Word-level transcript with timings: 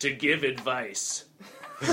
to 0.00 0.10
give 0.10 0.42
advice. 0.42 1.24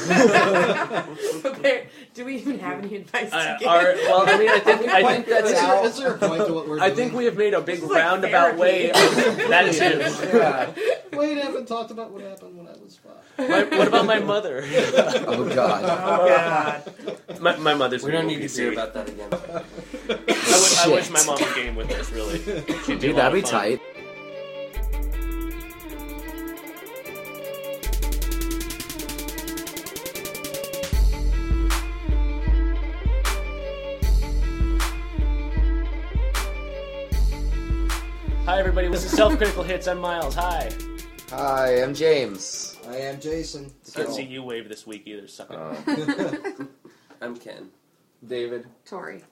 Okay, 1.46 1.88
Do 2.14 2.26
we 2.26 2.36
even 2.36 2.60
have 2.60 2.84
any 2.84 2.98
advice 2.98 3.32
Uh, 3.32 3.54
to 3.54 3.58
give? 3.60 3.68
our, 3.70 3.84
well, 4.08 4.24
I 4.28 4.38
mean, 4.38 4.50
I 4.50 4.60
think 4.60 4.82
I 4.90 5.02
think 5.04 5.28
Is 5.28 5.34
that's 5.34 5.52
there, 5.62 5.86
is 5.86 5.98
there 5.98 6.14
a 6.14 6.18
point 6.18 6.46
to 6.48 6.54
what 6.54 6.68
we're 6.68 6.80
I 6.80 6.90
think 6.90 7.14
we 7.14 7.24
have 7.26 7.38
made 7.38 7.54
a 7.54 7.62
big 7.62 7.82
like 7.84 7.92
roundabout 8.04 8.58
way. 8.58 8.90
Of 8.90 8.96
that 9.50 9.72
too. 9.74 10.38
Yeah. 10.38 10.74
Wait, 11.18 11.38
I 11.38 11.42
haven't 11.46 11.68
talked 11.68 11.92
about 11.92 12.12
what 12.12 12.22
happened 12.22 12.58
when 12.58 12.68
I 12.68 12.72
was 12.84 12.98
five. 12.98 13.14
My, 13.72 13.78
what 13.78 13.88
about 13.88 14.06
my 14.06 14.20
mother? 14.20 14.66
Oh 15.28 15.48
God. 15.54 15.84
oh 15.84 16.28
God. 16.28 17.40
my, 17.40 17.56
my 17.58 17.74
mother's. 17.74 18.04
We 18.04 18.12
don't 18.12 18.26
pretty 18.26 18.42
need 18.42 18.48
to 18.50 18.54
PC. 18.54 18.60
hear 18.60 18.72
about 18.74 18.94
that 18.94 19.08
again. 19.10 19.30
I, 19.32 20.14
wish, 20.36 20.78
I 20.80 20.88
wish 20.90 21.10
my 21.10 21.24
mom 21.26 21.40
would 21.42 21.56
game 21.56 21.76
with 21.76 21.92
us. 21.92 22.12
Really, 22.12 22.40
She'd 22.84 23.00
Dude, 23.00 23.16
that'd 23.16 23.34
be 23.34 23.42
fun. 23.42 23.52
tight. 23.52 23.82
Everybody, 38.78 38.96
this 38.96 39.12
is 39.12 39.18
Self 39.18 39.36
Critical 39.38 39.64
Hits. 39.64 39.88
I'm 39.88 39.98
Miles. 39.98 40.36
Hi. 40.36 40.70
Hi, 41.32 41.82
I'm 41.82 41.96
James. 41.96 42.78
I 42.88 42.98
am 42.98 43.20
Jason. 43.20 43.74
I 43.88 44.02
Can't 44.02 44.14
see 44.14 44.22
you 44.22 44.44
wave 44.44 44.70
this 44.70 44.86
week 44.86 45.08
either. 45.08 45.28
Suck 45.28 45.50
it. 45.50 45.58
Oh. 45.58 46.68
I'm 47.22 47.36
Ken. 47.38 47.72
David. 48.28 48.68
Tori. 48.86 49.24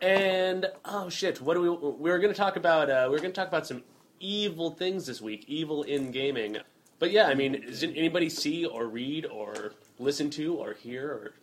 And 0.00 0.70
oh 0.86 1.10
shit, 1.10 1.42
what 1.42 1.52
do 1.52 1.60
we? 1.60 1.68
We 1.68 2.10
were 2.10 2.18
going 2.18 2.32
to 2.32 2.36
talk 2.38 2.56
about. 2.56 2.88
Uh, 2.88 3.04
we 3.10 3.16
were 3.16 3.20
going 3.20 3.30
to 3.30 3.38
talk 3.38 3.48
about 3.48 3.66
some 3.66 3.82
evil 4.20 4.70
things 4.70 5.04
this 5.04 5.20
week. 5.20 5.44
Evil 5.48 5.82
in 5.82 6.10
gaming. 6.10 6.56
But 6.98 7.10
yeah, 7.10 7.26
I 7.26 7.34
mean, 7.34 7.60
does 7.60 7.82
anybody 7.82 8.30
see 8.30 8.64
or 8.64 8.86
read 8.86 9.26
or 9.26 9.72
listen 9.98 10.30
to 10.30 10.54
or 10.54 10.72
hear 10.72 11.06
or 11.06 11.34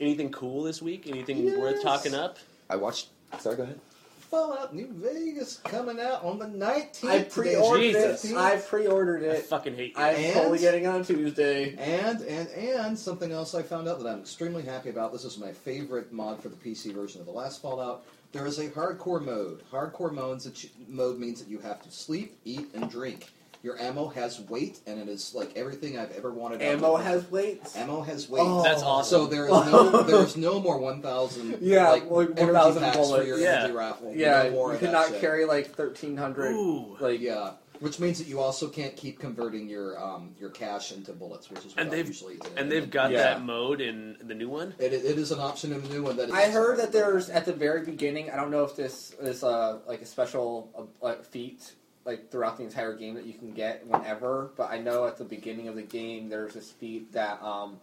anything 0.00 0.32
cool 0.32 0.64
this 0.64 0.82
week? 0.82 1.06
Anything 1.06 1.60
worth 1.60 1.76
Yes. 1.76 1.84
talking 1.84 2.14
up? 2.16 2.38
I 2.68 2.74
watched. 2.74 3.10
Sorry, 3.38 3.54
go 3.54 3.62
ahead. 3.62 3.78
Fallout 4.30 4.74
New 4.74 4.88
Vegas 4.92 5.56
coming 5.58 6.00
out 6.00 6.24
on 6.24 6.38
the 6.38 6.46
19th. 6.46 7.04
I 7.08 7.22
pre-ordered 7.24 7.80
Jesus. 7.80 8.24
it. 8.24 8.36
I 8.36 8.56
pre-ordered 8.56 9.22
I 9.22 9.34
it. 9.36 9.44
fucking 9.44 9.74
hate 9.76 9.96
you. 9.96 10.02
I'm 10.02 10.14
And- 10.16 10.34
totally 10.34 10.58
getting 10.58 10.84
it 10.84 10.88
on 10.88 11.04
Tuesday. 11.04 11.74
And 11.78 12.20
and 12.22 12.48
and 12.50 12.98
something 12.98 13.30
else 13.32 13.54
I 13.54 13.62
found 13.62 13.88
out 13.88 13.98
that 14.00 14.08
I'm 14.08 14.20
extremely 14.20 14.62
happy 14.62 14.90
about. 14.90 15.12
This 15.12 15.24
is 15.24 15.38
my 15.38 15.52
favorite 15.52 16.12
mod 16.12 16.42
for 16.42 16.48
the 16.48 16.56
PC 16.56 16.92
version 16.92 17.20
of 17.20 17.26
the 17.26 17.32
last 17.32 17.62
Fallout. 17.62 18.04
There 18.32 18.46
is 18.46 18.58
a 18.58 18.68
hardcore 18.68 19.24
mode. 19.24 19.62
Hardcore 19.72 20.12
modes 20.12 20.44
that 20.44 20.68
mode 20.88 21.18
means 21.18 21.40
that 21.40 21.48
you 21.48 21.58
have 21.60 21.80
to 21.82 21.90
sleep, 21.90 22.38
eat, 22.44 22.68
and 22.74 22.90
drink. 22.90 23.30
Your 23.66 23.80
ammo 23.82 24.06
has 24.10 24.38
weight, 24.42 24.78
and 24.86 25.00
it 25.00 25.08
is 25.08 25.34
like 25.34 25.56
everything 25.56 25.98
I've 25.98 26.12
ever 26.12 26.30
wanted. 26.32 26.62
out 26.62 26.68
of 26.74 26.78
Ammo 26.84 26.98
it. 26.98 27.02
has 27.02 27.28
weights. 27.32 27.74
ammo 27.76 28.00
has 28.02 28.28
weight. 28.28 28.44
Oh. 28.46 28.62
That's 28.62 28.80
awesome. 28.84 29.22
So 29.22 29.26
there 29.26 29.46
is 29.46 29.50
no 29.50 30.02
there 30.04 30.22
is 30.22 30.36
no 30.36 30.60
more 30.60 30.78
one 30.78 31.02
thousand 31.02 31.58
Yeah, 31.60 31.88
like, 31.90 32.08
like 32.08 32.38
1,000 32.38 32.80
packs 32.80 32.96
for 33.10 33.24
your 33.24 33.40
Yeah. 33.40 33.62
energy 33.64 33.74
raffle. 33.74 34.14
Yeah, 34.14 34.44
no 34.44 34.50
more 34.52 34.68
you 34.68 34.74
of 34.76 34.80
that 34.82 34.86
cannot 35.08 35.20
carry 35.20 35.46
like 35.46 35.74
thirteen 35.74 36.16
hundred. 36.16 36.52
Ooh. 36.52 36.96
Like 37.00 37.18
Yeah, 37.20 37.54
which 37.80 37.98
means 37.98 38.18
that 38.18 38.28
you 38.28 38.38
also 38.38 38.68
can't 38.68 38.94
keep 38.96 39.18
converting 39.18 39.68
your 39.68 40.00
um, 40.00 40.36
your 40.38 40.50
cash 40.50 40.92
into 40.92 41.12
bullets, 41.12 41.50
which 41.50 41.58
is 41.64 41.74
what 41.74 41.80
And 41.80 41.88
I 41.88 41.90
they've- 41.96 42.06
usually 42.06 42.36
do. 42.36 42.48
and 42.56 42.70
they've 42.70 42.88
got 42.88 43.10
Yeah. 43.10 43.18
that 43.24 43.42
mode 43.42 43.80
in 43.80 44.16
the 44.22 44.34
new 44.36 44.48
one. 44.48 44.74
It, 44.78 44.92
it 44.92 45.18
is 45.18 45.32
an 45.32 45.40
option 45.40 45.72
in 45.72 45.82
the 45.82 45.88
new 45.88 46.04
one 46.04 46.16
that 46.18 46.28
is 46.28 46.34
I 46.36 46.50
heard 46.50 46.78
that 46.78 46.92
there's 46.92 47.28
at 47.30 47.44
the 47.44 47.52
very 47.52 47.84
beginning. 47.84 48.30
I 48.30 48.36
don't 48.36 48.52
know 48.52 48.62
if 48.62 48.76
this 48.76 49.12
is 49.20 49.42
uh, 49.42 49.80
like 49.88 50.02
a 50.02 50.06
special 50.06 50.70
uh, 50.78 50.82
like 51.04 51.24
feat 51.24 51.72
like 52.06 52.30
throughout 52.30 52.56
the 52.56 52.62
entire 52.64 52.94
game 52.94 53.14
that 53.14 53.24
you 53.26 53.34
can 53.34 53.52
get 53.52 53.86
whenever. 53.86 54.50
But 54.56 54.70
I 54.70 54.78
know 54.78 55.06
at 55.06 55.16
the 55.18 55.24
beginning 55.24 55.68
of 55.68 55.74
the 55.74 55.82
game 55.82 56.28
there's 56.28 56.54
this 56.54 56.70
feat 56.70 57.12
that 57.12 57.42
um 57.42 57.78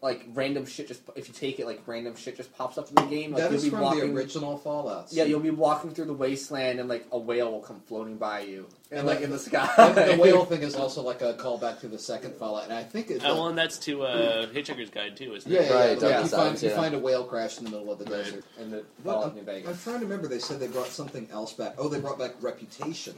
like 0.00 0.24
random 0.32 0.64
shit 0.64 0.86
just 0.86 1.00
if 1.16 1.26
you 1.26 1.34
take 1.34 1.58
it 1.58 1.66
like 1.66 1.82
random 1.86 2.14
shit 2.14 2.36
just 2.36 2.56
pops 2.56 2.78
up 2.78 2.88
in 2.88 2.94
the 2.94 3.02
game. 3.02 3.32
Like 3.32 3.42
that 3.42 3.50
you'll 3.50 3.56
is 3.58 3.64
be 3.64 3.70
from 3.70 3.80
walking. 3.80 4.14
the 4.14 4.20
original 4.20 4.56
Fallout. 4.56 5.08
yeah, 5.10 5.24
you'll 5.24 5.40
be 5.40 5.50
walking 5.50 5.90
through 5.90 6.04
the 6.04 6.12
wasteland 6.12 6.78
and 6.78 6.88
like 6.88 7.06
a 7.10 7.18
whale 7.18 7.50
will 7.50 7.60
come 7.62 7.80
floating 7.80 8.16
by 8.16 8.40
you 8.40 8.66
and 8.92 9.06
like 9.06 9.22
in 9.22 9.30
the 9.30 9.38
sky. 9.38 9.68
The 10.08 10.16
whale 10.20 10.44
thing 10.50 10.62
is 10.62 10.76
also 10.76 11.02
like 11.02 11.20
a 11.20 11.34
callback 11.34 11.80
to 11.80 11.88
the 11.88 11.98
second 11.98 12.34
Fallout, 12.36 12.64
and 12.64 12.72
I 12.72 12.84
think 12.84 13.10
it. 13.10 13.22
Oh, 13.24 13.34
well, 13.34 13.48
and 13.48 13.58
that's 13.58 13.78
to 13.80 14.02
uh, 14.04 14.46
Hitchhiker's 14.46 14.90
Guide 14.90 15.16
too, 15.16 15.34
isn't 15.34 15.50
yeah, 15.50 15.60
it? 15.60 15.66
yeah, 15.68 15.74
Right, 15.74 15.88
yeah, 15.90 15.94
Doug 15.96 16.16
You, 16.16 16.22
Designs, 16.22 16.60
find, 16.60 16.62
you 16.62 16.76
find 16.76 16.94
a 16.94 16.98
whale 16.98 17.24
crash 17.24 17.58
in 17.58 17.64
the 17.64 17.70
middle 17.70 17.90
of 17.90 17.98
the 17.98 18.04
Right. 18.04 18.24
desert. 18.24 18.44
in 18.60 18.70
the 18.70 18.84
Fallout 19.04 19.36
I'm, 19.36 19.44
New 19.44 19.52
I'm 19.68 19.78
trying 19.78 19.98
to 19.98 20.04
remember. 20.06 20.28
They 20.28 20.38
said 20.38 20.60
they 20.60 20.68
brought 20.68 20.88
something 20.88 21.28
else 21.32 21.52
back. 21.54 21.74
Oh, 21.76 21.88
they 21.88 21.98
brought 22.00 22.18
back 22.18 22.34
Reputation, 22.40 23.14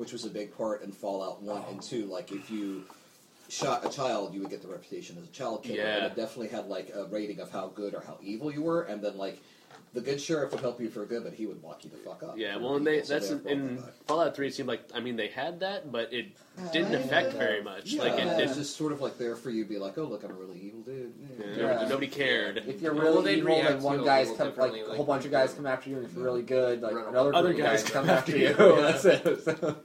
which 0.00 0.12
was 0.14 0.24
a 0.24 0.30
big 0.30 0.56
part 0.56 0.82
in 0.82 0.90
Fallout 0.90 1.42
One 1.42 1.62
and 1.70 1.82
Two. 1.82 2.06
Like 2.06 2.32
if 2.32 2.50
you 2.50 2.84
shot 3.50 3.84
a 3.84 3.90
child, 3.90 4.32
you 4.32 4.40
would 4.40 4.48
get 4.50 4.62
the 4.62 4.68
reputation 4.68 5.18
as 5.20 5.24
a 5.28 5.32
child 5.32 5.62
killer, 5.62 5.76
Yeah. 5.78 5.96
and 5.96 6.06
it 6.06 6.16
definitely 6.16 6.48
had 6.48 6.68
like 6.68 6.90
a 6.94 7.04
rating 7.04 7.38
of 7.40 7.50
how 7.50 7.66
good 7.68 7.94
or 7.94 8.00
how 8.00 8.16
evil 8.22 8.50
you 8.50 8.62
were. 8.62 8.82
And 8.84 9.02
then 9.02 9.18
like 9.18 9.42
the 9.92 10.00
good 10.00 10.20
sheriff 10.20 10.52
would 10.52 10.60
help 10.60 10.80
you 10.80 10.88
for 10.88 11.04
good, 11.04 11.24
but 11.24 11.32
he 11.34 11.46
would 11.46 11.60
lock 11.64 11.82
you 11.84 11.90
the 11.90 11.96
fuck 11.96 12.22
up. 12.22 12.38
Yeah, 12.38 12.56
well, 12.56 12.76
and 12.76 12.86
they 12.86 12.98
evil, 13.02 13.06
so 13.06 13.12
that's 13.14 13.42
they 13.42 13.50
in. 13.50 13.82
Fallout 14.06 14.36
Three. 14.36 14.46
It 14.46 14.54
seemed 14.54 14.68
like 14.68 14.82
I 14.94 15.00
mean 15.00 15.16
they 15.16 15.26
had 15.28 15.58
that, 15.60 15.90
but 15.90 16.12
it 16.12 16.26
didn't 16.72 16.94
Uh, 16.94 16.98
affect 16.98 17.32
very 17.32 17.60
much. 17.62 17.90
Yeah, 17.90 18.02
like 18.04 18.12
it, 18.14 18.26
it 18.28 18.40
it 18.40 18.48
was 18.48 18.56
just 18.56 18.76
sort 18.76 18.92
of 18.92 19.00
like 19.00 19.18
there 19.18 19.34
for 19.34 19.50
you 19.50 19.64
to 19.64 19.68
be 19.68 19.78
like, 19.78 19.98
oh 19.98 20.04
look, 20.04 20.22
I'm 20.22 20.30
a 20.30 20.34
really 20.34 20.60
evil 20.60 20.82
dude. 20.82 21.12
yeah, 21.40 21.80
Yeah. 21.82 21.88
nobody 21.88 22.06
cared. 22.06 22.58
If 22.68 22.80
you're 22.80 22.94
really 22.94 23.24
they'd 23.24 23.38
evil, 23.38 23.56
react 23.56 23.68
then 23.68 23.82
one 23.82 24.00
it 24.00 24.04
guy's 24.04 24.28
come 24.28 24.38
like 24.38 24.48
differently, 24.54 24.80
a 24.82 24.94
whole 24.94 25.04
bunch 25.04 25.24
of 25.24 25.32
guys 25.32 25.54
come 25.54 25.66
after 25.66 25.90
you, 25.90 25.96
and 25.96 26.04
if 26.06 26.14
you're 26.14 26.24
really 26.24 26.42
good, 26.42 26.82
like 26.82 26.92
another 27.08 27.34
Other 27.34 27.48
group 27.52 27.58
of 27.58 27.64
guys 27.72 27.82
guys 27.82 27.90
come 27.90 28.06
come 28.06 28.16
after 28.16 28.36
you. 28.38 28.46
after 28.48 28.64
you. 28.68 28.76
That's 28.80 29.04
it. 29.06 29.76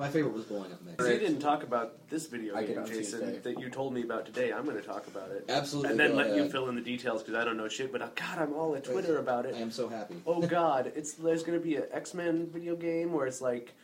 My 0.00 0.08
favorite 0.08 0.32
was 0.32 0.46
blowing 0.46 0.72
up 0.72 0.82
Mexico. 0.82 1.04
So 1.04 1.12
you 1.12 1.18
didn't 1.18 1.40
talk 1.40 1.62
about 1.62 2.08
this 2.08 2.24
video 2.24 2.56
I 2.56 2.64
game, 2.64 2.78
on 2.78 2.86
Jason, 2.86 3.20
Tuesday. 3.20 3.38
that 3.40 3.60
you 3.60 3.68
told 3.68 3.92
me 3.92 4.02
about 4.02 4.24
today. 4.24 4.50
I'm 4.50 4.64
going 4.64 4.78
to 4.78 4.82
talk 4.82 5.06
about 5.06 5.30
it, 5.30 5.44
Absolutely. 5.50 5.90
and 5.90 6.00
then 6.00 6.12
go 6.12 6.16
let 6.16 6.28
you 6.28 6.36
ahead. 6.36 6.52
fill 6.52 6.70
in 6.70 6.74
the 6.74 6.80
details 6.80 7.22
because 7.22 7.34
I 7.34 7.44
don't 7.44 7.58
know 7.58 7.68
shit. 7.68 7.92
But 7.92 8.00
uh, 8.00 8.08
God, 8.14 8.38
I'm 8.38 8.54
all 8.54 8.74
at 8.74 8.84
Twitter 8.84 9.18
about 9.18 9.44
it. 9.44 9.54
I 9.54 9.58
am 9.58 9.70
so 9.70 9.90
happy. 9.90 10.16
Oh 10.26 10.40
God, 10.46 10.90
it's 10.96 11.12
there's 11.12 11.42
going 11.42 11.58
to 11.58 11.62
be 11.62 11.76
an 11.76 11.84
X 11.92 12.14
Men 12.14 12.48
video 12.50 12.76
game 12.76 13.12
where 13.12 13.26
it's 13.26 13.42
like 13.42 13.74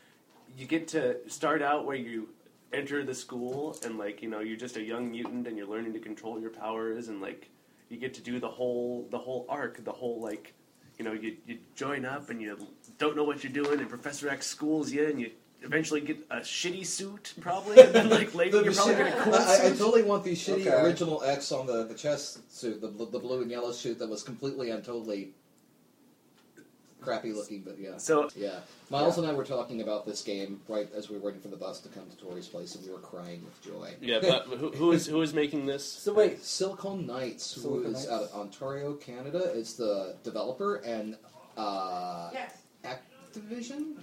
you 0.56 0.64
get 0.64 0.88
to 0.88 1.18
start 1.28 1.60
out 1.60 1.84
where 1.84 1.96
you 1.96 2.30
enter 2.72 3.04
the 3.04 3.14
school 3.14 3.76
and 3.84 3.98
like 3.98 4.22
you 4.22 4.30
know 4.30 4.40
you're 4.40 4.56
just 4.56 4.78
a 4.78 4.82
young 4.82 5.10
mutant 5.10 5.46
and 5.46 5.58
you're 5.58 5.68
learning 5.68 5.92
to 5.92 6.00
control 6.00 6.40
your 6.40 6.50
powers 6.50 7.08
and 7.08 7.20
like 7.20 7.50
you 7.90 7.98
get 7.98 8.14
to 8.14 8.22
do 8.22 8.40
the 8.40 8.48
whole 8.48 9.06
the 9.10 9.18
whole 9.18 9.44
arc, 9.50 9.84
the 9.84 9.92
whole 9.92 10.18
like 10.18 10.54
you 10.98 11.04
know 11.04 11.12
you 11.12 11.36
you 11.46 11.58
join 11.74 12.06
up 12.06 12.30
and 12.30 12.40
you 12.40 12.56
don't 12.96 13.16
know 13.16 13.24
what 13.24 13.44
you're 13.44 13.52
doing 13.52 13.80
and 13.80 13.90
Professor 13.90 14.30
X 14.30 14.46
schools 14.46 14.90
you 14.90 15.06
and 15.06 15.20
you 15.20 15.30
eventually 15.62 16.00
get 16.00 16.18
a 16.30 16.36
shitty 16.36 16.84
suit 16.86 17.34
probably 17.40 17.78
and 17.82 17.92
then 17.94 18.08
like 18.10 18.34
later 18.34 18.62
you're 18.62 18.72
probably 18.72 18.94
gonna 18.94 19.16
a 19.16 19.20
cool 19.22 19.34
I, 19.34 19.38
I 19.38 19.56
suit. 19.56 19.78
totally 19.78 20.02
want 20.02 20.22
the 20.24 20.32
shitty 20.32 20.66
Okay. 20.66 20.82
original 20.82 21.22
X 21.24 21.50
on 21.52 21.66
the, 21.66 21.84
the 21.84 21.94
chest 21.94 22.50
suit, 22.54 22.80
the, 22.80 22.88
the 22.88 23.18
blue 23.18 23.42
and 23.42 23.50
yellow 23.50 23.72
suit 23.72 23.98
that 23.98 24.08
was 24.08 24.22
completely 24.22 24.70
and 24.70 24.84
totally 24.84 25.30
crappy 27.00 27.32
looking, 27.32 27.62
but 27.62 27.78
yeah. 27.78 27.96
So 27.98 28.28
Yeah. 28.34 28.60
Miles 28.90 29.16
and 29.18 29.26
I 29.26 29.32
were 29.32 29.44
talking 29.44 29.80
about 29.80 30.06
this 30.06 30.22
game 30.22 30.60
right 30.68 30.88
as 30.94 31.08
we 31.08 31.16
were 31.18 31.24
waiting 31.26 31.40
for 31.40 31.48
the 31.48 31.56
bus 31.56 31.80
to 31.80 31.88
come 31.88 32.04
to 32.08 32.16
Tori's 32.16 32.48
place, 32.48 32.74
and 32.74 32.84
we 32.84 32.92
were 32.92 32.98
crying 32.98 33.44
with 33.44 33.62
joy. 33.62 33.94
yeah, 34.00 34.18
but 34.20 34.44
who, 34.58 34.70
who 34.70 34.92
is 34.92 35.06
who 35.06 35.20
is 35.22 35.32
making 35.34 35.66
this? 35.66 35.84
So 35.84 36.12
wait, 36.14 36.42
Silicon 36.44 37.06
Knights, 37.06 37.52
who 37.54 37.60
Silicon 37.62 37.86
is 37.94 38.06
Knights. 38.06 38.08
out 38.08 38.22
of 38.24 38.32
Ontario, 38.34 38.94
Canada, 38.94 39.52
is 39.52 39.74
the 39.74 40.16
developer, 40.24 40.76
and 40.76 41.16
uh, 41.56 42.30
Yes. 42.32 42.58
Activision 42.84 43.96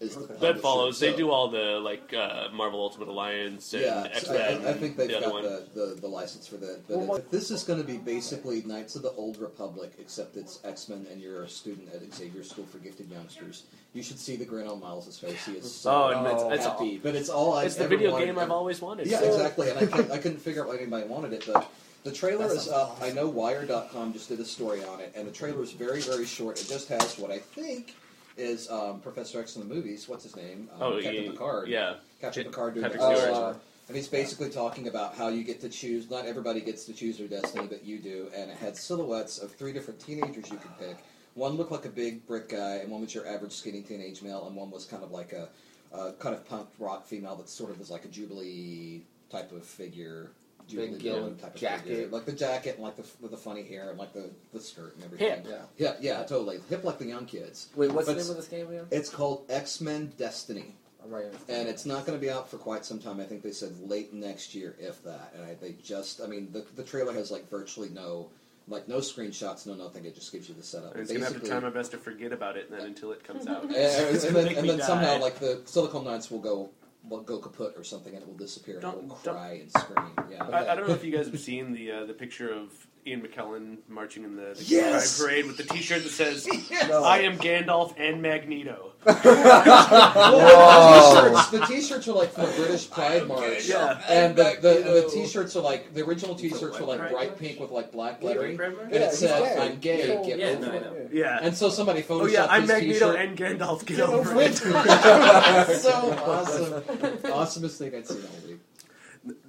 is 0.00 0.16
Okay. 0.16 0.26
publisher. 0.26 0.52
That 0.54 0.60
follows. 0.60 1.00
They 1.00 1.14
do 1.16 1.30
all 1.30 1.48
the 1.48 1.78
like 1.80 2.12
uh, 2.14 2.48
Marvel 2.52 2.80
Ultimate 2.80 3.08
Alliance 3.08 3.72
and 3.74 3.82
Yeah, 3.82 4.06
X 4.12 4.28
Men. 4.28 4.64
I, 4.66 4.70
I 4.70 4.72
think 4.74 4.96
they've 4.96 5.08
the 5.08 5.20
got 5.20 5.42
the, 5.42 5.66
the, 5.74 6.00
the 6.02 6.06
license 6.08 6.46
for 6.46 6.56
that. 6.58 6.86
But 6.88 6.98
Well, 6.98 7.16
it- 7.16 7.30
this 7.30 7.50
is 7.50 7.62
going 7.64 7.80
to 7.80 7.86
be 7.86 7.96
basically 7.98 8.62
Knights 8.62 8.96
of 8.96 9.02
the 9.02 9.12
Old 9.12 9.38
Republic, 9.38 9.92
except 9.98 10.36
it's 10.36 10.60
X 10.64 10.88
Men, 10.88 11.06
and 11.10 11.20
you're 11.20 11.42
a 11.44 11.48
student 11.48 11.88
at 11.94 12.02
Xavier 12.14 12.42
School 12.42 12.66
for 12.66 12.78
Gifted 12.78 13.10
Youngsters. 13.10 13.64
You 13.94 14.02
should 14.02 14.18
see 14.18 14.36
the 14.36 14.44
grin 14.44 14.66
on 14.66 14.80
Miles' 14.80 15.18
face. 15.18 15.44
He 15.46 15.52
is 15.52 15.74
so 15.74 15.90
Oh, 15.90 16.08
and 16.08 16.26
it's, 16.26 16.42
it's, 16.56 16.66
happy. 16.66 16.98
but 16.98 17.14
it's 17.14 17.30
all 17.30 17.54
I've 17.54 17.66
it's 17.66 17.76
the 17.76 17.88
video 17.88 18.12
wanted. 18.12 18.26
game 18.26 18.38
I've 18.38 18.50
always 18.50 18.82
wanted. 18.82 19.06
Yeah, 19.06 19.20
So- 19.20 19.26
exactly. 19.34 19.70
And 19.70 19.78
I 19.78 19.86
couldn't, 19.86 20.10
I 20.10 20.18
couldn't 20.18 20.38
figure 20.40 20.62
out 20.62 20.68
why 20.68 20.76
anybody 20.76 21.06
wanted 21.06 21.32
it, 21.32 21.44
but. 21.50 21.70
The 22.04 22.12
trailer 22.12 22.46
That 22.46 22.54
is 22.54 22.62
sounds 22.66 22.68
up. 22.68 22.90
awesome. 22.92 23.04
I 23.04 23.10
know 23.10 23.26
Wired.com 23.26 24.12
just 24.12 24.28
did 24.28 24.38
a 24.38 24.44
story 24.44 24.84
on 24.84 25.00
it, 25.00 25.12
and 25.16 25.26
the 25.26 25.32
trailer 25.32 25.60
is 25.64 25.72
very, 25.72 26.00
very 26.00 26.24
short. 26.24 26.60
It 26.60 26.68
just 26.68 26.86
has 26.86 27.18
what 27.18 27.32
I 27.32 27.38
think 27.40 27.96
is 28.36 28.70
um, 28.70 29.00
Professor 29.00 29.40
X 29.40 29.56
in 29.56 29.66
the 29.66 29.74
movies. 29.74 30.08
What's 30.08 30.24
his 30.24 30.36
name? 30.36 30.68
Um, 30.74 30.82
Oh, 30.82 31.00
Captain 31.00 31.24
yeah, 31.24 31.30
Picard. 31.30 31.68
yeah. 31.68 31.94
Captain 32.20 32.42
J- 32.44 32.48
Picard 32.48 32.74
doing 32.74 32.84
Patrick 32.84 33.00
the 33.00 33.16
Stewart. 33.16 33.34
voiceover. 33.34 33.56
and 33.88 33.96
he's 33.96 34.08
basically 34.08 34.50
talking 34.50 34.88
about 34.88 35.14
how 35.14 35.28
you 35.28 35.44
get 35.44 35.60
to 35.62 35.68
choose. 35.68 36.10
Not 36.10 36.26
everybody 36.26 36.60
gets 36.60 36.84
to 36.86 36.92
choose 36.92 37.18
their 37.18 37.28
destiny, 37.28 37.66
but 37.66 37.84
you 37.84 37.98
do. 37.98 38.28
And 38.34 38.50
it 38.50 38.56
had 38.56 38.76
silhouettes 38.76 39.38
of 39.38 39.52
three 39.52 39.72
different 39.72 40.00
teenagers 40.00 40.50
you 40.50 40.56
could 40.58 40.78
pick. 40.78 40.96
One 41.34 41.52
looked 41.52 41.70
like 41.72 41.84
a 41.84 41.90
big 41.90 42.26
brick 42.26 42.48
guy, 42.48 42.76
and 42.76 42.90
one 42.90 43.02
was 43.02 43.14
your 43.14 43.26
average 43.26 43.52
skinny 43.52 43.82
teenage 43.82 44.22
male, 44.22 44.46
and 44.46 44.56
one 44.56 44.70
was 44.70 44.86
kind 44.86 45.02
of 45.04 45.10
like 45.12 45.32
a, 45.34 45.48
a 45.92 46.12
kind 46.14 46.34
of 46.34 46.46
punk 46.48 46.68
rock 46.78 47.06
female 47.06 47.36
that 47.36 47.48
sort 47.48 47.70
of 47.70 47.78
was 47.78 47.90
like 47.90 48.04
a 48.04 48.08
Jubilee 48.08 49.02
type 49.30 49.52
of 49.52 49.64
figure. 49.64 50.30
Jubilee 50.68 50.88
Big 50.92 51.02
villain 51.02 51.20
yellow 51.22 51.34
type 51.34 51.54
of 51.54 51.60
jacket. 51.60 51.86
figure. 51.88 52.08
like 52.08 52.24
the 52.24 52.32
jacket 52.32 52.74
and 52.76 52.84
like 52.84 52.96
the 52.96 53.04
with 53.20 53.30
the 53.30 53.36
funny 53.36 53.62
hair 53.62 53.90
and 53.90 53.98
like 53.98 54.12
the, 54.12 54.30
the 54.52 54.60
skirt 54.60 54.94
and 54.96 55.04
everything. 55.04 55.28
Hip. 55.28 55.46
yeah. 55.48 55.62
Yeah, 55.76 55.94
yeah, 56.00 56.22
totally 56.24 56.58
hip 56.68 56.84
like 56.84 56.98
the 56.98 57.06
young 57.06 57.26
kids. 57.26 57.68
Wait, 57.76 57.92
what's 57.92 58.06
the 58.08 58.14
name 58.14 58.28
of 58.30 58.36
this 58.36 58.48
game 58.48 58.68
again? 58.68 58.86
It's 58.90 59.08
called 59.08 59.44
X 59.48 59.80
Men 59.80 60.12
Destiny. 60.18 60.74
Right. 61.08 61.26
and 61.48 61.68
it's 61.68 61.86
not 61.86 62.04
going 62.04 62.18
to 62.18 62.20
be 62.20 62.32
out 62.32 62.50
for 62.50 62.56
quite 62.58 62.84
some 62.84 62.98
time. 62.98 63.20
I 63.20 63.24
think 63.24 63.42
they 63.44 63.52
said 63.52 63.78
late 63.88 64.12
next 64.12 64.56
year, 64.56 64.74
if 64.80 65.04
that. 65.04 65.32
And 65.36 65.44
I, 65.44 65.54
they 65.54 65.76
just, 65.80 66.20
I 66.20 66.26
mean, 66.26 66.48
the 66.52 66.64
the 66.74 66.82
trailer 66.82 67.12
has 67.12 67.30
like 67.30 67.48
virtually 67.48 67.90
no, 67.90 68.28
like 68.66 68.88
no 68.88 68.96
screenshots, 68.96 69.68
no 69.68 69.74
nothing. 69.74 70.04
It 70.04 70.16
just 70.16 70.32
gives 70.32 70.48
you 70.48 70.56
the 70.56 70.64
setup. 70.64 70.96
I'm 70.96 71.02
just 71.02 71.12
gonna 71.12 71.24
have 71.26 71.40
to 71.40 71.46
try 71.48 71.60
my 71.60 71.70
best 71.70 71.92
to 71.92 71.98
forget 71.98 72.32
about 72.32 72.56
it 72.56 72.68
and 72.70 72.76
then 72.80 72.86
uh, 72.86 72.88
until 72.88 73.12
it 73.12 73.22
comes 73.22 73.46
out. 73.48 73.62
and, 73.62 73.74
and 73.76 74.16
It's 74.16 74.24
gonna 74.24 74.34
then, 74.42 74.56
and 74.56 74.68
then 74.68 74.80
somehow, 74.80 75.14
die. 75.14 75.20
like 75.20 75.38
the 75.38 75.60
Silicon 75.64 76.02
Knights 76.02 76.28
will 76.28 76.40
go 76.40 76.70
will 77.08 77.22
go 77.22 77.38
kaput 77.38 77.74
or 77.76 77.84
something, 77.84 78.12
and 78.14 78.22
it 78.22 78.28
will 78.28 78.36
disappear, 78.36 78.74
and 78.74 78.82
Don't- 78.82 78.94
it 78.98 79.08
will 79.08 79.18
don't- 79.22 79.34
cry 79.34 79.52
and 79.62 79.70
scream. 79.72 80.10
Yeah, 80.30 80.44
I, 80.44 80.72
I 80.72 80.74
don't 80.74 80.88
know 80.88 80.94
if 80.94 81.04
you 81.04 81.12
guys 81.12 81.26
have 81.26 81.38
seen 81.40 81.72
the 81.72 81.90
uh, 81.92 82.04
the 82.06 82.14
picture 82.14 82.52
of 82.52 82.86
Ian 83.06 83.22
McKellen 83.22 83.78
marching 83.88 84.24
in 84.24 84.36
the, 84.36 84.54
the 84.56 84.64
Yes! 84.64 85.18
Pride 85.18 85.26
parade 85.28 85.46
with 85.46 85.56
the 85.56 85.64
T-shirt 85.64 86.02
that 86.02 86.10
says 86.10 86.46
No. 86.88 87.04
"I 87.04 87.18
am 87.18 87.36
Gandalf 87.38 87.94
and 87.98 88.20
Magneto." 88.22 88.92
Well, 89.06 91.22
the 91.22 91.30
t-shirts, 91.30 91.50
the 91.50 91.60
t-shirts 91.74 92.08
are 92.08 92.12
like 92.12 92.32
from 92.32 92.46
the 92.46 92.52
British 92.56 92.90
Pride 92.90 93.26
March. 93.28 93.68
Yeah. 93.68 94.00
And 94.08 94.34
the, 94.36 94.56
the, 94.60 95.02
the 95.02 95.08
t-shirts 95.12 95.54
are 95.56 95.62
like 95.62 95.94
the 95.94 96.04
original 96.04 96.34
t-shirts 96.34 96.78
were 96.80 96.86
like 96.86 97.10
bright 97.10 97.38
pink 97.38 97.60
with 97.60 97.70
like 97.70 97.92
black 97.92 98.22
lettering, 98.22 98.56
right, 98.56 98.76
right. 98.76 98.86
and 98.86 98.94
it 98.94 99.02
he's 99.10 99.18
said 99.18 99.56
gay. 99.56 99.62
"I'm 99.62 99.78
gay, 99.78 100.06
So- 100.06 100.24
get 100.24 100.38
Yeah, 100.38 100.46
over 100.48 100.66
no, 100.66 100.72
I 100.72 100.76
it." 100.76 100.82
know. 100.82 101.08
Yeah. 101.12 101.38
And 101.42 101.56
so 101.56 101.68
somebody 101.70 102.02
photoshopped 102.02 102.22
oh 102.22 102.26
yeah, 102.26 102.46
I'm 102.50 102.66
Magneto 102.66 103.12
t-shirt. 103.12 103.28
and 103.28 103.38
Gandalf. 103.38 103.86
Get, 103.86 103.96
Get 103.98 104.08
over 104.08 104.30
over 104.30 104.40
it. 104.40 104.50
it. 104.52 104.56
so 105.80 105.90
awesome, 106.26 106.82
awesomest 106.82 107.78
thing 107.78 107.94
I'd 107.94 108.06
seen 108.08 108.22
all 108.22 108.48
week. 108.48 108.60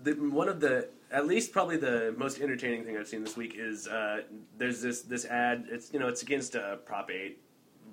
the, 0.04 0.14
one 0.14 0.50
of 0.50 0.60
the 0.60 0.90
at 1.12 1.26
least 1.28 1.52
probably 1.52 1.78
the 1.78 2.14
most 2.18 2.40
entertaining 2.42 2.84
thing 2.84 2.98
I've 2.98 3.08
seen 3.08 3.24
this 3.24 3.38
week 3.38 3.56
is 3.58 3.88
uh, 3.88 4.22
there's 4.58 4.82
this 4.82 5.02
this 5.04 5.26
ad. 5.26 5.66
It's 5.70 5.92
you 5.94 6.00
know 6.00 6.08
it's 6.08 6.22
against 6.22 6.56
uh, 6.56 6.78
Prop 6.78 7.10
Eight, 7.12 7.40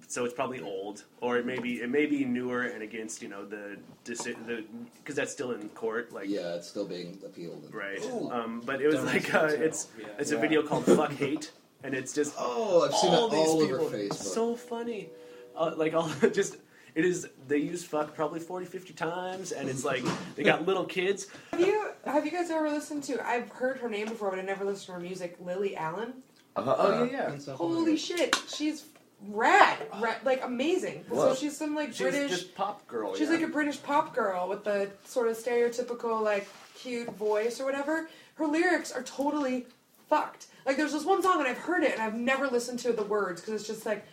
so 0.09 0.25
it's 0.25 0.35
probably 0.35 0.61
old, 0.61 1.05
or 1.21 1.39
it 1.39 1.47
may 1.47 1.59
be 1.59 1.81
it 1.81 1.91
may 1.91 2.07
be 2.07 2.25
newer 2.25 2.63
and 2.63 2.83
against 2.83 3.23
you 3.23 3.29
know 3.29 3.45
the 3.45 3.77
deci- 4.05 4.47
the 4.47 4.65
because 4.99 5.15
that's 5.15 5.33
still 5.33 5.53
in 5.53 5.69
court. 5.71 6.13
Like 6.13 6.29
Yeah, 6.29 6.55
it's 6.55 6.69
still 6.69 6.87
being 6.87 7.19
appealed. 7.25 7.69
right. 7.73 8.03
Um, 8.31 8.63
but 8.65 8.81
it 8.81 8.87
was 8.87 8.97
Don't 8.97 9.07
like 9.07 9.33
uh, 9.35 9.47
it's. 9.51 9.89
Yeah. 9.99 10.07
it's 10.19 10.31
a 10.33 10.35
Yeah. 10.35 10.41
video 10.41 10.63
called 10.63 10.85
Fuck 10.87 11.13
Hate, 11.13 11.53
and 11.85 11.95
it's 11.95 12.13
just 12.13 12.35
Oh, 12.39 12.87
I've 12.89 12.95
seen 12.95 13.11
all 13.15 13.29
it 13.29 13.31
these 13.33 13.49
all 13.49 13.61
people. 13.61 13.77
over 13.87 13.97
Facebook. 13.97 14.15
So 14.15 14.57
funny. 14.57 15.09
Uh, 15.57 15.73
like 15.77 15.95
all 15.95 16.11
just 16.33 16.57
it 16.95 17.05
is 17.05 17.29
they 17.49 17.59
use 17.59 17.83
fuck 17.85 18.15
probably 18.15 18.41
40 18.41 18.67
50 18.67 18.93
times 18.95 19.53
and 19.53 19.69
it's 19.69 19.85
like 19.85 20.05
they 20.37 20.43
got 20.43 20.65
little 20.67 20.85
kids 20.85 21.27
Have 21.51 21.61
you 21.61 21.91
have 22.05 22.25
you 22.25 22.31
guys 22.31 22.51
ever 22.51 22.69
listened 22.71 23.03
to? 23.05 23.27
I've 23.27 23.49
heard 23.51 23.79
her 23.79 23.89
name 23.89 24.09
before, 24.09 24.31
but 24.31 24.39
I 24.39 24.43
never 24.43 24.65
listened 24.65 24.87
to 24.87 24.93
her 24.93 25.01
music. 25.01 25.37
Lily 25.41 25.77
Allen. 25.77 26.15
Uh-uh. 26.57 26.75
oh 26.79 27.05
yeah 27.05 27.33
And 27.33 27.43
so- 27.43 27.57
Holy 27.57 27.97
shit, 27.97 28.37
she's 28.49 28.85
rad, 29.29 29.79
rad 30.01 30.19
like 30.25 30.45
amazing. 30.45 31.05
Whoa. 31.09 31.31
So 31.31 31.35
she's 31.35 31.57
some 31.57 31.75
like 31.75 31.89
she's 31.89 32.01
British. 32.03 32.31
just 32.31 32.55
pop 32.55 32.87
girl 32.87 33.15
She's 33.15 33.29
yeah. 33.29 33.35
like 33.37 33.45
a 33.45 33.49
British 33.49 33.83
pop 33.83 34.15
girl 34.15 34.49
with 34.49 34.65
the 34.65 34.91
sort 35.05 35.29
of 35.29 35.37
stereotypical 35.37 36.23
like 36.23 36.47
cute 36.77 37.11
voice 37.17 37.59
or 37.61 37.65
whatever. 37.65 38.09
Her 38.35 38.47
lyrics 38.47 38.93
are 38.93 39.03
totally 39.03 39.67
fucked. 40.09 40.47
Like 40.67 40.77
there's 40.77 40.93
this 40.93 41.05
one 41.05 41.23
song 41.23 41.39
and 41.41 41.49
I've 41.49 41.59
heard 41.59 41.83
it 41.83 41.93
and 41.93 42.03
I've 42.03 42.15
never 42.15 42.47
listened 42.49 42.79
to 42.81 42.93
the 42.93 43.03
words 43.05 43.41
because 43.41 43.55
it's 43.61 43.67
just 43.67 43.85
like. 43.87 44.05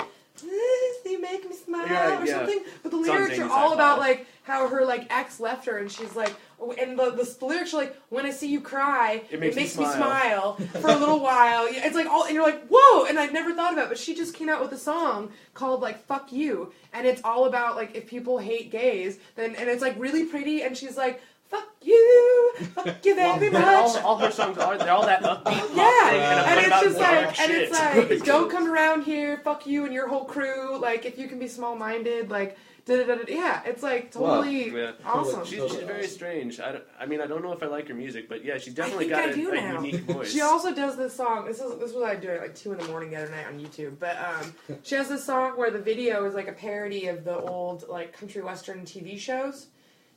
"This, 0.42 0.98
You 1.06 1.20
make 1.22 1.50
me 1.50 1.56
smile 1.56 1.88
Yeah, 1.88 2.22
or 2.22 2.26
yeah. 2.26 2.38
something, 2.38 2.64
but 2.84 2.92
the 2.92 2.98
lyrics 2.98 3.38
are 3.40 3.50
all 3.50 3.74
about 3.74 4.00
like 4.00 4.26
how 4.44 4.68
her 4.68 4.86
like 4.86 5.08
ex 5.10 5.40
left 5.40 5.66
her, 5.66 5.78
and 5.78 5.92
she's 5.92 6.16
like, 6.16 6.34
and 6.80 6.98
the, 6.98 7.12
the 7.12 7.46
lyrics 7.46 7.74
are 7.74 7.78
like, 7.78 7.96
when 8.10 8.26
I 8.26 8.32
see 8.32 8.48
you 8.48 8.62
cry, 8.62 9.24
It 9.30 9.40
makes 9.40 9.56
me 9.56 9.64
me 9.64 9.68
smile." 9.68 9.94
smile 9.96 10.54
for 10.82 10.90
a 10.90 10.96
little 10.96 11.20
while. 11.32 11.68
It's 11.70 11.96
like 11.96 12.08
all, 12.08 12.26
and 12.26 12.34
you're 12.34 12.44
like, 12.46 12.66
whoa! 12.70 13.06
And 13.06 13.20
I'd 13.20 13.34
never 13.34 13.54
thought 13.54 13.74
about, 13.74 13.86
it, 13.86 13.90
but 13.90 13.98
she 14.00 14.16
just 14.16 14.34
came 14.34 14.48
out 14.50 14.62
with 14.62 14.72
a 14.72 14.78
song 14.78 15.32
called 15.54 15.82
like 15.82 16.06
"Fuck 16.06 16.32
You," 16.32 16.72
and 16.94 17.06
it's 17.06 17.22
all 17.24 17.46
about 17.46 17.76
like 17.76 17.96
if 17.96 18.08
people 18.08 18.38
hate 18.38 18.72
gays, 18.72 19.20
then 19.36 19.56
and 19.56 19.70
it's 19.70 19.82
like 19.82 19.96
really 20.00 20.26
pretty, 20.26 20.64
and 20.64 20.76
she's 20.78 20.98
like, 20.98 21.22
"Fuck 21.52 21.68
you, 21.82 22.54
fuck 22.74 23.06
you 23.06 23.16
very 23.16 23.48
And 23.48 23.56
all, 23.58 23.94
much." 23.94 24.04
all 24.04 24.18
her 24.18 24.32
songs 24.32 24.58
are 24.58 24.78
they're 24.78 24.92
all 24.92 25.06
that 25.06 25.22
upbeat 25.22 25.44
pop 25.44 25.70
Yeah, 25.76 26.12
and, 26.12 26.60
and 26.60 26.60
it's 26.66 26.82
just 26.82 26.98
like, 27.00 27.40
and 27.42 27.52
it's 27.52 27.72
like, 28.20 28.24
don't 28.26 28.50
come 28.50 28.72
around 28.72 29.04
here, 29.04 29.38
fuck 29.44 29.68
you 29.68 29.84
and 29.86 29.94
your 29.94 30.08
whole 30.08 30.26
crew. 30.26 30.78
Like, 30.78 31.06
if 31.06 31.18
you 31.20 31.28
can 31.28 31.38
be 31.40 31.48
small-minded, 31.48 32.30
like, 32.30 32.58
da 32.86 32.98
da 32.98 33.04
da 33.06 33.16
da. 33.16 33.24
Yeah, 33.28 33.62
it's 33.66 33.84
like 33.84 34.12
totally 34.12 34.72
Yeah. 34.72 34.94
awesome. 35.06 35.46
She's, 35.46 35.72
she's 35.72 35.84
very 35.84 36.08
strange. 36.08 36.60
I, 36.60 36.80
I 37.00 37.06
mean, 37.06 37.22
I 37.22 37.28
don't 37.28 37.44
know 37.44 37.52
if 37.52 37.62
I 37.62 37.68
like 37.68 37.88
her 37.90 37.94
music, 37.94 38.28
but 38.30 38.44
yeah, 38.46 38.58
she's 38.58 38.74
definitely 38.74 39.08
got 39.10 39.20
I 39.20 39.32
a, 39.32 39.36
do 39.36 39.52
a 39.52 39.74
unique 39.74 40.02
voice. 40.02 40.32
She 40.32 40.42
also 40.42 40.74
does 40.74 40.98
this 40.98 41.14
song. 41.16 41.46
This 41.46 41.60
is 41.60 41.78
this 41.80 41.94
was 41.94 42.04
I 42.04 42.16
doing 42.16 42.36
at 42.38 42.42
like 42.42 42.56
two 42.56 42.72
in 42.72 42.80
the 42.80 42.88
morning 42.88 43.12
the 43.12 43.18
other 43.18 43.32
night 43.32 43.46
on 43.48 43.60
YouTube. 43.60 44.00
But 44.00 44.18
um, 44.18 44.54
she 44.84 44.96
has 44.96 45.10
this 45.10 45.24
song 45.24 45.58
where 45.58 45.70
the 45.72 45.80
video 45.82 46.26
is 46.26 46.34
like 46.34 46.48
a 46.48 46.54
parody 46.54 47.08
of 47.08 47.24
the 47.24 47.38
old 47.38 47.88
like 47.88 48.14
country 48.14 48.42
western 48.42 48.82
TV 48.82 49.20
shows. 49.20 49.68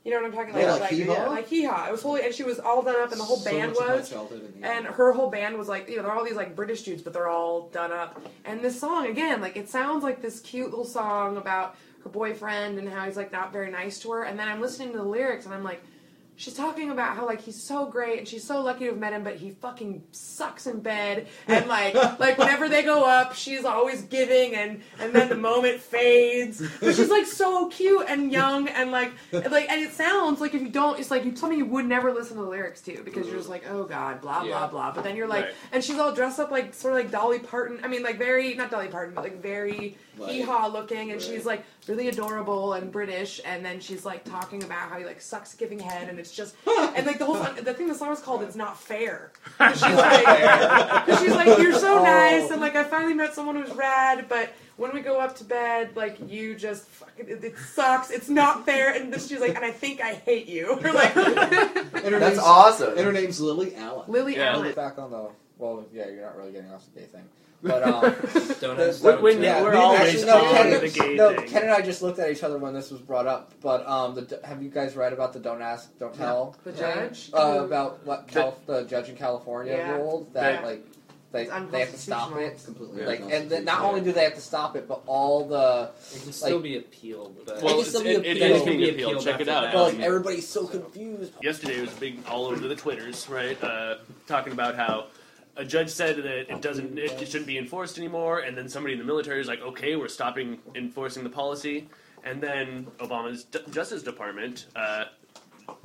You 0.04 0.10
know 0.10 0.18
what 0.18 0.26
I'm 0.26 0.32
talking 0.32 0.54
Yeah, 0.54 0.64
about? 0.64 0.80
like 0.82 0.90
like, 0.90 0.98
Hee 1.00 1.02
Haw? 1.04 1.24
like 1.30 1.48
Hee 1.48 1.64
Haw. 1.64 1.86
It 1.88 1.92
was 1.92 2.02
wholly, 2.02 2.22
and 2.22 2.34
she 2.34 2.42
was 2.42 2.60
all 2.60 2.82
done 2.82 2.96
up, 2.96 3.10
and 3.10 3.18
the 3.18 3.24
whole 3.24 3.38
So 3.38 3.50
band 3.50 3.70
much 3.72 3.80
of 3.80 3.88
my 3.88 3.94
was. 3.96 4.10
childhood 4.10 4.42
in 4.54 4.60
the 4.60 4.66
And 4.68 4.86
her 4.86 5.12
whole 5.12 5.30
band 5.30 5.56
was 5.56 5.66
like, 5.66 5.88
you 5.88 5.96
know, 5.96 6.02
they're 6.02 6.12
all 6.12 6.24
these 6.24 6.36
like 6.36 6.54
British 6.54 6.82
dudes, 6.82 7.00
but 7.02 7.14
they're 7.14 7.28
all 7.28 7.68
done 7.70 7.90
up. 7.90 8.20
And 8.44 8.60
this 8.60 8.78
song, 8.78 9.06
again, 9.06 9.40
like 9.40 9.56
it 9.56 9.70
sounds 9.70 10.02
like 10.02 10.20
this 10.20 10.40
cute 10.40 10.68
little 10.68 10.84
song 10.84 11.38
about 11.38 11.76
her 12.02 12.10
boyfriend 12.10 12.78
and 12.78 12.86
how 12.86 13.06
he's 13.06 13.16
like 13.16 13.32
not 13.32 13.50
very 13.50 13.70
nice 13.70 13.98
to 14.00 14.10
her. 14.12 14.24
And 14.24 14.38
then 14.38 14.46
I'm 14.46 14.60
listening 14.60 14.92
to 14.92 14.98
the 14.98 15.04
lyrics 15.04 15.46
and 15.46 15.54
I'm 15.54 15.64
like, 15.64 15.82
she's 16.36 16.54
talking 16.54 16.90
about 16.90 17.16
how 17.16 17.26
like 17.26 17.40
he's 17.40 17.62
so 17.62 17.86
great 17.86 18.18
and 18.18 18.26
she's 18.28 18.44
so 18.44 18.60
lucky 18.62 18.80
to 18.80 18.86
have 18.90 18.98
met 18.98 19.12
him, 19.12 19.22
but 19.24 19.36
he 19.36 19.50
fucking 19.50 20.02
sucks 20.10 20.66
in 20.66 20.80
bed. 20.80 21.26
And 21.46 21.66
like, 21.68 21.94
like 22.18 22.38
whenever 22.38 22.68
they 22.68 22.82
go 22.82 23.04
up, 23.04 23.34
she's 23.34 23.64
always 23.64 24.02
giving, 24.02 24.54
and 24.54 24.80
and 24.98 25.12
then 25.14 25.28
the 25.28 25.36
moment 25.36 25.80
fades. 25.80 26.62
But 26.80 26.96
she's 26.96 27.10
like 27.10 27.26
so 27.26 27.68
cute 27.68 28.06
and 28.08 28.32
young 28.32 28.68
and 28.68 28.90
like, 28.90 29.12
and, 29.32 29.50
like, 29.52 29.70
and 29.70 29.82
it 29.82 29.92
sounds 29.92 30.40
like 30.40 30.54
if 30.54 30.62
you 30.62 30.68
don't, 30.68 30.98
it's 30.98 31.10
like 31.10 31.24
you 31.24 31.34
something 31.36 31.58
you 31.58 31.66
would 31.66 31.86
never 31.86 32.12
listen 32.12 32.36
to 32.36 32.42
the 32.42 32.48
lyrics 32.48 32.80
to 32.82 33.02
because 33.04 33.26
you're 33.26 33.36
just 33.36 33.48
like, 33.48 33.64
oh 33.70 33.84
god, 33.84 34.20
blah 34.20 34.42
blah 34.44 34.66
blah. 34.66 34.92
But 34.92 35.04
then 35.04 35.16
you're 35.16 35.28
like, 35.28 35.44
Right. 35.44 35.54
and 35.72 35.84
she's 35.84 35.98
all 35.98 36.12
dressed 36.14 36.40
up 36.40 36.50
like 36.50 36.74
sort 36.74 36.94
of 36.94 37.00
like 37.00 37.10
Dolly 37.10 37.38
Parton. 37.38 37.80
I 37.82 37.88
mean, 37.88 38.02
like 38.02 38.18
very 38.18 38.54
not 38.54 38.70
Dolly 38.70 38.88
Parton, 38.88 39.14
but 39.14 39.24
like 39.24 39.40
very 39.42 39.96
Like- 40.18 40.30
hee 40.32 40.40
haw 40.42 40.66
looking, 40.68 41.10
and 41.10 41.20
Right. 41.20 41.22
she's 41.22 41.44
like 41.44 41.64
really 41.88 42.08
adorable 42.08 42.72
and 42.74 42.90
British. 42.92 43.40
And 43.44 43.64
then 43.64 43.80
she's 43.80 44.04
like 44.04 44.24
talking 44.24 44.62
about 44.62 44.88
how 44.90 44.98
he 44.98 45.04
like 45.04 45.20
sucks 45.20 45.54
giving 45.54 45.78
head, 45.78 46.08
and 46.08 46.18
it's 46.18 46.32
just 46.32 46.54
and 46.66 47.06
like 47.06 47.18
the 47.18 47.24
whole 47.24 47.36
song, 47.36 47.56
the 47.62 47.74
thing 47.74 47.88
the 47.88 47.94
song 47.94 48.12
is 48.12 48.20
called 48.20 48.42
"It's 48.42 48.56
Not 48.56 48.78
Fair." 48.80 49.32
'Cause 49.58 49.72
she's 49.74 49.94
like, 49.94 50.24
'cause 51.06 51.20
she's 51.20 51.34
like, 51.34 51.58
you're 51.58 51.72
so 51.78 51.98
Oh. 52.00 52.02
nice, 52.04 52.50
and 52.50 52.60
like 52.60 52.76
I 52.76 52.84
finally 52.84 53.14
met 53.14 53.34
someone 53.34 53.56
who's 53.56 53.74
rad, 53.74 54.26
but 54.28 54.50
when 54.76 54.92
we 54.92 55.00
go 55.00 55.20
up 55.20 55.36
to 55.36 55.44
bed, 55.44 55.90
like 55.94 56.16
you 56.28 56.56
just 56.56 56.84
fucking 56.86 57.28
it, 57.28 57.44
it 57.44 57.58
sucks. 57.58 58.10
It's 58.10 58.28
not 58.28 58.64
fair, 58.66 58.92
and 58.92 59.12
then 59.12 59.20
she's 59.20 59.38
like, 59.40 59.54
and 59.54 59.64
I 59.64 59.70
think 59.70 60.00
I 60.00 60.14
hate 60.14 60.46
you. 60.48 60.72
Or 60.82 60.92
like 60.92 61.14
And 61.16 62.12
her 62.12 62.18
That's 62.18 62.38
awesome. 62.38 62.90
And 62.96 63.00
her 63.06 63.12
name's 63.12 63.40
Lily 63.40 63.74
Allen. 63.76 64.04
Lily 64.10 64.36
Yeah. 64.36 64.54
Allen. 64.54 64.72
Back 64.74 64.98
on 64.98 65.10
the 65.12 65.28
well, 65.58 65.84
yeah, 65.92 66.08
you're 66.08 66.22
not 66.24 66.36
really 66.36 66.50
getting 66.50 66.72
off 66.72 66.84
the 66.92 67.00
gay 67.00 67.06
thing, 67.06 67.22
but 67.64 67.82
um, 67.82 68.02
Don't 68.60 68.76
The- 68.76 68.88
ask. 68.88 69.02
When- 69.02 69.14
don't 69.14 69.22
when 69.22 69.40
tell. 69.42 69.64
we're 69.64 69.70
we- 69.72 69.76
always 69.76 70.00
actually, 70.00 70.24
no, 70.26 70.44
on 70.44 70.54
Ken, 70.54 70.80
the 70.80 70.88
gay 70.88 71.14
no, 71.14 71.34
thing. 71.34 71.48
Ken 71.48 71.62
and 71.62 71.72
I 71.72 71.80
just 71.80 72.02
looked 72.02 72.18
at 72.18 72.30
each 72.30 72.42
other 72.42 72.58
when 72.58 72.74
this 72.74 72.90
was 72.90 73.00
brought 73.00 73.26
up. 73.26 73.52
But 73.60 73.86
um, 73.88 74.14
the, 74.14 74.40
have 74.44 74.62
you 74.62 74.68
guys 74.70 74.94
read 74.96 75.12
about 75.12 75.32
the 75.32 75.40
"Don't 75.40 75.62
Ask, 75.62 75.98
Don't 75.98 76.14
Tell"? 76.14 76.56
The 76.64 76.72
judge? 76.72 77.30
uh, 77.34 77.64
about 77.64 78.04
what 78.06 78.28
Cal- 78.28 78.56
the 78.66 78.84
judge 78.84 79.08
in 79.08 79.16
California 79.16 79.72
Yeah. 79.76 79.96
ruled 79.96 80.32
that 80.34 80.62
That- 80.62 80.64
like 80.64 80.86
they 81.32 81.46
they 81.46 81.80
have 81.80 81.90
to 81.90 81.98
stop 81.98 82.36
it. 82.36 82.62
Completely 82.64 83.04
Like, 83.04 83.20
and 83.28 83.50
then 83.50 83.64
not 83.64 83.80
only 83.82 84.00
do 84.02 84.12
they 84.12 84.22
have 84.22 84.34
to 84.36 84.40
stop 84.40 84.76
it, 84.76 84.86
but 84.86 85.00
all 85.06 85.44
the 85.48 85.90
It 86.14 86.22
can 86.22 86.32
still 86.32 86.54
like- 86.58 86.62
be 86.62 86.76
appealed. 86.76 87.34
But 87.44 87.56
Well, 87.56 87.72
can 87.72 87.80
it's- 87.80 87.88
still 87.88 88.02
be 88.04 88.10
it, 88.10 88.24
it 88.24 88.36
appealed. 88.36 88.50
is 88.52 88.56
It 88.62 88.64
can 88.64 88.66
being 88.66 88.78
be 88.78 88.88
appealed. 88.90 89.10
appealed 89.14 89.24
Check 89.24 89.40
it 89.40 89.48
out. 89.48 89.72
but 89.72 89.82
like 89.94 90.00
everybody's 90.00 90.46
so 90.48 90.64
confused. 90.68 91.32
yesterday 91.42 91.80
was 91.80 91.90
big 91.94 92.18
all 92.28 92.46
over 92.46 92.68
the 92.68 92.76
twitters 92.76 93.28
right 93.28 93.60
uh, 93.64 93.96
talking 94.28 94.52
about 94.52 94.76
how 94.76 95.06
a 95.56 95.64
judge 95.64 95.88
said 95.88 96.16
that 96.16 96.52
it 96.52 96.60
doesn't 96.60 96.98
it 96.98 97.26
shouldn't 97.28 97.46
be 97.46 97.58
enforced 97.58 97.98
anymore 97.98 98.40
and 98.40 98.56
then 98.56 98.68
somebody 98.68 98.92
in 98.94 98.98
the 98.98 99.04
military 99.04 99.40
is 99.40 99.46
like 99.46 99.60
okay 99.60 99.96
we're 99.96 100.08
stopping 100.08 100.58
enforcing 100.74 101.22
the 101.24 101.30
policy. 101.30 101.88
And 102.24 102.40
then 102.40 102.86
obama's 102.98 103.44
D- 103.44 103.60
justice 103.70 104.02
department 104.02 104.66
uh, 104.74 105.04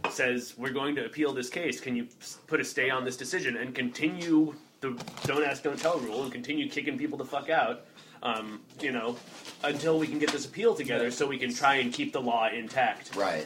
says 0.10 0.56
we're 0.58 0.72
going 0.72 0.96
to 0.96 1.06
appeal 1.06 1.34
this 1.34 1.50
case. 1.50 1.80
Can 1.80 1.96
you 1.96 2.08
put 2.48 2.60
a 2.60 2.66
stay 2.66 2.90
on 2.90 3.04
this 3.06 3.18
decision 3.18 3.58
and 3.58 3.76
continue 3.76 4.56
the 4.82 4.98
don't 5.24 5.44
ask 5.44 5.64
don't 5.64 5.80
tell 5.80 6.00
rule 6.00 6.24
and 6.24 6.32
continue 6.32 6.70
kicking 6.70 6.98
people 6.98 7.18
the 7.18 7.26
fuck 7.26 7.50
out 7.50 7.86
um, 8.24 8.62
you 8.80 8.92
know 8.92 9.18
until 9.64 10.00
we 10.00 10.08
can 10.08 10.20
get 10.20 10.32
this 10.32 10.46
appeal 10.46 10.74
together 10.74 11.12
so 11.12 11.28
we 11.28 11.38
can 11.38 11.54
try 11.54 11.76
and 11.76 11.94
keep 11.94 12.14
the 12.14 12.22
law 12.22 12.48
intact? 12.48 13.16
Right. 13.16 13.46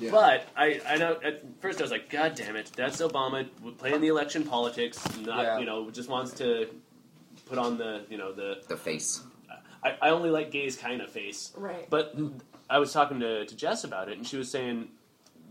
Yeah. 0.00 0.10
but 0.10 0.48
I, 0.56 0.80
I 0.88 0.96
know 0.96 1.18
at 1.22 1.42
first 1.60 1.80
I 1.80 1.82
was 1.84 1.90
like, 1.90 2.10
God 2.10 2.34
damn 2.34 2.56
it, 2.56 2.70
that's 2.74 3.00
Obama 3.00 3.46
playing 3.78 4.00
the 4.00 4.08
election 4.08 4.42
politics. 4.44 5.02
Not 5.18 5.42
Yeah. 5.44 5.58
you 5.58 5.66
know 5.66 5.90
just 5.90 6.08
wants 6.08 6.32
to 6.34 6.68
put 7.46 7.58
on 7.58 7.78
the 7.78 8.02
you 8.08 8.18
know 8.18 8.32
the 8.32 8.62
The 8.68 8.76
face. 8.76 9.22
I, 9.82 9.96
I 10.00 10.10
only 10.10 10.30
like 10.30 10.50
gays 10.50 10.76
kind 10.76 11.00
of 11.02 11.10
face. 11.10 11.52
Right. 11.56 11.88
But 11.90 12.16
I 12.70 12.78
was 12.78 12.92
talking 12.92 13.20
to, 13.20 13.44
to 13.44 13.56
Jess 13.56 13.84
about 13.84 14.08
it, 14.08 14.16
and 14.16 14.26
she 14.26 14.36
was 14.38 14.50
saying 14.50 14.88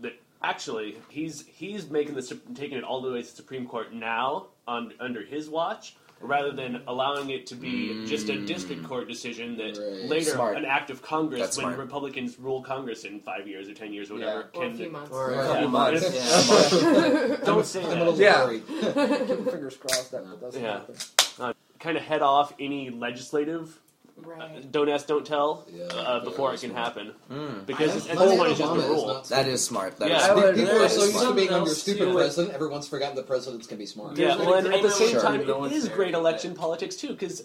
that 0.00 0.14
actually 0.42 0.96
he's 1.08 1.46
he's 1.46 1.88
making 1.88 2.14
the 2.14 2.40
taking 2.54 2.76
it 2.78 2.84
all 2.84 3.00
the 3.00 3.12
way 3.12 3.22
to 3.22 3.28
the 3.28 3.34
Supreme 3.36 3.66
Court 3.66 3.92
now 3.94 4.46
on 4.66 4.92
under 5.00 5.22
his 5.24 5.48
watch. 5.48 5.96
Rather 6.24 6.52
than 6.52 6.82
allowing 6.86 7.30
it 7.30 7.46
to 7.46 7.54
be 7.54 8.04
just 8.06 8.28
a 8.28 8.40
district 8.44 8.82
mm. 8.82 8.88
court 8.88 9.06
decision 9.08 9.56
that 9.58 9.76
Right. 9.78 10.08
later 10.08 10.30
Smart. 10.30 10.56
an 10.56 10.64
act 10.64 10.90
of 10.90 11.02
Congress 11.02 11.40
That's 11.40 11.56
when 11.56 11.64
smart. 11.64 11.78
Republicans 11.78 12.38
rule 12.38 12.62
Congress 12.62 13.04
in 13.04 13.20
five 13.20 13.46
years 13.46 13.68
or 13.68 13.74
ten 13.74 13.92
years 13.92 14.10
or 14.10 14.14
whatever 14.14 14.50
Yeah. 14.54 14.60
Or 14.60 14.66
a 14.66 14.74
few 14.74 14.90
months. 14.90 15.10
Or 15.12 15.30
a 15.32 15.36
Right. 15.36 15.46
couple 15.46 15.62
Yeah. 15.62 15.68
months. 15.68 16.72
Yeah. 16.82 17.36
don't 17.44 17.66
say 17.66 17.82
that. 17.82 18.16
Yeah. 18.16 19.26
Keep 19.26 19.50
fingers 19.50 19.76
crossed 19.76 20.12
that 20.12 20.40
doesn't 20.40 20.62
Yeah. 20.62 20.72
happen. 20.72 20.94
Uh, 21.38 21.52
kind 21.78 21.96
of 21.98 22.02
head 22.04 22.22
off 22.22 22.54
any 22.58 22.90
legislative 22.90 23.78
Right. 24.16 24.70
don't 24.70 24.88
ask, 24.88 25.06
don't 25.06 25.26
tell 25.26 25.66
Yeah, 25.72 25.84
uh, 25.86 26.20
before 26.24 26.54
it 26.54 26.60
can 26.60 26.70
smart. 26.70 26.84
happen 26.84 27.14
Mm. 27.30 27.66
because 27.66 27.96
it's, 27.96 28.08
at 28.08 28.16
Let's 28.16 28.30
this 28.30 28.38
point 28.38 28.50
it's 28.52 28.58
just 28.60 28.72
Obama 28.72 28.76
the 28.76 28.82
is 28.84 28.88
rule. 28.90 29.06
not 29.08 29.24
That 29.28 29.48
is 29.48 29.64
smart. 29.64 29.98
That 29.98 30.08
Yeah. 30.08 30.16
is 30.18 30.22
smart. 30.24 30.44
would- 30.44 30.54
People 30.56 30.82
are 30.82 30.88
so 30.88 31.04
used 31.04 31.18
to 31.18 31.34
being 31.34 31.48
under 31.50 31.68
else 31.70 31.78
stupid 31.82 32.04
to 32.04 32.10
it. 32.10 32.14
president, 32.14 32.54
everyone's 32.54 32.88
forgotten 32.88 33.16
the 33.16 33.22
presidents 33.24 33.66
can 33.66 33.76
be 33.78 33.86
smart. 33.86 34.16
Yeah, 34.16 34.36
There's 34.36 34.46
well, 34.46 34.54
and 34.54 34.72
at 34.72 34.82
the 34.82 34.90
same 34.90 35.14
with 35.14 35.22
time, 35.22 35.46
the 35.46 35.52
it 35.64 35.72
is 35.72 35.72
military 35.84 35.96
great 35.96 36.12
that- 36.12 36.18
election 36.18 36.54
politics 36.54 36.96
too, 36.96 37.08
because 37.08 37.44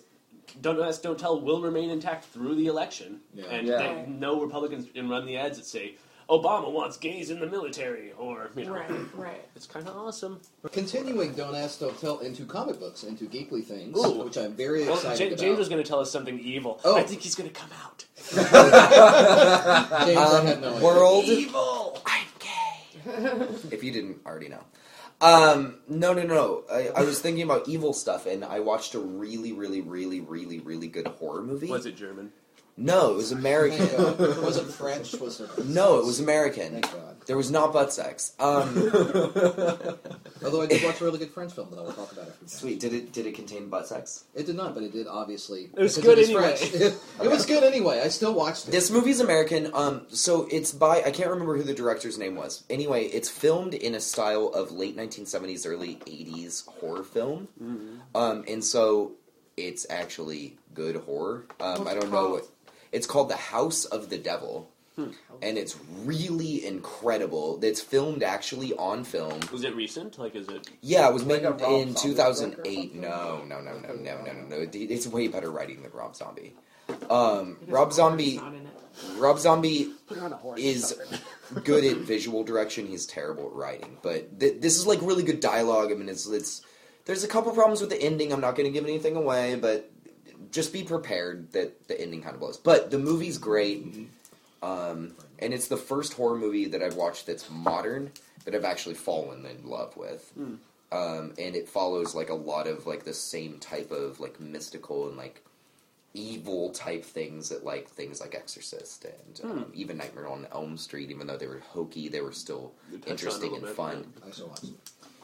don't 0.61 0.79
ask, 0.81 1.01
don't 1.01 1.17
tell 1.19 1.39
will 1.41 1.61
remain 1.61 1.89
intact 1.89 2.25
through 2.25 2.55
the 2.55 2.67
election, 2.67 3.21
Yeah. 3.33 3.45
and 3.45 3.67
Yeah. 3.67 3.77
they, 3.77 4.05
no 4.07 4.39
Republicans 4.39 4.87
can 4.93 5.09
run 5.09 5.25
the 5.25 5.37
ads 5.37 5.57
that 5.57 5.65
say 5.65 5.95
Obama 6.29 6.71
wants 6.71 6.95
gays 6.97 7.31
in 7.31 7.39
the 7.39 7.47
military, 7.47 8.11
or 8.17 8.51
you 8.55 8.65
know, 8.65 8.73
Right. 8.73 8.89
Right. 9.15 9.45
it's 9.55 9.65
kind 9.65 9.87
of 9.87 9.95
awesome. 9.97 10.39
Continuing 10.71 11.33
Don't 11.33 11.55
Ask, 11.55 11.79
Don't 11.79 11.99
Tell 11.99 12.19
into 12.19 12.45
comic 12.45 12.79
books, 12.79 13.03
into 13.03 13.25
geekly 13.25 13.63
things, 13.65 13.97
Ooh. 13.97 14.23
which 14.23 14.37
I'm 14.37 14.53
very 14.53 14.85
Well, 14.85 14.93
excited 14.95 15.19
Ja- 15.19 15.27
about. 15.29 15.39
James 15.39 15.57
was 15.57 15.69
going 15.69 15.81
to 15.83 15.87
tell 15.87 15.99
us 15.99 16.11
something 16.11 16.39
evil. 16.39 16.79
Oh. 16.85 16.95
I 16.95 17.03
think 17.03 17.21
he's 17.21 17.33
going 17.35 17.49
to 17.49 17.55
come 17.55 17.69
out. 17.83 18.05
James, 18.31 18.43
I 20.17 20.43
had 20.45 20.61
no 20.61 20.67
Um, 20.69 20.73
idea. 20.75 20.85
world. 20.85 21.25
Evil. 21.25 22.01
I'm 22.05 22.27
gay. 22.39 23.47
if 23.71 23.83
you 23.83 23.91
didn't 23.91 24.19
already 24.25 24.49
know. 24.49 24.63
Um, 25.21 25.79
no, 25.89 26.13
no, 26.13 26.23
no. 26.23 26.63
I, 26.71 26.89
I 26.95 27.01
was 27.03 27.19
thinking 27.19 27.43
about 27.43 27.67
evil 27.67 27.91
stuff, 27.93 28.25
and 28.25 28.45
I 28.45 28.59
watched 28.61 28.93
a 28.95 28.99
really, 28.99 29.51
really, 29.51 29.81
really, 29.81 30.21
really, 30.21 30.59
really 30.59 30.87
good 30.87 31.07
horror 31.07 31.41
movie. 31.41 31.67
Was 31.69 31.85
it 31.85 31.97
German? 31.97 32.31
No, 32.79 33.11
it 33.11 33.17
was 33.17 33.31
American. 33.33 33.85
Thank 33.87 34.17
God. 34.17 34.37
Was 34.43 34.57
it 34.57 34.65
French? 34.65 35.13
Was 35.15 35.41
it? 35.41 35.65
no, 35.65 35.99
it 35.99 36.05
was 36.05 36.19
American. 36.19 36.71
Thank 36.71 36.91
God. 36.91 37.17
There 37.25 37.37
was 37.37 37.51
not 37.51 37.73
butt 37.73 37.93
sex. 37.93 38.33
Um, 38.39 38.69
Although 40.43 40.61
I 40.61 40.65
did 40.67 40.83
watch 40.83 40.99
a 41.01 41.03
really 41.03 41.19
good 41.19 41.29
French 41.31 41.53
film 41.53 41.69
that 41.71 41.77
I 41.77 41.81
will 41.81 41.91
talk 41.91 42.11
about 42.11 42.27
after. 42.29 42.43
this. 42.43 42.53
sweet. 42.53 42.79
Did 42.79 42.93
it? 42.93 43.11
Did 43.11 43.25
it 43.27 43.35
contain 43.35 43.69
butt 43.69 43.87
sex? 43.87 44.23
It 44.33 44.45
did 44.45 44.55
not, 44.55 44.73
but 44.73 44.83
it 44.83 44.93
did 44.93 45.07
obviously. 45.07 45.69
It 45.75 45.79
was 45.79 45.95
because 45.95 46.09
good 46.09 46.19
is 46.19 46.29
anyway. 46.29 46.55
French. 46.55 46.73
it 47.23 47.29
was 47.29 47.45
good 47.45 47.63
anyway. 47.63 48.01
I 48.03 48.07
still 48.07 48.33
watched 48.33 48.67
it. 48.67 48.71
This 48.71 48.89
movie's 48.89 49.19
American. 49.19 49.69
Um, 49.73 50.07
so 50.09 50.47
it's 50.49 50.71
by 50.71 51.03
I 51.05 51.11
can't 51.11 51.29
remember 51.29 51.57
who 51.57 51.63
the 51.63 51.73
director's 51.73 52.17
name 52.17 52.35
was. 52.35 52.63
Anyway, 52.69 53.03
it's 53.05 53.29
filmed 53.29 53.73
in 53.73 53.93
a 53.93 53.99
style 53.99 54.47
of 54.47 54.71
late 54.71 54.95
1970s, 54.97 55.67
early 55.67 55.95
80s 56.05 56.65
horror 56.79 57.03
film. 57.03 57.47
Um, 58.15 58.43
and 58.47 58.63
so 58.63 59.11
it's 59.57 59.85
actually 59.89 60.57
good 60.73 60.95
horror. 60.95 61.45
Um, 61.59 61.87
I 61.87 61.93
don't 61.93 62.11
know 62.11 62.29
what 62.29 62.47
it's 62.91 63.07
called. 63.07 63.29
The 63.29 63.35
House 63.37 63.85
of 63.85 64.09
the 64.09 64.17
Devil. 64.17 64.69
And 65.41 65.57
it's 65.57 65.77
really 66.03 66.65
incredible. 66.65 67.57
It's 67.63 67.79
filmed 67.79 68.21
actually 68.21 68.73
on 68.73 69.05
film. 69.05 69.39
Was 69.49 69.63
it 69.63 69.73
recent? 69.73 70.19
Like, 70.19 70.35
is 70.35 70.49
it? 70.49 70.69
Yeah, 70.81 71.07
it 71.07 71.13
was 71.13 71.23
Like 71.23 71.43
made 71.43 71.49
a 71.49 71.69
in 71.73 71.93
2008. 71.95 71.95
book 71.95 72.19
or 72.19 72.33
something? 72.33 72.99
No, 73.01 73.43
no, 73.45 73.61
no, 73.61 73.79
no, 73.79 73.93
no, 73.93 74.21
no, 74.23 74.33
no, 74.33 74.57
no. 74.57 74.67
It's 74.73 75.07
way 75.07 75.29
better 75.29 75.49
writing 75.51 75.83
than 75.83 75.91
Rob 75.93 76.17
Zombie. 76.17 76.53
Um, 77.09 77.57
Rob 77.67 77.93
Zombie. 77.93 78.37
Not 78.37 78.53
in 78.55 78.65
it. 78.65 78.67
Rob 79.17 79.39
Zombie 79.39 79.93
Put 80.07 80.17
her 80.17 80.25
on 80.25 80.33
a 80.33 80.35
horse. 80.35 80.59
is 80.59 80.99
good 81.63 81.85
at 81.85 81.97
visual 81.97 82.43
direction. 82.43 82.85
He's 82.85 83.05
terrible 83.05 83.45
at 83.47 83.53
writing. 83.53 83.97
But 84.01 84.37
th- 84.37 84.59
this 84.59 84.77
is 84.77 84.85
like 84.85 84.99
really 85.01 85.23
good 85.23 85.39
dialogue. 85.39 85.91
I 85.93 85.95
mean, 85.95 86.09
it's 86.09 86.27
it's. 86.27 86.61
There's 87.05 87.23
a 87.23 87.27
couple 87.29 87.53
problems 87.53 87.79
with 87.79 87.89
the 87.91 88.01
ending. 88.01 88.33
I'm 88.33 88.41
not 88.41 88.55
going 88.57 88.65
to 88.67 88.73
give 88.77 88.83
anything 88.83 89.15
away, 89.15 89.55
but 89.55 89.89
just 90.51 90.73
be 90.73 90.83
prepared 90.83 91.51
that 91.53 91.87
the 91.87 91.99
ending 91.99 92.21
kind 92.21 92.33
of 92.33 92.39
blows. 92.39 92.57
But 92.57 92.91
the 92.91 92.99
movie's 92.99 93.37
great, 93.37 94.07
um, 94.61 95.13
and 95.39 95.53
it's 95.53 95.67
the 95.67 95.77
first 95.77 96.13
horror 96.13 96.37
movie 96.37 96.65
that 96.67 96.81
I've 96.83 96.95
watched 96.95 97.27
that's 97.27 97.49
modern 97.49 98.11
that 98.45 98.55
I've 98.55 98.65
actually 98.65 98.95
fallen 98.95 99.45
in 99.45 99.69
love 99.69 99.95
with. 99.97 100.31
Um, 100.91 101.33
and 101.37 101.55
it 101.55 101.69
follows 101.69 102.15
like 102.15 102.29
a 102.29 102.33
lot 102.35 102.65
of 102.67 102.87
like 102.87 103.03
the 103.03 103.13
same 103.13 103.59
type 103.59 103.91
of 103.91 104.19
like 104.19 104.39
mystical 104.39 105.07
and 105.07 105.15
like 105.17 105.43
evil 106.15 106.71
type 106.71 107.05
things 107.05 107.49
that 107.49 107.63
like 107.63 107.87
things 107.87 108.19
like 108.19 108.33
Exorcist 108.33 109.05
and 109.05 109.41
um, 109.43 109.71
even 109.75 109.97
Nightmare 109.97 110.27
on 110.27 110.47
Elm 110.51 110.77
Street. 110.77 111.11
Even 111.11 111.27
though 111.27 111.37
they 111.37 111.45
were 111.45 111.61
hokey, 111.69 112.09
they 112.09 112.21
were 112.21 112.31
still 112.31 112.73
They 112.91 112.97
touched 112.97 113.05
on 113.05 113.05
it 113.05 113.09
a 113.09 113.11
interesting 113.11 113.53
and 113.53 113.61
bit, 113.65 113.75
fun. 113.75 114.13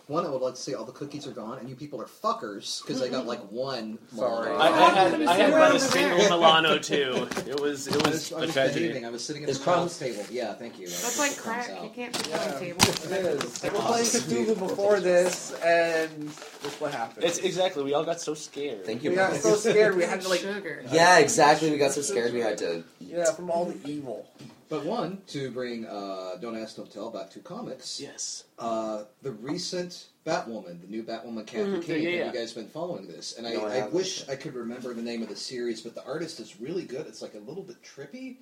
I 0.07 0.11
still 0.11 0.11
watched 0.11 0.11
it. 0.11 0.13
One, 0.13 0.25
I 0.25 0.29
would 0.29 0.41
like 0.41 0.55
to 0.55 0.61
say 0.61 0.73
all 0.73 0.85
the 0.85 0.91
cookies 0.91 1.27
are 1.27 1.31
gone, 1.31 1.57
and 1.59 1.69
you 1.69 1.75
people 1.75 2.01
are 2.01 2.05
fuckers 2.05 2.81
because 2.81 3.01
I 3.01 3.09
got 3.09 3.25
like 3.25 3.39
one. 3.51 3.97
Sorry. 4.15 4.51
I, 4.51 4.67
I 4.67 4.71
had 4.71 4.93
happened? 4.97 5.29
I 5.29 5.33
had 5.35 5.49
about 5.49 5.75
a 5.75 5.79
single. 5.79 6.17
Milano 6.29 6.77
too. 6.91 7.27
It 7.47 7.59
was 7.59 7.87
it 7.87 7.93
I 7.93 7.97
was 8.09 8.31
was, 8.31 8.33
I 8.33 8.37
a 8.37 8.39
was 8.41 8.53
tragedy. 8.53 8.79
behaving. 8.87 9.05
I 9.05 9.09
was 9.09 9.23
sitting 9.23 9.43
at 9.43 9.49
Is 9.49 9.57
the 9.57 9.63
crumbs- 9.63 9.97
crumbs 9.97 10.15
table. 10.17 10.25
Yeah, 10.31 10.53
thank 10.53 10.79
you. 10.79 10.87
That's 10.87 11.15
It 11.15 11.19
like 11.19 11.31
comes 11.31 11.41
crack. 11.41 11.69
out. 11.71 11.83
You 11.83 11.89
can't 11.89 12.13
put 12.13 12.23
that 12.25 12.39
on 12.41 12.47
Yeah. 12.47 12.53
the 12.53 12.59
table. 12.65 12.81
It 12.81 13.43
is. 13.43 13.59
They 13.61 13.69
were 13.69 13.75
playing 13.79 14.05
Cthulhu 14.05 14.59
before 14.59 14.99
this, 14.99 15.53
and 15.63 16.23
look 16.25 16.81
what 16.81 16.91
happened. 16.93 17.23
It's 17.25 17.39
exactly. 17.39 17.83
We 17.83 17.93
all 17.93 18.03
got 18.05 18.21
so 18.21 18.33
scared. 18.33 18.85
Thank 18.85 19.03
you. 19.03 19.09
we 19.11 19.15
got 19.15 19.35
so 19.35 19.55
scared 19.55 19.95
we 19.95 20.03
had 20.03 20.21
to 20.21 20.29
like 20.29 20.39
sugar. 20.41 20.83
Yeah, 20.91 21.19
exactly. 21.19 21.71
We 21.71 21.77
got 21.77 21.91
so 21.91 22.01
scared 22.01 22.33
we 22.33 22.39
had 22.39 22.57
to. 22.59 22.83
yeah 22.99 23.31
from 23.31 23.49
all 23.49 23.65
the 23.65 23.89
evil. 23.89 24.27
But 24.67 24.83
one 24.85 25.21
to 25.27 25.51
bring 25.51 25.85
uh, 25.85 26.35
Don't 26.41 26.57
Ask, 26.57 26.75
Don't 26.77 26.91
Tell 26.91 27.11
back 27.11 27.29
to 27.31 27.39
comics. 27.39 27.99
Yes. 27.99 28.45
Uh, 28.57 29.03
the 29.21 29.31
recent 29.31 30.07
Batwoman, 30.25 30.81
the 30.81 30.87
new 30.87 31.03
Batwoman, 31.03 31.45
Kathy 31.45 31.69
Mhm, 31.69 31.83
Kane. 31.83 32.01
yeah, 32.01 32.09
yeah. 32.09 32.25
Have 32.25 32.33
you 32.35 32.39
guys 32.41 32.53
been 32.53 32.67
following 32.67 33.07
this? 33.07 33.37
And 33.37 33.45
I, 33.45 33.53
No, 33.53 33.65
I 33.65 33.77
I 33.81 33.87
wish 33.87 34.27
I 34.27 34.35
could 34.35 34.55
remember 34.55 34.93
the 34.93 35.03
name 35.03 35.21
of 35.21 35.29
the 35.29 35.35
series, 35.35 35.81
but 35.81 35.93
the 35.93 36.03
artist 36.05 36.39
is 36.39 36.59
really 36.59 36.83
good. 36.83 37.05
It's 37.07 37.21
like 37.21 37.35
a 37.35 37.39
little 37.39 37.63
bit 37.63 37.77
trippy. 37.83 38.37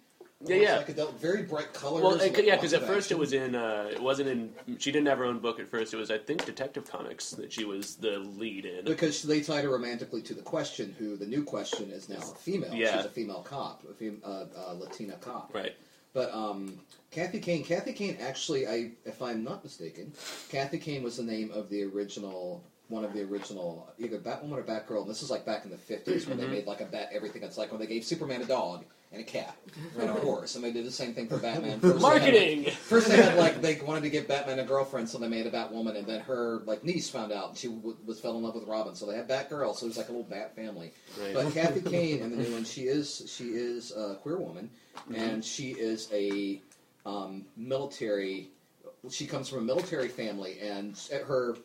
Yeah, 0.46 0.56
yeah. 0.58 0.84
Psychedelic, 0.84 1.14
very 1.16 1.44
bright 1.44 1.74
colors. 1.74 2.04
Well, 2.04 2.20
it, 2.20 2.44
yeah, 2.44 2.56
because 2.56 2.74
at 2.74 2.84
first 2.86 3.12
it 3.12 3.18
was 3.18 3.32
in. 3.32 3.56
Uh, 3.56 3.90
it 3.92 4.02
wasn't 4.02 4.28
in. 4.28 4.54
She 4.78 4.92
didn't 4.92 5.08
have 5.08 5.18
her 5.20 5.24
own 5.24 5.40
book 5.40 5.58
at 5.60 5.70
first. 5.70 5.94
It 5.94 5.98
was, 5.98 6.12
I 6.12 6.18
think, 6.18 6.46
Detective 6.46 6.86
Comics 6.90 7.32
that 7.32 7.54
she 7.54 7.64
was 7.64 7.96
the 7.96 8.20
lead 8.20 8.66
in. 8.66 8.84
Because 8.84 9.24
they 9.24 9.40
tied 9.40 9.64
her 9.64 9.70
romantically 9.72 10.22
to 10.24 10.34
the 10.34 10.42
question, 10.42 10.94
who 11.00 11.16
the 11.16 11.26
new 11.26 11.44
question 11.44 11.92
is 11.92 12.10
now 12.10 12.18
a 12.18 12.36
female. 12.36 12.74
Yeah. 12.74 12.98
She's 12.98 13.06
a 13.06 13.10
female 13.10 13.42
cop, 13.42 13.84
a 13.90 13.94
fem- 13.94 14.22
uh, 14.26 14.46
uh, 14.58 14.74
Latina 14.74 15.14
cop. 15.22 15.54
Right. 15.54 15.76
But 16.14 16.34
um, 16.34 16.80
Kathy 17.12 17.40
Kane, 17.40 17.64
Kathy 17.64 17.94
Kane 17.94 18.18
actually, 18.22 18.68
I 18.68 18.92
if 19.06 19.22
I'm 19.22 19.44
not 19.44 19.64
mistaken, 19.64 20.14
Kathy 20.50 20.78
Kane 20.78 21.04
was 21.04 21.18
the 21.18 21.24
name 21.24 21.52
of 21.52 21.70
the 21.70 21.84
original, 21.84 22.64
one 22.88 23.04
of 23.04 23.14
the 23.14 23.24
original, 23.24 23.92
either 23.98 24.20
Batwoman 24.20 24.60
or 24.60 24.64
Batgirl. 24.64 25.02
And 25.02 25.10
this 25.10 25.24
is 25.24 25.32
like 25.32 25.46
back 25.46 25.66
in 25.66 25.72
the 25.72 25.78
50s 25.78 26.28
when 26.28 26.38
they 26.38 26.48
made 26.48 26.68
like 26.68 26.82
a 26.82 26.86
bat 26.86 27.10
everything. 27.12 27.44
It's 27.44 27.58
like 27.58 27.72
when 27.72 27.80
they 27.80 27.88
gave 27.88 28.04
Superman 28.04 28.42
a 28.42 28.46
dog 28.46 28.86
and 29.14 29.22
a 29.22 29.26
cat 29.26 29.56
and 30.00 30.10
a 30.10 30.14
horse, 30.14 30.56
and 30.56 30.64
they 30.64 30.72
did 30.72 30.86
the 30.86 30.92
same 30.92 31.14
thing 31.14 31.28
for 31.28 31.38
Batman. 31.38 31.80
First 31.82 32.00
they 32.00 32.02
had, 32.02 32.02
Marketing. 32.02 32.66
First, 32.72 33.08
they 33.08 33.18
had 33.18 33.38
like 33.38 33.62
they 33.62 33.80
wanted 33.82 34.02
to 34.04 34.10
give 34.10 34.28
Batman 34.28 34.60
a 34.60 34.64
girlfriend, 34.64 35.08
so 35.08 35.20
they 35.20 35.28
made 35.28 35.46
a 35.46 35.52
Batwoman, 35.52 35.96
and 35.96 36.08
then 36.08 36.20
her 36.22 36.62
like 36.66 36.84
niece 36.84 37.10
found 37.10 37.32
out 37.32 37.50
and 37.50 37.58
she 37.58 37.68
w- 37.68 37.96
was 38.06 38.20
fell 38.20 38.36
in 38.38 38.44
love 38.44 38.56
with 38.56 38.66
Robin, 38.66 38.96
so 38.96 39.06
they 39.06 39.16
had 39.16 39.28
Batgirl. 39.28 39.76
So 39.76 39.86
it 39.86 39.90
was 39.90 39.98
like 39.98 40.10
a 40.10 40.12
little 40.12 40.28
Bat 40.28 40.56
family. 40.56 40.92
Right. 41.22 41.34
But 41.34 41.54
Kathy 41.54 41.82
Kane 41.90 42.22
in 42.22 42.32
the 42.32 42.38
new 42.38 42.54
one, 42.54 42.64
she 42.64 42.84
is 42.84 43.24
she 43.28 43.50
is 43.50 43.92
a 43.92 44.16
queer 44.16 44.38
woman, 44.38 44.70
and 45.16 45.46
she 45.46 45.72
is 45.72 46.10
a 46.12 46.62
um, 47.06 47.46
military. 47.56 48.50
She 49.10 49.28
comes 49.28 49.50
from 49.50 49.60
a 49.60 49.64
military 49.64 50.08
family, 50.08 50.58
and 50.60 50.98
her 51.28 51.56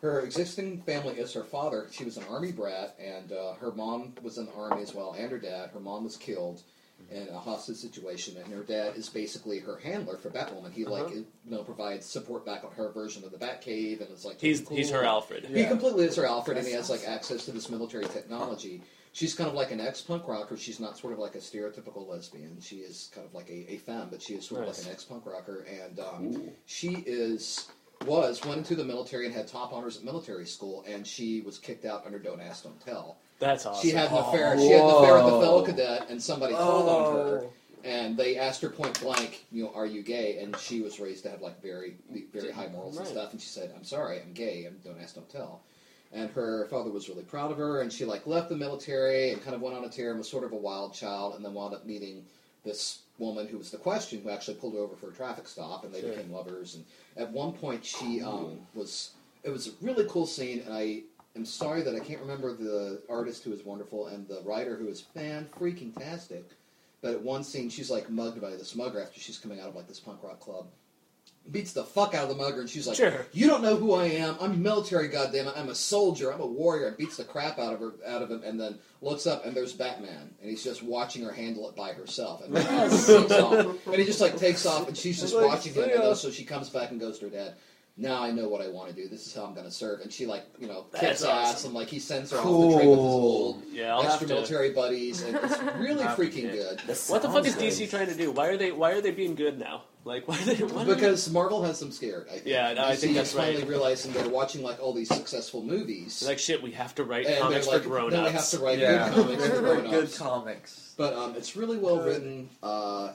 her 0.00 0.20
existing 0.22 0.82
family 0.82 1.14
is 1.14 1.32
her 1.32 1.44
father. 1.44 1.86
She 1.92 2.04
was 2.04 2.16
an 2.16 2.24
army 2.28 2.50
brat, 2.50 2.96
and 2.98 3.30
uh, 3.30 3.54
her 3.54 3.70
mom 3.70 4.14
was 4.20 4.36
in 4.36 4.46
the 4.46 4.52
army 4.52 4.82
as 4.82 4.94
well, 4.94 5.14
and 5.16 5.30
her 5.30 5.38
dad. 5.38 5.70
Her 5.70 5.78
mom 5.78 6.02
was 6.02 6.16
killed 6.16 6.62
in 7.10 7.28
a 7.28 7.38
hostage 7.38 7.76
situation, 7.76 8.36
and 8.36 8.52
her 8.52 8.62
dad 8.62 8.96
is 8.96 9.08
basically 9.08 9.58
her 9.58 9.76
handler 9.78 10.16
for 10.16 10.30
Batwoman. 10.30 10.72
He 10.72 10.84
like 10.84 11.04
Uh-huh. 11.04 11.14
you 11.14 11.26
know 11.44 11.62
provides 11.62 12.06
support 12.06 12.44
back 12.46 12.64
on 12.64 12.72
her 12.72 12.90
version 12.92 13.24
of 13.24 13.30
the 13.32 13.38
Batcave, 13.38 14.00
and 14.00 14.10
it's 14.10 14.24
like 14.24 14.40
He's 14.40 14.60
cool. 14.60 14.76
he's 14.76 14.90
her 14.90 15.04
Alfred. 15.04 15.46
He 15.46 15.60
Yeah. 15.60 15.68
completely 15.68 16.04
is 16.06 16.16
her 16.16 16.26
Alfred, 16.26 16.56
and 16.58 16.66
he 16.66 16.72
has 16.74 16.88
like 16.90 17.06
access 17.06 17.44
to 17.46 17.52
this 17.52 17.68
military 17.68 18.04
technology. 18.06 18.82
She's 19.14 19.34
kind 19.34 19.48
of 19.48 19.54
like 19.54 19.70
an 19.72 19.80
ex-punk 19.80 20.26
rocker. 20.26 20.56
She's 20.56 20.80
not 20.80 20.96
sort 20.96 21.12
of 21.12 21.18
like 21.18 21.34
a 21.34 21.38
stereotypical 21.38 22.08
lesbian. 22.08 22.58
She 22.62 22.76
is 22.76 23.10
kind 23.14 23.26
of 23.26 23.34
like 23.34 23.50
a, 23.50 23.70
a 23.72 23.76
femme, 23.76 24.08
but 24.10 24.22
she 24.22 24.32
is 24.34 24.46
sort 24.46 24.62
of 24.62 24.68
like 24.68 24.78
an 24.86 24.90
ex-punk 24.90 25.26
rocker. 25.26 25.66
And 25.68 26.00
um, 26.00 26.50
she 26.64 27.02
is 27.06 27.66
was 28.06 28.42
went 28.44 28.56
into 28.58 28.74
the 28.74 28.82
military 28.84 29.26
and 29.26 29.34
had 29.34 29.46
top 29.46 29.72
honors 29.72 29.98
at 29.98 30.02
military 30.04 30.46
school, 30.46 30.82
and 30.88 31.06
she 31.06 31.40
was 31.42 31.58
kicked 31.58 31.84
out 31.84 32.04
under 32.06 32.18
Don't 32.18 32.40
Ask, 32.40 32.64
Don't 32.64 32.80
Tell. 32.80 33.18
That's 33.42 33.66
awesome. 33.66 33.88
She 33.88 33.94
had 33.94 34.08
an 34.12 34.18
affair. 34.18 34.56
She 34.56 34.70
had 34.70 34.84
an 34.84 34.90
affair 34.90 35.16
with 35.16 35.34
a 35.34 35.40
fellow 35.40 35.64
cadet, 35.64 36.06
and 36.08 36.22
somebody 36.22 36.54
told 36.54 36.88
on 36.88 37.12
her. 37.12 37.40
Oh. 37.42 37.52
And 37.84 38.16
they 38.16 38.38
asked 38.38 38.62
her 38.62 38.68
point 38.68 39.00
blank, 39.00 39.44
you 39.50 39.64
know, 39.64 39.72
are 39.74 39.86
you 39.86 40.02
gay? 40.02 40.38
And 40.38 40.56
she 40.56 40.80
was 40.80 41.00
raised 41.00 41.24
to 41.24 41.30
have 41.30 41.42
like 41.42 41.60
very, 41.60 41.96
very 42.32 42.52
high 42.52 42.68
morals 42.68 42.96
and 42.96 43.04
Right. 43.04 43.12
stuff. 43.12 43.32
And 43.32 43.40
she 43.40 43.48
said, 43.48 43.72
I'm 43.76 43.82
sorry, 43.82 44.20
I'm 44.20 44.32
gay, 44.32 44.66
and 44.66 44.82
don't 44.84 45.00
ask, 45.02 45.16
don't 45.16 45.28
tell. 45.28 45.62
And 46.12 46.30
her 46.30 46.68
father 46.68 46.90
was 46.92 47.08
really 47.08 47.24
proud 47.24 47.50
of 47.50 47.58
her, 47.58 47.80
and 47.80 47.92
she 47.92 48.04
like 48.04 48.24
left 48.28 48.48
the 48.48 48.56
military 48.56 49.30
and 49.32 49.42
kind 49.42 49.56
of 49.56 49.60
went 49.62 49.74
on 49.74 49.84
a 49.84 49.88
tear 49.88 50.10
and 50.10 50.18
was 50.18 50.28
sort 50.28 50.44
of 50.44 50.52
a 50.52 50.56
wild 50.56 50.94
child, 50.94 51.34
and 51.34 51.44
then 51.44 51.52
wound 51.54 51.74
up 51.74 51.84
meeting 51.84 52.24
this 52.64 53.00
woman 53.18 53.48
who 53.48 53.58
was 53.58 53.72
the 53.72 53.78
question, 53.78 54.22
who 54.22 54.30
actually 54.30 54.54
pulled 54.54 54.74
her 54.74 54.80
over 54.80 54.94
for 54.94 55.08
a 55.08 55.12
traffic 55.12 55.48
stop, 55.48 55.82
and 55.84 55.92
they 55.92 56.00
Sure. 56.02 56.10
became 56.10 56.30
lovers. 56.30 56.76
And 56.76 56.84
at 57.16 57.32
one 57.32 57.52
point, 57.52 57.84
she 57.84 58.22
um, 58.22 58.60
was. 58.76 59.10
It 59.42 59.50
was 59.50 59.66
a 59.66 59.70
really 59.80 60.06
cool 60.08 60.26
scene, 60.26 60.60
and 60.64 60.72
I 60.72 61.02
am 61.36 61.44
sorry 61.44 61.82
that 61.82 61.94
I 61.94 62.00
can't 62.00 62.20
remember 62.20 62.52
the 62.54 63.02
artist 63.08 63.44
who 63.44 63.52
is 63.52 63.64
wonderful 63.64 64.08
and 64.08 64.26
the 64.28 64.40
writer 64.44 64.76
who 64.76 64.88
is 64.88 65.00
fan 65.00 65.48
freaking 65.58 65.96
tastic. 65.96 66.44
But 67.00 67.12
at 67.14 67.22
one 67.22 67.42
scene, 67.42 67.68
she's 67.68 67.90
like 67.90 68.10
mugged 68.10 68.40
by 68.40 68.50
this 68.50 68.76
mugger 68.76 69.00
after 69.02 69.18
she's 69.18 69.38
coming 69.38 69.60
out 69.60 69.68
of 69.68 69.74
like 69.74 69.88
this 69.88 69.98
punk 70.00 70.22
rock 70.22 70.40
club. 70.40 70.66
Beats 71.50 71.72
the 71.72 71.82
fuck 71.82 72.14
out 72.14 72.22
of 72.22 72.28
the 72.28 72.36
mugger, 72.36 72.60
and 72.60 72.70
she's 72.70 72.86
like, 72.86 72.96
Sure. 72.96 73.26
"You 73.32 73.48
don't 73.48 73.62
know 73.62 73.74
who 73.74 73.94
I 73.94 74.04
am. 74.06 74.36
I'm 74.40 74.62
military, 74.62 75.08
goddammit. 75.08 75.58
I'm 75.58 75.70
a 75.70 75.74
soldier. 75.74 76.32
I'm 76.32 76.40
a 76.40 76.46
warrior." 76.46 76.86
And 76.86 76.96
beats 76.96 77.16
the 77.16 77.24
crap 77.24 77.58
out 77.58 77.72
of 77.74 77.80
her, 77.80 77.94
out 78.06 78.22
of 78.22 78.30
him, 78.30 78.44
and 78.44 78.60
then 78.60 78.78
looks 79.00 79.26
up, 79.26 79.44
and 79.44 79.52
there's 79.56 79.72
Batman, 79.72 80.32
and 80.40 80.48
he's 80.50 80.62
just 80.62 80.84
watching 80.84 81.24
her 81.24 81.32
handle 81.32 81.68
it 81.68 81.74
by 81.74 81.92
herself. 81.94 82.44
And, 82.44 82.54
Batman 82.54 82.90
takes 82.90 83.08
off, 83.32 83.86
and 83.86 83.94
he 83.96 84.04
just 84.04 84.20
like 84.20 84.36
takes 84.36 84.64
off, 84.66 84.86
and 84.86 84.96
she's 84.96 85.20
just 85.20 85.34
Like, 85.34 85.46
watching 85.48 85.74
him. 85.74 85.88
yeah. 85.88 85.94
And 85.96 86.02
then, 86.04 86.14
so 86.14 86.30
she 86.30 86.44
comes 86.44 86.68
back 86.68 86.92
and 86.92 87.00
goes 87.00 87.18
to 87.18 87.24
her 87.24 87.30
dad. 87.32 87.54
Now 87.96 88.22
I 88.22 88.30
know 88.30 88.48
what 88.48 88.62
I 88.62 88.68
want 88.68 88.88
to 88.88 88.94
do. 88.94 89.06
This 89.08 89.26
is 89.26 89.34
how 89.34 89.44
I'm 89.44 89.52
going 89.52 89.66
to 89.66 89.70
serve. 89.70 90.00
And 90.00 90.10
she 90.10 90.24
like 90.26 90.44
you 90.58 90.66
know 90.66 90.86
kicks 90.92 91.00
That's 91.20 91.24
ass 91.24 91.54
awesome. 91.56 91.68
and 91.68 91.74
like 91.74 91.88
he 91.88 91.98
sends 91.98 92.30
her 92.30 92.38
off 92.38 92.44
the 92.44 92.50
trip 92.50 92.88
with 92.88 92.98
his 92.98 92.98
old 92.98 93.62
Yeah, 93.70 93.94
I'll 93.94 94.02
have 94.02 94.10
extra 94.12 94.28
to. 94.28 94.34
military 94.34 94.70
buddies, 94.72 95.22
and 95.22 95.36
it's 95.36 95.58
really 95.78 96.02
Have 96.02 96.16
freaking 96.16 96.50
to. 96.50 96.56
good. 96.56 96.80
What 97.08 97.20
the 97.22 97.28
fuck 97.28 97.44
is 97.46 97.54
DC 97.56 97.80
good. 97.80 97.90
trying 97.90 98.06
to 98.08 98.14
do? 98.14 98.30
Why 98.32 98.46
are 98.48 98.56
they 98.56 98.72
Why 98.72 98.92
are 98.92 99.00
they 99.02 99.10
being 99.10 99.34
good 99.34 99.58
now? 99.58 99.82
Like 100.04 100.26
why 100.28 100.36
are 100.38 100.44
they? 100.44 100.54
Why 100.64 100.82
are 100.82 100.84
they- 100.86 100.94
Because 100.94 101.30
Marvel 101.30 101.62
has 101.64 101.78
them 101.80 101.92
scared. 101.92 102.26
I 102.28 102.32
think. 102.36 102.46
Yeah, 102.46 102.72
no, 102.72 102.84
I 102.86 102.92
DC 102.92 103.00
think 103.00 103.14
that's 103.14 103.28
is 103.30 103.36
finally 103.36 103.58
right. 103.58 103.68
realizing 103.68 104.12
they're 104.14 104.28
watching 104.28 104.62
like 104.62 104.80
all 104.82 104.94
these 104.94 105.08
successful 105.14 105.62
movies, 105.62 106.18
They're 106.20 106.30
like 106.30 106.38
shit. 106.38 106.62
We 106.62 106.70
have 106.72 106.94
to 106.94 107.04
write 107.04 107.26
and 107.26 107.38
comics 107.42 107.66
they're 107.66 107.74
like, 107.74 107.82
for 107.84 107.88
grown 107.90 108.10
then 108.10 108.22
we 108.24 108.30
have 108.30 108.36
ups. 108.40 108.50
to 108.52 108.58
write 108.58 108.78
Yeah. 108.78 109.10
good 109.10 109.22
comics 109.26 109.44
for 109.46 109.50
Good 109.60 109.60
grown-ups. 109.84 110.18
comics. 110.18 110.94
But 110.96 111.12
um, 111.14 111.34
it's 111.36 111.56
really 111.56 111.76
well 111.78 112.00
written. 112.00 112.48
Uh, 112.62 113.12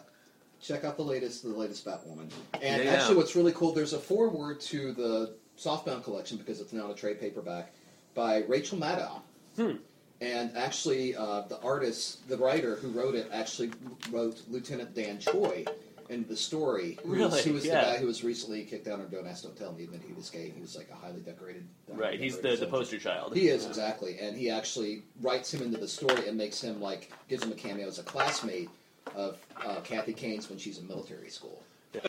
check 0.62 0.84
out 0.84 0.98
the 0.98 1.04
latest, 1.04 1.44
the 1.44 1.50
latest 1.50 1.86
Batwoman. 1.86 2.30
And 2.62 2.84
Yeah. 2.84 2.92
actually, 2.94 3.16
what's 3.18 3.36
really 3.36 3.52
cool, 3.54 3.74
there's 3.74 3.94
a 3.94 4.00
foreword 4.00 4.60
to 4.62 4.94
the 4.94 5.36
softbound 5.58 6.04
collection 6.04 6.38
because 6.38 6.60
it's 6.62 6.74
now 6.74 6.86
in 6.86 6.92
a 6.92 6.96
trade 6.96 7.20
paperback 7.20 7.74
by 8.14 8.40
Rachel 8.48 8.78
Maddow. 8.78 9.22
Hmm. 9.56 9.78
And 10.20 10.56
actually, 10.58 11.16
uh, 11.16 11.42
the 11.42 11.60
artist, 11.62 12.28
the 12.28 12.38
writer 12.38 12.76
who 12.76 12.90
wrote 12.90 13.14
it, 13.16 13.28
actually 13.32 13.72
wrote 14.10 14.42
Lieutenant 14.50 14.96
Dan 14.96 15.20
Choi 15.20 15.64
in 16.10 16.26
the 16.28 16.36
story. 16.36 16.98
Who 17.04 17.10
was, 17.10 17.18
Really? 17.20 17.44
who 17.44 17.54
was 17.54 17.66
Yeah. 17.66 17.84
the 17.86 17.92
guy 17.92 17.98
who 17.98 18.08
was 18.08 18.24
recently 18.24 18.64
kicked 18.64 18.88
out 18.88 19.00
of 19.00 19.12
Don't 19.12 19.28
Ask, 19.28 19.44
Don't 19.44 19.56
Tell, 19.56 19.70
and 19.70 19.78
he 19.78 19.84
admitted 19.84 20.08
he 20.08 20.14
was 20.14 20.30
gay. 20.32 20.50
He 20.56 20.62
was 20.62 20.76
like 20.76 20.90
a 20.90 20.96
highly 20.96 21.20
decorated. 21.22 21.68
Right. 21.88 22.20
He's 22.20 22.40
the 22.40 22.56
the 22.56 22.66
poster 22.66 22.98
child. 22.98 23.36
He 23.36 23.50
is 23.50 23.66
exactly, 23.66 24.18
and 24.20 24.36
he 24.36 24.50
actually 24.50 25.04
writes 25.22 25.54
him 25.54 25.62
into 25.62 25.78
the 25.78 25.88
story 25.88 26.28
and 26.28 26.36
makes 26.38 26.62
him 26.62 26.82
like 26.82 27.12
gives 27.28 27.44
him 27.44 27.52
a 27.52 27.56
cameo 27.56 27.86
as 27.88 28.00
a 28.00 28.04
classmate 28.04 28.70
of 29.16 29.38
uh, 29.64 29.80
Kathy 29.82 30.14
Kane's 30.14 30.50
when 30.50 30.60
she's 30.60 30.78
in 30.78 30.88
military 30.88 31.30
school. 31.30 31.62
Yeah. 31.94 32.02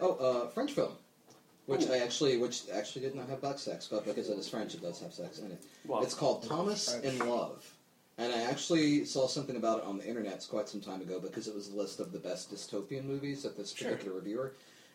Oh, 0.00 0.12
uh, 0.14 0.48
French 0.48 0.72
film, 0.72 0.92
which 1.66 1.88
I 1.88 1.98
actually, 1.98 2.36
which 2.38 2.62
actually 2.72 3.02
did 3.02 3.14
not 3.14 3.28
have 3.28 3.40
butt 3.40 3.60
sex, 3.60 3.88
but 3.90 4.04
because 4.04 4.28
it 4.28 4.38
is 4.38 4.48
French, 4.48 4.74
it 4.74 4.82
does 4.82 5.00
have 5.00 5.12
sex 5.12 5.38
in 5.38 5.52
it. 5.52 5.62
Well, 5.84 6.02
It's 6.02 6.14
called 6.14 6.46
Thomas 6.46 6.94
in 7.00 7.18
Love, 7.28 7.64
and 8.18 8.32
I 8.32 8.42
actually 8.42 9.04
saw 9.04 9.26
something 9.26 9.56
about 9.56 9.80
it 9.80 9.84
on 9.84 9.98
the 9.98 10.06
internet 10.06 10.46
quite 10.50 10.68
some 10.68 10.80
time 10.80 11.00
ago 11.00 11.20
because 11.20 11.48
it 11.48 11.54
was 11.54 11.68
a 11.68 11.76
list 11.76 12.00
of 12.00 12.12
the 12.12 12.18
best 12.18 12.52
dystopian 12.52 13.04
movies 13.04 13.42
that 13.42 13.56
this 13.56 13.72
Sure. 13.72 13.90
particular 13.90 14.16
reviewer. 14.18 14.54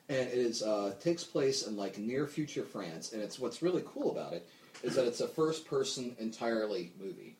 And 0.09 0.27
it 0.27 0.33
is 0.33 0.61
uh, 0.61 0.93
takes 0.99 1.23
place 1.23 1.65
in 1.67 1.77
like 1.77 1.97
near 1.97 2.27
future 2.27 2.63
France, 2.63 3.13
and 3.13 3.21
it's 3.21 3.39
what's 3.39 3.61
really 3.61 3.83
cool 3.85 4.11
about 4.11 4.33
it 4.33 4.47
is 4.83 4.95
that 4.95 5.05
it's 5.05 5.21
a 5.21 5.27
first 5.27 5.65
person 5.65 6.15
entirely 6.19 6.91
movie. 6.99 7.35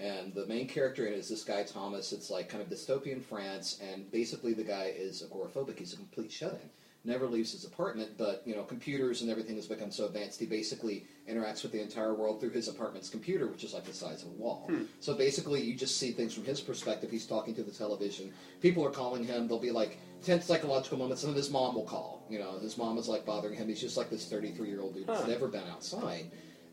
And 0.00 0.32
the 0.34 0.46
main 0.46 0.66
character 0.66 1.06
in 1.06 1.12
it 1.12 1.18
is 1.18 1.28
this 1.28 1.44
guy 1.44 1.62
Thomas. 1.62 2.12
It's 2.12 2.30
like 2.30 2.48
kind 2.48 2.62
of 2.62 2.70
dystopian 2.70 3.22
France, 3.22 3.78
and 3.92 4.10
basically 4.10 4.54
the 4.54 4.64
guy 4.64 4.92
is 4.96 5.22
agoraphobic. 5.22 5.78
He's 5.78 5.92
a 5.92 5.96
complete 5.96 6.32
shut-in. 6.32 6.70
Never 7.02 7.26
leaves 7.26 7.52
his 7.52 7.64
apartment, 7.64 8.10
but 8.18 8.42
you 8.44 8.54
know 8.54 8.62
computers 8.62 9.22
and 9.22 9.30
everything 9.30 9.56
has 9.56 9.66
become 9.66 9.90
so 9.90 10.04
advanced. 10.06 10.38
He 10.38 10.44
basically 10.46 11.04
interacts 11.30 11.62
with 11.62 11.72
the 11.72 11.80
entire 11.80 12.12
world 12.14 12.40
through 12.40 12.50
his 12.50 12.68
apartment's 12.68 13.08
computer, 13.08 13.46
which 13.46 13.64
is 13.64 13.72
like 13.72 13.84
the 13.84 13.92
size 13.94 14.22
of 14.22 14.28
a 14.28 14.32
wall. 14.32 14.66
Hmm. 14.68 14.82
So 15.00 15.14
basically, 15.14 15.62
you 15.62 15.74
just 15.74 15.96
see 15.98 16.12
things 16.12 16.34
from 16.34 16.44
his 16.44 16.60
perspective. 16.60 17.10
He's 17.10 17.26
talking 17.26 17.54
to 17.54 17.62
the 17.62 17.70
television. 17.70 18.32
People 18.60 18.84
are 18.84 18.90
calling 18.90 19.24
him. 19.24 19.48
There'll 19.48 19.62
be 19.62 19.70
like 19.70 19.98
tense 20.22 20.44
psychological 20.44 20.98
moments, 20.98 21.24
and 21.24 21.32
then 21.32 21.36
his 21.38 21.50
mom 21.50 21.74
will 21.74 21.84
call. 21.84 22.26
You 22.28 22.38
know, 22.38 22.58
his 22.58 22.76
mom 22.76 22.98
is 22.98 23.08
like 23.08 23.24
bothering 23.24 23.54
him. 23.56 23.68
He's 23.68 23.80
just 23.80 23.96
like 23.96 24.10
this 24.10 24.26
33 24.28 24.68
year 24.68 24.80
old 24.82 24.92
dude 24.94 25.06
who's 25.08 25.20
Huh. 25.20 25.26
never 25.26 25.48
been 25.48 25.66
outside. 25.72 26.30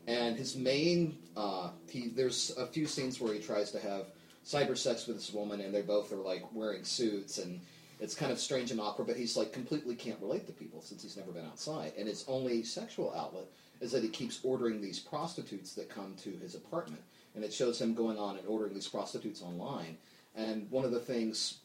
And 0.08 0.38
his 0.38 0.56
main, 0.56 1.18
uh, 1.36 1.68
he 1.88 2.08
there's 2.08 2.56
a 2.56 2.66
few 2.66 2.86
scenes 2.86 3.20
where 3.20 3.34
he 3.34 3.40
tries 3.40 3.70
to 3.72 3.78
have 3.78 4.06
cyber 4.44 4.76
sex 4.76 5.06
with 5.06 5.16
this 5.16 5.34
woman, 5.34 5.60
and 5.60 5.74
they 5.74 5.82
both 5.82 6.10
are 6.12 6.16
like 6.16 6.44
wearing 6.54 6.82
suits, 6.82 7.36
and 7.36 7.60
it's 8.00 8.14
kind 8.14 8.32
of 8.32 8.38
strange 8.38 8.70
and 8.70 8.80
awkward. 8.80 9.06
But 9.06 9.18
he's 9.18 9.36
like 9.36 9.52
completely 9.52 9.94
can't 9.94 10.18
relate 10.20 10.46
to 10.46 10.52
people 10.52 10.80
since 10.80 11.02
he's 11.02 11.18
never 11.18 11.30
been 11.30 11.44
outside, 11.44 11.92
and 11.98 12.08
his 12.08 12.24
only 12.26 12.62
sexual 12.62 13.12
outlet 13.14 13.44
is 13.82 13.92
that 13.92 14.02
he 14.02 14.08
keeps 14.08 14.40
ordering 14.42 14.80
these 14.80 14.98
prostitutes 14.98 15.74
that 15.74 15.90
come 15.90 16.14
to 16.22 16.30
his 16.30 16.54
apartment, 16.54 17.02
and 17.34 17.44
it 17.44 17.52
shows 17.52 17.78
him 17.78 17.92
going 17.92 18.18
on 18.18 18.38
and 18.38 18.48
ordering 18.48 18.72
these 18.72 18.88
prostitutes 18.88 19.42
online. 19.42 19.98
And 20.34 20.70
one 20.70 20.86
of 20.86 20.90
the 20.90 21.00
things 21.00 21.58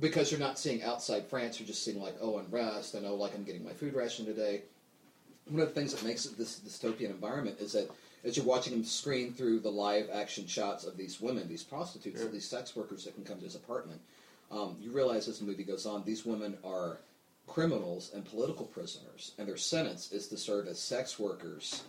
because 0.00 0.30
you're 0.30 0.40
not 0.40 0.58
seeing 0.58 0.82
outside 0.82 1.26
France, 1.26 1.60
you're 1.60 1.66
just 1.66 1.84
seeing 1.84 2.00
like, 2.00 2.16
oh, 2.22 2.38
unrest, 2.38 2.94
and 2.94 3.04
oh, 3.06 3.14
like 3.14 3.34
I'm 3.34 3.44
getting 3.44 3.62
my 3.62 3.74
food 3.74 3.92
ration 3.92 4.24
today. 4.24 4.62
One 5.48 5.60
of 5.60 5.68
the 5.68 5.74
things 5.74 5.92
that 5.94 6.04
makes 6.04 6.24
it 6.24 6.36
this 6.38 6.60
dystopian 6.60 7.10
environment 7.10 7.58
is 7.60 7.72
that 7.72 7.90
as 8.24 8.36
you're 8.36 8.46
watching 8.46 8.72
him 8.72 8.84
screen 8.84 9.32
through 9.32 9.60
the 9.60 9.70
live 9.70 10.08
action 10.12 10.46
shots 10.46 10.84
of 10.84 10.96
these 10.96 11.20
women, 11.20 11.48
these 11.48 11.64
prostitutes, 11.64 12.20
Yeah. 12.22 12.28
these 12.28 12.48
sex 12.48 12.76
workers 12.76 13.04
that 13.04 13.14
can 13.14 13.24
come 13.24 13.38
to 13.38 13.44
his 13.44 13.56
apartment, 13.56 14.00
um, 14.50 14.76
you 14.80 14.92
realize 14.92 15.26
as 15.28 15.40
the 15.40 15.44
movie 15.44 15.64
goes 15.64 15.84
on, 15.86 16.04
these 16.04 16.24
women 16.24 16.56
are 16.62 16.98
criminals 17.48 18.12
and 18.14 18.24
political 18.24 18.66
prisoners, 18.66 19.32
and 19.38 19.48
their 19.48 19.56
sentence 19.56 20.12
is 20.12 20.28
to 20.28 20.36
serve 20.36 20.68
as 20.68 20.78
sex 20.78 21.18
workers 21.18 21.82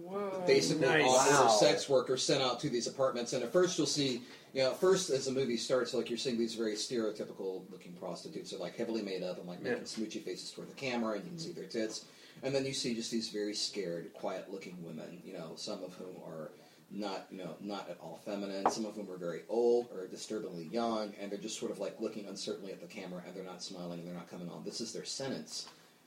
Whoa. 0.00 0.44
basically 0.46 0.86
Nice. 0.86 1.04
offer 1.06 1.44
Wow. 1.44 1.48
sex 1.48 1.88
workers 1.88 2.22
sent 2.22 2.40
out 2.42 2.60
to 2.60 2.70
these 2.70 2.86
apartments. 2.86 3.32
And 3.32 3.42
at 3.42 3.52
first, 3.52 3.76
you'll 3.76 3.86
see, 3.88 4.22
you 4.52 4.62
know, 4.62 4.70
at 4.70 4.80
first 4.80 5.10
as 5.10 5.24
the 5.26 5.32
movie 5.32 5.56
starts, 5.56 5.92
like 5.92 6.08
you're 6.08 6.16
seeing 6.18 6.38
these 6.38 6.54
very 6.54 6.74
stereotypical 6.74 7.68
looking 7.72 7.92
prostitutes. 7.94 8.50
They're 8.50 8.60
like 8.60 8.76
heavily 8.76 9.02
made 9.02 9.24
up 9.24 9.38
and 9.38 9.48
like 9.48 9.60
making 9.60 9.82
smoochy 9.84 10.22
faces 10.22 10.52
toward 10.52 10.70
the 10.70 10.74
camera, 10.74 11.14
and 11.16 11.24
you 11.24 11.30
can 11.30 11.38
see 11.38 11.52
their 11.52 11.64
tits. 11.66 12.04
And 12.42 12.54
then 12.54 12.64
you 12.66 12.72
see 12.74 12.94
just 12.94 13.10
these 13.10 13.28
very 13.30 13.54
scared, 13.54 14.12
quiet 14.14 14.50
looking 14.50 14.76
women. 14.82 15.22
You 15.24 15.32
know, 15.34 15.52
some 15.56 15.82
of 15.82 15.94
whom 15.94 16.16
are 16.26 16.50
not, 16.90 17.26
you 17.30 17.38
know, 17.38 17.56
not 17.60 17.88
at 17.88 17.96
all 18.00 18.20
feminine. 18.24 18.68
Some 18.70 18.84
of 18.84 18.94
whom 18.94 19.10
are 19.10 19.16
very 19.16 19.42
old 19.48 19.88
or 19.94 20.06
disturbingly 20.06 20.64
young, 20.64 21.12
and 21.20 21.30
they're 21.30 21.38
just 21.38 21.58
sort 21.58 21.70
of 21.72 21.78
like 21.78 22.00
looking 22.00 22.26
uncertainly 22.26 22.72
at 22.72 22.80
the 22.80 22.86
camera, 22.86 23.22
and 23.26 23.34
they're 23.34 23.44
not 23.44 23.62
smiling, 23.62 24.00
and 24.00 24.06
they're 24.08 24.14
not 24.14 24.30
coming 24.30 24.48
on. 24.48 24.62
This 24.64 24.80
is 24.80 24.92
their 24.92 25.04
sentence. 25.04 25.66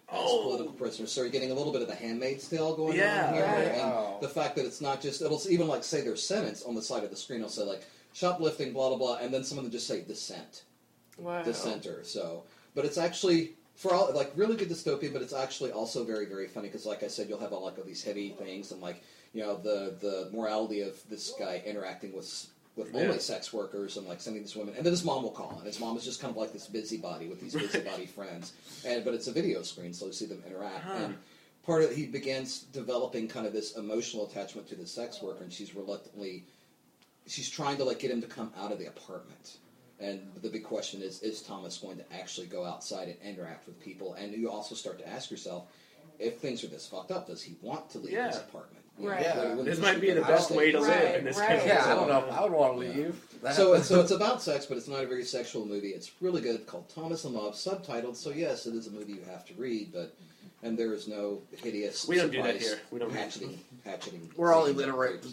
As 0.10 0.20
Oh. 0.22 0.44
political 0.44 0.72
prisoners, 0.72 1.12
so 1.12 1.20
you're 1.22 1.30
getting 1.30 1.52
a 1.52 1.54
little 1.54 1.74
bit 1.74 1.82
of 1.82 1.90
the 1.90 1.96
Handmaid's 1.96 2.48
Tale 2.48 2.76
going 2.78 2.96
Yeah. 2.96 3.28
on 3.28 3.34
here, 3.34 3.44
Right. 3.44 3.72
and 3.74 3.82
Wow. 3.92 4.18
the 4.22 4.30
fact 4.30 4.56
that 4.56 4.66
it's 4.66 4.80
not 4.80 5.02
just 5.02 5.22
it'll 5.22 5.42
even 5.50 5.68
like 5.68 5.84
say 5.84 6.00
their 6.00 6.16
sentence 6.16 6.64
on 6.64 6.76
the 6.76 6.82
side 6.82 7.04
of 7.04 7.10
the 7.10 7.18
screen 7.18 7.42
will 7.42 7.50
say 7.50 7.64
like 7.64 7.84
shoplifting 8.14 8.72
blah 8.72 8.88
blah 8.88 8.98
blah 8.98 9.16
and 9.18 9.34
then 9.34 9.44
someone 9.44 9.66
will 9.66 9.72
just 9.72 9.86
say 9.86 10.00
dissent 10.02 10.64
Wow. 11.18 11.44
dissenter 11.44 12.06
so 12.06 12.44
but 12.74 12.86
it's 12.86 12.98
actually 12.98 13.56
for 13.78 13.94
all 13.94 14.12
like 14.14 14.32
really 14.36 14.56
good 14.58 14.70
dystopia 14.70 15.12
but 15.14 15.22
it's 15.22 15.34
actually 15.34 15.72
also 15.72 16.04
very 16.04 16.26
very 16.26 16.48
funny 16.48 16.68
because 16.68 16.86
like 16.86 17.04
i 17.04 17.08
said 17.08 17.30
you'll 17.30 17.40
have 17.40 17.54
all 17.54 17.64
like 17.64 17.78
all 17.78 17.84
these 17.86 18.04
heavy 18.04 18.30
things 18.32 18.72
and 18.74 18.82
like 18.82 19.02
you 19.34 19.42
know 19.42 19.56
the 19.58 19.96
the 20.02 20.30
morality 20.34 20.82
of 20.82 20.96
this 21.10 21.34
guy 21.40 21.62
interacting 21.66 22.12
with 22.14 22.48
with 22.76 22.94
only 22.94 23.08
Yeah. 23.08 23.18
sex 23.18 23.54
workers 23.54 23.98
and 23.98 24.08
like 24.08 24.20
sending 24.20 24.42
these 24.44 24.56
women 24.56 24.74
and 24.76 24.86
then 24.86 24.92
his 24.94 25.04
mom 25.06 25.22
will 25.24 25.32
call 25.32 25.54
and 25.58 25.66
his 25.66 25.80
mom 25.80 25.96
is 25.98 26.04
just 26.04 26.20
kind 26.22 26.32
of 26.32 26.38
like 26.38 26.54
this 26.54 26.68
busybody 26.68 27.28
with 27.28 27.40
these 27.40 27.54
busybody 27.54 28.06
friends 28.18 28.54
and 28.86 29.06
but 29.06 29.14
it's 29.14 29.28
a 29.28 29.32
video 29.32 29.62
screen 29.62 29.94
so 29.94 30.06
you 30.08 30.14
see 30.14 30.26
them 30.26 30.44
interact 30.48 30.84
Huh. 30.84 30.94
and 31.04 31.18
part 31.66 31.84
of 31.84 31.94
he 31.96 32.06
begins 32.08 32.62
developing 32.74 33.28
kind 33.28 33.46
of 33.46 33.54
this 33.54 33.76
emotional 33.78 34.26
attachment 34.28 34.68
to 34.70 34.76
the 34.76 34.88
sex 34.88 35.22
worker 35.22 35.44
and 35.44 35.54
she's 35.54 35.76
reluctantly 35.76 36.44
she's 37.28 37.50
trying 37.50 37.78
to 37.78 37.84
like 37.84 38.00
get 38.00 38.10
him 38.10 38.22
to 38.22 38.28
come 38.28 38.52
out 38.58 38.72
of 38.72 38.80
the 38.80 38.86
apartment 38.88 39.58
and 40.00 40.22
the 40.42 40.50
big 40.50 40.64
question 40.64 41.02
is 41.02 41.22
is 41.24 41.42
thomas 41.42 41.78
going 41.78 41.98
to 41.98 42.04
actually 42.14 42.48
go 42.48 42.64
outside 42.66 43.08
and 43.08 43.18
interact 43.24 43.66
with 43.68 43.80
people 43.84 44.14
and 44.16 44.34
you 44.34 44.50
also 44.50 44.76
start 44.76 45.00
to 45.00 45.08
ask 45.10 45.32
yourself 45.32 45.66
if 46.20 46.38
things 46.40 46.64
are 46.64 46.68
this 46.68 46.86
fucked 46.88 47.12
up 47.12 47.28
does 47.28 47.42
he 47.42 47.56
want 47.62 47.90
to 47.90 47.98
leave 48.00 48.08
his 48.18 48.36
Yeah. 48.36 48.42
apartment 48.42 48.84
Right. 49.00 49.22
Yeah. 49.22 49.50
Wouldn't 49.50 49.66
This 49.66 49.78
might 49.80 50.02
be 50.02 50.10
the 50.10 50.22
best 50.22 50.50
way 50.50 50.72
to 50.72 50.80
inside? 50.80 51.04
live 51.04 51.16
in 51.20 51.26
this 51.26 51.38
Right, 51.38 51.50
country. 51.50 51.70
right. 51.70 51.78
Yeah, 51.86 51.92
I 51.92 51.94
don't 51.94 52.08
know 52.08 52.26
if 52.26 52.32
I 52.34 52.42
would 52.42 52.52
want 52.52 52.74
to 52.74 52.80
leave. 52.80 53.22
That- 53.44 53.54
So, 53.56 53.74
it's- 53.74 53.88
so 53.88 54.02
it's 54.02 54.10
about 54.10 54.42
sex, 54.42 54.66
but 54.66 54.76
it's 54.76 54.88
not 54.88 55.04
a 55.04 55.06
very 55.06 55.24
sexual 55.24 55.68
movie. 55.68 55.90
It's 55.90 56.10
really 56.20 56.42
good, 56.42 56.66
called 56.66 56.90
Thomas 56.90 57.24
and 57.24 57.36
Love, 57.36 57.54
subtitled. 57.54 58.16
So 58.16 58.32
yes, 58.32 58.66
it 58.66 58.74
is 58.74 58.88
a 58.88 58.90
movie 58.90 59.14
you 59.14 59.22
have 59.30 59.46
to 59.50 59.54
read, 59.54 59.92
but 59.94 60.16
and 60.64 60.76
there 60.80 60.96
is 60.96 61.08
no 61.08 61.44
hideous. 61.62 62.08
We 62.08 62.16
don't 62.16 62.32
do 62.32 62.42
that 62.42 62.58
here. 62.60 62.80
We 62.90 62.98
don't 62.98 63.12
hatcheting. 63.12 63.60
hatcheting 63.86 64.32
We're 64.36 64.52
all 64.52 64.66
scenes. 64.66 64.80
illiterate. 64.82 65.24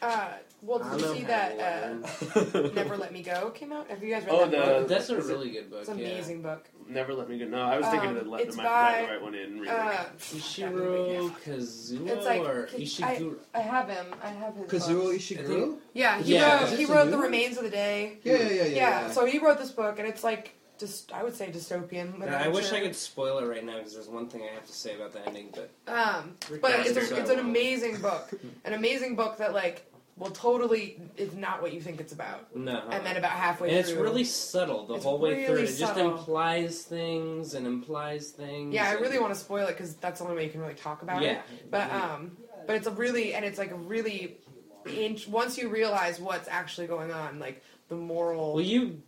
Uh, 0.00 0.28
well, 0.64 0.78
did 0.78 1.00
you 1.00 1.06
I'm 1.08 1.16
see 1.16 1.22
a 1.24 1.26
that 1.26 1.60
uh, 1.60 2.68
Never 2.74 2.96
Let 3.04 3.12
Me 3.12 3.22
Go 3.22 3.50
came 3.50 3.72
out? 3.72 3.88
Have 3.90 4.02
you 4.02 4.10
guys 4.14 4.24
read 4.24 4.32
Oh, 4.34 4.38
that 4.46 4.50
the- 4.50 4.56
book? 4.56 4.88
That's 4.88 5.08
a 5.10 5.20
really 5.20 5.50
good 5.50 5.70
book. 5.70 5.80
It's 5.80 5.88
an 5.88 5.98
yeah. 5.98 6.06
amazing 6.08 6.42
book. 6.42 6.68
Never 6.88 7.14
let 7.14 7.28
me 7.30 7.38
go. 7.38 7.46
No, 7.46 7.62
I 7.62 7.78
was 7.78 7.86
thinking 7.86 8.10
Um, 8.10 8.16
of 8.18 8.24
the 8.24 8.30
let 8.30 8.40
it's 8.42 8.56
the, 8.56 8.62
by, 8.62 9.02
the 9.06 9.12
right 9.14 9.22
one 9.22 9.34
in. 9.34 9.60
Remake. 9.60 9.70
Uh, 9.72 10.04
Ishiro 10.18 11.30
Kazuo 11.44 12.08
It's 12.08 12.26
like- 12.26 12.40
or 12.42 12.68
I- 12.72 12.76
Ishiguro. 12.78 13.36
I 13.54 13.60
have 13.60 13.88
him. 13.88 14.06
I 14.22 14.28
have 14.28 14.54
his. 14.56 14.66
Kazuo 14.66 15.04
books. 15.12 15.16
Ishiguro. 15.24 15.76
Yeah, 15.92 16.20
he 16.22 16.34
Yeah, 16.34 16.60
wrote. 16.62 16.72
is 16.72 16.78
He 16.78 16.84
a 16.84 16.88
wrote 16.88 17.04
new 17.06 17.10
The 17.12 17.16
one? 17.16 17.24
Remains 17.26 17.56
of 17.56 17.64
the 17.64 17.70
Day. 17.70 18.18
Yeah, 18.22 18.34
yeah, 18.36 18.42
yeah, 18.48 18.52
yeah. 18.64 18.64
Yeah, 18.74 19.10
so 19.10 19.24
he 19.24 19.38
wrote 19.38 19.58
this 19.58 19.70
book, 19.70 19.98
and 19.98 20.06
it's 20.08 20.22
like 20.24 20.54
just 20.78 21.12
I 21.12 21.22
would 21.22 21.34
say 21.34 21.50
dystopian. 21.50 22.18
Yeah, 22.20 22.42
I 22.44 22.48
wish 22.48 22.64
I 22.64 22.66
literature. 22.66 22.80
could 22.86 22.96
spoil 22.96 23.38
it 23.38 23.46
right 23.46 23.64
now 23.64 23.78
because 23.78 23.94
there's 23.94 24.08
one 24.08 24.28
thing 24.28 24.42
I 24.42 24.52
have 24.54 24.66
to 24.66 24.72
say 24.72 24.94
about 24.96 25.12
the 25.12 25.26
ending, 25.26 25.54
but 25.54 25.70
Um, 25.92 26.36
but 26.60 26.70
it's, 26.86 26.96
a, 27.10 27.20
it's 27.20 27.30
an 27.30 27.38
amazing 27.38 27.98
book, 28.00 28.30
an 28.64 28.72
amazing 28.74 29.14
book 29.16 29.36
that 29.38 29.54
like 29.54 29.86
will 30.16 30.30
totally 30.30 31.00
is 31.16 31.34
not 31.34 31.60
what 31.60 31.72
you 31.72 31.80
think 31.80 32.00
it's 32.00 32.12
about, 32.12 32.54
no. 32.56 32.82
and 32.90 33.04
then 33.04 33.16
about 33.16 33.32
halfway 33.32 33.68
and 33.70 33.78
it's 33.78 33.90
through, 33.90 34.02
really 34.02 34.24
subtle 34.24 34.86
the 34.86 34.94
It's 34.94 35.04
whole 35.04 35.18
way 35.18 35.44
through. 35.44 35.54
really 35.56 35.64
It 35.64 35.76
just 35.76 35.78
subtle. 35.94 36.12
implies 36.12 36.82
things 36.82 37.54
and 37.54 37.66
implies 37.66 38.30
things. 38.30 38.72
yeah, 38.74 38.88
I 38.88 38.92
and- 38.92 39.00
really 39.00 39.18
want 39.18 39.34
to 39.34 39.38
spoil 39.40 39.66
it 39.66 39.72
because 39.72 39.94
that's 39.96 40.20
the 40.20 40.24
only 40.26 40.36
way 40.36 40.44
you 40.44 40.50
can 40.50 40.60
really 40.60 40.74
talk 40.74 41.02
about 41.02 41.22
Yeah. 41.22 41.32
it. 41.32 41.70
But 41.70 41.90
um, 41.90 42.36
but 42.66 42.76
it's 42.76 42.86
a 42.86 42.92
really 42.92 43.34
and 43.34 43.44
it's 43.44 43.58
like 43.58 43.72
a 43.72 43.76
really 43.76 44.38
inch, 44.86 45.26
once 45.26 45.58
you 45.58 45.68
realize 45.68 46.20
what's 46.20 46.46
actually 46.48 46.86
going 46.86 47.10
on, 47.10 47.38
like 47.40 47.62
the 47.88 47.96
moral. 47.96 48.54
Well, 48.54 48.64
you 48.64 49.02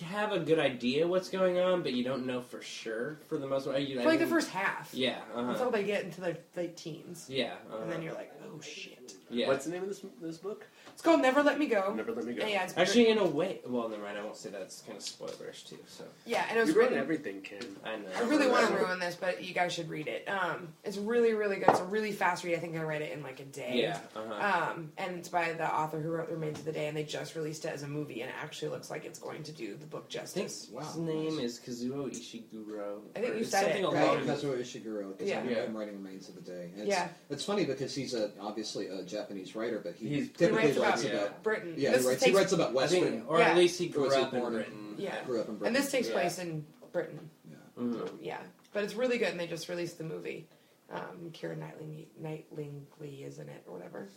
have 0.00 0.32
a 0.32 0.38
good 0.38 0.58
idea 0.58 1.06
what's 1.06 1.28
going 1.28 1.58
on, 1.58 1.82
but 1.82 1.92
you 1.92 2.04
don't 2.04 2.26
know 2.26 2.40
for 2.40 2.60
sure 2.62 3.18
for 3.28 3.38
the 3.38 3.46
most 3.46 3.66
part. 3.66 3.80
You, 3.80 3.96
for 3.96 4.02
I 4.02 4.04
like 4.06 4.18
the 4.20 4.26
first 4.26 4.50
half. 4.50 4.90
Yeah. 4.92 5.18
Uh-huh. 5.34 5.50
Until 5.52 5.70
they 5.70 5.84
get 5.84 6.04
into 6.04 6.20
the 6.20 6.36
late 6.56 6.76
teens, 6.76 7.26
Yeah. 7.28 7.54
Uh-huh. 7.70 7.82
and 7.82 7.92
then 7.92 8.02
you're 8.02 8.14
like, 8.14 8.32
oh 8.44 8.60
shit. 8.60 9.14
yeah. 9.30 9.48
What's 9.48 9.64
the 9.64 9.72
name 9.72 9.82
of 9.82 9.88
this 9.88 10.02
this 10.20 10.38
book? 10.38 10.66
It's 10.92 11.02
called 11.02 11.20
Never 11.22 11.42
Let 11.42 11.58
Me 11.58 11.66
Go. 11.66 11.92
Never 11.94 12.12
Let 12.12 12.24
Me 12.24 12.34
Go. 12.34 12.46
Yeah, 12.46 12.64
it's 12.64 12.76
Actually, 12.76 13.08
in 13.08 13.18
a 13.18 13.24
way, 13.26 13.60
well, 13.66 13.88
never 13.88 14.02
mind. 14.02 14.18
I 14.18 14.22
won't 14.22 14.36
say 14.36 14.50
that. 14.50 14.60
It's 14.62 14.82
kind 14.82 14.96
of 14.98 15.02
spoilerish 15.04 15.68
too. 15.68 15.78
So 15.86 16.04
yeah, 16.26 16.44
and 16.48 16.58
it 16.58 16.60
was 16.60 16.70
You 16.70 16.76
wrote 16.76 16.82
written. 16.90 16.98
everything, 16.98 17.40
Ken. 17.42 17.60
I 17.84 17.96
know. 17.96 18.08
I 18.16 18.20
really 18.22 18.48
want 18.48 18.68
to 18.68 18.74
ruin 18.74 18.98
this, 18.98 19.16
but 19.16 19.42
you 19.44 19.54
guys 19.54 19.72
should 19.72 19.88
read 19.88 20.08
it. 20.08 20.28
Um, 20.28 20.68
it's 20.84 20.96
really, 20.98 21.32
really 21.34 21.56
good. 21.56 21.68
It's 21.70 21.80
a 21.80 21.84
really 21.84 22.12
fast 22.12 22.44
read. 22.44 22.54
I 22.56 22.58
think 22.58 22.76
I 22.76 22.82
read 22.82 23.02
it 23.02 23.12
in 23.12 23.22
like 23.22 23.40
a 23.40 23.44
day. 23.44 23.80
Yeah. 23.82 23.98
Uh-huh. 24.16 24.70
Um, 24.72 24.92
and 24.98 25.16
it's 25.16 25.28
by 25.28 25.52
the 25.52 25.72
author 25.72 26.00
who 26.00 26.10
wrote 26.10 26.28
The 26.28 26.34
Remains 26.34 26.58
of 26.58 26.64
the 26.64 26.72
Day, 26.72 26.88
and 26.88 26.96
they 26.96 27.04
just 27.04 27.34
released 27.34 27.64
it 27.64 27.72
as 27.72 27.82
a 27.82 27.88
movie, 27.88 28.20
and 28.22 28.30
it 28.30 28.36
actually 28.42 28.68
looks 28.70 28.90
like 28.90 29.04
it's 29.04 29.18
going 29.18 29.42
to 29.44 29.52
do 29.52 29.76
the 29.76 29.86
book 29.86 30.06
I 30.14 30.18
think 30.18 30.48
justice. 30.48 30.68
Wow. 30.72 30.82
his 30.82 30.96
name 30.96 31.38
is 31.38 31.58
Kazuo 31.60 32.10
Ishiguro. 32.10 32.98
I 33.16 33.20
think 33.20 33.32
or 33.32 33.34
you 33.36 33.40
it's 33.42 33.50
said 33.50 33.62
something 33.62 33.82
it, 33.82 33.86
along 33.86 33.94
right? 33.96 34.16
Right, 34.18 34.26
Kazuo 34.26 34.58
Ishiguro, 34.60 35.12
because 35.16 35.28
Yeah. 35.28 35.40
I'm, 35.40 35.48
Yeah. 35.50 35.62
I'm 35.62 35.76
writing 35.76 35.94
Remains 36.02 36.28
of 36.28 36.34
the 36.34 36.40
Day. 36.42 36.70
And 36.74 36.80
it's, 36.82 36.88
Yeah. 36.88 37.08
it's 37.30 37.44
funny 37.44 37.64
because 37.64 37.94
he's 37.94 38.14
a, 38.14 38.30
obviously 38.40 38.88
a 38.88 39.02
Japanese 39.02 39.54
writer, 39.56 39.80
but 39.82 39.94
he 39.94 40.08
He's- 40.08 40.20
He 40.22 40.28
typically 40.28 40.56
writes 40.56 40.66
writes 40.66 40.76
about- 40.78 40.89
about. 40.94 41.04
Yeah. 41.12 41.28
Britain. 41.42 41.74
Yeah, 41.76 41.90
this 41.92 42.02
he 42.02 42.08
writes, 42.08 42.24
he 42.24 42.32
writes 42.32 42.52
about 42.52 42.70
I 42.70 42.72
Western. 42.72 43.02
think, 43.02 43.24
or 43.30 43.38
Yeah. 43.38 43.50
at 43.50 43.56
least 43.56 43.78
he 43.78 43.88
Or 43.88 43.92
grew 43.92 44.02
was 44.04 44.14
he 44.16 44.22
up 44.22 44.34
in 44.34 44.40
born 44.40 44.52
in- 44.54 44.58
Britain. 44.60 44.94
Yeah. 44.98 45.24
Grew 45.24 45.40
up 45.40 45.48
in 45.48 45.56
Britain. 45.56 45.76
And 45.76 45.84
this 45.84 45.90
takes 45.92 46.08
Yeah. 46.08 46.14
place 46.14 46.38
in 46.38 46.66
Britain. 46.92 47.30
Mhm. 47.78 48.18
Yeah, 48.20 48.40
but 48.72 48.84
it's 48.84 48.94
really 48.94 49.16
good, 49.18 49.28
and 49.28 49.40
they 49.40 49.46
just 49.46 49.68
released 49.68 49.96
the 49.98 50.04
movie. 50.04 50.48
Um, 50.90 51.30
Keira 51.32 51.56
Knightley, 51.56 52.08
Knightley 52.18 53.22
is 53.24 53.38
in 53.38 53.48
it, 53.48 53.62
or 53.66 53.74
whatever. 53.74 54.08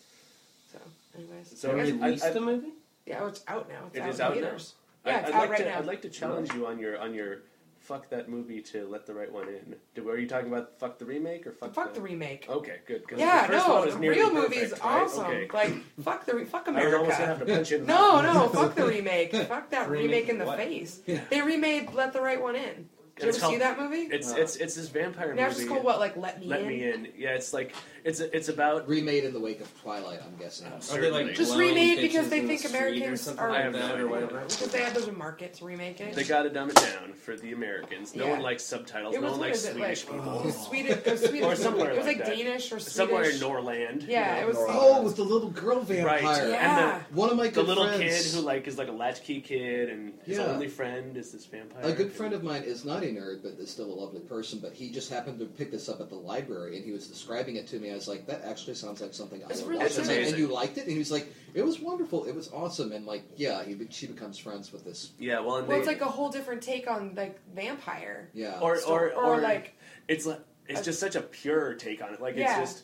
So, 0.71 0.79
anyways, 1.15 1.57
So 1.59 1.69
I 1.69 1.75
They 1.75 1.91
guess- 1.91 2.01
I- 2.01 2.05
released 2.05 2.23
I- 2.25 2.29
the 2.31 2.41
movie. 2.41 2.73
yeah, 3.05 3.19
oh, 3.23 3.27
it's 3.27 3.43
out 3.47 3.69
now. 3.69 3.86
It's 3.88 3.95
It 3.95 4.01
out 4.01 4.09
is 4.09 4.15
in 4.19 4.25
out 4.25 4.33
theaters. 4.33 4.73
I- 5.05 5.09
Yeah, 5.09 5.19
it's 5.19 5.27
I'd 5.29 5.33
out 5.36 5.39
like 5.41 5.49
right 5.51 5.57
to, 5.59 5.65
now. 5.65 5.77
I'd 5.79 5.86
like 5.86 6.01
to 6.01 6.09
challenge 6.09 6.53
you 6.53 6.65
on 6.67 6.79
your 6.79 6.97
on 6.97 7.13
your 7.13 7.43
fuck 7.84 8.10
that 8.10 8.30
movie 8.30 8.62
to 8.62 8.88
let 8.88 9.06
the 9.06 9.13
right 9.13 9.32
one 9.32 9.48
in. 9.50 9.76
Are 10.08 10.17
you 10.17 10.28
talking 10.28 10.48
about 10.48 10.80
fuck 10.80 10.98
the 10.98 11.06
remake 11.06 11.46
or 11.46 11.52
fuck, 11.52 11.74
Fuck 11.74 11.93
the 11.93 12.02
remake. 12.02 12.46
Okay, 12.50 12.78
good. 12.88 13.04
Yeah, 13.15 13.46
the 13.48 13.58
no, 13.58 13.86
the 13.86 13.98
real 13.98 14.34
movie 14.34 14.56
is 14.56 14.72
right? 14.72 14.82
awesome. 14.82 15.26
Okay. 15.26 15.48
Like, 15.54 15.74
fuck 16.02 16.26
the 16.26 16.34
re- 16.36 16.46
fuck 16.46 16.67
I 16.67 16.72
was 16.72 16.84
gonna 16.84 16.98
America. 17.04 17.15
have 17.26 17.39
to 17.39 17.46
punch 17.46 17.72
in. 17.74 17.86
No, 17.86 18.22
no, 18.22 18.48
fuck 18.54 18.74
the 18.76 18.86
remake. 18.86 19.36
Fuck 19.36 19.69
that 19.72 19.89
Remake 19.89 20.06
remake 20.06 20.30
in 20.30 20.38
the 20.39 20.46
what? 20.46 20.58
face. 20.58 21.02
Yeah. 21.06 21.22
They 21.30 21.41
remade 21.41 21.93
Let 21.93 22.13
the 22.13 22.22
Right 22.22 22.41
One 22.41 22.56
In. 22.56 22.88
Did 23.15 23.23
you 23.26 23.30
It's 23.30 23.38
ever 23.43 23.52
see 23.54 23.58
that 23.60 23.80
movie? 23.80 23.97
It's 24.12 24.32
Uh, 24.32 24.38
it's 24.38 24.56
it's 24.56 24.73
this 24.73 24.89
vampire 24.89 25.36
now 25.36 25.45
it's 25.45 25.58
movie. 25.58 25.65
just 25.65 25.69
called 25.69 25.84
what? 25.86 25.99
Like 25.99 26.17
Let 26.17 26.39
Me 26.39 26.47
Let 26.47 26.62
In. 26.62 26.67
me 26.67 26.84
in. 26.91 27.08
Yeah, 27.15 27.36
it's 27.36 27.54
like 27.54 27.76
it's 28.04 28.19
it's 28.19 28.49
about. 28.49 28.88
Remade 28.89 29.23
in 29.23 29.34
the 29.34 29.39
wake 29.39 29.62
of 29.62 29.82
Twilight, 29.82 30.19
I'm 30.26 30.36
guessing. 30.38 30.65
Are 30.67 30.99
they 30.99 31.12
like 31.12 31.36
Just 31.36 31.56
remade 31.56 31.99
because 32.02 32.30
they 32.30 32.39
in 32.39 32.47
the 32.47 32.58
think 32.58 32.73
or 32.73 32.76
Americans 32.76 33.28
are- 33.28 33.49
like 33.52 33.60
I 33.60 33.63
have 33.65 33.73
that 33.73 33.80
no 33.80 33.86
or 33.91 33.93
idea. 33.93 34.08
whatever? 34.08 34.39
Because 34.39 34.71
they 34.71 34.82
had 34.82 34.95
those 34.95 35.08
a 35.08 35.12
market 35.12 35.54
to 35.56 35.65
remake 35.65 36.02
it. 36.02 36.15
They 36.15 36.23
got 36.23 36.41
to 36.43 36.49
dumb 36.49 36.71
it 36.71 36.76
down 36.76 37.13
for 37.13 37.36
the 37.38 37.52
Americans. 37.54 38.15
No 38.15 38.26
Yeah. 38.26 38.32
one 38.32 38.41
likes 38.41 38.63
subtitles. 38.63 39.15
It 39.15 39.21
no 39.21 39.28
was 39.28 39.32
one 39.34 39.39
what 39.41 39.47
likes 39.49 39.62
Swedish 39.62 40.06
like? 40.08 40.17
people. 40.17 40.39
It 40.39 40.45
was 40.45 40.58
Swedish. 40.58 40.91
It 40.97 41.06
was 41.12 41.21
Swedish. 41.21 41.43
Or 41.43 41.56
somewhere 41.56 41.91
It 41.91 41.97
was 41.97 42.08
like 42.08 42.17
like, 42.17 42.26
that. 42.26 42.36
Danish 42.36 42.65
or 42.71 42.80
Swedish. 42.80 42.93
Somewhere 42.93 43.30
in 43.30 43.39
Norland. 43.39 44.04
Yeah, 44.04 44.38
you 44.38 44.41
it 44.41 44.47
was. 44.47 44.56
know. 44.58 44.65
Oh, 44.69 45.02
with 45.04 45.15
the 45.17 45.23
little 45.23 45.49
girl 45.52 45.82
vampire. 45.82 46.23
Right. 46.23 46.49
Yeah. 46.49 46.99
One 47.12 47.30
of 47.30 47.38
my 47.38 47.47
The 47.49 47.62
little 47.62 47.88
kid 47.89 48.26
who 48.34 48.41
like 48.41 48.67
is 48.67 48.80
like 48.80 48.88
a 48.88 48.91
latchkey 48.91 49.41
kid, 49.41 49.89
and 49.89 50.13
his 50.26 50.39
only 50.39 50.67
friend 50.67 51.15
is 51.15 51.32
this 51.32 51.45
vampire. 51.45 51.84
A 51.84 51.93
good 51.93 52.12
friend 52.12 52.34
of 52.34 52.43
mine 52.43 52.63
is 52.63 52.84
not 52.84 53.04
a 53.04 53.12
nerd, 53.15 53.43
but 53.43 53.54
is 53.60 53.69
still 53.69 53.86
a 53.91 53.93
lovely 53.93 54.19
person. 54.21 54.60
But 54.60 54.73
he 54.73 54.89
just 54.91 55.10
happened 55.12 55.39
to 55.39 55.45
pick 55.45 55.71
this 55.71 55.89
up 55.89 56.02
at 56.02 56.10
the 56.10 56.15
library, 56.15 56.76
and 56.78 56.86
he 56.86 56.91
was 56.91 57.08
describing 57.08 57.56
it 57.56 57.67
to 57.67 57.80
me. 57.80 57.91
I 57.91 57.95
was 57.95 58.08
like, 58.08 58.26
"That 58.28 58.43
actually 58.43 58.76
sounds 58.76 59.02
like 59.02 59.13
something 59.13 59.43
I 59.43 59.47
It's 59.49 59.62
would 59.62 59.69
really 59.69 59.84
watch." 59.84 59.97
And, 59.97 60.10
and 60.10 60.38
you 60.38 60.47
liked 60.47 60.78
it, 60.78 60.82
and 60.84 60.91
he 60.91 60.97
was 60.99 61.12
like, 61.12 61.32
"It 61.54 61.63
was 61.63 61.80
wonderful. 61.80 62.26
It 62.26 62.36
was 62.36 62.52
awesome." 62.52 62.91
And 62.91 63.06
like, 63.06 63.23
yeah, 63.36 63.63
he, 63.63 63.78
she 63.89 64.08
becomes 64.08 64.38
friends 64.38 64.71
with 64.73 64.84
this. 64.86 65.12
Yeah, 65.19 65.39
well, 65.39 65.49
Well, 65.58 65.65
they, 65.65 65.78
it's 65.78 65.88
like 65.88 66.02
a 66.02 66.06
whole 66.06 66.30
different 66.30 66.62
take 66.62 66.89
on 66.89 67.13
like 67.15 67.39
vampire. 67.54 68.30
Yeah. 68.34 68.60
or, 68.62 68.78
or, 68.88 69.12
or, 69.12 69.36
or 69.38 69.38
like 69.41 69.76
it's 70.08 70.26
like 70.26 70.39
it's 70.67 70.82
a- 70.82 70.84
just 70.84 70.99
such 70.99 71.15
a 71.15 71.21
pure 71.21 71.73
take 71.76 72.02
on 72.04 72.13
it. 72.13 72.21
Like 72.21 72.36
Yeah. 72.36 72.62
it's 72.62 72.71
just 72.73 72.84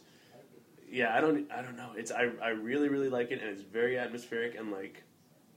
yeah. 0.91 1.15
I 1.15 1.21
don't 1.21 1.51
I 1.51 1.61
don't 1.61 1.77
know. 1.77 1.91
It's 1.95 2.11
I 2.11 2.29
I 2.41 2.49
really 2.49 2.89
really 2.89 3.09
like 3.09 3.31
it, 3.31 3.41
and 3.41 3.49
it's 3.49 3.61
very 3.61 3.97
atmospheric, 3.97 4.55
and 4.55 4.71
like 4.71 5.03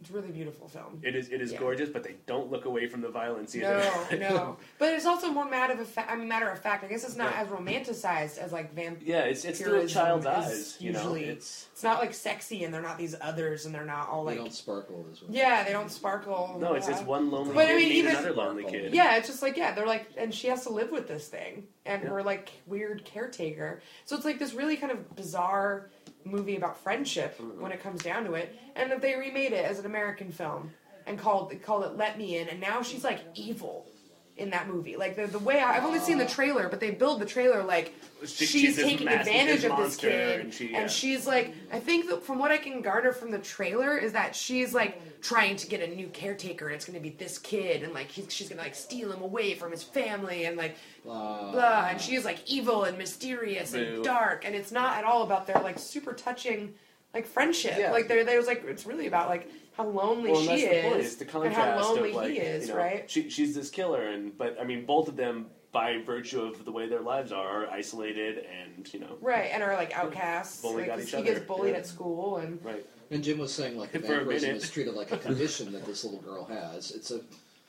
it's 0.03 0.11
a 0.11 0.15
really 0.15 0.33
beautiful 0.33 0.67
film. 0.67 0.99
it 1.03 1.15
is 1.15 1.29
it 1.29 1.41
is 1.41 1.53
Yeah. 1.53 1.59
gorgeous. 1.61 1.89
But 1.89 2.03
they 2.03 2.17
don't 2.27 2.51
look 2.51 2.65
away 2.65 2.89
from 2.89 3.01
the 3.03 3.09
violence 3.09 3.55
either. 3.55 3.79
No, 4.11 4.19
no, 4.19 4.57
but 4.81 4.93
it's 4.93 5.07
also 5.07 5.31
more 5.31 5.49
matter 5.49 5.81
of 5.81 5.87
fact. 5.87 6.11
I 6.11 6.17
mean, 6.17 6.27
matter 6.27 6.49
of 6.51 6.59
fact. 6.59 6.83
I 6.83 6.89
guess 6.89 7.05
it's 7.05 7.15
not 7.17 7.33
Yeah. 7.33 7.43
as 7.43 7.49
romanticized 7.49 8.39
as 8.39 8.51
like 8.53 8.75
vampire. 8.75 9.03
yeah, 9.07 9.21
it's 9.21 9.45
it's 9.45 9.61
through 9.61 9.75
a 9.75 9.79
Purism 9.87 10.03
child's 10.03 10.27
is 10.27 10.33
eyes. 10.33 10.77
You 10.81 10.93
know, 10.93 10.99
usually- 10.99 11.25
it's 11.27 11.69
It's 11.73 11.85
not 11.85 12.01
like 12.01 12.15
sexy, 12.15 12.65
and 12.65 12.75
they're 12.75 12.83
not 12.83 12.99
these 12.99 13.15
others, 13.21 13.65
and 13.65 13.73
they're 13.75 13.85
not 13.85 14.09
all 14.09 14.25
they 14.25 14.33
like. 14.33 14.39
don't 14.41 14.53
sparkle 14.53 15.07
as 15.13 15.23
well. 15.23 15.31
Yeah, 15.33 15.63
they 15.63 15.73
don't 15.73 15.91
sparkle. 15.91 16.57
no, 16.61 16.75
it's 16.75 16.89
yeah. 16.89 16.95
it's 16.99 17.07
one 17.07 17.31
lonely 17.31 17.55
But 17.55 17.69
I 17.69 17.77
mean, 17.77 17.93
even- 17.93 18.11
another 18.11 18.33
lonely 18.33 18.65
kid. 18.65 18.93
Yeah, 18.95 19.17
it's 19.17 19.29
just 19.29 19.41
like 19.43 19.57
yeah, 19.57 19.73
they're 19.73 19.87
like, 19.87 20.07
and 20.17 20.35
she 20.35 20.49
has 20.49 20.65
to 20.65 20.71
live 20.71 20.91
with 20.91 21.07
this 21.07 21.29
thing, 21.29 21.69
and 21.87 22.03
Yeah. 22.03 22.09
her 22.11 22.23
like 22.25 22.51
weird 22.67 23.05
caretaker. 23.05 23.81
So 24.05 24.17
it's 24.17 24.25
like 24.25 24.41
this 24.41 24.53
really 24.53 24.77
kind 24.77 24.91
of 24.93 25.15
bizarre 25.15 25.91
movie 26.25 26.57
about 26.57 26.83
friendship 26.83 27.41
when 27.59 27.73
it 27.73 27.83
comes 27.83 28.03
down 28.03 28.25
to 28.25 28.35
it, 28.35 28.57
and 28.77 28.91
that 28.91 29.01
they 29.03 29.17
remade 29.17 29.53
it 29.53 29.65
as 29.65 29.79
an 29.79 29.87
American 29.87 30.31
film 30.33 30.71
and 31.07 31.19
called 31.19 31.55
called 31.63 31.85
it 31.85 31.97
Let 31.97 32.19
Me 32.19 32.39
In, 32.39 32.49
and 32.49 32.61
now 32.61 32.83
she's 32.83 33.05
like 33.05 33.21
evil 33.35 33.87
in 34.37 34.51
that 34.51 34.69
movie. 34.69 34.97
Like 34.97 35.17
the 35.17 35.27
the 35.27 35.39
way 35.39 35.61
I, 35.61 35.77
I've 35.77 35.85
only 35.85 35.99
seen 35.99 36.19
the 36.19 36.25
oh. 36.25 36.29
trailer, 36.29 36.69
but 36.69 36.81
they 36.81 36.91
build 36.91 37.21
the 37.21 37.27
trailer 37.27 37.63
like 37.63 37.95
She- 38.25 38.47
she's, 38.47 38.49
she's 38.49 38.77
taking 38.77 39.09
advantage 39.09 39.65
of 39.65 39.77
this 39.77 39.97
kid, 39.97 40.41
and 40.41 40.55
she- 40.55 40.71
yeah. 40.71 40.87
she's 40.87 41.27
like, 41.27 41.55
I 41.73 41.81
think 41.81 42.09
that 42.09 42.23
from 42.23 42.39
what 42.39 42.51
I 42.51 42.57
can 42.57 42.81
garner 42.81 43.13
from 43.13 43.31
the 43.31 43.39
trailer 43.39 43.97
is 43.99 44.13
that 44.13 44.35
she's 44.35 44.73
like 44.73 45.21
trying 45.21 45.57
to 45.57 45.67
get 45.67 45.81
a 45.83 45.95
new 45.95 46.09
caretaker, 46.09 46.67
and 46.67 46.75
it's 46.75 46.85
going 46.85 46.99
to 46.99 47.03
be 47.03 47.11
this 47.11 47.39
kid, 47.39 47.83
and 47.83 47.93
like 47.93 48.09
he's, 48.11 48.33
she's 48.33 48.49
going 48.49 48.59
to 48.59 48.65
like 48.65 48.75
steal 48.75 49.13
him 49.13 49.23
away 49.23 49.55
from 49.55 49.71
his 49.71 49.83
family, 49.83 50.47
and 50.47 50.57
like 50.57 50.77
Blah. 51.05 51.53
blah, 51.53 51.87
and 51.91 52.01
she's 52.01 52.25
like 52.25 52.39
evil 52.47 52.85
and 52.85 52.97
mysterious 52.97 53.73
Boo. 53.73 53.79
and 53.79 54.05
dark, 54.05 54.45
and 54.47 54.55
it's 54.55 54.73
not 54.73 54.97
at 54.97 55.05
all 55.05 55.23
about 55.25 55.47
their 55.47 55.61
like 55.63 55.79
super 55.79 56.13
touching 56.15 56.75
like 57.15 57.27
friendship. 57.27 57.75
Yeah. 57.79 57.91
Like 57.93 58.09
there, 58.09 58.25
there's 58.25 58.47
like 58.47 58.65
it's 58.67 58.87
really 58.87 59.07
about 59.07 59.29
like 59.29 59.51
how 59.77 59.87
lonely 59.87 60.33
Well, 60.33 60.41
she 60.41 60.47
that's 60.47 60.63
the 60.63 60.83
point. 60.83 61.01
is 61.01 61.07
It's 61.07 61.33
the 61.33 61.41
and 61.41 61.55
how 61.55 61.81
lonely 61.81 62.11
of 62.11 62.17
like 62.17 62.31
he 62.31 62.39
is, 62.39 62.69
you 62.69 62.75
know, 62.75 62.79
right? 62.81 63.11
She, 63.11 63.31
she's 63.31 63.55
this 63.55 63.71
killer, 63.71 64.07
and 64.09 64.37
but 64.37 64.57
I 64.61 64.65
mean, 64.65 64.85
both 64.85 65.09
of 65.09 65.17
them, 65.17 65.47
by 65.73 65.97
virtue 66.05 66.43
of 66.43 66.65
the 66.67 66.73
way 66.73 66.87
their 66.89 67.01
lives 67.01 67.33
are, 67.33 67.65
are 67.65 67.67
isolated, 67.71 68.45
and 68.45 68.93
you 68.93 69.01
know, 69.01 69.17
Right, 69.21 69.51
and 69.53 69.63
are 69.63 69.75
like 69.75 69.97
outcasts. 69.97 70.63
Only 70.65 70.83
like, 70.83 70.87
got 70.89 70.99
'cause 70.99 71.05
each 71.07 71.11
he 71.13 71.17
other, 71.17 71.35
gets 71.35 71.47
bullied 71.47 71.73
yeah. 71.73 71.79
at 71.79 71.87
school, 71.87 72.37
and 72.39 72.63
right. 72.65 72.85
And 73.11 73.23
Jim 73.25 73.39
was 73.39 73.53
saying 73.53 73.79
like 73.79 73.91
For 73.93 73.99
a 73.99 74.01
vampirism 74.01 74.49
minute. 74.51 74.63
is 74.63 74.71
treated 74.71 74.95
like 74.95 75.13
a 75.13 75.19
condition 75.19 75.73
that 75.73 75.85
this 75.87 76.05
little 76.05 76.21
girl 76.21 76.45
has. 76.47 76.91
It's 76.93 77.11
a 77.11 77.21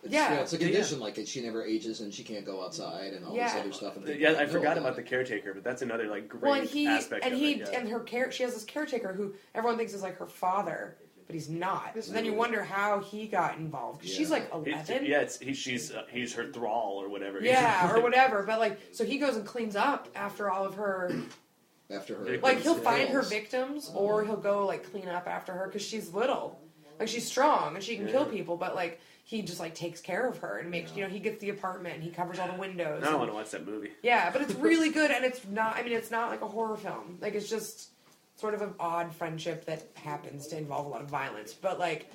it's, 0.03 0.13
Yeah. 0.13 0.33
it's 0.41 0.53
a 0.53 0.57
condition 0.57 0.99
like 0.99 1.17
it, 1.17 1.27
she 1.27 1.41
never 1.41 1.63
ages 1.65 2.01
and 2.01 2.13
she 2.13 2.23
can't 2.23 2.45
go 2.45 2.63
outside 2.63 3.13
and 3.13 3.25
all 3.25 3.35
Yeah. 3.35 3.53
this 3.53 3.61
other 3.61 3.71
stuff. 3.73 3.95
And 3.95 4.05
they- 4.05 4.17
Yeah, 4.17 4.33
I 4.37 4.45
forgot 4.45 4.77
about 4.77 4.93
it. 4.93 4.95
the 4.97 5.03
caretaker, 5.03 5.53
but 5.53 5.63
that's 5.63 5.81
another 5.81 6.07
like 6.07 6.27
great 6.29 6.43
well, 6.43 6.53
and 6.53 6.69
he 6.69 6.87
aspect 6.87 7.23
and 7.25 7.33
of 7.33 7.39
he 7.39 7.53
it. 7.53 7.69
yeah. 7.71 7.79
and 7.79 7.89
her 7.89 7.99
care. 8.01 8.31
She 8.31 8.43
has 8.43 8.53
this 8.53 8.63
caretaker 8.65 9.13
who 9.13 9.33
everyone 9.55 9.77
thinks 9.77 9.93
is 9.93 10.01
like 10.01 10.17
her 10.17 10.27
father, 10.27 10.97
but 11.25 11.33
he's 11.35 11.49
not. 11.49 11.93
So 12.03 12.11
then 12.11 12.25
you 12.25 12.33
wonder 12.33 12.63
how 12.63 12.99
he 12.99 13.27
got 13.27 13.57
involved. 13.57 14.01
'Cause 14.01 14.09
She's 14.09 14.29
Yeah. 14.29 14.35
like 14.35 14.43
It's- 14.67 14.89
eleven. 14.89 15.05
yeah, 15.05 15.21
it's, 15.21 15.39
he, 15.39 15.53
she's 15.53 15.91
uh, 15.93 16.03
he's 16.11 16.33
her 16.33 16.51
thrall 16.51 17.01
or 17.01 17.07
whatever. 17.09 17.39
Yeah, 17.41 17.91
or 17.95 18.01
whatever. 18.01 18.43
But 18.43 18.59
like, 18.59 18.77
so 18.91 19.05
he 19.05 19.17
goes 19.17 19.35
and 19.37 19.45
cleans 19.45 19.75
up 19.75 20.09
after 20.15 20.49
all 20.49 20.65
of 20.65 20.75
her. 20.75 21.11
after 21.89 22.15
her. 22.15 22.23
Victims. 22.23 22.43
Like 22.43 22.59
he'll 22.61 22.73
kills. 22.73 22.83
find 22.85 23.09
her 23.09 23.21
victims, 23.21 23.91
or 23.93 24.23
he'll 24.25 24.35
go 24.37 24.65
like 24.65 24.89
clean 24.91 25.07
up 25.07 25.27
after 25.27 25.53
her 25.53 25.67
because 25.67 25.81
she's 25.81 26.09
little. 26.13 26.59
Like 26.99 27.07
she's 27.07 27.25
strong 27.25 27.75
and 27.75 27.83
she 27.83 27.95
can 27.97 28.07
kill 28.07 28.25
people, 28.25 28.55
but 28.57 28.75
like 28.75 28.99
he 29.25 29.41
just 29.41 29.59
like 29.59 29.73
takes 29.73 30.01
care 30.01 30.27
of 30.27 30.37
her 30.39 30.57
and 30.57 30.69
makes 30.69 30.95
you 30.95 31.03
know 31.03 31.09
he 31.09 31.19
gets 31.19 31.39
the 31.39 31.49
apartment 31.49 31.95
and 31.95 32.03
he 32.03 32.09
covers 32.09 32.39
all 32.39 32.47
the 32.47 32.59
windows. 32.59 33.03
I 33.03 33.07
and- 33.07 33.17
want 33.19 33.29
to 33.31 33.35
watch 33.35 33.51
that 33.51 33.65
movie. 33.65 33.91
Yeah, 34.01 34.29
but 34.31 34.41
it's 34.41 34.53
really 34.69 34.89
good, 34.89 35.11
and 35.11 35.23
it's 35.25 35.41
not. 35.47 35.77
I 35.77 35.83
mean, 35.83 35.93
it's 35.93 36.11
not 36.11 36.29
like 36.29 36.41
a 36.41 36.47
horror 36.47 36.77
film. 36.77 37.17
Like 37.21 37.33
it's 37.33 37.49
just 37.49 37.89
sort 38.35 38.53
of 38.53 38.61
an 38.61 38.73
odd 38.79 39.13
friendship 39.13 39.65
that 39.65 39.83
happens 39.95 40.47
to 40.47 40.57
involve 40.57 40.85
a 40.87 40.89
lot 40.89 41.01
of 41.01 41.07
violence. 41.07 41.53
But 41.53 41.79
like, 41.79 42.11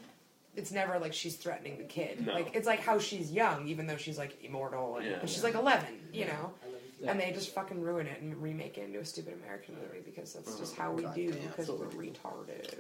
it's 0.57 0.71
never 0.73 0.99
like 0.99 1.15
she's 1.15 1.37
threatening 1.37 1.79
the 1.79 1.85
kid. 1.85 2.27
No. 2.27 2.35
Like 2.35 2.55
it's 2.55 2.67
like 2.67 2.81
how 2.81 2.99
she's 2.99 3.33
young, 3.33 3.69
even 3.69 3.87
though 3.87 3.97
she's 3.97 4.19
like 4.19 4.37
immortal, 4.45 4.97
and 4.97 5.07
Yeah. 5.07 5.19
but 5.21 5.31
she's 5.31 5.45
like 5.45 5.55
eleven. 5.55 5.99
You 6.13 6.27
know, 6.27 6.53
and 7.07 7.21
they 7.21 7.31
just 7.33 7.55
fucking 7.55 7.81
ruin 7.81 8.07
it 8.07 8.21
and 8.21 8.37
remake 8.43 8.77
it 8.79 8.85
into 8.87 8.99
a 8.99 9.05
stupid 9.05 9.35
American 9.45 9.75
movie 9.77 10.03
because 10.05 10.33
that's 10.33 10.59
just 10.59 10.77
how 10.77 10.91
we 10.93 11.03
do 11.15 11.31
Goddamn. 11.31 11.49
because 11.49 11.69
we're 11.71 11.87
retarded. 11.87 12.75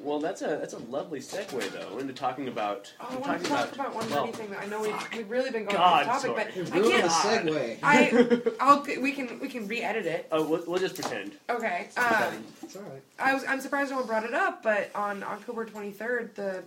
Well, 0.00 0.20
that's 0.20 0.42
a 0.42 0.46
that's 0.46 0.74
a 0.74 0.78
lovely 0.78 1.18
segue 1.20 1.70
though 1.72 1.98
into 1.98 2.12
talking 2.12 2.46
about 2.48 2.92
Oh, 3.00 3.06
I 3.10 3.14
want 3.16 3.24
talking 3.24 3.42
to 3.44 3.48
talk 3.50 3.74
about 3.74 3.94
one 3.94 4.08
well, 4.10 4.20
funny 4.20 4.32
thing 4.32 4.50
that 4.50 4.60
I 4.62 4.66
know 4.66 4.80
we've, 4.80 5.08
we've 5.16 5.28
really 5.30 5.50
been 5.50 5.64
going 5.64 5.76
God, 5.76 6.06
off 6.06 6.22
topic, 6.22 6.52
sorry. 6.54 6.64
but 6.64 6.74
I 6.74 6.78
Ruin 6.78 6.90
the 7.02 7.08
can't. 7.08 7.48
segue. 7.48 7.78
I 7.82 8.52
I'll 8.60 8.82
we 9.02 9.12
can 9.12 9.40
we 9.40 9.48
can 9.48 9.66
re-edit 9.66 10.06
it. 10.06 10.28
Oh, 10.30 10.48
we'll, 10.48 10.64
we'll 10.66 10.78
just 10.78 10.94
pretend. 10.94 11.32
Okay. 11.50 11.88
Um, 11.96 12.44
It's 12.62 12.76
alright. 12.76 13.02
I 13.18 13.34
was 13.34 13.44
I'm 13.48 13.60
surprised 13.60 13.90
no 13.90 13.98
one 13.98 14.06
brought 14.06 14.24
it 14.24 14.34
up, 14.34 14.62
but 14.62 14.90
on 14.94 15.22
October 15.24 15.66
23rd, 15.66 16.34
the 16.34 16.62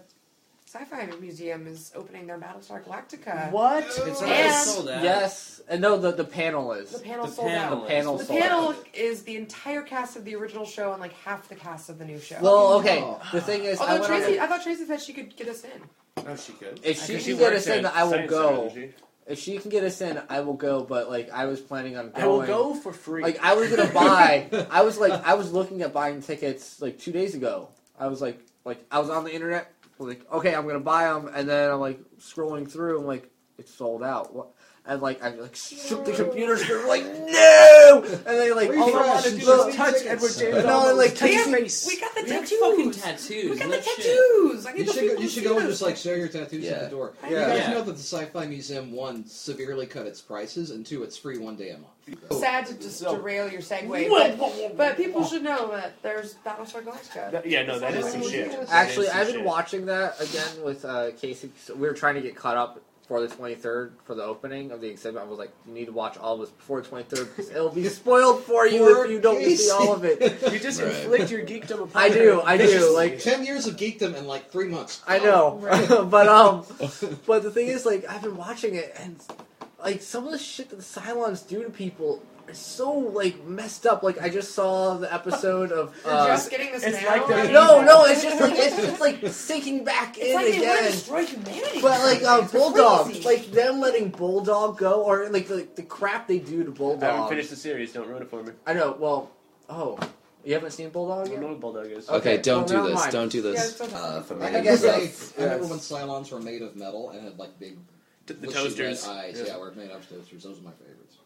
Sci-Fi 0.73 1.05
Museum 1.19 1.67
is 1.67 1.91
opening 1.95 2.27
their 2.27 2.37
Battlestar 2.39 2.81
Galactica. 2.81 3.51
What? 3.51 3.83
Oh. 3.99 4.05
It's 4.05 4.21
And- 4.21 4.55
sold 4.65 4.87
out. 4.87 5.03
Yes, 5.03 5.59
and 5.67 5.81
no, 5.81 5.97
the 5.97 6.13
the 6.13 6.23
panel 6.23 6.71
is 6.71 6.91
The 6.91 6.99
panel 6.99 7.25
The 7.25 7.31
sold 7.33 7.47
panel 7.49 7.77
out. 7.79 7.81
the 7.81 7.87
panel 7.93 8.17
The 8.17 8.23
sold 8.25 8.39
panel 8.39 8.69
out. 8.69 8.87
is 8.93 9.23
the 9.23 9.35
entire 9.35 9.81
cast 9.81 10.15
of 10.15 10.23
the 10.23 10.33
original 10.35 10.63
show 10.65 10.93
and 10.93 11.01
like 11.01 11.11
half 11.11 11.49
the 11.49 11.55
cast 11.55 11.89
of 11.89 11.99
the 11.99 12.05
new 12.05 12.21
show. 12.21 12.37
Well, 12.39 12.73
okay. 12.79 13.01
Oh. 13.03 13.19
The 13.33 13.41
thing 13.41 13.65
is, 13.65 13.81
I 13.81 13.81
Although 13.81 13.93
went 13.99 14.13
on 14.13 14.21
Tracy, 14.21 14.39
I 14.39 14.47
thought 14.47 14.63
Tracy 14.63 14.85
said 14.85 15.01
she 15.01 15.11
could 15.11 15.35
get 15.35 15.49
us 15.49 15.65
in. 15.65 15.81
Oh, 16.25 16.35
she 16.37 16.53
could. 16.53 16.79
if 16.83 17.03
I 17.03 17.05
she 17.05 17.19
can 17.21 17.37
get 17.37 17.51
us 17.51 17.67
in, 17.67 17.85
I 17.85 18.03
will 18.05 18.27
go. 18.27 18.69
Center. 18.69 18.89
If 19.27 19.39
she 19.39 19.57
can 19.57 19.69
get 19.71 19.83
us 19.83 19.99
in, 19.99 20.21
I 20.29 20.39
will 20.39 20.53
go. 20.53 20.83
But 20.85 21.09
like, 21.09 21.29
I 21.31 21.47
was 21.47 21.59
planning 21.59 21.97
on 21.97 22.11
going. 22.11 22.23
I 22.23 22.27
will 22.27 22.45
go 22.47 22.75
for 22.75 22.93
free. 22.93 23.23
Like, 23.23 23.43
I 23.43 23.55
was 23.55 23.69
gonna 23.69 23.91
buy. 23.91 24.47
I 24.71 24.83
was 24.83 24.97
like, 24.97 25.11
I 25.27 25.33
was 25.33 25.51
looking 25.51 25.81
at 25.81 25.91
buying 25.91 26.21
tickets 26.21 26.81
like 26.81 26.97
two 26.97 27.11
days 27.11 27.35
ago. 27.35 27.67
I 27.99 28.07
was 28.07 28.21
like, 28.21 28.39
like 28.63 28.81
I 28.89 28.99
was 28.99 29.09
on 29.09 29.25
the 29.25 29.33
internet. 29.33 29.69
Like, 30.01 30.31
okay, 30.31 30.53
I'm 30.55 30.67
gonna 30.67 30.79
buy 30.79 31.05
them, 31.05 31.29
and 31.33 31.47
then 31.47 31.71
I'm 31.71 31.79
like 31.79 31.99
scrolling 32.19 32.69
through. 32.69 32.99
I'm 32.99 33.07
like, 33.07 33.29
it's 33.57 33.73
sold 33.73 34.03
out. 34.03 34.33
What? 34.33 34.51
And 34.83 34.99
like, 34.99 35.21
I 35.23 35.29
like 35.29 35.55
shook 35.55 36.05
the 36.05 36.11
computer 36.11 36.57
screen. 36.57 36.87
like, 36.87 37.03
no! 37.05 38.03
And 38.03 38.25
they 38.25 38.51
like, 38.51 38.69
Refresh, 38.71 38.87
all 38.93 38.97
I 38.99 39.07
want 39.09 39.25
to 39.25 39.31
do 39.37 39.37
is 39.67 39.75
touch. 39.75 39.95
Edward 40.05 40.31
James. 40.35 40.55
No, 40.55 40.61
No, 40.63 40.89
and 40.89 40.97
like, 40.97 41.11
touch 41.15 41.29
Damn, 41.29 41.53
his 41.53 41.85
face. 41.85 41.87
we 41.87 41.99
got 41.99 42.15
the 42.15 42.21
We 42.23 42.29
tattoos. 42.29 42.59
fucking 42.59 42.91
tattoos. 42.91 43.49
We 43.51 43.57
got 43.59 43.69
the 43.69 43.77
tattoos. 43.77 44.65
I 44.65 44.71
need 44.71 44.79
You 44.79 44.85
the 44.85 44.93
should, 44.93 45.15
go, 45.15 45.21
you 45.21 45.29
should 45.29 45.43
go 45.43 45.57
and 45.59 45.67
just 45.69 45.83
like 45.83 45.97
show 45.97 46.15
your 46.15 46.29
tattoos 46.29 46.63
Yeah. 46.65 46.71
at 46.71 46.83
the 46.85 46.89
door. 46.89 47.13
Yeah. 47.23 47.29
You 47.29 47.35
guys 47.35 47.57
Yeah. 47.59 47.73
know 47.73 47.81
that 47.83 47.91
the 47.91 47.99
Sci-Fi 47.99 48.47
Museum 48.47 48.91
one 48.91 49.23
severely 49.27 49.85
cut 49.85 50.07
its 50.07 50.19
prices, 50.19 50.71
and 50.71 50.83
two, 50.83 51.03
it's 51.03 51.15
free 51.15 51.37
one 51.37 51.55
day 51.55 51.69
a 51.69 51.73
month. 51.77 52.39
Sad 52.41 52.65
to 52.65 52.73
just 52.73 52.97
So- 52.99 53.15
derail 53.15 53.49
your 53.49 53.61
segue, 53.61 54.09
but, 54.09 54.75
but 54.77 54.97
people 54.97 55.23
should 55.25 55.43
know 55.43 55.71
that 55.75 56.01
there's 56.01 56.33
Battlestar 56.43 56.81
Galactica. 56.81 57.31
That- 57.31 57.45
yeah, 57.45 57.61
no, 57.63 57.77
that 57.77 57.93
is 57.93 58.11
some 58.11 58.23
shit. 58.27 58.51
Actually, 58.71 59.09
I've 59.09 59.27
been 59.31 59.43
watching 59.43 59.85
that 59.85 60.19
again 60.19 60.63
with 60.63 60.83
uh, 60.85 61.11
Casey. 61.21 61.51
So 61.63 61.75
we 61.75 61.87
were 61.87 61.93
trying 61.93 62.15
to 62.15 62.21
get 62.21 62.35
caught 62.35 62.57
up 62.57 62.81
for 63.11 63.19
the 63.19 63.27
23rd 63.27 63.91
for 64.05 64.15
the 64.15 64.23
opening 64.23 64.71
of 64.71 64.79
the 64.79 64.87
exhibit. 64.87 65.21
I 65.21 65.25
was 65.25 65.37
like, 65.37 65.51
you 65.67 65.73
need 65.73 65.87
to 65.87 65.91
watch 65.91 66.17
all 66.17 66.35
of 66.35 66.39
this 66.39 66.49
before 66.51 66.79
the 66.81 66.87
23rd 66.87 67.35
because 67.35 67.49
it'll 67.49 67.69
be 67.69 67.83
spoiled 67.89 68.41
for 68.45 68.65
you 68.65 69.03
if 69.03 69.11
you 69.11 69.19
don't 69.19 69.37
Casey. 69.39 69.63
see 69.65 69.69
all 69.69 69.91
of 69.93 70.05
it. 70.05 70.21
You 70.49 70.57
just 70.59 70.81
Right. 70.81 70.95
inflict 70.95 71.29
your 71.29 71.41
geekdom 71.45 71.83
upon 71.83 72.01
I 72.01 72.07
do. 72.07 72.41
I 72.41 72.55
do. 72.55 72.95
Like 72.95 73.19
Ten 73.19 73.43
years 73.43 73.67
of 73.67 73.75
geekdom 73.75 74.15
in 74.15 74.27
like 74.27 74.49
three 74.49 74.69
months. 74.69 75.01
I 75.05 75.19
know, 75.19 75.57
Right. 75.57 75.89
but 76.09 76.29
um, 76.29 76.63
but 77.27 77.43
the 77.43 77.51
thing 77.51 77.67
is, 77.67 77.85
like, 77.85 78.05
I've 78.09 78.21
been 78.21 78.37
watching 78.37 78.75
it, 78.75 78.95
and 78.97 79.19
like 79.83 80.01
some 80.01 80.23
of 80.25 80.31
the 80.31 80.39
shit 80.39 80.69
that 80.69 80.77
the 80.77 80.81
Cylons 80.81 81.45
do 81.45 81.63
to 81.65 81.69
people 81.69 82.23
is 82.30 82.30
so 82.53 82.91
like 82.91 83.43
messed 83.45 83.85
up. 83.85 84.03
Like 84.03 84.21
I 84.21 84.29
just 84.29 84.53
saw 84.53 84.95
the 84.97 85.13
episode 85.13 85.71
of. 85.71 85.95
You're 86.05 86.13
Uh, 86.13 86.27
just 86.27 86.49
getting 86.49 86.71
this 86.71 86.83
it's 86.83 87.01
now? 87.01 87.09
like 87.17 87.27
they're- 87.27 87.51
no, 87.51 87.81
no, 87.81 88.05
it's 88.05 88.21
just 88.23 88.39
like 88.41 88.53
it's 88.55 88.75
just 88.75 88.99
like 89.01 89.19
sinking 89.27 89.83
back 89.83 90.17
It's 90.17 90.27
in 90.27 90.35
like 90.35 90.45
they 90.45 90.57
again. 90.57 90.83
destroy 90.91 91.25
humanity. 91.25 91.81
But 91.81 91.99
like 92.01 92.23
uh, 92.23 92.41
It's 92.43 92.51
Bulldog, 92.51 93.05
crazy. 93.05 93.23
like 93.23 93.45
them 93.51 93.79
letting 93.79 94.09
Bulldog 94.09 94.77
go, 94.77 95.03
or 95.03 95.29
like 95.29 95.47
the, 95.47 95.67
the 95.75 95.83
crap 95.83 96.27
they 96.27 96.39
do 96.39 96.63
to 96.63 96.71
Bulldog. 96.71 97.03
I 97.03 97.13
haven't 97.13 97.29
finished 97.29 97.49
the 97.49 97.55
series. 97.55 97.93
Don't 97.93 98.07
ruin 98.07 98.21
it 98.23 98.29
for 98.29 98.43
me. 98.43 98.51
I 98.65 98.73
know. 98.73 98.95
Well, 98.99 99.31
oh, 99.69 99.99
you 100.43 100.53
haven't 100.53 100.71
seen 100.71 100.87
I 100.87 100.89
Bulldog 100.89 101.27
don't 101.27 101.39
know 101.41 101.47
what 101.49 101.59
Bulldog 101.59 101.85
is. 101.87 102.09
Okay. 102.09 102.17
Okay, 102.33 102.41
don't 102.41 102.69
well, 102.69 102.87
do 102.87 102.93
this. 102.93 103.07
Don't 103.07 103.31
do 103.31 103.37
Yeah, 103.41 103.51
this. 103.51 103.71
it's 103.71 103.81
okay. 103.81 103.95
Uh, 103.95 104.23
I 104.41 104.61
guess 104.61 104.83
I, 104.83 105.05
stuff. 105.05 105.39
I 105.39 105.43
remember 105.43 105.65
when 105.67 105.79
Cylons 105.79 106.31
were 106.31 106.39
made 106.39 106.61
of 106.61 106.75
metal 106.75 107.11
and 107.11 107.23
had 107.23 107.37
like 107.37 107.59
big 107.59 107.77
T- 108.27 108.33
the 108.35 108.47
bushy 108.47 108.53
toasters. 108.53 109.07
eyes. 109.07 109.35
Yeah. 109.39 109.53
Yeah. 109.53 109.57
were 109.57 109.71
made 109.71 109.91
of 109.91 110.07
toasters. 110.09 110.43
Those 110.43 110.59
are 110.59 110.63
my 110.63 110.71
favorites. 110.71 111.17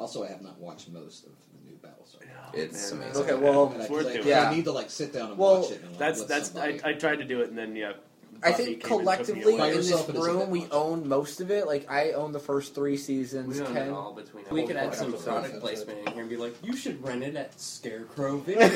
Also, 0.00 0.24
I 0.24 0.28
have 0.28 0.40
not 0.40 0.58
watched 0.58 0.88
most 0.90 1.26
of 1.26 1.32
the 1.52 1.70
new 1.70 1.76
Battlestar. 1.76 2.24
It's 2.54 2.92
man. 2.92 3.02
amazing. 3.02 3.22
Okay, 3.22 3.34
well, 3.34 3.66
And 3.68 3.76
I, 3.76 3.84
It's 3.84 3.90
worth 3.90 4.06
I, 4.06 4.12
doing. 4.14 4.26
Yeah. 4.26 4.48
I 4.50 4.54
need 4.54 4.64
to 4.64 4.72
like 4.72 4.90
sit 4.90 5.12
down 5.12 5.30
and 5.30 5.38
Well, 5.38 5.60
watch 5.60 5.70
it. 5.72 5.82
And, 5.82 5.90
like, 5.90 5.98
That's 5.98 6.18
with 6.20 6.28
that's. 6.28 6.50
somebody. 6.50 6.82
I, 6.82 6.90
I 6.90 6.92
tried 6.94 7.16
to 7.16 7.24
do 7.24 7.42
it 7.42 7.50
and 7.50 7.58
then 7.58 7.76
yeah. 7.76 7.92
I 8.42 8.52
think 8.52 8.68
came 8.68 8.74
and 8.74 8.80
took 8.80 8.90
me 8.90 9.02
collectively 9.42 9.54
in 9.54 9.58
this 9.60 9.76
yourself, 9.90 10.08
it 10.08 10.14
is 10.16 10.24
a 10.24 10.28
bit 10.28 10.32
room 10.32 10.50
we 10.50 10.66
own 10.70 11.08
most 11.08 11.40
of 11.40 11.50
it. 11.50 11.66
Like 11.66 11.90
I 11.90 12.12
own 12.12 12.32
the 12.32 12.38
first 12.40 12.74
three 12.74 12.92
We 12.92 12.96
seasons. 12.96 13.58
don't 13.58 13.72
Ken, 13.72 13.88
know 13.88 13.96
all 13.96 14.14
between. 14.14 14.44
We 14.50 14.66
could 14.66 14.76
add 14.76 14.94
some 14.94 15.10
That's 15.10 15.24
product 15.24 15.60
placement 15.60 15.98
in 16.06 16.12
here 16.12 16.20
and 16.22 16.30
be 16.30 16.36
like, 16.36 16.54
you 16.62 16.76
should 16.76 17.02
rent 17.04 17.22
it 17.22 17.36
at 17.36 17.58
Scarecrow 17.60 18.38
Video. 18.38 18.66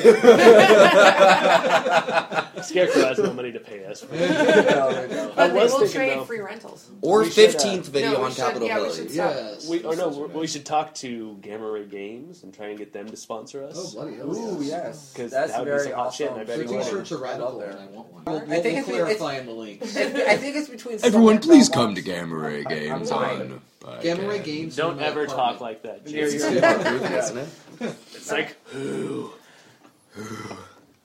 Scarecrow 2.63 3.05
has 3.05 3.17
no 3.19 3.33
money 3.33 3.51
to 3.51 3.59
pay 3.59 3.85
us. 3.85 4.05
No, 4.15 4.91
no, 4.91 5.07
no. 5.07 5.31
But 5.35 5.51
I 5.51 5.53
we'll 5.53 5.87
trade 5.89 6.17
though- 6.17 6.25
free 6.25 6.39
rentals. 6.39 6.89
Or 7.01 7.19
We 7.21 7.29
should, 7.29 7.49
uh, 7.49 7.51
fifteenth 7.51 7.87
video 7.87 8.13
No, 8.13 8.23
on 8.23 8.31
should- 8.31 8.37
Capitol 8.37 8.67
yeah, 8.67 8.77
we 8.79 8.85
Hill. 8.85 8.93
should- 8.95 9.11
yes. 9.11 9.69
We, 9.69 9.83
or 9.83 9.95
no, 9.95 10.09
Those 10.09 10.31
we 10.31 10.47
should 10.47 10.65
talk 10.65 10.93
to 10.95 11.37
Gamma 11.41 11.69
Ray 11.69 11.85
Games 11.85 12.43
and 12.43 12.53
try 12.53 12.67
and 12.67 12.77
get 12.77 12.93
them 12.93 13.09
to 13.09 13.15
sponsor 13.15 13.63
us. 13.63 13.75
Oh 13.77 13.81
us. 13.83 13.93
bloody 13.93 14.15
hell! 14.15 14.35
Ooh, 14.35 14.63
yes. 14.63 15.11
because 15.13 15.31
that's 15.31 15.51
that 15.51 15.59
would 15.59 15.65
be 15.65 15.71
very 15.71 15.83
some 15.83 15.93
hot 15.93 16.07
awesome. 16.07 16.17
shit, 16.25 16.31
and 16.31 16.41
I 16.41 16.43
bet 16.45 16.57
you 16.59 16.67
t-shirts 16.67 17.11
are 17.11 17.25
I 17.25 17.29
radical, 17.31 17.53
love 17.57 17.61
and 17.69 17.73
that. 17.73 17.81
I 17.81 17.85
want 17.87 18.13
one. 18.13 18.51
I 18.51 18.59
think 18.59 18.65
it's- 18.79 18.85
clarify 18.85 19.37
in 19.37 19.45
the 19.45 19.51
link. 19.55 19.81
I 19.83 20.37
think 20.37 20.55
it's 20.55 20.69
between. 20.69 20.99
Everyone, 21.03 21.39
please 21.39 21.69
come 21.69 21.95
to 21.95 22.01
Gamma 22.01 22.35
Ray 22.35 22.59
I'm 22.59 22.63
Games 22.67 23.09
fine. 23.09 23.41
on. 23.41 23.61
by 23.81 24.01
Gamma 24.01 24.27
Ray 24.27 24.39
Games. 24.43 24.75
Don't 24.75 24.99
ever 24.99 25.25
talk 25.27 25.59
like 25.61 25.81
that. 25.83 26.01
Yeah, 26.05 26.21
Jesus. 26.25 26.51
you're- 26.53 26.61
Super 26.61 26.83
goofy, 26.99 27.39
it? 27.85 27.95
It's 28.15 28.31
like, 28.31 28.55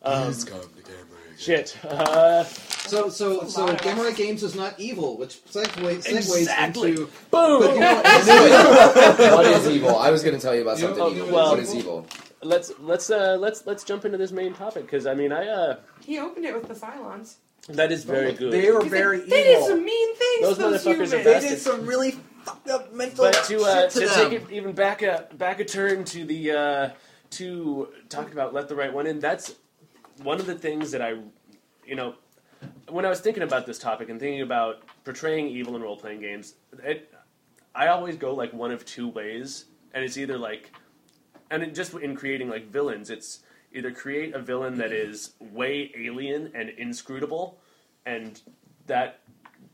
um, 0.02 0.26
Please 0.26 0.44
come 0.44 0.60
to 0.60 0.82
Gamma 0.82 0.96
Ray 1.12 1.28
Games. 1.30 1.40
shit. 1.42 1.84
Uh, 1.84 2.44
So, 2.44 3.08
so, 3.08 3.46
so, 3.46 3.72
Gamma 3.76 4.02
Ray 4.02 4.14
Games 4.14 4.42
is 4.42 4.54
not 4.56 4.74
evil, 4.80 5.16
which 5.16 5.44
segue, 5.44 6.02
segues 6.02 6.36
Exactly. 6.38 6.90
into. 6.90 7.08
boom. 7.30 7.62
You 7.74 7.80
know, 7.80 7.94
what? 8.02 9.18
what 9.18 9.46
is 9.46 9.68
evil? 9.68 9.96
I 9.96 10.10
was 10.10 10.22
going 10.24 10.34
to 10.34 10.40
tell 10.40 10.54
you 10.56 10.62
about 10.62 10.78
You 10.78 10.88
know- 10.88 10.96
something 10.96 11.16
evil. 11.18 11.32
well- 11.34 11.50
what 11.50 11.58
is 11.60 11.74
evil? 11.74 12.06
let's 12.42 12.72
let's 12.80 13.10
uh, 13.10 13.36
let's 13.38 13.66
let's 13.66 13.84
jump 13.84 14.06
into 14.06 14.16
this 14.16 14.32
main 14.32 14.54
topic 14.54 14.84
because 14.86 15.06
I 15.06 15.12
mean 15.14 15.30
I 15.30 15.46
uh, 15.46 15.76
He 16.02 16.18
opened 16.18 16.46
it 16.46 16.54
with 16.54 16.68
the 16.68 16.74
Cylons. 16.74 17.34
That 17.68 17.92
is 17.92 18.04
very 18.04 18.32
good. 18.32 18.52
They 18.52 18.70
were 18.70 18.82
He 18.82 18.88
said, 18.88 18.98
very 18.98 19.20
They 19.20 19.44
did 19.44 19.64
some 19.64 19.84
mean 19.84 20.16
things. 20.16 20.42
Those 20.42 20.58
Those, 20.58 20.84
motherfuckers 20.84 21.12
are. 21.12 21.22
They 21.22 21.24
bad. 21.24 21.42
did 21.42 21.58
some 21.58 21.86
really 21.86 22.12
fucked 22.44 22.68
up 22.68 22.92
mental 22.92 23.26
But 23.26 23.44
to 23.44 23.62
uh, 23.62 23.82
shit 23.82 23.90
to, 23.90 24.00
to 24.00 24.06
them. 24.06 24.30
take 24.30 24.42
it 24.42 24.50
even 24.50 24.72
back 24.72 25.02
a 25.02 25.28
back 25.34 25.60
a 25.60 25.64
turn 25.64 26.04
to 26.04 26.24
the 26.24 26.50
uh, 26.52 26.90
to 27.30 27.88
talking 28.08 28.32
about 28.32 28.54
let 28.54 28.68
the 28.68 28.74
right 28.74 28.92
one 28.92 29.06
in. 29.06 29.20
That's 29.20 29.54
one 30.22 30.40
of 30.40 30.46
the 30.46 30.54
things 30.54 30.90
that 30.90 31.02
I, 31.02 31.14
you 31.86 31.94
know, 31.94 32.14
when 32.88 33.04
I 33.04 33.08
was 33.08 33.20
thinking 33.20 33.42
about 33.42 33.66
this 33.66 33.78
topic 33.78 34.08
and 34.08 34.18
thinking 34.18 34.42
about 34.42 34.82
portraying 35.04 35.48
evil 35.48 35.76
in 35.76 35.82
role 35.82 35.96
playing 35.96 36.20
games, 36.20 36.54
it, 36.82 37.12
I 37.74 37.88
always 37.88 38.16
go 38.16 38.34
like 38.34 38.52
one 38.52 38.70
of 38.70 38.84
two 38.84 39.08
ways, 39.08 39.66
and 39.94 40.04
it's 40.04 40.18
either 40.18 40.36
like, 40.36 40.72
and 41.50 41.62
it 41.62 41.74
just 41.74 41.94
in 41.94 42.16
creating 42.16 42.48
like 42.48 42.70
villains, 42.70 43.10
it's 43.10 43.40
either 43.72 43.90
create 43.92 44.34
a 44.34 44.40
villain 44.40 44.76
that 44.78 44.92
is 44.92 45.34
way 45.40 45.92
alien 45.96 46.50
and 46.54 46.70
inscrutable, 46.70 47.58
and 48.06 48.40
that 48.86 49.20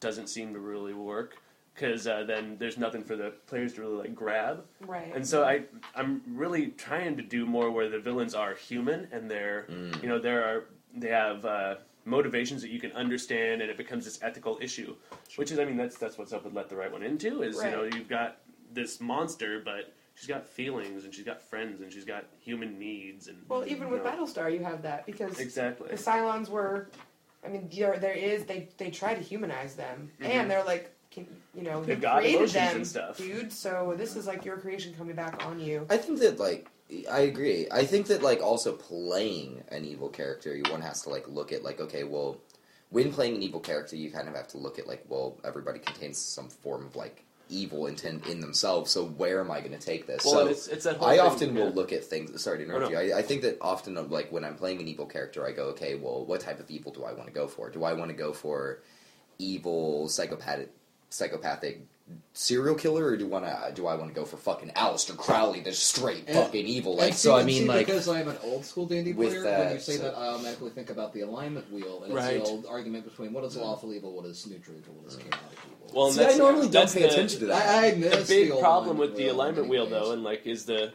doesn't 0.00 0.28
seem 0.28 0.52
to 0.52 0.59
really 0.59 0.92
work 0.94 1.37
because 1.74 2.06
uh, 2.06 2.24
then 2.24 2.56
there's 2.59 2.78
nothing 2.78 3.02
for 3.02 3.16
the 3.16 3.30
players 3.46 3.74
to 3.74 3.80
really 3.82 3.96
like 3.96 4.14
grab. 4.14 4.64
Right. 4.80 5.12
And 5.14 5.26
so 5.26 5.44
I 5.44 5.62
I'm 5.94 6.22
really 6.26 6.68
trying 6.68 7.16
to 7.16 7.22
do 7.22 7.46
more 7.46 7.70
where 7.70 7.88
the 7.88 7.98
villains 7.98 8.35
are 8.35 8.54
human 8.54 9.09
and 9.12 9.30
they're 9.30 9.66
Mm. 9.68 10.02
you 10.02 10.09
know 10.09 10.18
there 10.18 10.44
are 10.44 10.64
they 10.94 11.09
have 11.09 11.44
uh, 11.44 11.74
motivations 12.06 12.62
that 12.62 12.70
you 12.70 12.80
can 12.80 12.92
understand 12.92 13.61
and 13.61 13.70
it 13.70 13.76
becomes 13.76 14.04
this 14.04 14.18
ethical 14.22 14.59
issue, 14.61 14.94
which 15.37 15.50
is 15.50 15.59
I 15.59 15.64
mean 15.64 15.76
that's 15.76 15.96
that's 15.98 16.16
what's 16.18 16.32
up 16.32 16.44
with 16.44 16.54
Let 16.54 16.68
the 16.70 16.76
Right 16.76 16.90
One 16.92 17.02
Into 17.02 17.42
is 17.42 17.56
you 17.62 17.70
know 17.70 17.85
you've 17.85 18.09
got 18.09 18.38
this 18.72 19.00
monster 19.00 19.61
but 19.64 19.92
she's 20.16 20.26
got 20.26 20.46
feelings 20.48 21.05
and 21.05 21.14
she's 21.14 21.24
got 21.24 21.40
friends 21.40 21.81
and 21.81 21.92
she's 21.92 22.05
got 22.05 22.24
human 22.40 22.79
needs 22.79 23.29
and 23.29 23.38
well, 23.48 23.64
even 23.66 23.90
with 23.90 24.02
know, 24.02 24.11
Battlestar, 24.11 24.52
you 24.52 24.64
have 24.64 24.83
that 24.83 25.07
because 25.07 25.38
exactly 25.38 25.88
the 25.88 25.96
Cylons 25.96 26.48
were. 26.48 26.88
I 27.44 27.48
mean, 27.48 27.68
there 27.72 27.96
there 27.98 28.12
is 28.14 28.44
they 28.44 28.68
they 28.79 28.90
try 28.90 29.14
to 29.14 29.20
humanize 29.20 29.76
them, 29.76 30.11
Mhm. 30.20 30.26
and 30.26 30.50
they're 30.50 30.64
like, 30.64 30.90
can, 31.12 31.26
you 31.55 31.62
know, 31.62 31.85
They've 31.85 31.96
you 31.98 32.02
got 32.02 32.18
created 32.18 32.37
emotions 32.38 32.52
them, 32.55 32.76
and 32.76 32.87
stuff. 32.87 33.18
dude. 33.18 33.52
So 33.52 33.94
this 33.96 34.16
is 34.16 34.26
like 34.26 34.44
your 34.44 34.57
creation 34.57 34.94
coming 34.94 35.14
back 35.14 35.44
on 35.46 35.61
you. 35.61 35.87
I 35.88 35.96
think 35.96 36.18
that 36.20 36.40
like 36.40 36.66
I 37.11 37.20
agree. 37.20 37.68
I 37.70 37.85
think 37.85 38.07
that 38.07 38.22
like 38.22 38.42
also 38.42 38.72
playing 38.72 39.62
an 39.68 39.85
evil 39.85 40.09
character, 40.09 40.57
one 40.70 40.81
has 40.81 41.02
to 41.02 41.11
like 41.11 41.29
look 41.29 41.52
at 41.52 41.62
like 41.62 41.81
okay, 41.81 42.05
well, 42.05 42.38
when 42.90 43.12
playing 43.12 43.37
an 43.37 43.42
evil 43.42 43.61
character, 43.61 43.94
you 43.96 44.11
kind 44.11 44.29
of 44.29 44.35
have 44.35 44.48
to 44.48 44.59
look 44.59 44.79
at 44.79 44.87
like 44.88 45.05
well, 45.09 45.37
everybody 45.44 45.79
contains 45.79 46.18
some 46.18 46.48
form 46.48 46.87
of 46.87 46.96
like 46.96 47.22
evil 47.48 47.87
intent 47.87 48.26
in 48.26 48.40
themselves. 48.40 48.90
So 48.90 49.06
where 49.06 49.40
am 49.40 49.50
I 49.50 49.61
going 49.61 49.72
to 49.72 49.78
take 49.78 50.06
this? 50.06 50.24
well 50.24 50.35
so 50.35 50.46
it's, 50.48 50.66
it's 50.68 50.85
that 50.85 50.96
whole 50.96 51.09
I 51.09 51.16
thing, 51.16 51.26
often 51.26 51.56
yeah. 51.56 51.64
will 51.64 51.72
look 51.72 51.92
at 51.92 52.04
things. 52.04 52.40
Sorry 52.42 52.59
to 52.59 52.64
interrupt 52.64 52.87
Oh, 52.87 52.88
no. 52.90 53.00
you. 53.00 53.14
I, 53.14 53.18
I 53.18 53.22
think 53.22 53.42
that 53.42 53.59
often, 53.61 53.96
uh, 53.96 54.02
like 54.02 54.30
when 54.32 54.44
I'm 54.44 54.56
playing 54.56 54.80
an 54.80 54.88
evil 54.88 55.06
character, 55.06 55.46
I 55.46 55.52
go, 55.52 55.64
okay, 55.68 55.94
well, 55.94 56.24
what 56.24 56.40
type 56.40 56.61
of 56.61 56.70
evil 56.70 56.92
do 56.92 57.04
I 57.04 57.12
want 57.12 57.26
to 57.26 57.32
go 57.32 57.46
for? 57.46 57.70
Do 57.70 57.85
I 57.85 57.92
want 57.92 58.11
to 58.11 58.16
go 58.16 58.32
for 58.32 58.80
evil, 59.38 60.09
psychopathic, 60.09 60.70
psychopathic 61.11 61.82
serial 62.32 62.74
killer, 62.74 63.06
or 63.06 63.16
do 63.16 63.26
want 63.26 63.44
to 63.44 63.72
do 63.74 63.86
I 63.86 63.94
want 63.96 64.10
to 64.10 64.14
go 64.14 64.24
for 64.24 64.36
fucking 64.36 64.70
Aleister 64.70 65.16
Crowley, 65.16 65.60
the 65.60 65.72
straight 65.72 66.24
And- 66.28 66.36
fucking 66.38 66.66
evil? 66.66 66.96
Like, 66.96 67.14
so 67.14 67.34
I 67.36 67.42
mean, 67.42 67.62
see, 67.62 67.68
like, 67.68 67.86
because 67.86 68.08
I'm 68.08 68.28
an 68.28 68.36
old 68.44 68.64
school 68.64 68.86
D&D 68.86 69.12
with 69.14 69.30
player, 69.30 69.42
when 69.42 69.68
you 69.68 69.74
that, 69.74 69.82
say 69.82 69.96
so- 69.96 70.02
that, 70.04 70.14
I 70.16 70.28
automatically 70.28 70.70
think 70.70 70.90
about 70.90 71.12
the 71.12 71.22
alignment 71.22 71.72
wheel, 71.72 72.02
and 72.04 72.14
Right. 72.14 72.36
it's 72.36 72.48
the 72.48 72.54
old 72.54 72.66
argument 72.66 73.04
between 73.04 73.32
what 73.32 73.42
is 73.44 73.56
lawful 73.56 73.92
evil, 73.92 74.12
what 74.12 74.26
is 74.26 74.46
neutral 74.46 74.76
evil, 74.76 74.94
what 74.94 75.12
is 75.12 75.16
mm. 75.18 75.30
chaotic 75.30 75.58
evil. 75.66 75.94
Well, 75.96 76.06
and 76.06 76.14
see, 76.14 76.20
I 76.20 76.24
that's- 76.24 76.38
normally 76.38 76.68
don't 76.68 76.92
pay 76.92 77.02
the- 77.02 77.08
attention 77.08 77.40
to 77.40 77.46
that. 77.46 77.66
I, 77.68 77.86
I 77.86 77.90
the 77.92 77.96
miss 77.96 78.28
big 78.28 78.50
the 78.50 78.56
problem 78.58 78.98
with 78.98 79.16
the 79.16 79.28
alignment 79.28 79.68
many 79.68 79.70
wheel 79.70 79.86
though 79.86 80.12
and 80.12 80.22
like 80.22 80.46
is 80.46 80.64
the 80.66 80.92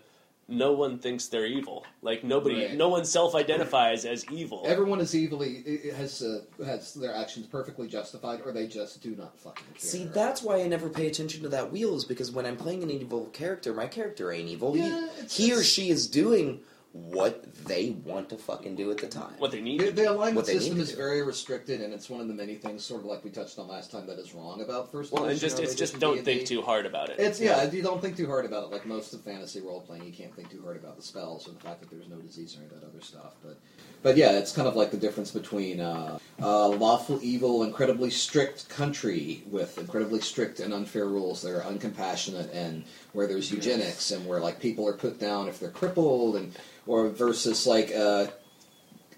no 0.47 0.73
one 0.73 0.97
thinks 0.99 1.27
they're 1.27 1.45
evil 1.45 1.85
like 2.01 2.23
nobody 2.23 2.65
Right. 2.65 2.73
no 2.75 2.89
one 2.89 3.05
self-identifies 3.05 4.05
as 4.05 4.25
evil 4.31 4.63
Everyone 4.65 4.99
is 4.99 5.13
evilly 5.15 5.63
i- 5.65 5.89
i- 5.89 5.93
has 5.95 6.21
uh, 6.21 6.41
has 6.65 6.93
their 6.93 7.13
actions 7.15 7.47
perfectly 7.47 7.87
justified, 7.87 8.41
or 8.45 8.51
they 8.51 8.67
just 8.67 9.01
do 9.01 9.15
not 9.15 9.37
fucking 9.39 9.65
care. 9.73 9.79
See, 9.79 10.05
that's 10.05 10.41
why 10.43 10.61
I 10.61 10.67
never 10.67 10.89
pay 10.89 11.07
attention 11.07 11.41
to 11.43 11.49
that 11.49 11.71
wheel, 11.71 11.95
is 11.95 12.03
because 12.05 12.31
when 12.31 12.45
I'm 12.45 12.57
playing 12.57 12.83
an 12.83 12.91
evil 12.91 13.27
character, 13.27 13.73
my 13.73 13.87
character 13.87 14.31
ain't 14.31 14.49
evil. 14.49 14.73
He- 14.73 14.79
Yeah, 14.81 15.05
it's- 15.19 15.37
he, 15.37 15.53
or 15.53 15.63
she 15.63 15.89
is 15.89 16.07
doing 16.07 16.59
what 16.93 17.53
they 17.65 17.91
want 18.03 18.27
to 18.29 18.35
fucking 18.37 18.75
do 18.75 18.91
at 18.91 18.97
the 18.97 19.07
time. 19.07 19.33
what 19.37 19.49
they 19.51 19.61
need 19.61 19.79
The, 19.79 19.85
to 19.87 19.91
the 19.93 20.11
alignment 20.11 20.35
What 20.35 20.45
they 20.45 20.53
need 20.55 20.59
system 20.59 20.81
is 20.81 20.89
do. 20.91 20.97
very 20.97 21.21
restricted, 21.23 21.79
and 21.79 21.93
it's 21.93 22.09
one 22.09 22.19
of 22.19 22.27
the 22.27 22.33
many 22.33 22.55
things, 22.55 22.83
sort 22.83 22.99
of 22.99 23.05
like 23.05 23.23
we 23.23 23.29
touched 23.29 23.57
on 23.59 23.69
last 23.69 23.91
time, 23.91 24.05
that 24.07 24.19
is 24.19 24.33
wrong 24.33 24.61
about 24.61 24.91
first. 24.91 25.13
well 25.13 25.23
and 25.25 25.39
just 25.39 25.57
it's 25.59 25.73
just 25.73 25.99
don't 25.99 26.15
D&D. 26.15 26.25
think 26.25 26.47
too 26.47 26.61
hard 26.61 26.85
about 26.85 27.09
it 27.09 27.17
It's 27.17 27.39
yeah, 27.39 27.63
you 27.71 27.81
don't 27.81 28.01
think 28.01 28.17
too 28.17 28.27
hard 28.27 28.43
about 28.45 28.65
it. 28.65 28.71
Like 28.71 28.85
most 28.85 29.13
of 29.13 29.21
fantasy 29.21 29.61
role 29.61 29.79
playing, 29.81 30.03
you 30.03 30.11
can't 30.11 30.35
think 30.35 30.49
too 30.51 30.61
hard 30.63 30.75
about 30.75 30.97
the 30.97 31.01
spells 31.03 31.47
or 31.47 31.51
the 31.51 31.59
fact 31.61 31.79
that 31.79 31.89
there's 31.89 32.09
no 32.09 32.17
disease 32.17 32.55
or 32.55 32.63
any 32.63 32.65
of 32.75 32.81
that 32.81 32.85
other 32.87 33.01
stuff. 33.01 33.35
But 33.41 33.57
but 34.03 34.17
yeah, 34.17 34.31
it's 34.31 34.51
kind 34.51 34.67
of 34.67 34.75
like 34.75 34.91
the 34.91 34.97
difference 34.97 35.31
between 35.31 35.79
uh, 35.79 36.17
uh, 36.41 36.67
lawful 36.69 37.19
evil, 37.21 37.63
incredibly 37.63 38.09
strict 38.09 38.67
country 38.67 39.43
with 39.49 39.77
incredibly 39.77 40.19
strict 40.19 40.59
and 40.59 40.73
unfair 40.73 41.07
rules 41.07 41.41
that 41.43 41.51
are 41.55 41.61
uncompassionate, 41.61 42.49
and 42.53 42.83
where 43.13 43.27
there's 43.27 43.49
eugenics 43.51 44.11
and 44.11 44.25
where 44.25 44.39
like 44.41 44.59
people 44.59 44.85
are 44.87 44.93
put 44.93 45.19
down 45.19 45.47
if 45.47 45.59
they're 45.59 45.69
crippled, 45.69 46.35
and 46.35 46.51
or 46.87 47.09
versus 47.09 47.65
like. 47.67 47.91
a, 47.91 48.31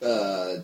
uh, 0.01 0.61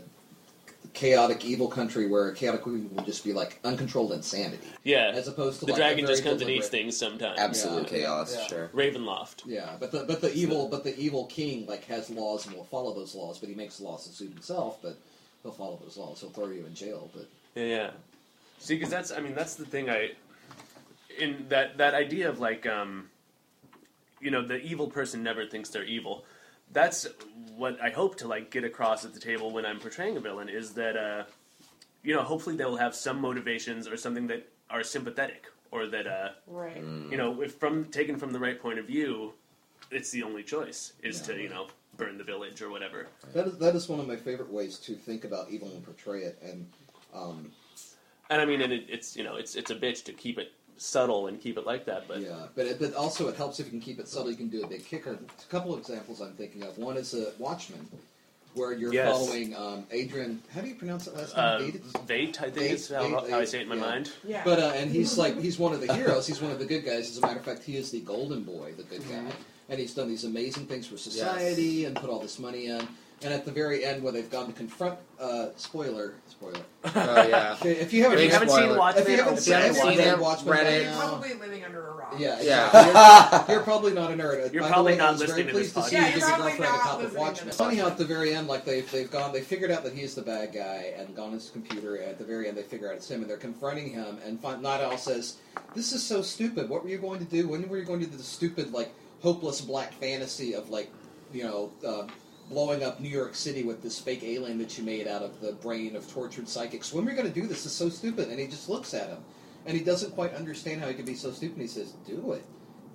chaotic 0.93 1.45
evil 1.45 1.67
country 1.67 2.07
where 2.07 2.31
chaotic 2.31 2.61
evil 2.61 2.89
would 2.95 3.05
just 3.05 3.23
be 3.23 3.31
like 3.31 3.59
uncontrolled 3.63 4.11
insanity 4.11 4.67
yeah 4.83 5.11
as 5.13 5.27
opposed 5.27 5.59
to 5.59 5.65
the 5.65 5.71
like, 5.71 5.79
a 5.79 5.83
dragon 5.83 6.05
very 6.05 6.13
just 6.15 6.23
comes 6.23 6.41
and 6.41 6.49
eats 6.49 6.67
things 6.67 6.97
sometimes 6.97 7.39
Absolute 7.39 7.83
Yeah. 7.83 7.99
chaos, 7.99 8.35
Yeah. 8.35 8.47
sure. 8.47 8.67
ravenloft 8.73 9.43
Yeah, 9.45 9.77
but 9.79 9.91
the 9.91 10.03
but 10.05 10.19
the 10.19 10.33
evil 10.33 10.67
but 10.67 10.83
the 10.83 10.97
evil 10.97 11.25
king 11.27 11.67
like 11.67 11.85
has 11.85 12.09
laws 12.09 12.47
and 12.47 12.55
will 12.55 12.65
follow 12.65 12.93
those 12.93 13.13
laws, 13.15 13.37
but 13.37 13.47
he 13.49 13.55
makes 13.55 13.79
laws 13.79 14.07
to 14.07 14.13
suit 14.13 14.31
himself. 14.33 14.79
But 14.81 14.97
he'll 15.43 15.51
follow 15.51 15.79
those 15.81 15.95
laws. 15.95 16.21
He'll 16.21 16.31
throw 16.31 16.47
you 16.47 16.65
in 16.65 16.73
jail. 16.73 17.09
But 17.13 17.27
Yeah, 17.55 17.63
yeah. 17.67 17.89
See, 18.57 18.73
because 18.75 18.89
that's 18.89 19.11
I 19.11 19.19
mean 19.19 19.35
that's 19.35 19.55
the 19.55 19.65
thing 19.65 19.89
I 19.89 20.13
in 21.19 21.45
that 21.49 21.77
that 21.77 21.93
idea 21.93 22.27
of 22.29 22.39
like 22.39 22.65
um, 22.65 23.09
you 24.19 24.31
know 24.31 24.45
the 24.45 24.59
evil 24.61 24.87
person 24.87 25.21
never 25.23 25.45
thinks 25.45 25.69
they're 25.69 25.83
evil. 25.83 26.25
That's 26.71 27.07
what 27.55 27.81
I 27.81 27.89
hope 27.89 28.17
to 28.17 28.27
like 28.27 28.51
get 28.51 28.63
across 28.63 29.03
at 29.05 29.13
the 29.13 29.19
table 29.19 29.51
when 29.51 29.65
I'm 29.65 29.79
portraying 29.79 30.17
a 30.17 30.19
villain 30.19 30.49
is 30.49 30.73
that 30.73 30.95
uh, 30.95 31.23
you 32.03 32.15
know 32.15 32.21
hopefully 32.23 32.55
they'll 32.55 32.77
have 32.77 32.95
some 32.95 33.19
motivations 33.19 33.87
or 33.87 33.97
something 33.97 34.27
that 34.27 34.47
are 34.69 34.83
sympathetic 34.83 35.47
or 35.71 35.87
that 35.87 36.07
uh, 36.07 36.29
Right. 36.47 36.77
you 36.77 37.17
know 37.17 37.41
if 37.41 37.55
from 37.55 37.85
taken 37.85 38.17
from 38.17 38.31
the 38.31 38.39
right 38.39 38.59
point 38.61 38.79
of 38.79 38.85
view, 38.85 39.33
it's 39.91 40.11
the 40.11 40.23
only 40.23 40.43
choice 40.43 40.93
is 41.03 41.19
Yeah. 41.21 41.35
to 41.35 41.41
you 41.41 41.49
know 41.49 41.67
burn 41.97 42.17
the 42.17 42.23
village 42.23 42.61
or 42.61 42.69
whatever. 42.69 43.07
that 43.33 43.47
is 43.47 43.57
that 43.57 43.75
is 43.75 43.89
one 43.89 43.99
of 43.99 44.07
my 44.07 44.15
favorite 44.15 44.51
ways 44.51 44.77
to 44.79 44.95
think 44.95 45.25
about 45.25 45.49
evil 45.49 45.69
and 45.69 45.83
portray 45.83 46.21
it. 46.21 46.37
And 46.43 46.67
um, 47.13 47.51
And 48.29 48.39
I 48.39 48.45
mean, 48.45 48.61
and 48.61 48.71
it, 48.71 48.85
it's 48.89 49.17
you 49.17 49.23
know 49.23 49.35
it's 49.37 49.55
it's 49.55 49.71
a 49.71 49.75
bitch 49.75 50.03
to 50.05 50.13
keep 50.13 50.37
it 50.37 50.51
subtle 50.79 51.27
and 51.27 51.41
keep 51.41 51.57
it 51.57 51.65
like 51.65 51.85
that, 51.85 52.07
but 52.07 52.21
yeah, 52.21 52.47
but 52.55 52.65
it, 52.65 52.79
but 52.79 52.93
also 52.93 53.27
it 53.27 53.35
helps 53.35 53.59
if 53.59 53.65
you 53.67 53.71
can 53.71 53.81
keep 53.81 53.99
it 53.99 54.07
subtle. 54.07 54.31
You 54.31 54.37
can 54.37 54.47
do 54.47 54.63
a 54.63 54.67
big 54.67 54.85
kicker. 54.85 55.11
A 55.13 55.51
couple 55.51 55.73
of 55.73 55.79
examples 55.79 56.21
I'm 56.21 56.33
thinking 56.33 56.63
of. 56.63 56.77
One 56.77 56.97
is 56.97 57.13
a 57.13 57.31
Watchmen, 57.37 57.87
where 58.53 58.73
you're 58.73 58.93
Yes. 58.93 59.11
following 59.11 59.55
um, 59.55 59.85
Adrian. 59.91 60.41
How 60.53 60.61
do 60.61 60.67
you 60.67 60.75
pronounce 60.75 61.07
it 61.07 61.15
last 61.15 61.37
uh, 61.37 61.59
name? 61.59 61.71
Vade? 61.71 62.07
Vate, 62.07 62.41
I 62.41 62.43
think 62.45 62.55
Vate, 62.55 62.71
is 62.71 62.89
how, 62.89 63.03
Vate, 63.21 63.29
how 63.29 63.39
I 63.39 63.45
say 63.45 63.59
it 63.59 63.63
in 63.63 63.69
my 63.69 63.75
yeah. 63.75 63.81
mind. 63.81 64.11
Yeah. 64.23 64.41
But 64.43 64.59
uh, 64.59 64.71
and 64.75 64.89
he's 64.89 65.17
like 65.17 65.39
he's 65.39 65.59
one 65.59 65.73
of 65.73 65.81
the 65.85 65.93
heroes. 65.93 66.25
He's 66.25 66.41
one 66.41 66.51
of 66.51 66.59
the 66.59 66.65
good 66.65 66.85
guys. 66.85 67.09
As 67.09 67.17
a 67.17 67.21
matter 67.21 67.39
of 67.39 67.45
fact, 67.45 67.63
he 67.63 67.77
is 67.77 67.91
the 67.91 67.99
golden 68.01 68.43
boy, 68.43 68.73
the 68.77 68.83
good 68.83 69.07
guy, 69.09 69.31
and 69.69 69.79
he's 69.79 69.93
done 69.93 70.07
these 70.07 70.23
amazing 70.23 70.65
things 70.65 70.87
for 70.87 70.97
society 70.97 71.85
and 71.85 71.95
put 71.95 72.09
all 72.09 72.19
this 72.19 72.39
money 72.39 72.67
in. 72.67 72.87
And 73.21 73.33
at 73.33 73.43
the 73.43 73.51
very 73.51 73.83
end, 73.83 74.01
when 74.01 74.13
they've 74.13 74.29
gone 74.29 74.47
to 74.47 74.53
confront, 74.53 74.97
uh, 75.19 75.47
spoiler, 75.57 76.13
spoiler. 76.29 76.59
Oh 76.85 76.89
yeah. 77.27 77.57
If 77.65 77.91
you 77.91 78.03
haven't, 78.03 78.19
If 78.19 78.23
you 78.23 78.27
Big 78.27 78.31
haven't 78.31 78.49
spoiler. 78.49 78.67
seen 78.69 78.77
Watchmen, 78.77 79.03
if 79.03 79.09
you 79.09 79.17
haven't 79.17 79.37
seen, 79.39 79.51
Yeah, 79.53 79.59
if 79.59 79.75
you 79.75 79.83
Watchmen, 79.83 79.99
haven't 80.05 80.21
Watchmen 80.21 80.53
Reddit. 80.57 80.73
You're 80.83 80.83
now- 80.91 80.99
probably 81.09 81.33
living 81.33 81.63
under 81.65 81.87
a 81.87 81.91
rock. 81.95 82.15
yeah, 82.17 82.41
Yeah. 82.41 83.43
You're, 83.47 83.55
you're 83.55 83.63
probably 83.71 83.93
not 83.93 84.11
a 84.11 84.13
nerd. 84.13 84.53
You're 84.53 84.61
By 84.61 84.67
the 84.69 84.73
probably 84.73 84.91
way, 84.93 84.97
not 84.99 85.07
I 85.09 85.11
was 85.11 85.19
listening 85.19 85.47
very 85.47 85.51
to 85.51 85.59
this 85.59 85.73
pleased 85.73 85.75
to 85.75 85.89
see 85.91 85.95
podcast. 85.97 85.99
you 85.99 86.05
Yeah, 86.05 86.11
give 86.11 86.19
you're 86.19 86.27
your 86.29 86.37
probably 86.37 86.51
girlfriend 86.57 86.71
a 86.71 86.77
not 86.85 86.93
of 86.95 86.99
listening 87.01 87.11
to 87.15 87.19
Watchmen. 87.19 87.51
Funny 87.53 87.75
how 87.75 87.87
at 87.87 87.97
the 87.97 88.05
very 88.05 88.33
end, 88.33 88.47
like 88.47 88.63
they've 88.63 88.89
they've 88.91 89.11
gone, 89.11 89.33
they 89.33 89.41
figured 89.41 89.71
out 89.71 89.83
that 89.83 89.93
he's 89.93 90.15
the 90.15 90.21
bad 90.21 90.53
guy 90.53 90.93
and 90.97 91.13
gone 91.13 91.33
his 91.33 91.49
computer. 91.49 91.95
And 91.95 92.05
at 92.11 92.17
the 92.19 92.23
very 92.23 92.47
end, 92.47 92.55
they 92.55 92.63
figure 92.63 92.87
out 92.87 92.95
it's 92.95 93.11
him, 93.11 93.19
and 93.19 93.29
they're 93.29 93.35
confronting 93.37 93.89
him. 93.89 94.17
And 94.25 94.41
fin- 94.41 94.61
Nite 94.61 94.79
Owl 94.79 94.97
says, 94.97 95.35
"This 95.75 95.91
is 95.91 96.01
so 96.01 96.21
stupid. 96.21 96.69
What 96.69 96.83
were 96.83 96.89
you 96.89 96.97
going 96.99 97.19
to 97.19 97.25
do? 97.25 97.49
When 97.49 97.67
were 97.67 97.77
you 97.79 97.83
going 97.83 97.99
to 97.99 98.05
do 98.05 98.15
the 98.15 98.23
stupid, 98.23 98.71
like 98.71 98.93
hopeless 99.21 99.59
black 99.59 99.91
fantasy 99.95 100.53
of 100.55 100.69
like, 100.69 100.89
you 101.33 101.43
know?" 101.43 101.71
Uh, 101.85 102.07
Blowing 102.49 102.83
up 102.83 102.99
New 102.99 103.09
York 103.09 103.35
City 103.35 103.63
with 103.63 103.83
this 103.83 103.99
fake 103.99 104.23
alien 104.23 104.57
that 104.57 104.77
you 104.77 104.83
made 104.83 105.07
out 105.07 105.21
of 105.21 105.39
the 105.39 105.51
brain 105.51 105.95
of 105.95 106.11
tortured 106.11 106.47
psychics. 106.49 106.91
When 106.91 107.03
are 107.03 107.07
we 107.07 107.13
going 107.13 107.31
to 107.31 107.41
do 107.41 107.47
this? 107.47 107.65
It's 107.65 107.75
so 107.75 107.89
stupid. 107.89 108.29
And 108.29 108.39
he 108.39 108.47
just 108.47 108.69
looks 108.69 108.93
at 108.93 109.09
him, 109.09 109.19
and 109.65 109.77
he 109.77 109.83
doesn't 109.83 110.15
quite 110.15 110.33
understand 110.33 110.81
how 110.81 110.87
he 110.87 110.95
could 110.95 111.05
be 111.05 111.15
so 111.15 111.31
stupid. 111.31 111.61
He 111.61 111.67
says, 111.67 111.93
"Do 112.07 112.31
it." 112.33 112.43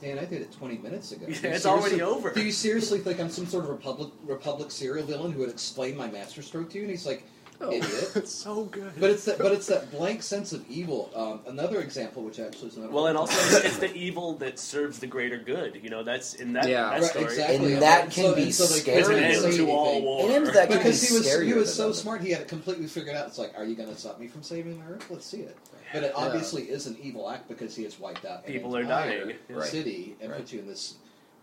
Dan, 0.00 0.18
I 0.18 0.24
did 0.24 0.42
it 0.42 0.52
20 0.52 0.78
minutes 0.78 1.12
ago. 1.12 1.26
Yeah, 1.28 1.50
it's 1.50 1.66
already 1.66 2.02
over. 2.02 2.30
Do 2.32 2.42
you 2.42 2.52
seriously 2.52 2.98
think 2.98 3.20
I'm 3.20 3.30
some 3.30 3.46
sort 3.46 3.64
of 3.64 3.70
Republic 3.70 4.10
Republic 4.24 4.70
serial 4.70 5.06
villain 5.06 5.32
who 5.32 5.40
would 5.40 5.50
explain 5.50 5.96
my 5.96 6.08
masterstroke 6.08 6.70
to 6.70 6.78
you? 6.78 6.82
And 6.82 6.90
he's 6.90 7.06
like, 7.06 7.24
idiot. 7.60 8.12
It's 8.16 8.32
so 8.44 8.64
good. 8.64 8.92
But 8.98 9.10
it's 9.10 9.24
that, 9.26 9.38
but 9.38 9.52
it's 9.52 9.66
that 9.68 9.90
blank 9.90 10.22
sense 10.22 10.52
of 10.52 10.64
evil. 10.68 11.10
Um, 11.14 11.40
another 11.46 11.80
example, 11.80 12.22
which 12.22 12.38
actually 12.40 12.68
is 12.68 12.76
not. 12.76 12.90
well, 12.92 13.06
and 13.06 13.16
also 13.18 13.34
it's, 13.56 13.64
it's 13.66 13.78
the 13.78 13.92
evil 13.94 14.34
that 14.38 14.58
serves 14.58 14.98
the 14.98 15.06
greater 15.06 15.38
good. 15.38 15.80
You 15.82 15.90
know, 15.90 16.02
that's 16.02 16.34
in 16.34 16.52
that, 16.54 16.68
Yeah. 16.68 16.90
that 16.90 17.00
Right, 17.02 17.10
story. 17.10 17.24
exactly. 17.24 17.72
And 17.74 17.82
that 17.82 18.10
can 18.10 18.24
so- 18.24 18.34
be 18.34 18.50
so 18.52 18.64
scary. 18.64 19.00
It's 19.00 19.08
an 19.08 19.16
end 19.16 19.40
say 19.42 19.56
to 19.58 19.70
all 19.70 19.86
anything. 19.88 20.04
war. 20.04 20.30
And 20.30 20.46
that 20.48 20.68
can 20.68 20.78
Because 20.78 21.00
be 21.00 21.06
he 21.08 21.14
was 21.14 21.40
he 21.42 21.52
was 21.54 21.74
so 21.74 21.84
other. 21.86 21.94
smart, 21.94 22.20
he 22.20 22.30
had 22.30 22.42
it 22.42 22.48
completely 22.48 22.86
figured 22.86 23.16
out. 23.16 23.26
It's 23.28 23.38
like, 23.38 23.52
are 23.56 23.64
you 23.64 23.76
going 23.76 23.88
to 23.88 23.96
stop 23.96 24.18
me 24.20 24.28
from 24.28 24.42
saving 24.42 24.78
the 24.84 24.92
Earth? 24.94 25.06
Let's 25.10 25.26
see 25.26 25.40
it. 25.40 25.56
But 25.92 26.02
it 26.04 26.12
Yeah. 26.16 26.24
obviously 26.24 26.64
is 26.64 26.86
an 26.86 26.96
evil 27.00 27.30
act 27.30 27.48
because 27.48 27.76
he 27.76 27.84
has 27.84 27.98
wiped 28.00 28.24
out 28.24 28.44
an 28.46 28.52
People 28.52 28.76
are 28.76 28.80
entire 28.80 29.26
dying. 29.26 29.36
Right. 29.48 29.68
city 29.68 30.16
and 30.20 30.30
Right. 30.32 30.40
put 30.40 30.52
you 30.52 30.58
in 30.60 30.66
this. 30.66 30.94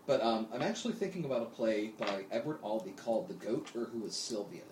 But 0.06 0.20
um, 0.20 0.48
I'm 0.52 0.62
actually 0.62 0.94
thinking 0.94 1.24
about 1.24 1.42
a 1.42 1.46
play 1.46 1.92
by 1.98 2.24
Edward 2.30 2.58
Albee 2.64 2.90
called 2.96 3.28
"The 3.28 3.34
Goat," 3.34 3.68
or 3.76 3.84
who 3.84 4.04
is 4.04 4.16
Sylvia. 4.16 4.62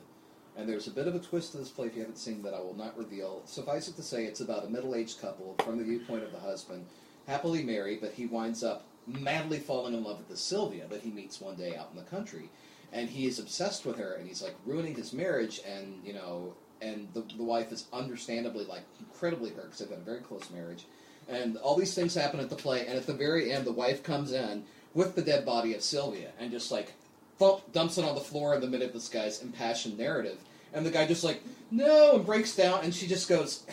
And 0.60 0.68
there's 0.68 0.88
a 0.88 0.90
bit 0.90 1.08
of 1.08 1.14
a 1.14 1.18
twist 1.18 1.52
to 1.52 1.58
this 1.58 1.70
play 1.70 1.86
if 1.86 1.94
you 1.94 2.02
haven't 2.02 2.18
seen 2.18 2.42
that 2.42 2.52
I 2.52 2.60
will 2.60 2.76
not 2.76 2.98
reveal. 2.98 3.40
Suffice 3.46 3.88
it 3.88 3.96
to 3.96 4.02
say, 4.02 4.26
it's 4.26 4.42
about 4.42 4.66
a 4.66 4.68
middle-aged 4.68 5.18
couple 5.18 5.54
from 5.64 5.78
the 5.78 5.84
viewpoint 5.84 6.22
of 6.22 6.32
the 6.32 6.38
husband, 6.38 6.84
happily 7.26 7.62
married, 7.62 8.02
but 8.02 8.12
he 8.12 8.26
winds 8.26 8.62
up 8.62 8.84
madly 9.06 9.58
falling 9.58 9.94
in 9.94 10.04
love 10.04 10.18
with 10.18 10.28
this 10.28 10.42
Sylvia 10.42 10.86
that 10.88 11.00
he 11.00 11.10
meets 11.10 11.40
one 11.40 11.56
day 11.56 11.76
out 11.76 11.88
in 11.90 11.96
the 11.96 12.10
country, 12.10 12.50
and 12.92 13.08
he 13.08 13.26
is 13.26 13.38
obsessed 13.38 13.86
with 13.86 13.96
her, 13.96 14.12
and 14.12 14.28
he's 14.28 14.42
like 14.42 14.54
ruining 14.66 14.94
his 14.94 15.14
marriage, 15.14 15.62
and 15.66 15.98
you 16.04 16.12
know, 16.12 16.52
and 16.82 17.08
the, 17.14 17.22
the 17.38 17.42
wife 17.42 17.72
is 17.72 17.86
understandably 17.90 18.66
like 18.66 18.84
incredibly 18.98 19.48
hurt 19.48 19.64
because 19.64 19.78
they've 19.78 19.88
got 19.88 19.98
a 19.98 20.02
very 20.02 20.20
close 20.20 20.50
marriage, 20.50 20.84
and 21.26 21.56
all 21.56 21.74
these 21.74 21.94
things 21.94 22.14
happen 22.14 22.38
at 22.38 22.50
the 22.50 22.56
play, 22.56 22.84
and 22.86 22.98
at 22.98 23.06
the 23.06 23.14
very 23.14 23.50
end, 23.50 23.64
the 23.64 23.72
wife 23.72 24.02
comes 24.02 24.32
in 24.32 24.64
with 24.92 25.14
the 25.14 25.22
dead 25.22 25.46
body 25.46 25.72
of 25.72 25.80
Sylvia, 25.80 26.32
and 26.38 26.50
just 26.50 26.70
like 26.70 26.92
thump, 27.38 27.72
dumps 27.72 27.96
it 27.96 28.04
on 28.04 28.14
the 28.14 28.20
floor 28.20 28.54
in 28.54 28.60
the 28.60 28.68
middle 28.68 28.86
of 28.86 28.92
this 28.92 29.08
guy's 29.08 29.40
impassioned 29.40 29.96
narrative. 29.96 30.36
And 30.72 30.84
the 30.86 30.90
guy 30.90 31.06
just 31.06 31.24
like, 31.24 31.42
no, 31.70 32.16
and 32.16 32.26
breaks 32.26 32.54
down, 32.54 32.84
and 32.84 32.94
she 32.94 33.06
just 33.06 33.28
goes, 33.28 33.64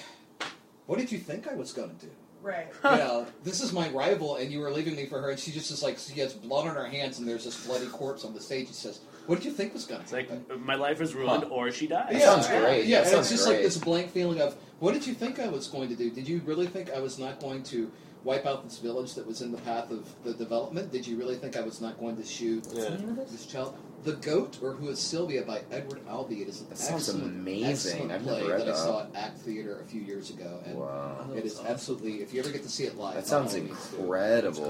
What 0.86 1.00
did 1.00 1.12
you 1.12 1.18
think 1.20 1.48
I 1.48 1.54
was 1.56 1.74
going 1.74 1.90
to 1.96 2.06
do? 2.06 2.12
Right. 2.44 2.68
yeah, 2.84 3.26
this 3.44 3.62
is 3.62 3.74
my 3.74 3.90
rival, 3.90 4.38
and 4.38 4.52
you 4.52 4.60
were 4.60 4.72
leaving 4.72 4.96
me 4.96 5.06
for 5.06 5.20
her. 5.20 5.32
And 5.32 5.40
she 5.40 5.52
just 5.52 5.70
is 5.72 5.84
like, 5.84 5.98
she 5.98 6.20
has 6.22 6.34
blood 6.34 6.68
on 6.68 6.76
her 6.76 6.86
hands, 6.86 7.20
and 7.20 7.28
there's 7.28 7.44
this 7.44 7.66
bloody 7.68 7.88
corpse 7.88 8.24
on 8.24 8.34
the 8.34 8.40
stage. 8.40 8.68
He 8.68 8.74
says, 8.74 9.00
What 9.26 9.36
did 9.38 9.46
you 9.46 9.52
think 9.52 9.74
was 9.74 9.86
going 9.86 10.02
It's 10.02 10.12
to 10.12 10.18
like 10.18 10.30
happen? 10.30 10.64
my 10.66 10.76
life 10.76 11.02
is 11.02 11.14
ruined 11.14 11.44
Huh. 11.44 11.50
or 11.50 11.72
she 11.72 11.88
dies. 11.88 12.14
That 12.14 12.22
sounds 12.22 12.48
great. 12.48 12.86
Yeah, 12.86 13.02
That 13.02 13.12
and 13.12 13.20
it's 13.20 13.30
just 13.30 13.46
great. 13.46 13.56
like 13.56 13.64
this 13.64 13.78
blank 13.78 14.12
feeling 14.12 14.40
of, 14.40 14.56
What 14.80 14.94
did 14.94 15.06
you 15.06 15.14
think 15.14 15.40
I 15.40 15.48
was 15.48 15.68
going 15.68 15.90
to 15.90 15.96
do? 15.96 16.10
Did 16.10 16.28
you 16.28 16.42
really 16.46 16.68
think 16.68 16.92
I 16.92 17.00
was 17.00 17.20
not 17.20 17.40
going 17.42 17.64
to 17.64 17.92
wipe 18.24 18.46
out 18.46 18.64
this 18.64 18.80
village 18.80 19.14
that 19.16 19.26
was 19.26 19.42
in 19.42 19.52
the 19.52 19.58
path 19.60 19.92
of 19.92 20.08
the 20.24 20.34
development? 20.34 20.92
Did 20.92 21.06
you 21.08 21.18
really 21.18 21.36
think 21.36 21.56
I 21.58 21.62
was 21.62 21.82
not 21.82 22.00
going 22.00 22.18
to 22.18 22.24
shoot 22.26 22.66
Yeah. 22.74 22.98
this 23.32 23.46
child? 23.46 23.76
The 24.04 24.14
Goat, 24.14 24.60
or 24.62 24.74
Who 24.74 24.90
is 24.90 25.00
Sylvia 25.00 25.42
by 25.42 25.62
Edward 25.72 26.02
Albee. 26.08 26.44
It 26.44 26.48
is 26.48 26.62
an 26.62 26.70
That 26.70 26.78
sounds 26.78 27.10
excellent, 27.10 27.34
amazing. 27.36 27.94
excellent 27.94 28.12
I've 28.12 28.22
play 28.24 28.38
never 28.42 28.52
read 28.52 28.62
that 28.62 28.70
I 28.70 28.76
saw 28.78 29.02
at 29.02 29.10
Act 29.16 29.40
Theater 29.40 29.82
a 29.82 29.86
few 29.86 30.02
years 30.02 30.30
ago. 30.30 30.60
And 30.66 30.78
Wow. 30.78 31.32
it 31.36 31.44
is 31.44 31.60
absolutely, 31.60 32.22
if 32.22 32.32
you 32.34 32.40
ever 32.40 32.52
get 32.52 32.62
to 32.64 32.70
see 32.70 32.84
it 32.86 32.96
live, 32.98 33.16
That 33.16 33.26
sounds 33.28 33.56
all 33.56 33.62
means 33.62 33.94
incredible. 33.98 34.70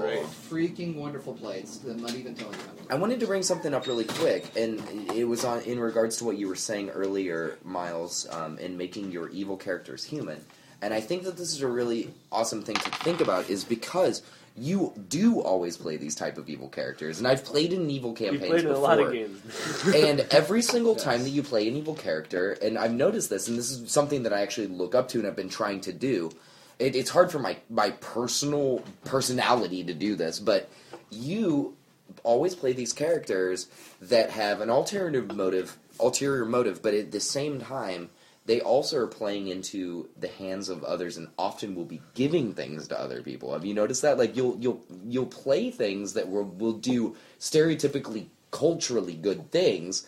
great. 0.50 0.74
Freaking 0.76 0.96
wonderful 0.96 1.34
play. 1.34 1.58
It's, 1.60 1.78
I'm 1.84 1.98
not 2.00 2.14
even 2.14 2.34
telling 2.34 2.54
you. 2.54 2.60
I 2.90 2.94
wanted 2.96 3.20
to 3.20 3.26
bring 3.26 3.42
something 3.42 3.74
up 3.74 3.86
really 3.86 4.04
quick, 4.06 4.50
and 4.56 4.80
it 5.14 5.24
was 5.24 5.44
on 5.44 5.60
in 5.60 5.78
regards 5.78 6.16
to 6.16 6.24
what 6.24 6.38
you 6.38 6.48
were 6.48 6.56
saying 6.56 6.88
earlier, 6.90 7.58
Miles, 7.62 8.26
um, 8.30 8.58
in 8.58 8.76
making 8.78 9.12
your 9.12 9.28
evil 9.28 9.58
characters 9.58 10.04
human. 10.04 10.42
And 10.80 10.94
I 10.94 11.00
think 11.00 11.24
that 11.24 11.36
this 11.36 11.52
is 11.52 11.62
a 11.62 11.68
really 11.68 12.10
awesome 12.30 12.62
thing 12.62 12.76
to 12.76 12.90
think 12.90 13.20
about 13.20 13.50
is 13.50 13.64
because 13.64 14.22
you 14.56 14.92
do 15.08 15.40
always 15.40 15.76
play 15.76 15.96
these 15.96 16.14
type 16.14 16.36
of 16.38 16.48
evil 16.48 16.68
characters, 16.68 17.18
and 17.18 17.28
I've 17.28 17.44
played 17.44 17.72
in 17.72 17.88
evil 17.90 18.10
You 18.10 18.16
campaigns 18.16 18.46
played 18.46 18.60
in 18.60 18.68
before. 18.68 18.76
a 18.76 18.78
lot 18.78 19.00
of 19.00 19.12
games. 19.12 19.84
and 19.94 20.20
every 20.30 20.62
single 20.62 20.96
time 20.96 21.22
that 21.22 21.30
you 21.30 21.42
play 21.42 21.68
an 21.68 21.76
evil 21.76 21.94
character, 21.94 22.52
and 22.62 22.76
I've 22.78 22.92
noticed 22.92 23.30
this, 23.30 23.48
and 23.48 23.56
this 23.56 23.70
is 23.70 23.90
something 23.90 24.24
that 24.24 24.32
I 24.32 24.40
actually 24.40 24.66
look 24.68 24.94
up 24.94 25.08
to 25.10 25.18
and 25.18 25.26
I've 25.26 25.36
been 25.36 25.48
trying 25.48 25.80
to 25.82 25.92
do. 25.92 26.32
It, 26.78 26.94
it's 26.96 27.10
hard 27.10 27.30
for 27.30 27.38
my 27.38 27.56
my 27.70 27.90
personal 27.90 28.84
personality 29.04 29.84
to 29.84 29.94
do 29.94 30.14
this, 30.16 30.38
but 30.38 30.68
you 31.10 31.76
always 32.22 32.54
play 32.54 32.72
these 32.72 32.92
characters 32.92 33.68
that 34.00 34.30
have 34.30 34.60
an 34.60 34.70
alternative 34.70 35.34
motive, 35.34 35.76
ulterior 36.00 36.44
motive, 36.44 36.82
but 36.82 36.94
at 36.94 37.12
the 37.12 37.20
same 37.20 37.60
time, 37.60 38.10
they 38.48 38.60
also 38.60 38.96
are 38.98 39.06
playing 39.06 39.46
into 39.48 40.08
the 40.18 40.26
hands 40.28 40.68
of 40.68 40.82
others 40.82 41.16
and 41.18 41.28
often 41.38 41.74
will 41.76 41.84
be 41.84 42.00
giving 42.14 42.54
things 42.54 42.88
to 42.88 42.98
other 42.98 43.22
people. 43.22 43.52
Have 43.52 43.64
you 43.64 43.74
noticed 43.74 44.02
that? 44.02 44.18
Like 44.18 44.34
you'll 44.36 44.56
you'll 44.58 44.82
you'll 45.04 45.26
play 45.26 45.70
things 45.70 46.14
that 46.14 46.28
will 46.28 46.44
will 46.44 46.72
do 46.72 47.14
stereotypically 47.38 48.26
culturally 48.50 49.14
good 49.14 49.50
things, 49.50 50.06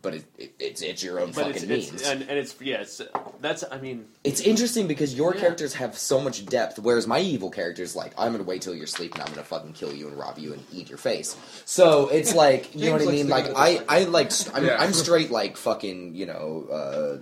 but 0.00 0.14
it, 0.14 0.24
it, 0.38 0.54
it's 0.58 0.80
it's 0.82 1.02
your 1.04 1.20
own 1.20 1.26
But 1.32 1.46
fucking 1.54 1.56
it's, 1.56 1.66
means. 1.66 1.92
it's 1.92 2.08
and, 2.08 2.22
and 2.22 2.38
it's 2.38 2.54
yes, 2.60 3.00
that's 3.40 3.62
I 3.70 3.78
mean 3.78 4.06
It's 4.24 4.40
interesting 4.40 4.86
because 4.88 5.14
your 5.14 5.34
Yeah. 5.34 5.40
characters 5.42 5.74
have 5.74 5.96
so 5.98 6.20
much 6.20 6.46
depth, 6.46 6.78
whereas 6.78 7.06
my 7.06 7.20
evil 7.20 7.50
characters 7.50 7.94
like 7.94 8.12
I'm 8.18 8.32
gonna 8.32 8.44
wait 8.44 8.62
till 8.62 8.74
you're 8.74 8.84
asleep 8.84 9.12
and 9.14 9.22
I'm 9.22 9.28
gonna 9.28 9.44
fucking 9.44 9.74
kill 9.74 9.92
you 9.92 10.08
and 10.08 10.18
rob 10.18 10.38
you 10.38 10.52
and 10.54 10.62
eat 10.72 10.88
your 10.88 10.98
face. 10.98 11.36
So 11.66 12.08
it's 12.08 12.34
like 12.44 12.74
you 12.74 12.86
know 12.86 12.92
what 12.96 13.02
I 13.02 13.12
mean. 13.12 13.28
Like 13.28 13.52
I 13.54 13.84
I 13.88 14.04
like 14.04 14.30
st- 14.30 14.56
I'm, 14.56 14.64
Yeah. 14.64 14.80
I'm 14.82 14.92
straight 14.94 15.30
like 15.30 15.56
fucking 15.56 16.14
you 16.14 16.26
know 16.26 16.66
uh, 16.72 17.18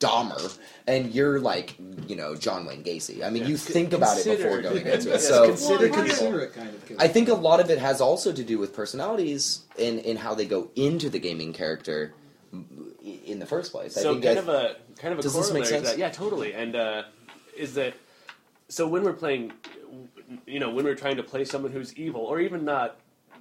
Dahmer, 0.00 0.58
and 0.86 1.14
you're 1.14 1.40
like 1.40 1.76
you 2.06 2.16
know 2.16 2.34
John 2.34 2.66
Wayne 2.66 2.82
Gacy. 2.84 3.22
I 3.24 3.30
mean 3.30 3.42
Yeah. 3.44 3.48
you 3.50 3.56
C- 3.56 3.72
think 3.72 3.92
about 3.92 4.18
it 4.18 4.24
before 4.36 4.60
going 4.60 4.78
into 4.78 4.90
it. 4.90 5.04
yes, 5.04 5.26
So 5.28 5.46
consider 5.48 5.78
Well, 5.78 5.88
people. 5.88 6.04
considerate 6.04 6.52
kind 6.54 6.68
of. 6.68 6.84
I 6.98 7.08
think 7.08 7.28
a 7.28 7.34
lot 7.34 7.60
of 7.60 7.70
it 7.70 7.78
has 7.78 8.00
also 8.00 8.32
to 8.32 8.44
do 8.44 8.58
with 8.58 8.74
personalities 8.74 9.62
in 9.78 9.98
in 10.00 10.16
how 10.16 10.34
they 10.34 10.46
go 10.46 10.70
into 10.76 11.08
the 11.08 11.18
gaming 11.18 11.52
character 11.52 12.12
in 13.26 13.38
the 13.38 13.46
first 13.46 13.72
place. 13.72 13.96
I 13.96 14.02
so 14.02 14.12
think 14.12 14.24
kind 14.24 14.38
I- 14.38 14.42
of 14.42 14.48
a 14.48 14.76
kind 14.98 15.12
of 15.12 15.18
a 15.20 15.22
Does 15.22 15.32
this 15.34 15.46
corollary 15.48 15.60
make 15.60 15.68
to 15.68 15.74
sense? 15.76 15.88
that. 15.90 15.98
Yeah, 15.98 16.10
totally. 16.10 16.52
And 16.54 16.76
uh, 16.76 17.02
is 17.56 17.74
that 17.74 17.94
so 18.68 18.86
when 18.88 19.02
we're 19.04 19.12
playing, 19.12 19.52
you 20.46 20.58
know, 20.58 20.70
when 20.70 20.84
we're 20.84 20.94
trying 20.96 21.16
to 21.16 21.22
play 21.22 21.44
someone 21.44 21.70
who's 21.72 21.94
evil, 21.96 22.22
or 22.22 22.40
even 22.40 22.64
not, 22.64 22.96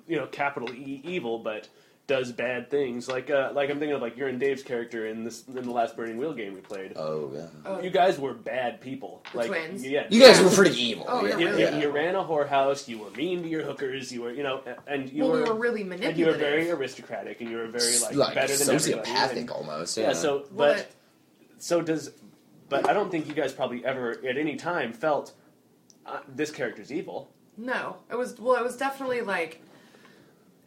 you 0.07 0.17
know, 0.17 0.27
capital 0.27 0.69
E 0.73 1.01
evil, 1.03 1.39
but 1.39 1.67
does 2.05 2.33
bad 2.33 2.69
things, 2.69 3.07
like 3.07 3.29
uh, 3.29 3.51
like 3.53 3.69
I'm 3.69 3.79
thinking 3.79 3.95
of 3.95 4.01
like 4.01 4.17
you're 4.17 4.27
in 4.27 4.37
Dave's 4.37 4.61
character 4.61 5.07
in 5.07 5.23
this 5.23 5.45
in 5.47 5.55
the 5.55 5.71
last 5.71 5.95
Burning 5.95 6.17
Wheel 6.17 6.33
game 6.33 6.53
we 6.53 6.59
played. 6.59 6.93
oh 6.97 7.31
yeah. 7.33 7.47
Oh, 7.65 7.81
You 7.81 7.89
guys 7.91 8.19
were 8.19 8.33
bad 8.33 8.81
people. 8.81 9.23
The 9.31 9.37
like 9.37 9.47
twins? 9.47 9.85
yeah. 9.87 10.05
You 10.09 10.21
guys 10.21 10.41
were 10.41 10.49
pretty 10.49 10.75
evil. 10.81 11.05
Oh, 11.07 11.21
You, 11.23 11.29
yeah, 11.29 11.37
you- 11.37 11.47
really. 11.47 11.75
you- 11.75 11.81
you 11.83 11.89
ran 11.91 12.15
a 12.15 12.23
whorehouse. 12.23 12.87
You 12.89 12.97
were 12.97 13.09
mean 13.11 13.41
to 13.43 13.47
your 13.47 13.63
hookers. 13.63 14.11
You 14.11 14.23
were, 14.23 14.33
you 14.33 14.43
know, 14.43 14.61
and 14.85 15.09
you 15.11 15.23
well, 15.23 15.31
were, 15.31 15.43
we 15.43 15.49
were 15.49 15.55
really 15.55 15.83
manipulative. 15.83 16.09
and 16.09 16.17
you 16.19 16.25
were 16.25 16.33
very 16.37 16.69
aristocratic, 16.71 17.39
and 17.39 17.49
you 17.49 17.55
were 17.57 17.67
very 17.67 17.97
like, 17.99 18.15
like 18.15 18.35
better 18.35 18.55
than 18.57 18.75
everybody. 18.75 19.09
sociopathic 19.09 19.37
and- 19.37 19.49
almost. 19.51 19.95
yeah. 19.97 20.07
Yeah. 20.07 20.13
So, 20.13 20.45
Well, 20.51 20.75
but 20.75 20.91
so 21.59 21.81
does, 21.81 22.11
but 22.67 22.89
I 22.89 22.91
don't 22.91 23.11
think 23.11 23.27
you 23.27 23.33
guys 23.33 23.53
probably 23.53 23.85
ever 23.85 24.11
at 24.27 24.37
any 24.37 24.57
time 24.57 24.91
felt 24.91 25.31
uh, 26.05 26.19
this 26.27 26.51
character's 26.51 26.91
evil. 26.91 27.29
No, 27.55 27.95
it 28.11 28.17
was 28.17 28.37
well. 28.37 28.55
It 28.57 28.63
was 28.63 28.75
definitely 28.75 29.21
like 29.21 29.61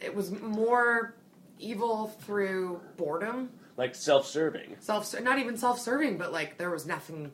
it 0.01 0.14
was 0.14 0.30
more 0.41 1.14
evil 1.59 2.09
through 2.22 2.80
boredom, 2.96 3.50
Like 3.76 3.94
self-serving. 3.94 4.76
self 4.80 5.18
not 5.20 5.38
even 5.38 5.57
self-serving, 5.57 6.18
but 6.18 6.32
like 6.32 6.59
there 6.59 6.70
was 6.70 6.86
nothing 6.86 7.32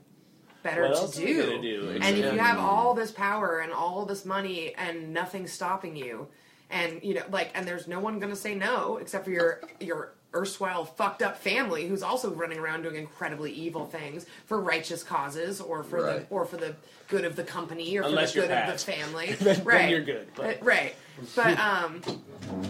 better 0.62 0.88
what 0.88 1.12
to 1.12 1.20
do. 1.20 1.60
do? 1.60 1.98
And 2.00 2.16
if 2.18 2.32
you 2.32 2.38
have 2.38 2.58
all 2.58 2.94
this 2.94 3.10
power 3.10 3.58
and 3.60 3.72
all 3.72 4.06
this 4.06 4.24
money 4.24 4.74
and 4.76 5.12
nothing 5.12 5.46
stopping 5.46 5.96
you, 5.96 6.28
and 6.70 7.00
you 7.02 7.14
know, 7.14 7.24
like, 7.30 7.50
and 7.54 7.66
there's 7.66 7.86
no 7.88 8.00
one 8.00 8.18
gonna 8.18 8.36
say 8.36 8.54
no 8.54 8.96
except 8.98 9.24
for 9.24 9.30
your 9.30 9.60
your 9.80 10.14
erstwhile 10.34 10.84
fucked 10.84 11.22
up 11.22 11.36
family 11.38 11.86
who's 11.86 12.02
also 12.02 12.30
running 12.30 12.58
around 12.58 12.82
doing 12.82 12.96
incredibly 12.96 13.52
evil 13.52 13.86
things 13.86 14.26
for 14.46 14.60
righteous 14.60 15.02
causes 15.02 15.60
or 15.60 15.82
for 15.82 16.02
Right. 16.02 16.28
the 16.28 16.34
or 16.34 16.44
for 16.46 16.56
the 16.56 16.74
good 17.08 17.24
of 17.24 17.36
the 17.36 17.44
company 17.44 17.96
or 17.98 18.02
Unless 18.02 18.32
for 18.32 18.40
the 18.42 18.46
good 18.48 18.52
Pat. 18.54 18.68
of 18.70 18.84
the 18.84 18.92
family. 18.92 19.32
Then- 19.38 19.56
then 19.56 19.64
right. 19.64 19.90
you're 19.90 20.00
good, 20.00 20.28
but- 20.34 20.46
Uh, 20.62 20.64
right. 20.64 20.94
But 21.36 21.58
um, 21.58 22.00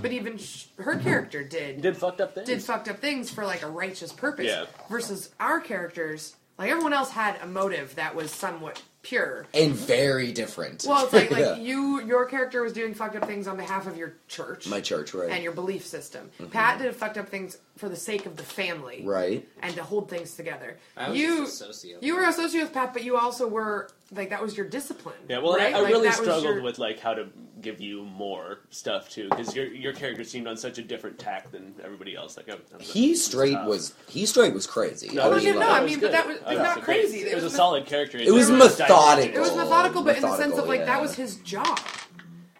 but 0.02 0.10
even 0.12 0.36
sh- 0.36 0.66
her 0.78 0.96
character 0.98 1.44
did 1.44 1.80
Did 1.80 1.96
fucked 1.96 2.20
up 2.20 2.34
things. 2.34 2.46
did 2.48 2.62
fucked 2.62 2.88
up 2.88 2.98
things 2.98 3.30
for 3.30 3.44
like 3.46 3.62
a 3.62 3.68
righteous 3.68 4.12
purpose. 4.12 4.46
Yeah. 4.46 4.64
Versus 4.90 5.30
our 5.38 5.60
characters, 5.60 6.34
like 6.58 6.70
everyone 6.70 6.92
else 6.92 7.10
had 7.10 7.38
a 7.40 7.46
motive 7.46 7.94
that 7.94 8.14
was 8.16 8.32
somewhat 8.32 8.82
pure. 9.02 9.46
and 9.54 9.74
very 9.74 10.32
different. 10.32 10.84
Well, 10.88 11.04
it's 11.04 11.12
like 11.12 11.30
like 11.30 11.40
Yeah. 11.44 11.56
you, 11.56 12.02
your 12.04 12.24
character 12.26 12.62
was 12.62 12.72
doing 12.72 12.94
fucked 12.94 13.16
up 13.16 13.26
things 13.26 13.46
on 13.46 13.56
behalf 13.56 13.86
of 13.86 13.96
your 13.96 14.14
church 14.28 14.66
my 14.68 14.80
church, 14.80 15.12
right? 15.14 15.30
and 15.30 15.42
your 15.42 15.52
belief 15.52 15.86
system. 15.86 16.30
Mm-hmm. 16.40 16.50
Pat 16.50 16.78
did 16.80 16.94
fucked 16.94 17.18
up 17.18 17.28
things 17.28 17.58
for 17.76 17.88
the 17.88 17.96
sake 17.96 18.26
of 18.26 18.36
the 18.36 18.42
family 18.42 19.02
right. 19.04 19.48
and 19.60 19.74
to 19.74 19.82
hold 19.82 20.08
things 20.08 20.34
together. 20.36 20.78
I 20.96 21.10
was 21.10 21.18
you, 21.18 21.38
just 21.44 21.60
a 21.62 21.64
sociopath. 21.66 22.02
you 22.02 22.16
were 22.16 22.22
a 22.24 22.32
sociopath, 22.32 22.92
but 22.92 23.02
you 23.04 23.16
also 23.16 23.48
were 23.48 23.88
like 24.12 24.30
that 24.30 24.42
was 24.42 24.56
your 24.56 24.66
discipline. 24.68 25.16
Yeah, 25.28 25.38
well, 25.38 25.54
right? 25.56 25.74
I, 25.74 25.78
I 25.78 25.82
Like, 25.82 25.92
really 25.92 26.12
struggled 26.12 26.44
your- 26.44 26.62
with 26.62 26.78
like 26.78 27.00
how 27.00 27.14
to 27.14 27.28
give 27.62 27.80
you 27.80 28.04
more 28.04 28.58
stuff 28.70 29.08
too, 29.08 29.28
because 29.30 29.54
your 29.56 29.66
your 29.66 29.92
character 29.92 30.24
seemed 30.24 30.46
on 30.46 30.56
such 30.56 30.78
a 30.78 30.82
different 30.82 31.18
tack 31.18 31.50
than 31.50 31.74
everybody 31.82 32.14
else. 32.16 32.36
Like, 32.36 32.48
I, 32.48 32.54
I 32.54 32.76
was- 32.78 32.90
He 32.92 33.14
straight 33.14 33.62
was 33.64 33.94
he 34.08 34.26
straight 34.26 34.52
was 34.52 34.66
crazy. 34.66 35.14
No, 35.14 35.22
oh, 35.22 35.24
I 35.24 35.26
it 35.26 35.30
Well, 35.30 35.34
was, 35.34 35.44
mean, 35.44 35.54
no, 35.54 35.60
like- 35.60 35.68
I 35.68 35.78
it 35.78 35.82
was 35.82 35.90
mean, 35.90 36.00
but 36.00 36.06
good. 36.06 36.12
that 36.14 36.26
was- 36.28 36.36
I 36.36 36.38
it's 36.38 36.44
thought 36.44 36.56
not 36.56 36.70
it 36.72 36.76
was 36.76 36.84
great. 36.84 37.00
crazy. 37.00 37.18
It 37.20 37.26
It 37.28 37.34
was 37.36 37.44
a 37.44 37.46
was- 37.46 37.54
solid 37.54 37.86
character. 37.86 38.18
It 38.18 38.30
was 38.32 38.48
just 38.48 38.58
methodical. 38.78 39.36
It 39.36 39.40
was 39.40 39.56
methodical, 39.56 40.02
but 40.02 40.16
in 40.16 40.22
the 40.22 40.36
sense 40.36 40.58
of 40.58 40.66
like 40.66 40.84
that 40.86 41.00
was 41.00 41.14
his 41.14 41.36
job. 41.36 41.78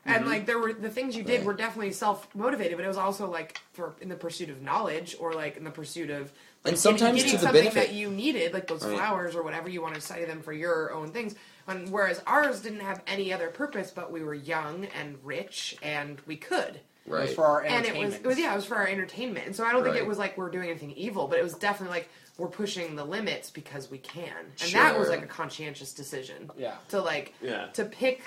And 0.05 0.23
mm-hmm. 0.23 0.31
like 0.33 0.47
there 0.47 0.59
were 0.59 0.73
the 0.73 0.91
things 0.91 1.15
you 1.17 1.23
did 1.23 1.39
Right. 1.39 1.47
were 1.47 1.55
definitely 1.55 1.93
self 1.93 2.27
motivated, 2.35 2.77
but 2.77 2.85
it 2.85 2.89
was 2.89 2.97
also 2.97 3.31
like 3.31 3.61
for 3.73 3.95
in 4.01 4.09
the 4.09 4.17
pursuit 4.17 4.51
of 4.51 4.61
knowledge 4.61 5.15
or 5.21 5.33
like 5.33 5.57
in 5.57 5.63
the 5.65 5.71
pursuit 5.71 6.11
of 6.11 6.23
like, 6.23 6.33
And 6.65 6.79
sometimes 6.79 7.17
getting 7.17 7.31
to 7.33 7.37
the 7.39 7.43
something 7.45 7.61
benefit. 7.65 7.89
that 7.89 7.93
you 7.95 8.09
needed, 8.11 8.53
like 8.53 8.69
those 8.69 8.85
Right. 8.85 8.95
flowers 8.97 9.35
or 9.35 9.43
whatever 9.43 9.69
you 9.69 9.83
want 9.83 9.95
to 9.97 10.01
study 10.01 10.25
them 10.25 10.43
for 10.43 10.53
your 10.53 10.93
own 10.93 11.11
things. 11.11 11.35
And 11.67 11.91
whereas 11.91 12.23
ours 12.27 12.61
didn't 12.61 12.81
have 12.81 13.03
any 13.07 13.33
other 13.33 13.49
purpose, 13.49 13.91
but 13.91 14.13
we 14.13 14.23
were 14.23 14.35
young 14.35 14.87
and 14.87 15.19
rich 15.25 15.77
and 15.83 16.21
we 16.27 16.37
could. 16.37 16.81
It 17.05 17.11
was 17.11 17.19
right. 17.21 17.31
for 17.35 17.45
our 17.47 17.63
And 17.65 17.85
it 17.85 17.89
entertainment. 17.91 18.05
was, 18.13 18.15
it 18.21 18.27
was 18.27 18.39
yeah, 18.39 18.53
it 18.53 18.57
was 18.57 18.65
for 18.65 18.77
our 18.77 18.87
entertainment. 18.87 19.47
And 19.47 19.57
so 19.57 19.65
I 19.65 19.73
don't 19.73 19.83
think 19.83 19.97
it 19.97 20.07
was 20.07 20.19
like 20.19 20.39
we're 20.39 20.51
doing 20.51 20.71
anything 20.71 20.93
evil, 20.93 21.27
but 21.27 21.39
it 21.39 21.43
was 21.43 21.55
definitely 21.55 21.97
like 21.99 22.09
we're 22.39 22.47
pushing 22.49 22.95
the 22.95 23.05
limits 23.05 23.51
because 23.51 23.91
we 23.91 23.99
can. 23.99 24.33
And 24.63 24.73
that 24.73 24.97
was 24.97 25.09
like 25.09 25.23
a 25.23 25.27
conscientious 25.27 25.93
decision 25.93 26.49
Yeah. 26.57 26.75
to 26.91 27.01
like 27.03 27.35
Yeah. 27.43 27.67
to 27.73 27.85
pick 27.85 28.23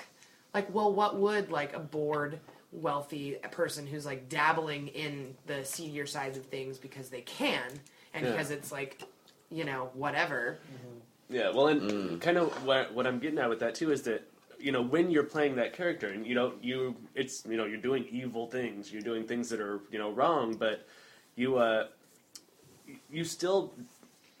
like 0.52 0.72
well 0.74 0.92
what 0.92 1.16
would 1.16 1.50
like 1.50 1.74
a 1.74 1.78
bored 1.78 2.38
wealthy 2.72 3.36
person 3.50 3.86
who's 3.86 4.04
like 4.04 4.28
dabbling 4.28 4.88
in 4.88 5.34
the 5.46 5.64
seedier 5.64 6.04
sides 6.06 6.36
of 6.36 6.44
things 6.46 6.76
because 6.78 7.08
they 7.08 7.22
can 7.22 7.62
and 8.16 8.24
Yeah. 8.26 8.32
because 8.32 8.50
it's 8.50 8.72
like 8.72 9.02
you 9.50 9.64
know 9.64 9.90
whatever 9.94 10.58
Yeah, 11.28 11.50
well, 11.50 11.66
and 11.66 11.82
Mm. 11.82 12.20
kind 12.20 12.38
of 12.38 12.64
what, 12.64 12.94
what 12.94 13.04
I'm 13.04 13.18
getting 13.18 13.40
at 13.40 13.48
with 13.48 13.58
that 13.58 13.74
too 13.74 13.90
is 13.90 14.02
that 14.02 14.22
you 14.60 14.70
know 14.70 14.80
when 14.80 15.10
you're 15.10 15.24
playing 15.24 15.56
that 15.56 15.72
character 15.72 16.06
and 16.08 16.24
you 16.26 16.34
know 16.36 16.54
you 16.62 16.94
it's 17.16 17.44
you 17.44 17.56
know 17.56 17.64
you're 17.64 17.80
doing 17.90 18.06
evil 18.10 18.46
things, 18.48 18.92
you're 18.92 19.02
doing 19.02 19.26
things 19.26 19.48
that 19.50 19.60
are 19.60 19.80
you 19.90 19.98
know 19.98 20.10
wrong, 20.12 20.54
but 20.54 20.86
you 21.34 21.56
uh 21.58 21.88
you 23.10 23.24
still 23.24 23.74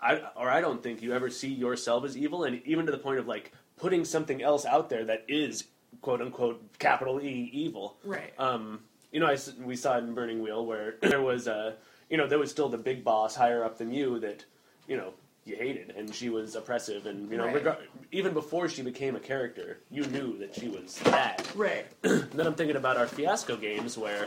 I 0.00 0.20
or 0.36 0.48
I 0.48 0.60
don't 0.60 0.80
think 0.82 1.02
you 1.02 1.12
ever 1.12 1.28
see 1.28 1.48
yourself 1.48 2.04
as 2.04 2.16
evil, 2.16 2.44
and 2.44 2.62
even 2.64 2.86
to 2.86 2.92
the 2.92 2.98
point 2.98 3.18
of 3.18 3.26
like 3.26 3.52
putting 3.76 4.04
something 4.04 4.40
else 4.42 4.64
out 4.64 4.88
there 4.88 5.04
that 5.06 5.24
is 5.28 5.64
quote 6.02 6.20
unquote 6.22 6.78
capital 6.78 7.20
E 7.20 7.50
evil. 7.52 7.96
right 8.04 8.32
Um, 8.38 8.80
you 9.10 9.18
know, 9.20 9.26
I 9.26 9.36
we 9.60 9.74
saw 9.76 9.96
it 9.98 10.04
in 10.04 10.14
Burning 10.14 10.40
Wheel 10.40 10.64
where 10.64 10.94
there 11.02 11.20
was 11.22 11.46
a, 11.48 11.74
you 12.10 12.16
know, 12.16 12.26
there 12.26 12.38
was 12.38 12.50
still 12.50 12.68
the 12.68 12.78
big 12.78 13.04
boss 13.04 13.34
higher 13.34 13.64
up 13.64 13.78
than 13.78 13.90
you 13.92 14.18
that, 14.20 14.44
you 14.88 14.96
know, 14.96 15.12
you 15.44 15.54
hated, 15.56 15.94
and 15.96 16.12
she 16.12 16.28
was 16.28 16.56
oppressive, 16.56 17.06
and 17.06 17.30
you 17.30 17.36
know, 17.36 17.46
Right. 17.46 17.62
regar- 17.62 17.78
even 18.10 18.32
before 18.34 18.68
she 18.68 18.82
became 18.82 19.14
a 19.14 19.20
character, 19.20 19.78
you 19.90 20.04
knew 20.06 20.36
that 20.38 20.54
she 20.54 20.68
was 20.68 20.98
that. 21.04 21.46
right 21.54 21.86
then 22.02 22.46
I'm 22.46 22.54
thinking 22.54 22.76
about 22.76 22.96
our 22.96 23.06
Fiasco 23.06 23.56
games 23.56 23.96
where, 23.96 24.26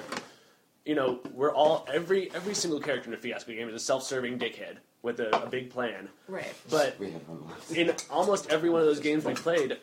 you 0.86 0.96
know, 0.96 1.20
we're 1.34 1.54
all 1.54 1.86
every 1.92 2.32
every 2.34 2.54
single 2.54 2.80
character 2.80 3.10
in 3.10 3.14
a 3.14 3.18
Fiasco 3.18 3.52
game 3.52 3.68
is 3.68 3.76
a 3.76 3.80
self-serving 3.80 4.40
dickhead 4.40 4.78
with 5.02 5.20
a, 5.20 5.44
a 5.44 5.48
big 5.50 5.70
plan, 5.70 6.08
right 6.30 6.54
but 6.70 6.98
We 7.00 7.12
have 7.12 7.28
one 7.28 7.40
more. 7.42 7.52
in 7.76 7.94
almost 8.10 8.50
every 8.50 8.70
one 8.70 8.80
of 8.82 8.88
those 8.88 9.00
games 9.02 9.24
we 9.26 9.34
played, 9.34 9.78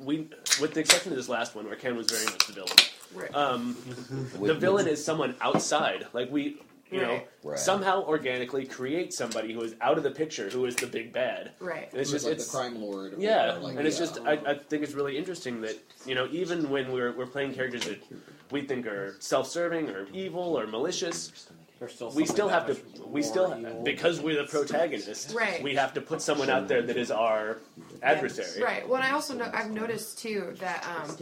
we, 0.00 0.28
with 0.60 0.74
the 0.74 0.80
exception 0.80 1.12
of 1.12 1.16
this 1.16 1.28
last 1.28 1.54
one 1.54 1.66
where 1.66 1.76
Ken 1.76 1.96
was 1.96 2.06
very 2.10 2.24
much 2.26 2.46
the 2.46 2.52
villain. 2.52 2.76
right 3.14 3.34
Um, 3.34 3.76
the 4.42 4.54
villain 4.54 4.88
is 4.88 5.02
someone 5.04 5.34
outside. 5.40 6.06
Like 6.12 6.30
we, 6.30 6.60
you 6.90 7.00
know, 7.00 7.12
Right. 7.12 7.28
Right. 7.44 7.58
somehow 7.58 8.04
organically 8.04 8.64
create 8.66 9.12
somebody 9.12 9.52
who 9.52 9.60
is 9.62 9.74
out 9.80 9.96
of 9.98 10.04
the 10.04 10.10
picture, 10.10 10.48
who 10.50 10.64
is 10.66 10.74
the 10.76 10.86
big 10.86 11.12
bad. 11.12 11.52
right 11.60 11.88
And 11.92 12.00
it's 12.00 12.10
just 12.10 12.24
like 12.24 12.34
it's 12.34 12.50
the 12.50 12.58
crime 12.58 12.80
lord. 12.80 13.14
or 13.14 13.16
yeah, 13.18 13.52
like, 13.54 13.76
and 13.76 13.86
it's 13.86 13.98
yeah. 13.98 14.06
just 14.06 14.20
I, 14.20 14.32
I 14.52 14.54
think 14.58 14.82
it's 14.82 14.94
really 14.94 15.16
interesting 15.18 15.60
that 15.62 15.76
you 16.06 16.14
know 16.14 16.26
even 16.30 16.70
when 16.70 16.90
we're 16.92 17.12
we're 17.16 17.26
playing 17.26 17.54
characters 17.54 17.84
that 17.86 18.02
we 18.50 18.62
think 18.62 18.86
are 18.86 19.16
self-serving 19.20 19.88
or 19.90 20.06
evil 20.12 20.58
or 20.58 20.66
malicious, 20.66 21.48
There's 21.78 21.94
still 21.94 22.08
we 22.08 22.24
something 22.24 22.26
still 22.34 22.48
that 22.48 22.54
have 22.54 22.66
to 22.66 22.74
much 23.00 23.08
we 23.08 23.20
more 23.20 23.22
still 23.22 23.58
evil. 23.58 23.82
because 23.84 24.20
we're 24.20 24.42
the 24.42 24.48
protagonist 24.48 25.32
Right. 25.34 25.62
we 25.62 25.74
have 25.74 25.92
to 25.94 26.00
put 26.00 26.22
someone 26.22 26.48
out 26.50 26.66
there 26.68 26.82
that 26.82 26.96
is 26.96 27.10
our 27.10 27.58
adversary 28.02 28.62
Right. 28.62 28.86
Well, 28.88 28.96
and 28.96 29.04
I 29.04 29.12
also 29.12 29.34
know 29.34 29.50
I've 29.52 29.70
noticed 29.70 30.18
too 30.18 30.54
that, 30.60 30.84
um, 30.86 31.16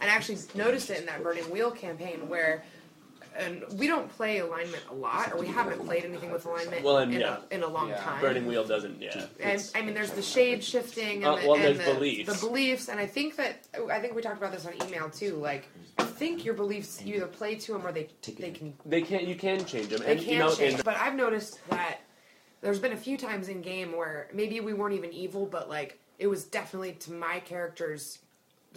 and 0.00 0.10
I 0.10 0.14
actually 0.14 0.38
noticed 0.54 0.90
it 0.90 0.98
in 1.00 1.06
that 1.06 1.22
Burning 1.22 1.48
Wheel 1.50 1.70
campaign 1.70 2.28
where, 2.28 2.64
and 3.40 3.64
we 3.78 3.86
don't 3.86 4.08
play 4.08 4.38
alignment 4.38 4.82
a 4.90 4.94
lot, 4.94 5.32
or 5.32 5.38
we 5.38 5.46
haven't 5.46 5.84
played 5.84 6.04
anything 6.04 6.30
with 6.30 6.44
alignment 6.44 6.84
Well, 6.84 6.98
and 6.98 7.14
in, 7.14 7.20
yeah. 7.20 7.38
a, 7.50 7.54
in 7.54 7.62
a 7.62 7.66
long 7.68 7.88
Yeah. 7.90 8.00
time. 8.00 8.20
burning 8.20 8.46
wheel 8.46 8.64
doesn't 8.64 9.00
yeah 9.00 9.12
And 9.40 9.50
It's- 9.52 9.72
I 9.74 9.82
mean, 9.82 9.94
there's 9.94 10.10
the 10.10 10.22
shade 10.22 10.62
shifting, 10.62 11.24
and, 11.24 11.26
Uh, 11.26 11.36
the, 11.36 11.46
well, 11.48 11.54
and 11.56 11.64
there's 11.64 11.78
the, 11.86 11.94
beliefs. 11.94 12.32
the 12.40 12.46
beliefs, 12.46 12.88
and 12.88 13.00
I 13.00 13.06
think 13.06 13.36
that 13.36 13.66
I 13.90 14.00
think 14.00 14.14
we 14.14 14.22
talked 14.22 14.36
about 14.38 14.52
this 14.52 14.66
on 14.66 14.74
email 14.86 15.08
too. 15.10 15.36
Like, 15.36 15.68
I 15.98 16.04
think 16.04 16.44
your 16.44 16.54
beliefs 16.54 17.02
you 17.02 17.16
either 17.16 17.26
play 17.26 17.54
to 17.56 17.72
them 17.72 17.86
or 17.86 17.92
they 17.92 18.08
they 18.38 18.50
can 18.50 18.74
they 18.84 19.02
can't 19.02 19.24
you 19.26 19.34
can 19.36 19.64
change 19.64 19.88
them 19.88 20.00
they 20.00 20.12
and 20.12 20.20
can 20.20 20.28
you 20.32 20.38
know 20.38 20.54
change. 20.54 20.74
and 20.74 20.84
But 20.84 20.96
I've 20.96 21.14
noticed 21.14 21.58
that 21.70 22.00
there's 22.60 22.78
been 22.78 22.92
a 22.92 22.96
few 22.96 23.16
times 23.16 23.48
in 23.48 23.62
game 23.62 23.92
where 23.96 24.28
maybe 24.34 24.60
we 24.60 24.74
weren't 24.74 24.94
even 24.94 25.12
evil, 25.12 25.46
but 25.46 25.68
like 25.68 25.98
it 26.18 26.26
was 26.26 26.44
definitely 26.44 26.92
to 26.92 27.12
my 27.12 27.40
characters 27.40 28.18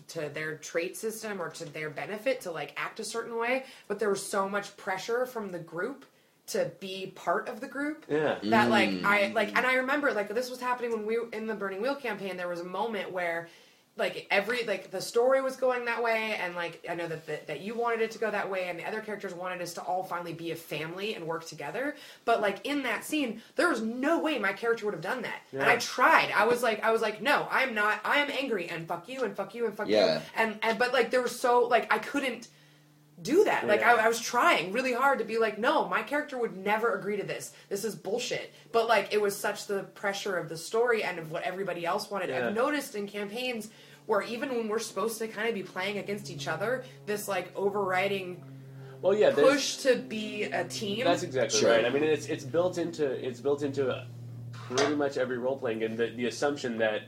to 0.09 0.29
their 0.29 0.57
trait 0.57 0.97
system 0.97 1.41
or 1.41 1.49
to 1.49 1.65
their 1.65 1.89
benefit 1.89 2.41
to 2.41 2.51
like 2.51 2.73
act 2.77 2.99
a 2.99 3.03
certain 3.03 3.37
way, 3.37 3.65
but 3.87 3.99
there 3.99 4.09
was 4.09 4.25
so 4.25 4.49
much 4.49 4.75
pressure 4.77 5.25
from 5.25 5.51
the 5.51 5.59
group 5.59 6.05
to 6.45 6.71
be 6.79 7.13
part 7.15 7.47
of 7.47 7.61
the 7.61 7.67
group 7.67 8.05
yeah. 8.09 8.37
that 8.43 8.69
like 8.69 8.89
mm. 8.89 9.03
I 9.05 9.27
like 9.27 9.55
and 9.55 9.65
I 9.65 9.75
remember 9.75 10.11
like 10.11 10.27
this 10.33 10.49
was 10.49 10.59
happening 10.59 10.91
when 10.91 11.05
we 11.05 11.17
were 11.17 11.29
in 11.31 11.47
the 11.47 11.55
Burning 11.55 11.81
Wheel 11.81 11.95
campaign 11.95 12.35
there 12.35 12.49
was 12.49 12.59
a 12.59 12.65
moment 12.65 13.11
where 13.11 13.47
like 13.95 14.25
every 14.31 14.63
like 14.63 14.89
the 14.89 14.99
story 14.99 15.39
was 15.41 15.55
going 15.55 15.85
that 15.85 16.01
way 16.01 16.35
and 16.41 16.55
like 16.55 16.83
I 16.89 16.95
know 16.95 17.07
that 17.07 17.27
that, 17.27 17.45
that 17.47 17.61
you 17.61 17.75
wanted 17.75 18.01
it 18.01 18.09
to 18.11 18.17
go 18.17 18.31
that 18.31 18.49
way 18.49 18.67
and 18.69 18.79
the 18.79 18.87
other 18.87 19.01
characters 19.01 19.35
wanted 19.35 19.61
us 19.61 19.75
to 19.75 19.81
all 19.81 20.03
finally 20.03 20.33
be 20.33 20.49
a 20.51 20.55
family 20.55 21.13
and 21.13 21.27
work 21.27 21.45
together. 21.45 21.95
But 22.25 22.41
like 22.41 22.65
in 22.65 22.81
that 22.83 23.03
scene 23.03 23.41
there 23.55 23.69
was 23.69 23.81
no 23.81 24.19
way 24.19 24.39
my 24.39 24.51
character 24.53 24.85
would 24.85 24.95
have 24.95 25.03
done 25.03 25.21
that. 25.21 25.41
And 25.51 25.61
I 25.61 25.77
tried. 25.77 26.31
I 26.35 26.45
was 26.47 26.63
like 26.63 26.83
I 26.83 26.91
was 26.91 27.01
like 27.03 27.21
no 27.21 27.47
I'm 27.51 27.75
not 27.75 27.99
I 28.03 28.17
am 28.17 28.31
angry 28.31 28.67
and 28.67 28.87
fuck 28.87 29.07
you 29.07 29.23
and 29.25 29.35
fuck 29.35 29.53
you 29.53 29.67
and 29.67 29.75
fuck 29.77 29.87
Yeah. 29.87 30.15
you 30.15 30.21
and 30.37 30.57
and 30.63 30.79
but 30.79 30.91
like 30.91 31.11
there 31.11 31.21
was 31.21 31.39
so 31.39 31.61
like 31.67 31.93
I 31.93 31.99
couldn't 31.99 32.47
do 33.21 33.43
that. 33.43 33.67
Like 33.67 33.83
I, 33.83 33.93
I 33.93 34.07
was 34.07 34.19
trying 34.19 34.71
really 34.73 34.93
hard 34.93 35.19
to 35.19 35.25
be 35.25 35.37
like, 35.37 35.57
no, 35.57 35.87
my 35.87 36.01
character 36.01 36.37
would 36.37 36.57
never 36.57 36.97
agree 36.97 37.17
to 37.17 37.23
this. 37.23 37.53
This 37.69 37.83
is 37.83 37.95
bullshit. 37.95 38.53
But 38.71 38.87
like 38.87 39.13
it 39.13 39.21
was 39.21 39.37
such 39.37 39.67
the 39.67 39.83
pressure 39.83 40.37
of 40.37 40.49
the 40.49 40.57
story 40.57 41.03
and 41.03 41.19
of 41.19 41.31
what 41.31 41.43
everybody 41.43 41.85
else 41.85 42.09
wanted. 42.09 42.29
Yeah. 42.29 42.47
I've 42.47 42.53
noticed 42.55 42.95
in 42.95 43.07
campaigns 43.07 43.69
where 44.05 44.21
even 44.23 44.49
when 44.49 44.67
we're 44.67 44.79
supposed 44.79 45.17
to 45.19 45.27
kind 45.27 45.47
of 45.47 45.53
be 45.55 45.63
playing 45.63 45.97
against 45.99 46.29
each 46.29 46.47
other, 46.47 46.83
this 47.05 47.27
like 47.27 47.55
overriding 47.55 48.43
well 49.01 49.13
yeah 49.13 49.31
push 49.31 49.77
to 49.77 49.95
be 49.97 50.43
a 50.43 50.63
team. 50.65 51.05
That's 51.05 51.23
exactly 51.23 51.59
Sure. 51.59 51.71
right. 51.71 51.85
I 51.85 51.89
mean, 51.89 52.03
it's 52.03 52.25
it's 52.25 52.43
built 52.43 52.77
into 52.77 53.05
it's 53.05 53.39
built 53.39 53.61
into 53.63 54.05
pretty 54.51 54.95
much 54.95 55.17
every 55.17 55.37
role 55.37 55.57
playing 55.57 55.79
game. 55.79 55.95
The, 55.95 56.07
the 56.07 56.25
assumption 56.25 56.77
that 56.79 57.03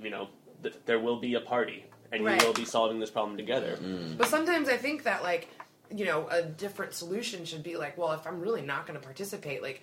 you 0.00 0.10
know 0.10 0.28
th- 0.62 0.74
there 0.86 0.98
will 0.98 1.20
be 1.20 1.34
a 1.34 1.40
party 1.40 1.84
and 2.12 2.24
Right. 2.24 2.40
you 2.40 2.46
will 2.46 2.54
be 2.54 2.64
solving 2.64 2.98
this 3.00 3.10
problem 3.10 3.36
together. 3.36 3.76
Mm. 3.80 4.16
But 4.18 4.28
sometimes 4.28 4.68
I 4.68 4.76
think 4.76 5.04
that 5.04 5.22
like, 5.22 5.48
you 5.90 6.04
know, 6.04 6.28
a 6.30 6.42
different 6.42 6.94
solution 6.94 7.44
should 7.44 7.62
be 7.62 7.76
like, 7.76 7.96
well, 7.98 8.12
if 8.12 8.26
I'm 8.26 8.40
really 8.40 8.62
not 8.62 8.86
going 8.86 8.98
to 8.98 9.04
participate, 9.04 9.62
like 9.62 9.82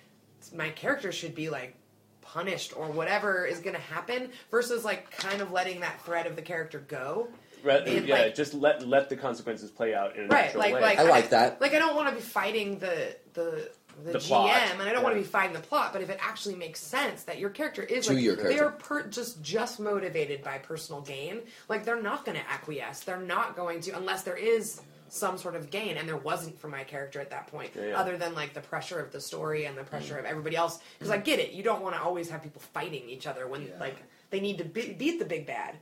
my 0.54 0.70
character 0.70 1.12
should 1.12 1.34
be 1.34 1.50
like 1.50 1.74
punished 2.22 2.76
or 2.76 2.86
whatever 2.88 3.44
is 3.44 3.58
going 3.60 3.74
to 3.74 3.82
happen 3.82 4.30
versus 4.50 4.84
like 4.84 5.10
kind 5.10 5.40
of 5.40 5.50
letting 5.52 5.80
that 5.80 6.00
thread 6.04 6.26
of 6.26 6.36
the 6.36 6.42
character 6.42 6.78
go. 6.78 7.28
Ra- 7.62 7.74
And, 7.74 8.06
yeah, 8.06 8.14
like- 8.22 8.34
just 8.34 8.54
let 8.54 8.86
let 8.88 9.08
the 9.08 9.16
consequences 9.16 9.70
play 9.70 9.94
out 9.94 10.16
in 10.16 10.24
a 10.24 10.28
Right, 10.28 10.46
natural 10.46 10.62
like 10.62 10.74
way. 10.74 10.80
like 10.80 10.98
I 10.98 11.02
like 11.02 11.30
that. 11.30 11.60
Like 11.60 11.74
I 11.74 11.78
don't 11.78 11.94
want 11.94 12.08
to 12.08 12.14
be 12.14 12.20
fighting 12.20 12.78
the 12.78 13.16
the 13.34 13.70
the, 14.04 14.12
The 14.12 14.18
GM, 14.18 14.26
plot. 14.28 14.50
and 14.72 14.82
I 14.82 14.92
don't 14.92 15.02
want 15.02 15.14
to 15.14 15.20
be 15.20 15.26
fighting 15.26 15.52
the 15.54 15.60
plot. 15.62 15.92
But 15.92 16.02
if 16.02 16.10
it 16.10 16.18
actually 16.20 16.56
makes 16.56 16.80
sense 16.80 17.22
that 17.24 17.38
your 17.38 17.50
character 17.50 17.82
is 17.82 18.06
To 18.06 18.14
like 18.14 18.22
your 18.22 18.36
they're 18.36 18.70
per- 18.70 19.06
just 19.08 19.42
just 19.42 19.80
motivated 19.80 20.42
by 20.42 20.58
personal 20.58 21.00
gain, 21.02 21.40
like 21.68 21.84
they're 21.84 22.02
not 22.02 22.24
going 22.24 22.38
to 22.38 22.50
acquiesce. 22.50 23.00
They're 23.00 23.20
not 23.20 23.56
going 23.56 23.80
to 23.82 23.92
unless 23.92 24.22
there 24.22 24.36
is 24.36 24.80
some 25.12 25.36
sort 25.38 25.56
of 25.56 25.70
gain, 25.70 25.96
and 25.96 26.08
there 26.08 26.16
wasn't 26.16 26.56
for 26.60 26.68
my 26.68 26.84
character 26.84 27.20
at 27.20 27.30
that 27.30 27.48
point, 27.48 27.72
Yeah, 27.74 27.86
yeah. 27.88 27.98
other 27.98 28.16
than 28.16 28.32
like 28.34 28.54
the 28.54 28.60
pressure 28.60 29.00
of 29.00 29.10
the 29.10 29.20
story 29.20 29.64
and 29.64 29.76
the 29.76 29.82
pressure 29.82 30.16
of 30.16 30.24
everybody 30.24 30.54
else. 30.54 30.78
Because 30.98 31.10
I 31.10 31.16
get 31.18 31.40
it, 31.40 31.50
you 31.50 31.64
don't 31.64 31.82
want 31.82 31.96
to 31.96 32.00
always 32.00 32.30
have 32.30 32.44
people 32.44 32.60
fighting 32.60 33.08
each 33.10 33.26
other 33.26 33.48
when 33.48 33.62
Yeah. 33.62 33.70
like 33.80 33.96
they 34.30 34.38
need 34.38 34.58
to 34.58 34.64
be- 34.64 34.92
beat 34.92 35.18
the 35.18 35.24
big 35.24 35.46
bad. 35.46 35.78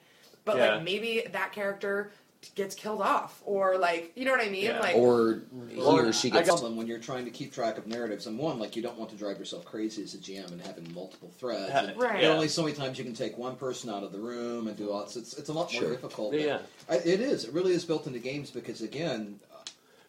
But 0.46 0.56
Yeah. 0.56 0.76
like 0.76 0.82
maybe 0.84 1.26
that 1.32 1.52
character 1.52 2.10
gets 2.54 2.74
killed 2.74 3.00
off, 3.02 3.42
or 3.44 3.78
like 3.78 4.12
you 4.16 4.24
know 4.24 4.32
what 4.32 4.40
I 4.40 4.48
mean, 4.48 4.64
Yeah. 4.64 4.80
like 4.80 4.96
Or 4.96 5.40
he 5.68 5.80
or 5.80 6.12
she 6.12 6.28
I 6.28 6.32
gets. 6.38 6.48
got- 6.48 6.54
problem 6.58 6.76
when 6.76 6.86
you're 6.86 6.98
trying 6.98 7.24
to 7.24 7.30
keep 7.30 7.52
track 7.52 7.78
of 7.78 7.86
narratives. 7.86 8.26
And 8.26 8.38
one, 8.38 8.58
like 8.58 8.76
you 8.76 8.82
don't 8.82 8.98
want 8.98 9.10
to 9.10 9.16
drive 9.16 9.38
yourself 9.38 9.64
crazy 9.64 10.02
as 10.02 10.14
a 10.14 10.18
GM 10.18 10.50
and 10.52 10.60
having 10.60 10.92
multiple 10.94 11.30
threads. 11.38 11.72
Ha- 11.72 11.78
And 11.78 11.96
Right. 11.96 12.12
There 12.20 12.30
are 12.30 12.32
Yeah. 12.32 12.34
only 12.34 12.48
so 12.48 12.62
many 12.62 12.74
times 12.74 12.98
you 12.98 13.04
can 13.04 13.14
take 13.14 13.36
one 13.38 13.56
person 13.56 13.90
out 13.90 14.02
of 14.02 14.12
the 14.12 14.18
room 14.20 14.68
and 14.68 14.76
do 14.76 14.90
all. 14.90 15.02
It's 15.02 15.16
it's, 15.16 15.34
it's 15.38 15.48
a 15.48 15.52
lot 15.52 15.72
more 15.72 15.82
Sure. 15.82 15.90
difficult. 15.90 16.34
Yeah, 16.34 16.58
I, 16.88 16.96
it 16.96 17.20
is. 17.20 17.44
It 17.44 17.52
really 17.52 17.72
is 17.72 17.84
built 17.84 18.06
into 18.06 18.18
games 18.18 18.50
because 18.50 18.80
again, 18.82 19.38
uh, 19.52 19.56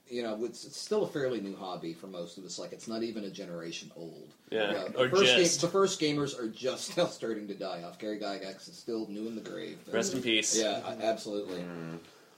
you 0.10 0.24
know, 0.24 0.44
it's, 0.44 0.66
it's 0.66 0.80
still 0.82 1.04
a 1.04 1.08
fairly 1.08 1.40
new 1.40 1.56
hobby 1.56 1.94
for 1.94 2.08
most 2.08 2.40
of 2.40 2.44
us. 2.46 2.58
Like 2.58 2.72
it's 2.72 2.88
not 2.88 3.04
even 3.04 3.26
a 3.26 3.30
generation 3.30 3.92
old. 3.96 4.28
Yeah. 4.50 4.68
You 4.68 4.74
know, 4.74 4.88
the 4.90 5.00
Or 5.04 5.10
first 5.10 5.36
just. 5.36 5.62
Game, 5.62 5.68
the 5.68 5.72
first 5.72 6.00
gamers 6.02 6.40
are 6.40 6.48
just 6.48 6.98
now 6.98 7.06
starting 7.06 7.48
to 7.48 7.54
die 7.54 7.84
off. 7.84 8.00
Gary 8.00 8.18
Gygax 8.18 8.68
is 8.68 8.76
still 8.76 9.06
new 9.08 9.28
in 9.28 9.36
the 9.36 9.42
grave. 9.48 9.78
Rest 9.92 10.14
in 10.16 10.24
peace. 10.24 10.58
Yeah, 10.58 10.82
I- 10.84 10.94
absolutely. 11.04 11.64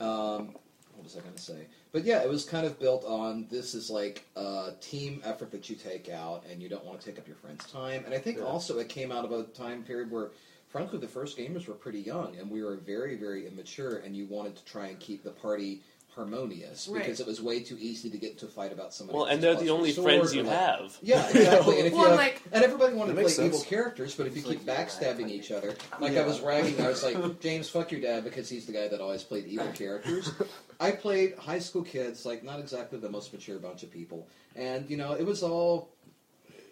Um, 0.01 0.55
what 0.93 1.03
was 1.03 1.15
I 1.15 1.21
going 1.21 1.33
to 1.33 1.41
say? 1.41 1.67
But 1.91 2.03
yeah, 2.03 2.21
it 2.23 2.29
was 2.29 2.45
kind 2.45 2.65
of 2.65 2.79
built 2.79 3.05
on 3.05 3.47
this 3.49 3.73
is 3.73 3.89
like 3.89 4.25
a 4.35 4.73
team 4.81 5.21
effort 5.23 5.51
that 5.51 5.69
you 5.69 5.75
take 5.75 6.09
out, 6.09 6.43
and 6.49 6.61
you 6.61 6.69
don't 6.69 6.85
want 6.85 6.99
to 6.99 7.05
take 7.05 7.19
up 7.19 7.27
your 7.27 7.37
friend's 7.37 7.65
time. 7.65 8.03
And 8.05 8.13
I 8.13 8.17
think 8.17 8.37
Yeah. 8.37 8.45
also 8.45 8.79
it 8.79 8.89
came 8.89 9.11
out 9.11 9.25
of 9.25 9.31
a 9.31 9.43
time 9.43 9.83
period 9.83 10.11
where, 10.11 10.31
frankly, 10.67 10.99
the 10.99 11.07
first 11.07 11.37
gamers 11.37 11.67
were 11.67 11.73
pretty 11.73 11.99
young, 12.01 12.35
and 12.37 12.49
we 12.49 12.63
were 12.63 12.77
very, 12.77 13.15
very 13.15 13.47
immature, 13.47 13.97
and 13.97 14.15
you 14.15 14.25
wanted 14.25 14.55
to 14.55 14.65
try 14.65 14.87
and 14.87 14.99
keep 14.99 15.23
the 15.23 15.31
party 15.31 15.81
harmonious 16.16 16.88
Right. 16.88 16.99
because 17.03 17.20
it 17.20 17.28
was 17.28 17.41
way 17.41 17.62
too 17.62 17.78
easy 17.80 18.09
to 18.09 18.18
get 18.18 18.32
into 18.32 18.45
a 18.45 18.49
fight 18.49 18.72
about 18.72 18.93
somebody. 18.93 19.18
Well, 19.18 19.28
and 19.28 19.41
they're 19.41 19.55
the 19.55 19.70
only 19.70 19.91
sword 19.91 20.05
friends 20.05 20.36
you 20.36 20.43
like- 20.43 20.55
have. 20.57 20.97
yeah, 21.01 21.28
exactly. 21.30 21.78
And 21.80 21.88
if 21.88 21.93
Well, 21.93 22.03
you 22.03 22.09
have, 22.09 22.18
like- 22.18 22.41
and 22.51 22.64
everybody 22.64 22.93
wanted 22.95 23.16
to 23.16 23.22
makes 23.22 23.36
play 23.36 23.45
evil 23.45 23.62
characters, 23.62 24.16
but 24.16 24.28
if 24.28 24.36
you 24.36 24.43
keep 24.43 24.66
backstabbing 24.66 25.30
each 25.30 25.51
other, 25.51 25.76
like 25.99 26.18
I 26.18 26.26
was 26.26 26.39
ragging, 26.41 26.80
I 26.82 26.89
was 26.89 27.03
like, 27.03 27.39
James, 27.39 27.70
fuck 27.70 27.91
your 27.91 28.01
dad 28.01 28.24
because 28.24 28.49
he's 28.49 28.66
the 28.66 28.74
guy 28.74 28.88
that 28.88 28.99
always 29.01 29.24
played 29.24 29.45
evil 29.47 29.72
characters. 29.74 30.32
I 30.80 30.91
played 30.91 31.36
high 31.38 31.59
school 31.59 31.84
kids, 31.84 32.26
like 32.26 32.43
not 32.43 32.59
exactly 32.59 32.99
the 32.99 33.09
most 33.09 33.32
mature 33.34 33.59
bunch 33.59 33.84
of 33.84 33.91
people, 33.91 34.28
and 34.55 34.89
you 34.89 34.97
know, 34.97 35.14
it 35.14 35.26
was 35.26 35.43
all. 35.43 35.89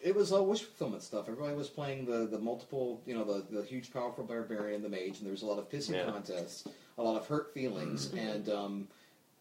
It 0.02 0.16
was 0.16 0.32
all 0.32 0.46
wish 0.46 0.62
fulfillment 0.64 1.04
stuff. 1.04 1.28
Everybody 1.28 1.54
was 1.58 1.68
playing 1.68 2.06
the, 2.06 2.26
the 2.26 2.40
multiple, 2.40 3.02
you 3.06 3.14
know, 3.14 3.26
the, 3.26 3.44
the 3.54 3.64
huge, 3.64 3.92
powerful 3.92 4.24
barbarian, 4.24 4.82
the 4.82 4.88
mage, 4.88 5.18
and 5.18 5.26
there 5.26 5.32
was 5.32 5.42
a 5.42 5.46
lot 5.46 5.60
of 5.60 5.70
pissing 5.70 5.96
Yeah. 5.96 6.06
contests, 6.10 6.66
a 6.98 7.04
lot 7.04 7.18
of 7.18 7.28
hurt 7.28 7.54
feelings, 7.54 8.14
and 8.14 8.48
um, 8.48 8.88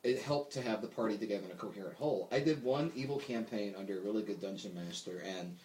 it 0.02 0.18
helped 0.18 0.52
to 0.54 0.62
have 0.62 0.80
the 0.80 0.88
party 0.88 1.16
together 1.16 1.44
in 1.44 1.50
a 1.50 1.54
coherent 1.54 1.94
whole. 1.94 2.28
I 2.30 2.40
did 2.40 2.62
one 2.62 2.92
evil 2.94 3.18
campaign 3.18 3.74
under 3.76 3.98
a 3.98 4.00
really 4.00 4.22
good 4.22 4.40
dungeon 4.40 4.74
master, 4.74 5.22
and 5.24 5.56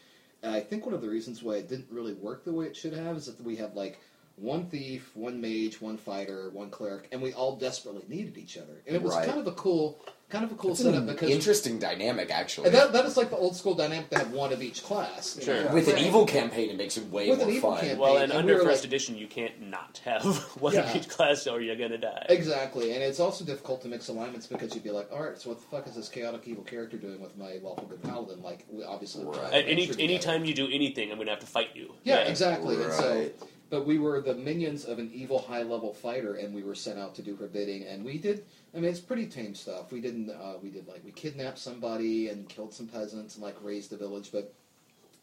I 0.44 0.60
think 0.60 0.86
one 0.86 0.96
of 0.96 1.02
the 1.02 1.10
reasons 1.10 1.42
why 1.44 1.56
it 1.56 1.70
didn't 1.70 1.88
really 1.90 2.14
work 2.14 2.44
the 2.44 2.54
way 2.54 2.66
it 2.66 2.76
should 2.76 2.94
have 2.94 3.16
is 3.16 3.26
that 3.28 3.42
we 3.42 3.56
had 3.56 3.76
like 3.76 4.00
one 4.36 4.66
thief, 4.66 5.12
one 5.14 5.40
mage, 5.42 5.80
one 5.80 5.98
fighter, 5.98 6.50
one 6.52 6.70
cleric, 6.70 7.08
and 7.12 7.22
we 7.22 7.34
all 7.34 7.56
desperately 7.56 8.04
needed 8.08 8.38
each 8.38 8.58
other. 8.58 8.82
And 8.88 8.96
it 8.96 9.02
was 9.02 9.14
Right. 9.14 9.28
kind 9.28 9.40
of 9.40 9.46
a 9.48 9.52
cool, 9.52 10.00
kind 10.30 10.44
of 10.44 10.52
a 10.52 10.56
cool 10.56 10.72
It's 10.72 10.82
setup 10.82 11.02
an 11.02 11.06
because 11.06 11.30
interesting 11.30 11.78
dynamic, 11.78 12.32
actually. 12.32 12.66
and 12.68 12.76
that, 12.76 12.94
that 12.94 13.06
is 13.06 13.16
like 13.16 13.30
the 13.30 13.38
old 13.38 13.56
school 13.56 13.76
dynamic 13.76 14.10
to 14.10 14.18
have 14.18 14.32
one 14.32 14.52
of 14.52 14.64
each 14.64 14.82
class. 14.84 15.38
you 15.38 15.44
Sure. 15.44 15.64
know? 15.66 15.74
With 15.76 15.88
an 15.88 15.94
Right. 15.98 16.08
evil 16.08 16.26
campaign, 16.26 16.72
it 16.72 16.78
makes 16.78 16.98
it 16.98 17.08
way 17.12 17.30
With 17.30 17.42
an 17.42 17.46
more 17.46 17.56
evil 17.56 17.72
fun. 17.74 17.80
campaign. 17.82 18.00
Well, 18.00 18.16
and 18.18 18.24
and 18.32 18.34
under 18.34 18.54
we 18.56 18.60
were 18.60 18.66
first 18.66 18.82
like- 18.82 18.88
edition, 18.88 19.16
you 19.20 19.28
can't 19.28 19.62
not 19.70 20.02
have 20.04 20.24
one 20.60 20.74
Yeah. 20.74 20.90
of 20.90 20.96
each 20.96 21.08
class, 21.10 21.46
or 21.46 21.62
you're 21.62 21.76
gonna 21.76 22.00
die. 22.00 22.26
Exactly, 22.30 22.92
and 22.94 23.04
it's 23.04 23.20
also 23.20 23.46
difficult 23.46 23.84
to 23.84 23.88
mix 23.88 24.08
alignments 24.08 24.48
because 24.48 24.74
you'd 24.74 24.84
be 24.84 24.90
like, 24.90 25.12
all 25.14 25.22
right, 25.22 25.40
so 25.40 25.50
what 25.52 25.60
the 25.60 25.66
fuck 25.68 25.88
is 25.88 25.94
this 25.94 26.10
chaotic 26.10 26.42
evil 26.48 26.64
character 26.64 26.98
doing 26.98 27.22
with 27.22 27.38
my 27.38 27.60
lawful 27.62 27.86
good 27.86 28.02
paladin? 28.02 28.42
Like, 28.42 28.66
we 28.72 28.84
obviously 28.84 29.24
we're 29.26 29.34
Right. 29.34 29.42
trying 29.42 29.54
At 29.54 29.62
to 29.66 29.68
any 29.72 29.82
venture 29.86 29.92
together. 29.94 30.04
anytime 30.12 30.46
you 30.46 30.56
do 30.56 30.68
anything, 30.72 31.12
I'm 31.12 31.20
gonna 31.20 31.30
have 31.30 31.40
to 31.42 31.46
fight 31.46 31.70
you. 31.76 31.94
Yeah, 32.04 32.22
exactly. 32.22 32.82
And 32.82 32.92
so, 32.92 33.10
Right. 33.16 33.36
But 33.74 33.88
we 33.88 33.98
were 33.98 34.22
the 34.22 34.36
minions 34.36 34.86
of 34.86 35.00
an 35.00 35.10
evil 35.12 35.40
high 35.40 35.64
level 35.64 35.96
fighter, 35.96 36.36
and 36.36 36.54
we 36.54 36.62
were 36.62 36.76
sent 36.76 37.00
out 37.00 37.16
to 37.16 37.24
do 37.24 37.36
her 37.36 37.48
bidding. 37.48 37.84
And 37.88 38.06
we 38.06 38.20
did. 38.20 38.46
I 38.72 38.78
mean, 38.78 38.92
it's 38.92 39.00
pretty 39.00 39.26
tame 39.26 39.56
stuff. 39.56 39.92
We 39.92 40.00
didn't. 40.00 40.30
Uh, 40.30 40.58
we 40.62 40.70
did 40.70 40.88
like 40.88 41.02
we 41.04 41.10
kidnapped 41.10 41.58
somebody 41.58 42.30
and 42.30 42.48
killed 42.48 42.72
some 42.72 42.86
peasants 42.86 43.34
and 43.34 43.44
like 43.44 43.56
razed 43.64 43.92
a 43.92 43.98
village, 43.98 44.30
but. 44.32 44.54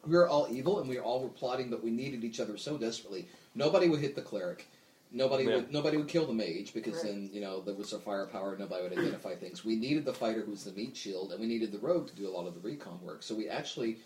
We 0.07 0.17
were 0.17 0.27
all 0.27 0.49
evil, 0.51 0.81
and 0.81 0.89
we 0.89 0.99
all 0.99 1.23
were 1.23 1.29
plotting, 1.29 1.69
but 1.69 1.85
we 1.85 1.91
needed 1.91 2.25
each 2.25 2.41
other 2.41 2.57
so 2.57 2.79
desperately. 2.79 3.29
Nobody 3.55 3.87
would 3.87 4.01
hit 4.01 4.15
the 4.17 4.23
cleric. 4.23 4.67
Nobody 5.13 5.45
Yeah. 5.45 5.57
would. 5.57 5.71
Nobody 5.71 5.99
would 5.99 6.09
kill 6.09 6.25
the 6.25 6.33
mage 6.33 6.73
because 6.73 6.95
Right. 6.95 7.05
then 7.13 7.31
you 7.35 7.43
know 7.43 7.61
there 7.61 7.75
was 7.75 7.93
a 7.93 7.99
firepower. 7.99 8.57
Nobody 8.57 8.83
would 8.83 8.93
identify 8.99 9.35
things. 9.37 9.63
We 9.63 9.77
needed 9.77 10.07
the 10.07 10.15
fighter 10.15 10.41
who 10.41 10.53
was 10.53 10.65
the 10.65 10.73
meat 10.73 10.97
shield, 10.97 11.33
and 11.33 11.41
we 11.41 11.47
needed 11.47 11.71
the 11.71 11.79
rogue 11.79 12.09
to 12.09 12.17
do 12.17 12.27
a 12.27 12.33
lot 12.33 12.47
of 12.47 12.55
the 12.55 12.61
recon 12.61 12.99
work. 13.05 13.23
So 13.23 13.35
we 13.35 13.51
actually 13.51 13.91
worked 13.91 14.01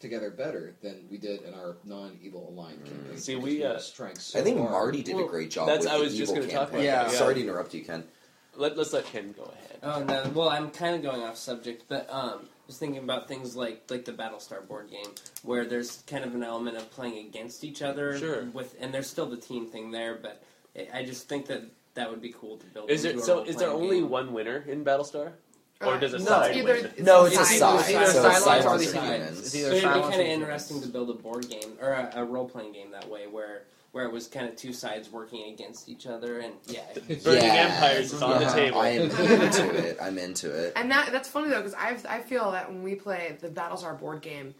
together 0.00 0.30
better 0.30 0.74
than 0.82 1.04
we 1.10 1.18
did 1.18 1.42
in 1.42 1.54
our 1.54 1.76
non-evil 1.84 2.48
aligned 2.48 2.84
campaign. 2.84 3.18
See, 3.18 3.36
we, 3.36 3.62
uh, 3.62 3.78
trying 3.94 4.16
so 4.16 4.40
I 4.40 4.42
think 4.42 4.58
hard. 4.58 4.70
Marty 4.72 5.02
did 5.02 5.14
Well, 5.14 5.26
a 5.26 5.28
great 5.28 5.50
job. 5.50 5.66
that's- 5.68 5.84
with 5.84 5.92
I 5.92 5.98
the 5.98 6.04
was 6.04 6.16
just 6.16 6.32
evil 6.32 6.42
gonna 6.42 6.52
talk 6.54 6.70
campaign. 6.70 6.88
about 6.88 7.10
that. 7.10 7.16
Sorry 7.16 7.34
to 7.34 7.40
interrupt 7.42 7.74
you, 7.74 7.84
Ken. 7.84 8.04
Let, 8.56 8.76
let's 8.76 8.92
let 8.92 9.04
Ken 9.04 9.32
go 9.36 9.44
ahead. 9.44 9.78
Oh 9.82 10.02
no! 10.02 10.30
Well, 10.34 10.48
I'm 10.48 10.70
kind 10.70 10.96
of 10.96 11.02
going 11.02 11.22
off 11.22 11.36
subject, 11.36 11.84
but 11.88 12.10
um, 12.12 12.48
was 12.66 12.78
thinking 12.78 13.02
about 13.02 13.28
things 13.28 13.54
like 13.54 13.88
like 13.90 14.04
the 14.04 14.12
Battlestar 14.12 14.66
board 14.66 14.90
game, 14.90 15.06
where 15.44 15.64
there's 15.64 16.02
kind 16.06 16.24
of 16.24 16.34
an 16.34 16.42
element 16.42 16.76
of 16.76 16.90
playing 16.90 17.26
against 17.26 17.62
each 17.62 17.80
other. 17.80 18.18
Sure. 18.18 18.44
With 18.52 18.74
and 18.80 18.92
there's 18.92 19.06
still 19.08 19.26
the 19.26 19.36
team 19.36 19.66
thing 19.66 19.92
there, 19.92 20.16
but 20.20 20.42
I- 20.76 20.98
I 21.00 21.04
just 21.04 21.28
think 21.28 21.46
that 21.46 21.62
that 21.94 22.10
would 22.10 22.20
be 22.20 22.32
cool 22.38 22.56
to 22.58 22.66
build. 22.66 22.90
Is 22.90 23.02
there 23.02 23.12
into 23.12 23.22
a 23.22 23.26
so? 23.26 23.44
Is 23.44 23.56
there 23.56 23.70
only 23.70 24.00
game. 24.00 24.10
one 24.10 24.32
winner 24.32 24.64
in 24.66 24.84
Battlestar, 24.84 25.32
or 25.80 25.94
Uh, 25.94 25.98
does 25.98 26.12
a 26.14 26.18
no, 26.18 26.24
side 26.26 26.50
it's 26.50 26.58
either- 26.58 26.74
win? 26.74 26.84
it's 26.84 27.00
No, 27.00 27.24
it's 27.24 27.36
a 27.38 27.44
side. 27.44 27.58
side. 27.58 27.80
It's 27.80 27.88
either 27.90 28.06
So 28.06 28.22
Cylons 28.24 28.40
Cylons 28.40 28.64
or 28.64 28.68
are 28.68 28.78
the 28.78 28.84
the 28.84 28.90
sides. 28.90 29.06
humans. 29.06 29.38
It's 29.40 29.50
So 29.52 29.58
it'd 29.58 29.74
be 29.74 29.80
kind 29.88 30.14
of 30.14 30.20
interesting 30.20 30.80
to 30.82 30.88
build 30.88 31.10
a 31.10 31.14
board 31.14 31.48
game 31.48 31.78
or 31.80 31.88
a, 31.92 32.12
a 32.16 32.24
role 32.24 32.48
playing 32.48 32.72
game 32.72 32.90
that 32.92 33.08
way, 33.08 33.26
where 33.26 33.62
where 33.92 34.04
it 34.04 34.12
was 34.12 34.28
kind 34.28 34.48
of 34.48 34.54
two 34.54 34.72
sides 34.72 35.10
working 35.10 35.52
against 35.52 35.88
each 35.88 36.06
other, 36.06 36.38
and 36.38 36.54
yeah, 36.68 36.82
Burning 37.24 37.42
Yeah. 37.44 37.66
Empires 37.72 38.12
is 38.12 38.22
on 38.22 38.40
the 38.40 38.48
table. 38.48 38.78
I 38.78 38.88
am 38.90 39.10
into 39.10 39.74
it. 39.88 39.98
I'm 40.00 40.16
into 40.16 40.48
it. 40.48 40.74
And 40.76 40.88
that 40.92 41.10
that's 41.10 41.28
funny 41.28 41.48
though 41.48 41.56
because 41.62 41.74
I 41.74 41.96
I 42.08 42.20
feel 42.20 42.52
that 42.52 42.68
when 42.70 42.82
we 42.84 42.94
play 42.94 43.36
the 43.40 43.48
Battles 43.48 43.82
Battlestar 43.82 43.98
board 43.98 44.20
game, 44.22 44.54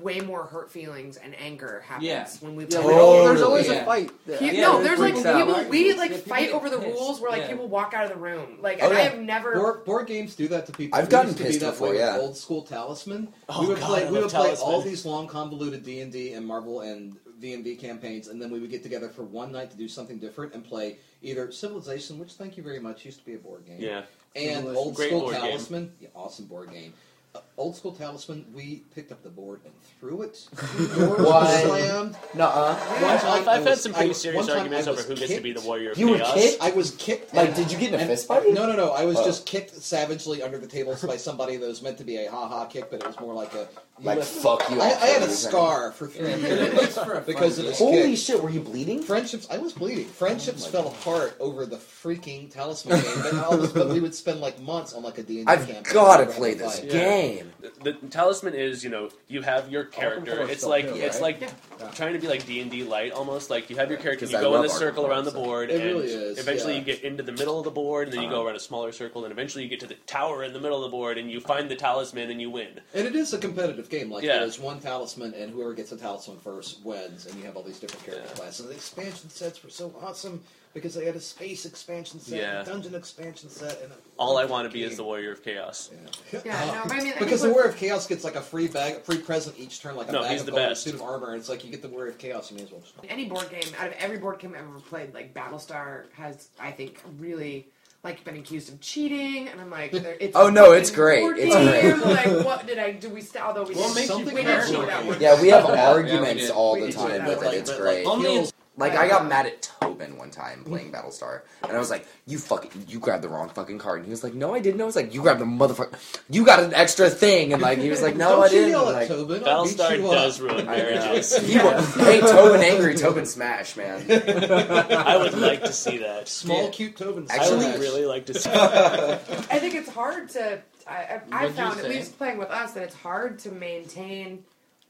way 0.00 0.20
more 0.20 0.44
hurt 0.44 0.70
feelings 0.70 1.16
and 1.16 1.34
anger 1.38 1.82
happens 1.86 2.06
Yeah. 2.06 2.28
when 2.40 2.56
we 2.56 2.64
Yeah, 2.64 2.80
play. 2.82 2.94
we 2.94 3.00
the 3.00 3.24
there's 3.28 3.42
always 3.42 3.66
Yeah. 3.68 3.72
a 3.74 3.84
fight. 3.84 4.10
He- 4.26 4.46
Yeah, 4.46 4.60
no, 4.62 4.82
there's 4.82 4.98
like 4.98 5.12
freaks 5.14 5.26
out. 5.26 5.46
people 5.46 5.64
we 5.70 5.92
like 5.94 6.10
people 6.12 6.26
fight 6.26 6.50
over 6.52 6.68
the 6.70 6.78
pissed. 6.78 6.88
rules 6.98 7.20
where 7.20 7.30
like 7.30 7.42
Yeah. 7.42 7.48
people 7.50 7.68
walk 7.68 7.94
out 7.94 8.04
of 8.04 8.10
the 8.10 8.16
room. 8.18 8.58
Like 8.60 8.78
Oh, 8.82 8.88
and 8.88 8.96
I 8.98 9.00
have 9.02 9.18
never. 9.18 9.54
Board, 9.54 9.84
board 9.84 10.06
games 10.06 10.34
do 10.34 10.48
that 10.48 10.66
to 10.66 10.72
people. 10.72 10.98
I've 10.98 11.06
We 11.06 11.10
gotten 11.10 11.28
used 11.28 11.38
to 11.38 11.44
pissed 11.44 11.60
be 11.60 11.64
that 11.66 11.70
before, 11.72 11.88
way 11.88 11.92
with 11.94 12.00
yeah. 12.02 12.18
Old 12.18 12.36
school 12.36 12.62
Talisman. 12.62 13.28
Oh, 13.48 13.60
we 13.62 13.68
would 13.68 13.78
God, 13.80 13.86
play. 13.86 14.04
We 14.06 14.10
love 14.12 14.22
would 14.24 14.30
play 14.32 14.56
all 14.56 14.80
these 14.80 15.04
long, 15.04 15.26
convoluted 15.26 15.84
D 15.84 16.00
and 16.00 16.12
D 16.12 16.32
and 16.32 16.46
Marvel 16.46 16.80
and 16.80 17.16
V 17.38 17.52
and 17.52 17.62
V 17.64 17.76
campaigns, 17.76 18.28
and 18.28 18.40
then 18.40 18.50
we 18.50 18.58
would 18.60 18.70
get 18.70 18.82
together 18.82 19.08
for 19.08 19.22
one 19.22 19.52
night 19.52 19.70
to 19.70 19.76
do 19.76 19.88
something 19.88 20.18
different 20.18 20.54
and 20.54 20.64
play 20.64 20.98
either 21.22 21.50
Civilization, 21.52 22.18
which 22.18 22.32
thank 22.34 22.56
you 22.56 22.62
very 22.62 22.78
much 22.80 23.04
used 23.04 23.18
to 23.18 23.24
be 23.24 23.34
a 23.34 23.38
board 23.38 23.66
game, 23.66 23.80
Yeah, 23.80 24.02
and 24.36 24.68
Old 24.76 24.94
Great 24.94 25.08
School. 25.08 25.30
Talisman. 25.30 25.92
Yeah, 26.00 26.08
awesome 26.14 26.46
board 26.46 26.70
game. 26.70 26.94
Uh, 27.34 27.40
old 27.56 27.74
School 27.74 27.92
Talisman. 27.92 28.44
We 28.54 28.82
picked 28.94 29.10
up 29.10 29.22
the 29.24 29.28
board 29.28 29.60
and 29.64 29.72
threw 29.98 30.22
it. 30.22 30.46
Doors 30.78 31.18
were 31.18 31.46
slammed. 31.46 32.16
Nuh-uh. 32.34 32.74
One 32.76 33.00
time 33.00 33.02
I've, 33.12 33.24
I 33.48 33.52
I've 33.54 33.62
had 33.62 33.64
was- 33.70 33.82
some 33.82 33.92
pretty 33.92 34.08
was- 34.10 34.20
serious 34.20 34.38
one 34.46 34.46
time 34.48 34.56
arguments 34.58 34.86
I 34.86 34.90
over 34.92 34.96
was 34.98 35.06
who 35.08 35.16
gets 35.16 35.34
to 35.34 35.40
be 35.40 35.50
the 35.50 35.56
kicked. 35.56 35.66
warrior 35.66 35.90
of 35.90 35.98
You 35.98 36.08
were 36.10 36.18
chaos. 36.18 36.34
kicked? 36.34 36.62
I 36.62 36.70
was 36.70 36.90
kicked. 36.92 37.34
Like, 37.34 37.48
and- 37.48 37.56
did 37.56 37.72
you 37.72 37.78
get 37.78 37.88
in 37.88 37.94
a 37.94 37.98
and- 37.98 38.06
fist 38.08 38.28
fight? 38.28 38.44
No, 38.52 38.66
no, 38.66 38.76
no. 38.76 38.92
I 38.92 39.04
was 39.04 39.16
Oh. 39.18 39.24
just 39.24 39.46
kicked 39.46 39.74
savagely 39.74 40.42
under 40.42 40.58
the 40.58 40.68
tables 40.68 41.02
by 41.02 41.16
somebody 41.16 41.56
that 41.56 41.66
was 41.66 41.82
meant 41.82 41.98
to 41.98 42.04
be 42.04 42.16
a 42.18 42.30
ha 42.30 42.46
ha 42.46 42.66
kick, 42.66 42.88
but 42.90 43.00
it 43.00 43.06
was 43.06 43.18
more 43.18 43.34
like 43.34 43.52
a. 43.54 43.66
you 43.98 44.04
Like, 44.06 44.18
lift- 44.18 44.30
fuck 44.30 44.68
you. 44.70 44.80
I, 44.80 44.86
I 44.86 45.06
had 45.06 45.22
a 45.22 45.26
reason. 45.26 45.50
scar 45.50 45.92
for 45.98 46.06
three 46.08 46.34
years 46.34 46.98
because 47.26 47.58
of 47.58 47.66
this 47.66 47.78
Holy 47.78 48.10
kick. 48.10 48.18
shit, 48.18 48.42
were 48.42 48.50
you 48.50 48.60
bleeding? 48.60 49.02
Friendships, 49.02 49.46
I 49.50 49.58
was 49.58 49.72
bleeding. 49.72 50.06
Friendships 50.06 50.62
Oh 50.64 50.66
my 50.66 50.72
fell 50.72 50.88
apart 50.88 51.36
over 51.40 51.64
the 51.66 51.76
freaking 51.76 52.50
talisman 52.52 53.00
game. 53.00 53.14
But, 53.22 53.34
all 53.34 53.56
this, 53.56 53.72
but 53.72 53.88
we 53.88 54.00
would 54.00 54.14
spend 54.14 54.40
like 54.40 54.60
months 54.60 54.92
on 54.94 55.02
like 55.04 55.18
a 55.18 55.22
D 55.22 55.40
and 55.40 55.48
I've 55.48 55.66
campaign. 55.66 55.92
gotta 55.92 56.26
play 56.26 56.54
this 56.54 56.80
fight. 56.80 56.90
game. 56.90 57.52
The, 57.60 57.92
the 57.92 58.08
talisman 58.08 58.54
is, 58.54 58.82
you 58.82 58.90
know, 58.90 59.10
you 59.28 59.42
have 59.42 59.70
your 59.70 59.84
character. 59.84 60.42
It's 60.42 60.60
stuff 60.60 60.70
like 60.70 60.88
too, 60.88 60.94
it's 60.96 61.20
right? 61.20 61.40
like 61.40 61.94
trying 61.94 62.14
to 62.14 62.18
be 62.18 62.26
like 62.28 62.44
D 62.46 62.60
and 62.60 62.70
D 62.70 62.82
light 62.84 63.12
almost. 63.12 63.48
Like 63.50 63.70
you 63.70 63.76
have 63.76 63.90
your 63.90 63.98
character, 63.98 64.26
'Cause 64.26 64.32
you 64.32 64.38
I 64.38 64.40
go 64.40 64.48
in 64.56 64.60
love 64.60 64.62
the 64.62 64.68
Arkham 64.74 64.78
circle 64.78 65.06
around 65.06 65.24
the 65.24 65.30
Horror, 65.30 65.44
so- 65.44 65.44
board, 65.44 65.70
It 65.70 65.80
and 65.80 65.84
really 65.84 66.06
is, 66.08 66.38
eventually 66.38 66.72
yeah. 66.74 66.78
you 66.80 66.84
get 66.84 67.02
into 67.04 67.22
the 67.22 67.32
middle 67.32 67.58
of 67.58 67.64
the 67.64 67.70
board, 67.70 68.08
and 68.08 68.16
then 68.16 68.22
you 68.22 68.28
go 68.28 68.36
Uh-huh. 68.36 68.46
around 68.48 68.56
a 68.56 68.60
smaller 68.60 68.90
circle, 68.92 69.24
and 69.24 69.32
eventually 69.32 69.62
you 69.64 69.70
get 69.70 69.80
to 69.80 69.86
the 69.86 69.94
tower 70.06 70.42
in 70.42 70.52
the 70.52 70.60
middle 70.60 70.78
of 70.84 70.90
the 70.90 70.94
board, 70.96 71.16
and 71.18 71.30
you 71.30 71.40
find 71.40 71.70
the 71.70 71.76
talisman, 71.76 72.30
and 72.30 72.40
you 72.40 72.50
win. 72.50 72.80
And 72.92 73.06
it 73.06 73.14
is 73.14 73.32
a 73.32 73.38
competitive 73.38 73.83
game. 73.90 74.10
Like 74.10 74.24
Yeah. 74.24 74.38
there's 74.40 74.58
one 74.58 74.80
talisman, 74.80 75.34
and 75.34 75.50
whoever 75.52 75.74
gets 75.74 75.90
the 75.90 75.96
talisman 75.96 76.38
first 76.38 76.84
wins. 76.84 77.26
And 77.26 77.36
you 77.38 77.44
have 77.44 77.56
all 77.56 77.62
these 77.62 77.78
different 77.78 78.04
character 78.04 78.26
Yeah. 78.28 78.34
classes. 78.36 78.66
The 78.66 78.72
expansion 78.72 79.30
sets 79.30 79.62
were 79.62 79.70
so 79.70 79.94
awesome 80.02 80.42
because 80.72 80.94
they 80.94 81.04
had 81.04 81.14
a 81.14 81.20
space 81.20 81.64
expansion 81.66 82.18
set, 82.18 82.38
Yeah. 82.40 82.62
a 82.62 82.64
dungeon 82.64 82.94
expansion 82.96 83.48
set, 83.48 83.80
and 83.82 83.92
a 83.92 83.94
All 84.18 84.36
I 84.38 84.44
want 84.44 84.68
to 84.68 84.72
be 84.72 84.82
is 84.82 84.96
the 84.96 85.04
warrior 85.04 85.30
of 85.32 85.44
chaos. 85.44 85.90
Yeah, 86.32 86.40
Yeah, 86.44 86.64
no, 86.86 86.92
I 86.94 87.02
mean, 87.02 87.12
I 87.14 87.18
because 87.18 87.42
the 87.42 87.50
Warrior 87.52 87.68
of 87.70 87.76
Chaos 87.76 88.06
gets 88.08 88.24
like 88.24 88.34
a 88.36 88.40
free 88.42 88.66
bag, 88.68 89.02
free 89.02 89.18
present 89.18 89.56
each 89.58 89.80
turn, 89.80 89.94
like 89.96 90.08
a 90.08 90.12
No, 90.12 90.22
bag 90.22 90.32
he's 90.32 90.40
of 90.40 90.46
the 90.46 90.52
gold, 90.52 90.64
a 90.64 90.68
best. 90.70 90.82
suit 90.82 90.94
of 90.94 91.02
armor, 91.02 91.30
and 91.32 91.40
it's 91.40 91.48
like 91.48 91.64
you 91.64 91.70
get 91.70 91.82
the 91.82 91.88
Warrior 91.88 92.10
of 92.12 92.18
Chaos, 92.18 92.50
you 92.50 92.56
may 92.56 92.64
as 92.64 92.70
well. 92.72 92.80
Just... 92.80 92.94
any 93.08 93.24
board 93.26 93.48
game 93.50 93.62
out 93.78 93.88
of 93.88 93.92
every 93.98 94.18
board 94.18 94.38
game 94.40 94.52
I've 94.54 94.60
ever 94.68 94.80
played, 94.80 95.14
like 95.14 95.32
Battlestar 95.34 96.04
has, 96.14 96.48
I 96.58 96.70
think, 96.72 97.00
really 97.18 97.68
like 98.04 98.22
been 98.22 98.36
accused 98.36 98.68
of 98.70 98.80
cheating, 98.80 99.48
and 99.48 99.58
I'm 99.60 99.70
like, 99.70 99.92
it's 99.94 100.36
Oh, 100.36 100.50
no, 100.50 100.72
it's 100.72 100.90
great. 100.90 101.22
board 101.22 101.38
It's 101.38 101.54
great. 101.54 101.96
like, 101.98 102.44
what 102.44 102.66
did 102.66 102.78
I 102.78 102.92
do? 102.92 103.08
We 103.08 103.22
st- 103.22 103.42
although 103.42 103.64
we 103.64 103.74
What 103.74 103.88
did, 103.88 103.94
makes 103.94 104.00
you 104.08 104.14
Something 104.14 104.34
we 104.34 104.42
did 104.42 104.66
cheat 104.68 104.86
that 104.86 105.06
one. 105.06 105.20
Yeah, 105.20 105.40
we 105.40 105.48
have 105.48 105.64
Yeah, 105.68 105.88
arguments 105.90 106.42
we 106.44 106.50
all 106.50 106.74
We 106.74 106.80
the 106.82 106.92
time 106.92 107.08
that 107.08 107.28
with 107.28 107.38
one. 107.38 107.54
it. 107.54 107.58
It's 107.58 107.74
great. 107.76 108.04
Like, 108.04 108.12
Only 108.14 108.26
kills- 108.34 108.52
Like 108.76 108.96
I 108.96 109.06
got 109.06 109.28
mad 109.28 109.46
at 109.46 109.62
Tobin 109.62 110.18
one 110.18 110.30
time 110.30 110.64
playing 110.64 110.90
Battlestar, 110.90 111.42
and 111.62 111.70
I 111.72 111.78
was 111.78 111.90
like, 111.90 112.08
"You 112.26 112.38
fucking, 112.38 112.86
you 112.88 112.98
grabbed 112.98 113.22
the 113.22 113.28
wrong 113.28 113.48
fucking 113.48 113.78
card." 113.78 113.98
And 113.98 114.06
he 114.06 114.10
was 114.10 114.24
like, 114.24 114.34
"No, 114.34 114.52
I 114.52 114.58
didn't." 114.58 114.80
I 114.80 114.84
was 114.84 114.96
like, 114.96 115.14
"You 115.14 115.22
grabbed 115.22 115.38
the 115.40 115.44
motherfucker, 115.44 115.94
you 116.28 116.44
got 116.44 116.58
an 116.60 116.74
extra 116.74 117.08
thing." 117.08 117.52
And 117.52 117.62
like 117.62 117.78
he 117.78 117.88
was 117.88 118.02
like, 118.02 118.16
"No, 118.16 118.30
Don't 118.30 118.42
I 118.42 118.46
you 118.46 118.50
didn't." 118.50 118.70
yell 118.70 118.88
I'm 118.88 118.94
at 118.94 118.98
like, 118.98 119.08
Tobin. 119.08 119.42
I'll 119.46 119.64
beat 119.64 119.76
Battlestar 119.76 119.96
you 119.96 120.02
does 120.02 120.40
up. 120.40 120.50
ruin 120.50 120.66
marriages. 120.66 121.36
he 121.38 121.56
wa- 121.58 121.80
hey, 121.80 122.20
Tobin 122.20 122.62
angry, 122.62 122.96
Tobin 122.96 123.26
smash, 123.26 123.76
man. 123.76 124.04
I 124.10 125.16
would 125.18 125.38
like 125.38 125.62
to 125.62 125.72
see 125.72 125.98
that. 125.98 126.26
Small, 126.28 126.68
cute 126.70 126.96
Tobin. 126.96 127.28
I 127.30 127.36
Actually- 127.36 127.66
would 127.66 127.80
really 127.80 128.06
like 128.06 128.26
to 128.26 128.34
see. 128.34 128.50
that. 128.50 129.22
I 129.50 129.58
think 129.60 129.76
it's 129.76 129.88
hard 129.90 130.30
to. 130.30 130.60
I, 130.88 130.92
I, 130.92 130.96
I 130.96 131.42
What'd 131.42 131.50
you 131.50 131.54
found 131.56 131.78
at 131.78 131.84
say? 131.84 131.88
least 131.90 132.18
playing 132.18 132.38
with 132.38 132.50
us 132.50 132.72
that 132.72 132.82
it's 132.82 132.94
hard 132.96 133.38
to 133.40 133.52
maintain 133.52 134.44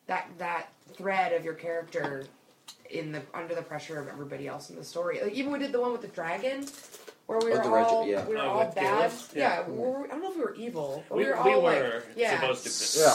that 0.07 0.26
that 0.39 0.68
thread 0.97 1.32
of 1.35 1.45
your 1.45 1.55
character 1.55 2.24
in 2.91 3.12
the 3.12 3.22
under 3.32 3.55
the 3.55 3.62
pressure 3.62 3.99
of 3.99 4.09
everybody 4.09 4.47
else 4.49 4.70
in 4.70 4.76
the 4.76 4.85
story. 4.85 5.20
Like 5.22 5.32
even 5.32 5.53
we 5.53 5.59
did 5.59 5.72
the 5.72 5.80
one 5.80 5.93
with 5.93 6.03
the 6.03 6.09
dragon, 6.09 6.66
where 7.26 7.39
we 7.39 7.53
Oh, 7.53 7.57
were 7.57 7.62
the 7.64 7.70
Reg- 7.70 7.87
all 7.87 8.07
yeah. 8.07 8.26
we 8.26 8.35
were 8.37 8.43
Oh, 8.43 8.49
all 8.51 8.59
with 8.66 8.74
bad. 8.74 8.85
Caleb? 9.11 9.12
Yeah, 9.35 9.61
Yeah. 9.61 9.68
we 9.68 9.78
were, 9.78 10.05
I 10.05 10.09
don't 10.09 10.22
know 10.22 10.30
if 10.30 10.37
we 10.37 10.43
were 10.43 10.55
evil, 10.57 11.05
but 11.09 11.16
We, 11.16 11.24
we, 11.24 11.30
were 11.30 11.43
we 11.43 11.53
all 11.55 11.62
were 11.62 11.70
like 11.95 12.03
yeah. 12.16 12.41
supposed 12.41 12.64
to. 12.64 13.01
Yeah. 13.01 13.14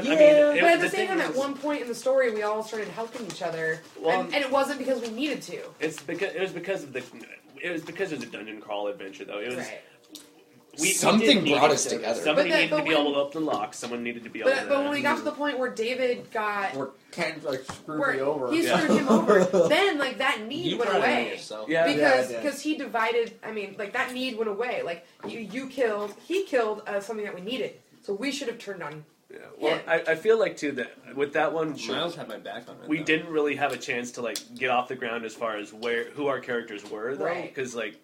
But 0.00 0.06
I 0.06 0.10
mean, 0.10 0.18
Yeah. 0.18 0.52
it, 0.52 0.60
But 0.60 0.70
at 0.70 0.80
the, 0.80 0.84
the 0.84 0.90
same 0.90 0.98
thing 1.08 1.18
time, 1.18 1.20
at 1.20 1.30
is- 1.30 1.36
one 1.36 1.54
point 1.56 1.82
in 1.82 1.88
the 1.88 1.94
story, 1.94 2.30
we 2.32 2.42
all 2.42 2.62
started 2.62 2.88
helping 2.88 3.26
each 3.26 3.42
other, 3.42 3.80
Well- 4.00 4.20
and, 4.20 4.34
and 4.34 4.44
it 4.44 4.50
wasn't 4.50 4.78
because 4.78 5.00
we 5.00 5.08
needed 5.10 5.42
to. 5.42 5.58
It's 5.80 6.02
because 6.02 6.34
it 6.34 6.40
was 6.40 6.52
because 6.52 6.82
of 6.84 6.92
the 6.92 7.02
it 7.62 7.70
was 7.70 7.82
because 7.82 8.12
it 8.12 8.16
was 8.18 8.28
a 8.28 8.30
dungeon 8.30 8.60
crawl 8.60 8.88
adventure 8.88 9.24
though. 9.24 9.38
It 9.38 9.48
was 9.48 9.56
Right. 9.56 9.80
We, 10.80 10.92
Something 10.92 11.42
we 11.42 11.52
brought 11.54 11.70
us 11.70 11.86
other. 11.86 11.96
together. 11.96 12.20
Somebody 12.22 12.50
that- 12.50 12.56
needed 12.62 12.76
to 12.76 12.82
be 12.82 12.88
when- 12.90 13.00
able 13.00 13.12
to 13.14 13.18
open 13.20 13.44
the 13.44 13.50
lock. 13.50 13.74
Someone 13.74 14.02
needed 14.02 14.24
to 14.24 14.30
be 14.30 14.40
able 14.40 14.50
But, 14.50 14.60
to. 14.62 14.66
but 14.68 14.78
when 14.82 14.90
we 14.90 15.02
got 15.02 15.16
to 15.18 15.22
the 15.22 15.32
point 15.32 15.58
where 15.58 15.70
David 15.70 16.30
got 16.32 16.76
Or 16.76 16.90
can't 17.12 17.42
like 17.44 17.64
screw 17.64 17.98
where 17.98 18.12
me 18.14 18.20
over. 18.20 18.50
he 18.52 18.64
Yeah. 18.64 18.78
screwed 18.80 18.98
him 19.00 19.08
over, 19.08 19.44
then 19.68 19.98
like 19.98 20.18
that 20.18 20.42
need 20.46 20.66
you 20.66 20.78
went 20.78 20.90
brought 20.90 21.02
it 21.02 21.04
on 21.04 21.10
away. 21.10 21.40
yeah, 21.68 21.86
because 21.86 22.30
Yeah, 22.30 22.40
because 22.42 22.60
he 22.60 22.76
divided. 22.76 23.32
I 23.42 23.52
mean, 23.52 23.76
like 23.78 23.92
that 23.94 24.12
need 24.12 24.36
went 24.36 24.50
away. 24.50 24.82
Like 24.82 25.06
you, 25.26 25.38
you 25.40 25.68
killed. 25.68 26.14
He 26.26 26.44
killed 26.44 26.82
uh, 26.86 27.00
something 27.00 27.24
that 27.24 27.34
we 27.34 27.40
needed. 27.40 27.74
So 28.02 28.12
we 28.14 28.30
should 28.32 28.48
have 28.48 28.58
turned 28.58 28.82
on. 28.82 29.04
yeah. 29.30 29.38
Well, 29.60 29.80
I, 29.88 30.02
I 30.12 30.14
feel 30.14 30.38
like 30.38 30.56
too 30.56 30.72
that 30.72 31.16
with 31.16 31.32
that 31.32 31.52
one, 31.52 31.76
Miles 31.88 32.14
had 32.14 32.28
my 32.28 32.36
back 32.38 32.68
on 32.68 32.76
it. 32.82 32.88
we 32.88 32.98
though. 32.98 33.04
didn't 33.04 33.28
really 33.28 33.56
have 33.56 33.72
a 33.72 33.76
chance 33.76 34.12
to 34.12 34.22
like 34.22 34.38
get 34.54 34.70
off 34.70 34.86
the 34.88 34.94
ground 34.94 35.24
as 35.24 35.34
far 35.34 35.56
as 35.56 35.72
where 35.72 36.04
who 36.10 36.28
our 36.28 36.38
characters 36.38 36.88
were 36.88 37.16
though, 37.16 37.24
Right. 37.24 37.52
because 37.52 37.74
like 37.74 37.96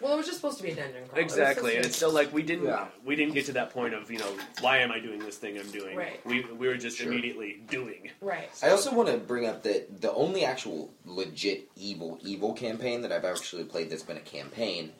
Well, 0.00 0.12
it 0.12 0.16
was 0.16 0.26
just 0.26 0.38
supposed 0.38 0.58
to 0.58 0.62
be 0.62 0.70
a 0.72 0.74
dungeon 0.74 1.06
crawl. 1.08 1.18
Exactly, 1.22 1.70
supposed 1.70 1.76
and 1.76 1.86
it's 1.86 1.96
still 1.96 2.12
like 2.12 2.32
we 2.32 2.42
didn't 2.42 2.66
Yeah. 2.66 2.86
we 3.04 3.16
didn't 3.16 3.32
get 3.34 3.46
to 3.46 3.52
that 3.52 3.70
point 3.72 3.94
of 3.94 4.10
you 4.10 4.18
know 4.18 4.30
why 4.60 4.78
am 4.78 4.92
I 4.92 4.98
doing 4.98 5.20
this 5.20 5.36
thing 5.38 5.58
I'm 5.58 5.70
doing? 5.70 5.96
Right. 5.96 6.24
We 6.26 6.42
we 6.42 6.68
were 6.68 6.76
just 6.76 6.98
Sure. 6.98 7.08
immediately 7.10 7.62
doing. 7.70 8.10
right. 8.20 8.50
I 8.62 8.70
also 8.70 8.92
want 8.92 9.08
to 9.08 9.16
bring 9.16 9.46
up 9.46 9.62
that 9.62 10.02
the 10.02 10.12
only 10.12 10.44
actual 10.44 10.92
legit 11.06 11.68
evil 11.76 12.18
evil 12.22 12.52
campaign 12.52 13.00
that 13.02 13.12
I've 13.12 13.24
actually 13.24 13.64
played 13.64 13.88
that's 13.90 14.02
been 14.02 14.18
a 14.18 14.20
campaign. 14.20 14.92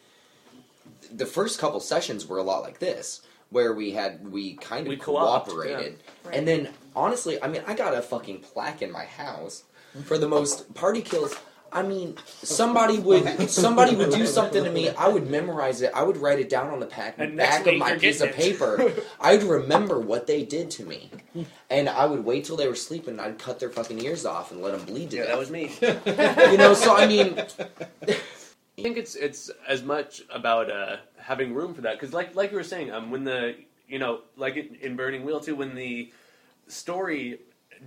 The 1.12 1.26
first 1.26 1.58
couple 1.58 1.80
sessions 1.80 2.26
were 2.26 2.38
a 2.38 2.42
lot 2.42 2.62
like 2.62 2.78
this, 2.78 3.20
where 3.50 3.72
we 3.74 3.92
had 3.92 4.26
we 4.32 4.54
kind 4.56 4.86
of 4.86 4.90
We 4.90 4.96
co-opted, 4.96 5.54
cooperated, 5.54 5.98
Right. 6.24 6.34
and 6.34 6.48
then 6.48 6.70
honestly, 6.94 7.40
I 7.42 7.48
mean, 7.48 7.62
I 7.66 7.74
got 7.74 7.92
a 7.94 8.00
fucking 8.00 8.40
plaque 8.40 8.80
in 8.82 8.90
my 8.90 9.04
house 9.04 9.64
for 10.06 10.16
the 10.16 10.28
most 10.28 10.72
party 10.82 11.02
kills. 11.02 11.34
I 11.72 11.82
mean, 11.82 12.16
somebody 12.42 12.98
would 12.98 13.50
somebody 13.50 13.94
would 13.96 14.10
do 14.10 14.26
something 14.26 14.64
to 14.64 14.70
me. 14.70 14.88
I 14.90 15.08
would 15.08 15.28
memorize 15.28 15.82
it. 15.82 15.90
I 15.94 16.02
would 16.02 16.16
write 16.16 16.38
it 16.38 16.48
down 16.48 16.70
on 16.70 16.80
the 16.80 16.86
pack, 16.86 17.16
And 17.18 17.36
back 17.36 17.66
of 17.66 17.76
my 17.76 17.96
piece 17.96 18.20
of 18.20 18.28
getting 18.34 18.52
it. 18.52 18.58
paper. 18.58 18.92
I'd 19.20 19.42
remember 19.42 19.98
what 20.00 20.26
they 20.26 20.44
did 20.44 20.70
to 20.72 20.84
me, 20.84 21.10
and 21.68 21.88
I 21.88 22.06
would 22.06 22.24
wait 22.24 22.44
till 22.44 22.56
they 22.56 22.68
were 22.68 22.74
sleeping. 22.74 23.10
and 23.14 23.20
I'd 23.20 23.38
cut 23.38 23.58
their 23.60 23.70
fucking 23.70 24.02
ears 24.02 24.24
off 24.24 24.52
and 24.52 24.62
let 24.62 24.72
them 24.76 24.86
bleed 24.86 25.10
to 25.10 25.16
Yeah, 25.16 25.22
death. 25.24 25.30
that 25.32 25.38
was 25.38 25.50
me. 25.50 25.72
you 26.52 26.58
know, 26.58 26.72
so 26.74 26.96
I 26.96 27.06
mean, 27.06 27.38
I 28.08 28.82
think 28.82 28.96
it's 28.96 29.14
it's 29.14 29.50
as 29.68 29.82
much 29.82 30.22
about 30.30 30.70
uh, 30.70 30.96
having 31.18 31.52
room 31.54 31.74
for 31.74 31.82
that 31.82 31.94
because, 32.00 32.12
like 32.14 32.34
like 32.34 32.50
you 32.52 32.56
were 32.56 32.62
saying, 32.64 32.90
um, 32.92 33.10
when 33.10 33.24
the 33.24 33.54
you 33.88 33.98
know, 33.98 34.20
like 34.36 34.56
in, 34.56 34.76
in 34.80 34.96
Burning 34.96 35.24
Wheel 35.24 35.40
too, 35.40 35.54
when 35.56 35.74
the 35.74 36.12
story 36.68 37.38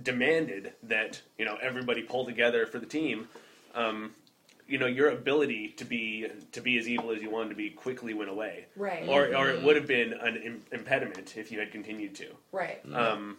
demanded 0.02 0.72
that 0.84 1.20
you 1.38 1.44
know 1.44 1.56
everybody 1.60 2.02
pull 2.02 2.24
together 2.24 2.66
for 2.66 2.78
the 2.78 2.86
team, 2.86 3.28
um, 3.74 4.12
you 4.68 4.78
know, 4.78 4.86
your 4.86 5.08
ability 5.10 5.68
to 5.78 5.84
be 5.84 6.28
to 6.52 6.60
be 6.60 6.78
as 6.78 6.88
evil 6.88 7.10
as 7.10 7.20
you 7.20 7.30
wanted 7.30 7.50
to 7.50 7.54
be 7.56 7.70
quickly 7.70 8.14
went 8.14 8.30
away, 8.30 8.66
Right. 8.76 9.08
or 9.08 9.34
or 9.36 9.50
it 9.50 9.62
would 9.62 9.76
have 9.76 9.86
been 9.86 10.12
an 10.12 10.36
Im- 10.36 10.62
impediment 10.72 11.36
if 11.36 11.50
you 11.50 11.58
had 11.58 11.72
continued 11.72 12.14
to. 12.16 12.26
right. 12.52 12.80
Um, 12.92 13.38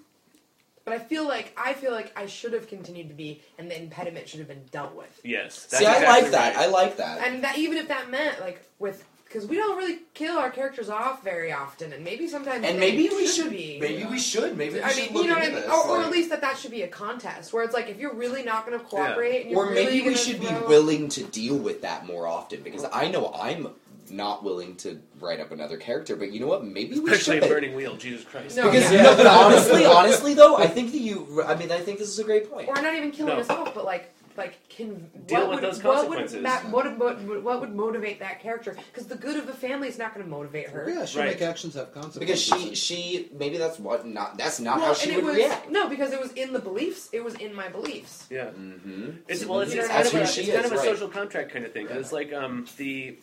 But 0.83 0.95
I 0.95 0.99
feel 0.99 1.25
like 1.27 1.53
I 1.55 1.73
feel 1.73 1.91
like 1.91 2.11
I 2.17 2.25
should 2.25 2.53
have 2.53 2.67
continued 2.67 3.07
to 3.09 3.13
be, 3.13 3.41
and 3.57 3.69
the 3.71 3.79
impediment 3.79 4.27
should 4.27 4.39
have 4.39 4.47
been 4.49 4.65
dealt 4.71 4.93
with. 4.95 5.21
yes, 5.23 5.67
see, 5.69 5.85
I 5.85 5.95
exactly 5.99 6.21
like 6.23 6.31
that. 6.31 6.55
right. 6.55 6.63
I 6.63 6.69
like 6.69 6.97
that. 6.97 7.27
And 7.27 7.43
that 7.43 7.57
even 7.57 7.77
if 7.77 7.87
that 7.87 8.09
meant 8.09 8.41
like 8.41 8.65
with 8.79 9.05
because 9.31 9.47
we 9.47 9.55
don't 9.55 9.77
really 9.77 9.99
kill 10.13 10.37
our 10.37 10.49
characters 10.49 10.89
off 10.89 11.23
very 11.23 11.53
often, 11.53 11.93
and 11.93 12.03
maybe 12.03 12.27
sometimes 12.27 12.65
And 12.65 12.79
maybe 12.79 13.07
we 13.09 13.25
should. 13.25 13.49
be. 13.49 13.77
Maybe 13.79 14.03
we 14.03 14.19
should. 14.19 14.57
Maybe 14.57 14.75
we 14.75 14.81
I 14.81 14.89
should 14.89 15.03
mean, 15.05 15.13
look 15.13 15.23
you 15.23 15.29
know 15.29 15.35
what 15.35 15.43
I 15.43 15.47
mean, 15.47 15.55
this. 15.55 15.69
or, 15.69 15.87
or 15.87 15.97
like- 15.97 16.05
at 16.07 16.11
least 16.11 16.29
that 16.31 16.41
that 16.41 16.57
should 16.57 16.71
be 16.71 16.81
a 16.81 16.87
contest 16.87 17.53
where 17.53 17.63
it's 17.63 17.73
like 17.73 17.87
if 17.87 17.97
you're 17.97 18.13
really 18.13 18.43
not 18.43 18.65
going 18.65 18.77
to 18.77 18.83
cooperate, 18.85 19.43
and 19.43 19.51
you're 19.51 19.59
or 19.65 19.69
really 19.69 19.85
maybe 19.85 19.97
we 19.99 20.03
gonna 20.05 20.17
should 20.17 20.41
be 20.41 20.47
willing 20.67 21.07
to 21.09 21.23
deal 21.23 21.57
with 21.57 21.81
that 21.83 22.05
more 22.05 22.27
often 22.27 22.61
because 22.61 22.85
I 22.91 23.07
know 23.07 23.31
I'm 23.33 23.69
not 24.09 24.43
willing 24.43 24.75
to 24.75 24.99
write 25.21 25.39
up 25.39 25.51
another 25.53 25.77
character, 25.77 26.17
but 26.17 26.33
you 26.33 26.41
know 26.41 26.47
what? 26.47 26.65
Maybe 26.65 26.99
we 26.99 27.11
Especially 27.11 27.35
should. 27.37 27.43
in 27.43 27.49
Burning 27.49 27.75
Wheel, 27.75 27.95
Jesus 27.95 28.25
Christ. 28.25 28.57
No, 28.57 28.69
because 28.69 28.91
yeah. 28.91 29.03
no, 29.03 29.15
but 29.15 29.25
honestly, 29.27 29.85
honestly 29.85 30.33
though, 30.33 30.57
I 30.57 30.67
think 30.67 30.91
that 30.91 30.99
you. 30.99 31.41
I 31.47 31.55
mean, 31.55 31.71
I 31.71 31.79
think 31.79 31.99
this 31.99 32.09
is 32.09 32.19
a 32.19 32.23
great 32.25 32.51
point. 32.51 32.67
or 32.67 32.75
not 32.81 32.93
even 32.95 33.11
killing 33.11 33.33
No. 33.35 33.39
us 33.39 33.49
off, 33.49 33.73
but 33.73 33.85
like 33.85 34.13
like 34.37 34.67
can 34.69 35.09
Deal 35.27 35.41
what 35.41 35.49
with 35.49 35.55
would, 35.61 35.63
those 35.73 35.83
what 35.83 36.09
would 36.09 36.17
consequences. 36.19 36.43
that 36.43 36.69
what 36.69 36.97
would, 36.99 37.43
what 37.43 37.59
would 37.61 37.75
motivate 37.75 38.19
that 38.19 38.39
character? 38.41 38.75
Because 38.91 39.07
the 39.07 39.15
good 39.15 39.37
of 39.37 39.47
the 39.47 39.53
family 39.53 39.87
is 39.87 39.97
not 39.97 40.13
going 40.13 40.25
to 40.25 40.29
motivate 40.29 40.69
her. 40.69 40.89
Yeah, 40.89 41.05
she'll 41.05 41.21
Right. 41.21 41.31
make 41.33 41.41
actions 41.41 41.75
have 41.75 41.93
consequences. 41.93 42.19
Because 42.19 42.41
she, 42.41 42.75
she, 42.75 43.29
maybe 43.37 43.57
that's 43.57 43.79
what 43.79 44.05
not. 44.05 44.37
That's 44.37 44.59
not 44.59 44.77
well, 44.77 44.87
how 44.87 44.93
she 44.93 45.09
would 45.11 45.17
it 45.19 45.23
was 45.25 45.35
react. 45.35 45.69
no, 45.69 45.87
because 45.89 46.11
it 46.13 46.19
was 46.19 46.31
in 46.33 46.53
the 46.53 46.59
beliefs. 46.59 47.09
It 47.13 47.23
was 47.23 47.35
in 47.35 47.53
my 47.53 47.67
beliefs. 47.69 48.27
Yeah. 48.29 48.45
Mm-hmm. 48.47 49.09
It's 49.27 49.45
well, 49.45 49.59
it's, 49.61 49.73
it's 49.73 49.87
kind 49.87 50.07
of 50.07 50.13
a, 50.13 50.21
it's 50.21 50.35
who 50.35 50.43
she 50.43 50.51
kind 50.51 50.65
of 50.65 50.71
a 50.71 50.75
right. 50.75 50.85
social 50.85 51.07
contract 51.07 51.51
kind 51.51 51.65
of 51.65 51.71
thing. 51.73 51.87
'cause 51.87 51.97
It's 51.97 52.11
like 52.11 52.33
um 52.33 52.67
the, 52.77 53.17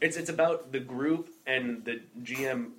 it's 0.00 0.16
it's 0.16 0.30
about 0.30 0.72
the 0.72 0.80
group 0.80 1.28
and 1.46 1.84
the 1.84 2.00
GM 2.22 2.70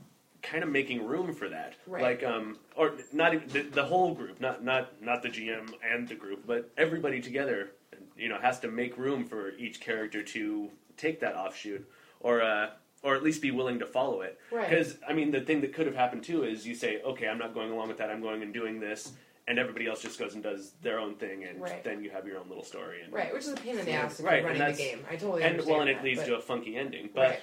kind 0.41 0.63
of 0.63 0.69
making 0.69 1.05
room 1.05 1.33
for 1.33 1.49
that. 1.49 1.75
Right. 1.87 2.01
Like 2.03 2.23
um 2.23 2.57
or 2.75 2.93
not 3.13 3.33
even 3.33 3.47
the, 3.49 3.61
the 3.61 3.83
whole 3.85 4.13
group, 4.13 4.39
not 4.41 4.63
not 4.63 5.01
not 5.01 5.21
the 5.23 5.29
GM 5.29 5.73
and 5.87 6.07
the 6.07 6.15
group, 6.15 6.45
but 6.45 6.69
everybody 6.77 7.21
together. 7.21 7.71
You 8.17 8.29
know, 8.29 8.37
has 8.39 8.59
to 8.61 8.67
make 8.67 8.97
room 8.97 9.25
for 9.25 9.51
each 9.57 9.79
character 9.79 10.21
to 10.21 10.69
take 10.97 11.19
that 11.21 11.35
offshoot 11.35 11.87
or 12.19 12.41
uh 12.41 12.71
or 13.03 13.15
at 13.15 13.23
least 13.23 13.41
be 13.41 13.49
willing 13.51 13.79
to 13.79 13.85
follow 13.87 14.21
it. 14.21 14.37
Right. 14.51 14.69
Because 14.69 14.97
I 15.07 15.13
mean, 15.13 15.31
the 15.31 15.41
thing 15.41 15.61
that 15.61 15.73
could 15.73 15.87
have 15.87 15.95
happened 15.95 16.23
too 16.23 16.43
is 16.43 16.67
you 16.67 16.75
say, 16.75 17.01
okay, 17.01 17.27
I'm 17.27 17.39
not 17.39 17.53
going 17.53 17.71
along 17.71 17.87
with 17.87 17.97
that. 17.97 18.09
I'm 18.11 18.21
going 18.21 18.43
and 18.43 18.53
doing 18.53 18.79
this, 18.79 19.13
and 19.47 19.57
everybody 19.57 19.87
else 19.87 20.01
just 20.03 20.19
goes 20.19 20.35
and 20.35 20.43
does 20.43 20.73
their 20.83 20.99
own 20.99 21.15
thing, 21.15 21.43
and 21.45 21.59
Right. 21.59 21.83
then 21.83 22.03
you 22.03 22.11
have 22.11 22.27
your 22.27 22.37
own 22.37 22.47
little 22.47 22.63
story. 22.63 23.01
And, 23.03 23.11
Right, 23.11 23.33
which 23.33 23.43
is 23.43 23.49
a 23.53 23.55
pain 23.55 23.79
in 23.79 23.85
the 23.85 23.91
ass 23.93 24.19
if 24.19 24.25
Right, 24.25 24.41
you're 24.41 24.51
and 24.51 24.59
running 24.59 24.75
the 24.75 24.83
game. 24.83 25.05
I 25.09 25.15
totally 25.15 25.41
And 25.43 25.51
understand 25.53 25.71
well, 25.71 25.81
and 25.81 25.89
it 25.89 25.95
that, 25.95 26.03
leads 26.03 26.19
but- 26.19 26.25
to 26.27 26.35
a 26.35 26.41
funky 26.41 26.75
ending. 26.77 27.09
But 27.13 27.21
right. 27.29 27.39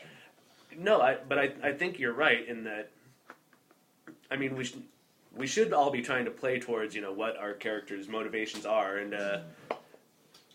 No, 0.79 1.01
I 1.01 1.17
but 1.29 1.39
I 1.39 1.53
I 1.63 1.73
think 1.73 1.99
you're 1.99 2.13
right 2.13 2.47
in 2.47 2.65
that. 2.65 2.91
I 4.31 4.37
mean, 4.37 4.57
we 4.57 4.65
should 4.65 4.83
we 5.37 5.47
should 5.47 5.73
all 5.73 5.91
be 5.91 6.03
trying 6.03 6.25
to 6.25 6.31
play 6.31 6.59
towards 6.61 6.95
you 6.95 7.03
know 7.03 7.13
what 7.13 7.37
our 7.37 7.53
characters' 7.53 8.09
motivations 8.09 8.65
are, 8.65 8.99
and 8.99 9.15
uh, 9.15 9.41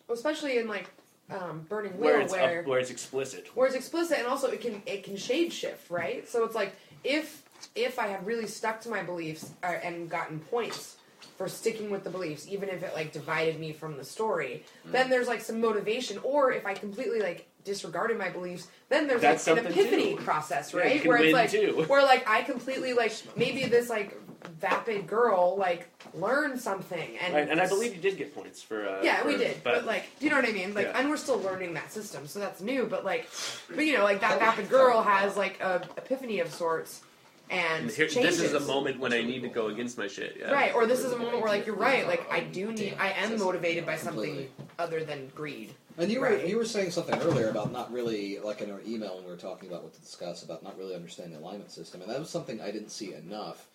especially 0.09 0.57
in 0.57 0.67
like 0.67 0.89
um, 1.29 1.65
Burning 1.69 1.93
Wheel, 1.93 2.01
where 2.01 2.21
it's 2.21 2.31
where 2.31 2.59
up, 2.61 2.65
where 2.67 2.79
it's 2.79 2.91
explicit. 2.91 3.47
where 3.55 3.67
it's 3.67 3.75
explicit 3.75 4.17
and 4.19 4.27
also 4.27 4.47
it 4.49 4.61
can 4.61 4.81
it 4.85 5.03
can 5.03 5.17
shade 5.17 5.51
shift, 5.51 5.89
right? 5.89 6.27
So 6.27 6.43
it's 6.43 6.55
like 6.55 6.75
if 7.03 7.43
if 7.75 7.99
I 7.99 8.07
had 8.07 8.25
really 8.25 8.47
stuck 8.47 8.81
to 8.81 8.89
my 8.89 9.03
beliefs 9.03 9.51
uh, 9.63 9.67
and 9.67 10.09
gotten 10.09 10.39
points 10.39 10.97
for 11.37 11.47
sticking 11.47 11.89
with 11.89 12.03
the 12.03 12.09
beliefs, 12.09 12.47
even 12.47 12.69
if 12.69 12.83
it 12.83 12.93
like 12.93 13.11
divided 13.11 13.59
me 13.59 13.71
from 13.73 13.97
the 13.97 14.03
story, 14.03 14.63
Mm. 14.87 14.91
then 14.91 15.09
there's 15.09 15.27
like 15.27 15.41
some 15.41 15.59
motivation. 15.61 16.19
Or 16.23 16.51
if 16.51 16.65
I 16.65 16.73
completely 16.73 17.19
like 17.21 17.47
disregarded 17.63 18.17
my 18.17 18.29
beliefs, 18.29 18.67
then 18.89 19.07
there's 19.07 19.21
That's 19.21 19.47
like 19.47 19.59
an 19.59 19.67
epiphany 19.67 20.15
too. 20.15 20.21
process, 20.23 20.73
Yeah, 20.73 20.79
you 20.79 20.83
right? 20.85 21.01
can 21.01 21.09
where 21.09 21.17
it's 21.23 21.33
like 21.33 21.51
too. 21.51 21.83
where 21.87 22.03
like 22.03 22.27
I 22.27 22.41
completely 22.43 22.93
like 22.93 23.13
maybe 23.35 23.65
this 23.65 23.89
like 23.89 24.17
vapid 24.59 25.07
girl 25.07 25.55
like 25.57 25.87
learned 26.13 26.59
something 26.59 27.17
and 27.23 27.33
Right, 27.33 27.49
and 27.49 27.61
I 27.61 27.67
believe 27.67 27.95
you 27.95 28.01
did 28.01 28.17
get 28.17 28.35
points 28.35 28.61
for. 28.61 28.87
Uh, 28.87 29.01
yeah, 29.01 29.25
we 29.25 29.37
did, 29.37 29.63
but, 29.63 29.85
like, 29.85 30.03
do 30.19 30.25
you 30.25 30.31
know 30.31 30.37
what 30.37 30.47
I 30.47 30.51
mean? 30.51 30.73
Like, 30.73 30.87
Yeah. 30.87 30.99
and 30.99 31.09
we're 31.09 31.17
still 31.17 31.39
learning 31.39 31.73
that 31.75 31.91
system, 31.91 32.27
so 32.27 32.39
that's 32.39 32.61
new. 32.61 32.85
But 32.85 33.05
like, 33.05 33.29
but 33.73 33.85
you 33.85 33.97
know, 33.97 34.03
like 34.03 34.19
that 34.21 34.39
vapid 34.39 34.69
girl 34.69 35.01
has 35.01 35.37
like 35.37 35.61
a 35.61 35.81
epiphany 35.97 36.39
of 36.41 36.53
sorts, 36.53 37.01
and 37.49 37.83
And 37.83 37.91
here, 37.91 38.07
this 38.07 38.39
is 38.41 38.53
a 38.53 38.59
moment 38.61 38.99
when 38.99 39.13
I 39.13 39.21
need 39.21 39.41
to 39.43 39.49
go 39.49 39.67
against 39.67 39.97
my 39.97 40.07
shit. 40.07 40.35
Yeah. 40.39 40.51
right? 40.51 40.73
Or 40.75 40.85
this 40.87 40.99
is 40.99 41.11
a 41.13 41.17
moment 41.17 41.39
where 41.41 41.49
like 41.49 41.65
you're 41.65 41.75
right, 41.75 42.05
like 42.07 42.29
I 42.31 42.41
do 42.41 42.71
need, 42.73 42.95
I 42.99 43.11
am 43.11 43.39
motivated 43.39 43.85
by 43.85 43.95
something 43.95 44.47
other 44.77 45.03
than 45.03 45.31
greed. 45.35 45.73
And 45.97 46.11
you 46.11 46.21
were 46.21 46.35
you 46.43 46.57
were 46.57 46.65
saying 46.65 46.91
something 46.91 47.19
earlier 47.21 47.49
about 47.49 47.71
not 47.71 47.91
really 47.91 48.39
like 48.39 48.61
in 48.61 48.71
our 48.71 48.81
email 48.85 49.15
when 49.15 49.25
we 49.25 49.29
were 49.29 49.37
talking 49.37 49.69
about 49.69 49.83
what 49.83 49.93
to 49.93 50.01
discuss 50.01 50.43
about 50.43 50.63
not 50.63 50.77
really 50.77 50.95
understanding 50.95 51.33
the 51.33 51.39
alignment 51.39 51.71
system, 51.71 52.01
and 52.01 52.09
that 52.09 52.19
was 52.19 52.29
something 52.29 52.59
I 52.59 52.71
didn't 52.71 52.89
see 52.89 53.13
enough. 53.13 53.67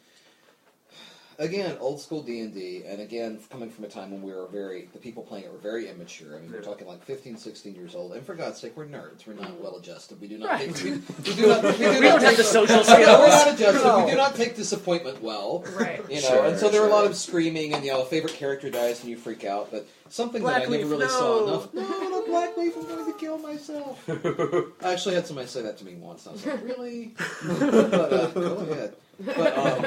Again, 1.40 1.76
old 1.78 2.00
school 2.00 2.20
D 2.20 2.40
and 2.40 2.52
D, 2.52 2.82
and 2.84 3.00
again 3.00 3.38
coming 3.48 3.70
from 3.70 3.84
a 3.84 3.88
time 3.88 4.10
when 4.10 4.22
we 4.22 4.32
were 4.32 4.48
very 4.48 4.88
the 4.92 4.98
people 4.98 5.22
playing 5.22 5.44
it 5.44 5.52
were 5.52 5.58
very 5.58 5.88
immature. 5.88 6.36
I 6.36 6.40
mean, 6.40 6.50
we're 6.50 6.62
talking 6.62 6.88
like 6.88 7.04
15, 7.04 7.36
16 7.36 7.76
years 7.76 7.94
old, 7.94 8.12
and 8.14 8.26
for 8.26 8.34
God's 8.34 8.60
sake, 8.60 8.76
we're 8.76 8.86
nerds. 8.86 9.24
We're 9.24 9.34
not 9.34 9.60
well 9.60 9.76
adjusted. 9.76 10.20
We 10.20 10.26
do 10.26 10.38
not. 10.38 10.48
Right. 10.50 10.74
Take, 10.74 10.84
we, 10.84 10.90
we 11.30 11.34
do 11.36 11.46
not. 11.46 11.62
We, 11.62 11.70
do 11.72 11.90
We 11.90 12.00
not 12.00 12.20
don't 12.20 12.22
have 12.24 12.36
the 12.38 12.42
social 12.42 12.76
We're 12.78 12.82
skills. 12.82 13.06
not 13.06 13.54
adjusted. 13.54 13.84
No. 13.84 14.04
We 14.04 14.10
do 14.10 14.16
not 14.16 14.34
take 14.34 14.56
disappointment 14.56 15.22
well. 15.22 15.64
Right. 15.78 16.02
You 16.10 16.16
know, 16.16 16.28
Sure, 16.28 16.44
and 16.46 16.58
so 16.58 16.70
there 16.70 16.82
were 16.82 16.88
a 16.88 16.90
lot 16.90 17.06
of 17.06 17.14
screaming, 17.14 17.72
and 17.72 17.84
you 17.84 17.92
know, 17.92 18.02
a 18.02 18.06
favorite 18.06 18.34
character 18.34 18.68
dies 18.68 19.00
and 19.02 19.08
you 19.08 19.16
freak 19.16 19.44
out. 19.44 19.70
But 19.70 19.86
something 20.08 20.42
that 20.42 20.62
I 20.62 20.66
Blackleaf, 20.66 20.70
never 20.70 20.86
really 20.86 21.04
no. 21.06 21.08
saw 21.08 21.46
enough. 21.46 21.72
No, 21.72 21.82
no, 21.82 22.22
Blackleaf, 22.22 22.76
I'm 22.76 22.88
going 22.88 23.12
to 23.12 23.18
kill 23.18 23.38
myself. 23.38 24.02
I 24.82 24.92
actually 24.92 25.14
had 25.14 25.24
somebody 25.28 25.46
say 25.46 25.62
that 25.62 25.78
to 25.78 25.84
me 25.84 25.94
once. 25.94 26.26
I 26.26 26.32
was 26.32 26.44
like, 26.44 26.64
really? 26.64 27.14
but 27.46 28.12
uh, 28.12 28.26
go 28.30 28.56
ahead. 28.72 28.96
But 29.20 29.58
um, 29.58 29.86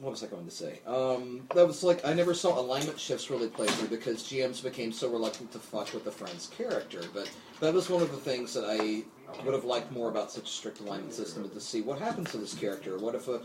what 0.00 0.10
was 0.10 0.22
I 0.22 0.26
going 0.26 0.44
to 0.44 0.50
say? 0.50 0.80
Um, 0.86 1.46
that 1.54 1.66
was 1.66 1.82
like 1.82 2.04
I 2.06 2.12
never 2.12 2.34
saw 2.34 2.58
alignment 2.58 2.98
shifts 2.98 3.30
really 3.30 3.48
play 3.48 3.66
through 3.66 3.88
because 3.88 4.22
GMs 4.22 4.62
became 4.62 4.92
so 4.92 5.10
reluctant 5.10 5.52
to 5.52 5.58
fuck 5.58 5.92
with 5.92 6.04
the 6.04 6.10
friend's 6.10 6.48
character. 6.48 7.02
But 7.12 7.30
that 7.60 7.74
was 7.74 7.90
one 7.90 8.02
of 8.02 8.10
the 8.10 8.16
things 8.16 8.54
that 8.54 8.64
I 8.64 9.04
would 9.44 9.54
have 9.54 9.64
liked 9.64 9.92
more 9.92 10.08
about 10.08 10.30
such 10.30 10.44
a 10.44 10.52
strict 10.52 10.80
alignment 10.80 11.12
system 11.12 11.48
to 11.48 11.60
see 11.60 11.82
what 11.82 11.98
happens 11.98 12.30
to 12.32 12.38
this 12.38 12.54
character. 12.54 12.98
What 12.98 13.14
if 13.14 13.28
a 13.28 13.40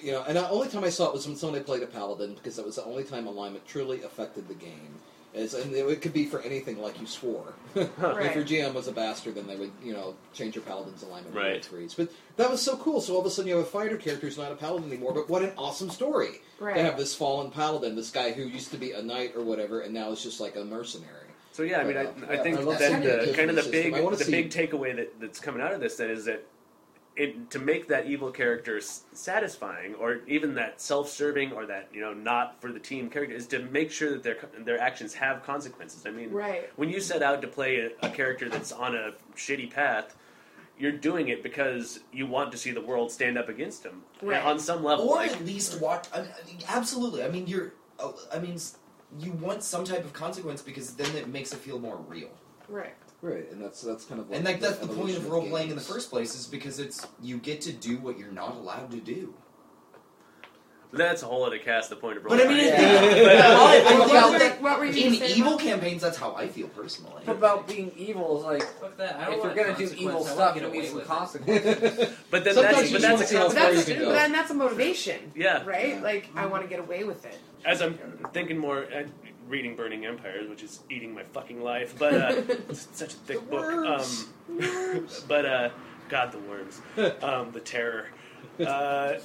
you 0.00 0.12
know, 0.12 0.24
and 0.26 0.36
the 0.36 0.48
only 0.48 0.68
time 0.68 0.84
I 0.84 0.88
saw 0.88 1.08
it 1.08 1.12
was 1.12 1.26
when 1.26 1.36
somebody 1.36 1.62
played 1.62 1.82
a 1.82 1.86
paladin 1.86 2.34
because 2.34 2.56
that 2.56 2.64
was 2.64 2.76
the 2.76 2.84
only 2.84 3.04
time 3.04 3.26
alignment 3.26 3.66
truly 3.66 4.02
affected 4.02 4.48
the 4.48 4.54
game. 4.54 4.94
Is 5.34 5.54
and 5.54 5.72
it 5.74 6.02
could 6.02 6.12
be 6.12 6.26
for 6.26 6.40
anything 6.42 6.78
like 6.80 7.00
you 7.00 7.06
swore. 7.06 7.54
If 7.74 7.88
Right. 7.98 8.34
your 8.34 8.44
GM 8.44 8.74
was 8.74 8.86
a 8.86 8.92
bastard, 8.92 9.34
then 9.36 9.46
they 9.46 9.56
would, 9.56 9.72
you 9.82 9.94
know, 9.94 10.14
change 10.34 10.54
your 10.54 10.64
paladin's 10.64 11.02
alignment 11.02 11.34
Right. 11.34 11.52
right. 11.52 11.64
threes. 11.64 11.94
But 11.94 12.10
that 12.36 12.50
was 12.50 12.60
so 12.60 12.76
cool. 12.76 13.00
So 13.00 13.14
all 13.14 13.20
of 13.20 13.26
a 13.26 13.30
sudden 13.30 13.48
you 13.48 13.56
have 13.56 13.64
a 13.64 13.68
fighter 13.68 13.96
character 13.96 14.26
who's 14.26 14.36
not 14.36 14.52
a 14.52 14.56
paladin 14.56 14.90
anymore. 14.92 15.14
But 15.14 15.30
what 15.30 15.42
an 15.42 15.52
awesome 15.56 15.88
story! 15.88 16.42
Right. 16.60 16.74
To 16.76 16.82
have 16.82 16.98
this 16.98 17.14
fallen 17.14 17.50
paladin, 17.50 17.96
this 17.96 18.10
guy 18.10 18.32
who 18.32 18.42
used 18.42 18.70
to 18.72 18.76
be 18.76 18.92
a 18.92 19.00
knight 19.02 19.32
or 19.34 19.42
whatever, 19.42 19.80
and 19.80 19.94
now 19.94 20.10
is 20.12 20.22
just 20.22 20.38
like 20.38 20.56
a 20.56 20.64
mercenary. 20.64 21.28
So 21.52 21.62
yeah, 21.62 21.80
I 21.80 21.84
mean, 21.84 21.96
I, 21.96 22.02
I 22.02 22.04
uh, 22.38 22.42
think 22.42 22.58
I 22.58 22.64
that 22.64 23.02
the 23.02 23.26
the 23.30 23.34
kind 23.34 23.50
of 23.50 23.56
the 23.56 23.62
big 23.70 23.84
system. 23.84 23.94
I 23.94 24.00
wanna 24.00 24.16
the 24.16 24.24
see- 24.24 24.30
big 24.32 24.50
takeaway 24.50 24.94
that, 24.96 25.18
that's 25.20 25.40
coming 25.40 25.62
out 25.62 25.72
of 25.72 25.80
this 25.80 25.96
then 25.96 26.10
is 26.10 26.26
that 26.26 26.42
it, 27.16 27.50
to 27.50 27.58
make 27.58 27.88
that 27.88 28.06
evil 28.06 28.30
character 28.30 28.78
s- 28.78 29.02
satisfying, 29.12 29.94
or 29.96 30.20
even 30.26 30.54
that 30.54 30.80
self-serving, 30.80 31.52
or 31.52 31.66
that 31.66 31.88
you 31.92 32.00
know 32.00 32.14
not 32.14 32.60
for 32.60 32.72
the 32.72 32.78
team 32.80 33.10
character, 33.10 33.34
is 33.34 33.46
to 33.48 33.58
make 33.60 33.90
sure 33.90 34.10
that 34.12 34.22
their 34.22 34.38
their 34.64 34.80
actions 34.80 35.12
have 35.14 35.42
consequences. 35.42 36.06
I 36.06 36.10
mean, 36.10 36.30
Right. 36.30 36.70
when 36.76 36.88
you 36.88 37.00
set 37.00 37.22
out 37.22 37.42
to 37.42 37.48
play 37.48 37.78
a, 37.80 38.06
a 38.06 38.10
character 38.10 38.48
that's 38.48 38.72
on 38.72 38.94
a 38.96 39.12
shitty 39.36 39.70
path. 39.70 40.16
You're 40.78 40.90
doing 40.90 41.28
it 41.28 41.42
because 41.44 42.00
you 42.12 42.26
want 42.26 42.50
to 42.52 42.58
see 42.58 42.72
the 42.72 42.80
world 42.80 43.12
stand 43.12 43.36
up 43.38 43.48
against 43.48 43.84
him 43.84 44.02
Right. 44.22 44.42
on 44.42 44.58
some 44.58 44.82
level. 44.82 45.10
or 45.10 45.16
like- 45.16 45.30
at 45.32 45.44
least 45.44 45.80
watch. 45.80 46.06
I 46.12 46.22
mean, 46.22 46.58
absolutely. 46.66 47.22
I 47.22 47.28
mean, 47.28 47.46
you're. 47.46 47.74
uh, 48.00 48.10
I 48.34 48.38
mean, 48.40 48.58
you 49.20 49.32
want 49.32 49.62
some 49.62 49.84
type 49.84 50.02
of 50.04 50.12
consequence 50.14 50.60
because 50.62 50.94
then 50.94 51.14
it 51.14 51.28
makes 51.28 51.52
it 51.52 51.58
feel 51.58 51.78
more 51.78 51.98
real. 51.98 52.30
Right. 52.68 52.94
Right, 53.22 53.48
and 53.52 53.62
that's 53.62 53.80
that's 53.80 54.04
kind 54.04 54.20
of 54.20 54.28
what 54.28 54.36
And 54.36 54.44
like 54.44 54.60
that's 54.60 54.78
the 54.78 54.88
point 54.88 55.16
of 55.16 55.30
role 55.30 55.46
playing 55.46 55.70
in 55.70 55.76
the 55.76 55.80
first 55.82 56.10
place 56.10 56.34
is 56.34 56.46
because 56.48 56.80
it's 56.80 57.06
you 57.22 57.38
get 57.38 57.60
to 57.62 57.72
do 57.72 57.98
what 57.98 58.18
you're 58.18 58.32
not 58.32 58.56
allowed 58.56 58.90
to 58.90 58.96
do. 58.98 59.32
that's 60.92 61.22
a 61.22 61.26
whole 61.26 61.44
other 61.44 61.58
cast. 61.58 61.88
The 61.88 61.96
point 61.96 62.18
of 62.18 62.24
role 62.24 62.36
But 62.36 62.44
I 62.44 62.48
mean, 62.48 62.58
playing. 62.58 62.74
it- 62.74 63.28
uh, 63.28 63.42
I- 63.44 63.84
I 63.86 64.28
What, 64.30 64.38
that 64.40 64.60
what 64.60 64.78
were 64.78 64.84
you 64.86 65.06
in 65.06 65.14
saying? 65.14 65.38
evil 65.38 65.56
campaigns, 65.56 66.02
that's 66.02 66.18
how 66.18 66.34
I 66.34 66.48
feel 66.48 66.66
personally. 66.68 67.22
But 67.24 67.36
about 67.36 67.66
being 67.68 67.92
evil 67.96 68.38
is 68.40 68.44
like 68.44 68.62
Fuck 68.80 68.96
that. 68.98 69.16
I 69.16 69.26
don't 69.26 69.38
if 69.38 69.44
you're 69.44 69.54
gonna 69.54 69.78
do 69.78 69.94
evil 69.96 70.24
stuff, 70.24 70.54
get 70.54 70.62
you 70.64 70.68
away 70.68 70.78
need 70.80 70.86
some 70.86 70.94
with 70.96 71.04
it. 71.04 71.08
consequences. 71.08 72.08
but 72.30 72.44
then 72.44 72.54
Sometimes 72.54 72.76
that's 72.76 72.92
but 72.92 73.02
that's 73.02 73.22
a 73.22 73.26
see 73.26 73.36
But 73.36 73.54
that's, 73.54 73.86
but 73.88 73.98
then 74.12 74.32
that's 74.32 74.50
a 74.50 74.54
motivation. 74.54 75.32
Yeah. 75.36 75.64
Right. 75.64 76.02
Like 76.02 76.28
I 76.34 76.46
want 76.46 76.64
to 76.64 76.68
get 76.68 76.80
away 76.80 77.04
with 77.04 77.24
it. 77.24 77.38
as 77.64 77.80
I'm 77.80 77.96
thinking 78.34 78.58
more, 78.58 78.84
reading 79.52 79.76
Burning 79.76 80.06
Empires, 80.06 80.48
which 80.48 80.62
is 80.62 80.80
eating 80.90 81.14
my 81.14 81.22
fucking 81.24 81.60
life, 81.62 81.94
but 81.98 82.14
uh, 82.14 82.42
it's 82.70 82.88
such 82.92 83.12
a 83.12 83.16
thick 83.16 83.38
The 83.40 83.56
book. 83.56 83.66
worms. 83.70 84.26
Um, 84.48 85.06
but 85.28 85.44
uh, 85.46 85.70
God, 86.08 86.32
the 86.32 86.38
worms, 86.38 86.80
um, 87.22 87.52
the 87.52 87.60
terror. 87.60 88.06
Uh, 88.58 89.18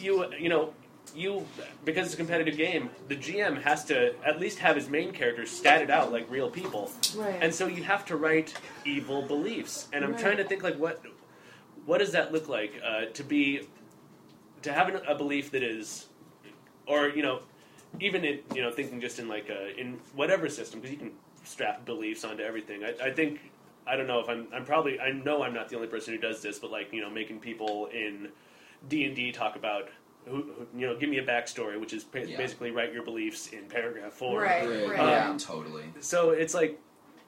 you, 0.00 0.32
you 0.40 0.48
know, 0.48 0.72
you 1.14 1.46
because 1.84 2.06
it's 2.06 2.14
a 2.14 2.16
competitive 2.16 2.56
game. 2.56 2.88
The 3.08 3.16
GM 3.16 3.62
has 3.62 3.84
to 3.86 4.14
at 4.24 4.40
least 4.40 4.58
have 4.60 4.76
his 4.76 4.88
main 4.88 5.12
characters 5.12 5.50
statted 5.50 5.90
out 5.90 6.10
like 6.10 6.28
real 6.30 6.50
people, 6.50 6.90
Right. 7.14 7.36
and 7.42 7.54
so 7.54 7.66
you 7.66 7.82
have 7.84 8.04
to 8.06 8.16
write 8.16 8.54
evil 8.86 9.22
beliefs. 9.22 9.88
And 9.92 10.04
I'm 10.04 10.12
Right. 10.12 10.20
trying 10.20 10.36
to 10.38 10.44
think 10.44 10.62
like 10.62 10.78
what 10.78 11.00
what 11.84 11.98
does 11.98 12.12
that 12.12 12.32
look 12.32 12.48
like 12.48 12.72
uh, 12.84 13.04
to 13.12 13.22
be 13.22 13.68
to 14.62 14.72
have 14.72 14.88
an, 14.88 15.00
a 15.06 15.14
belief 15.14 15.50
that 15.52 15.62
is 15.62 16.06
or 16.86 17.08
you 17.10 17.22
know 17.22 17.40
even 18.00 18.24
in 18.24 18.40
you 18.54 18.62
know 18.62 18.70
thinking 18.70 19.00
just 19.00 19.18
in 19.18 19.28
like 19.28 19.48
a, 19.48 19.78
in 19.78 19.98
whatever 20.14 20.48
system 20.48 20.80
because 20.80 20.92
you 20.92 20.98
can 20.98 21.12
strap 21.44 21.84
beliefs 21.84 22.24
onto 22.24 22.42
everything 22.42 22.82
I, 22.84 23.06
I 23.06 23.10
think 23.12 23.40
I 23.86 23.96
don't 23.96 24.06
know 24.06 24.18
if 24.20 24.28
I'm 24.28 24.48
I'm 24.52 24.64
probably 24.64 24.98
I 25.00 25.12
know 25.12 25.42
I'm 25.42 25.54
not 25.54 25.68
the 25.68 25.76
only 25.76 25.88
person 25.88 26.12
who 26.14 26.20
does 26.20 26.42
this, 26.42 26.58
but 26.58 26.70
like 26.72 26.92
you 26.92 27.00
know 27.00 27.08
making 27.10 27.38
people 27.40 27.86
in 27.86 28.28
D 28.88 29.04
and 29.04 29.14
D 29.14 29.32
talk 29.32 29.56
about. 29.56 29.88
Who, 30.28 30.42
who, 30.42 30.66
you 30.76 30.88
know, 30.88 30.96
give 30.98 31.08
me 31.08 31.18
a 31.18 31.24
backstory, 31.24 31.78
which 31.78 31.92
is 31.92 32.02
ba- 32.02 32.28
Yeah. 32.28 32.36
basically 32.36 32.72
write 32.72 32.92
your 32.92 33.04
beliefs 33.04 33.52
in 33.52 33.66
paragraph 33.68 34.12
four. 34.12 34.40
Right, 34.40 34.68
Right. 34.68 34.88
right. 34.88 34.98
Um, 34.98 35.06
Yeah. 35.08 35.36
Totally. 35.38 35.84
So 36.00 36.30
it's 36.30 36.52
like, 36.52 36.80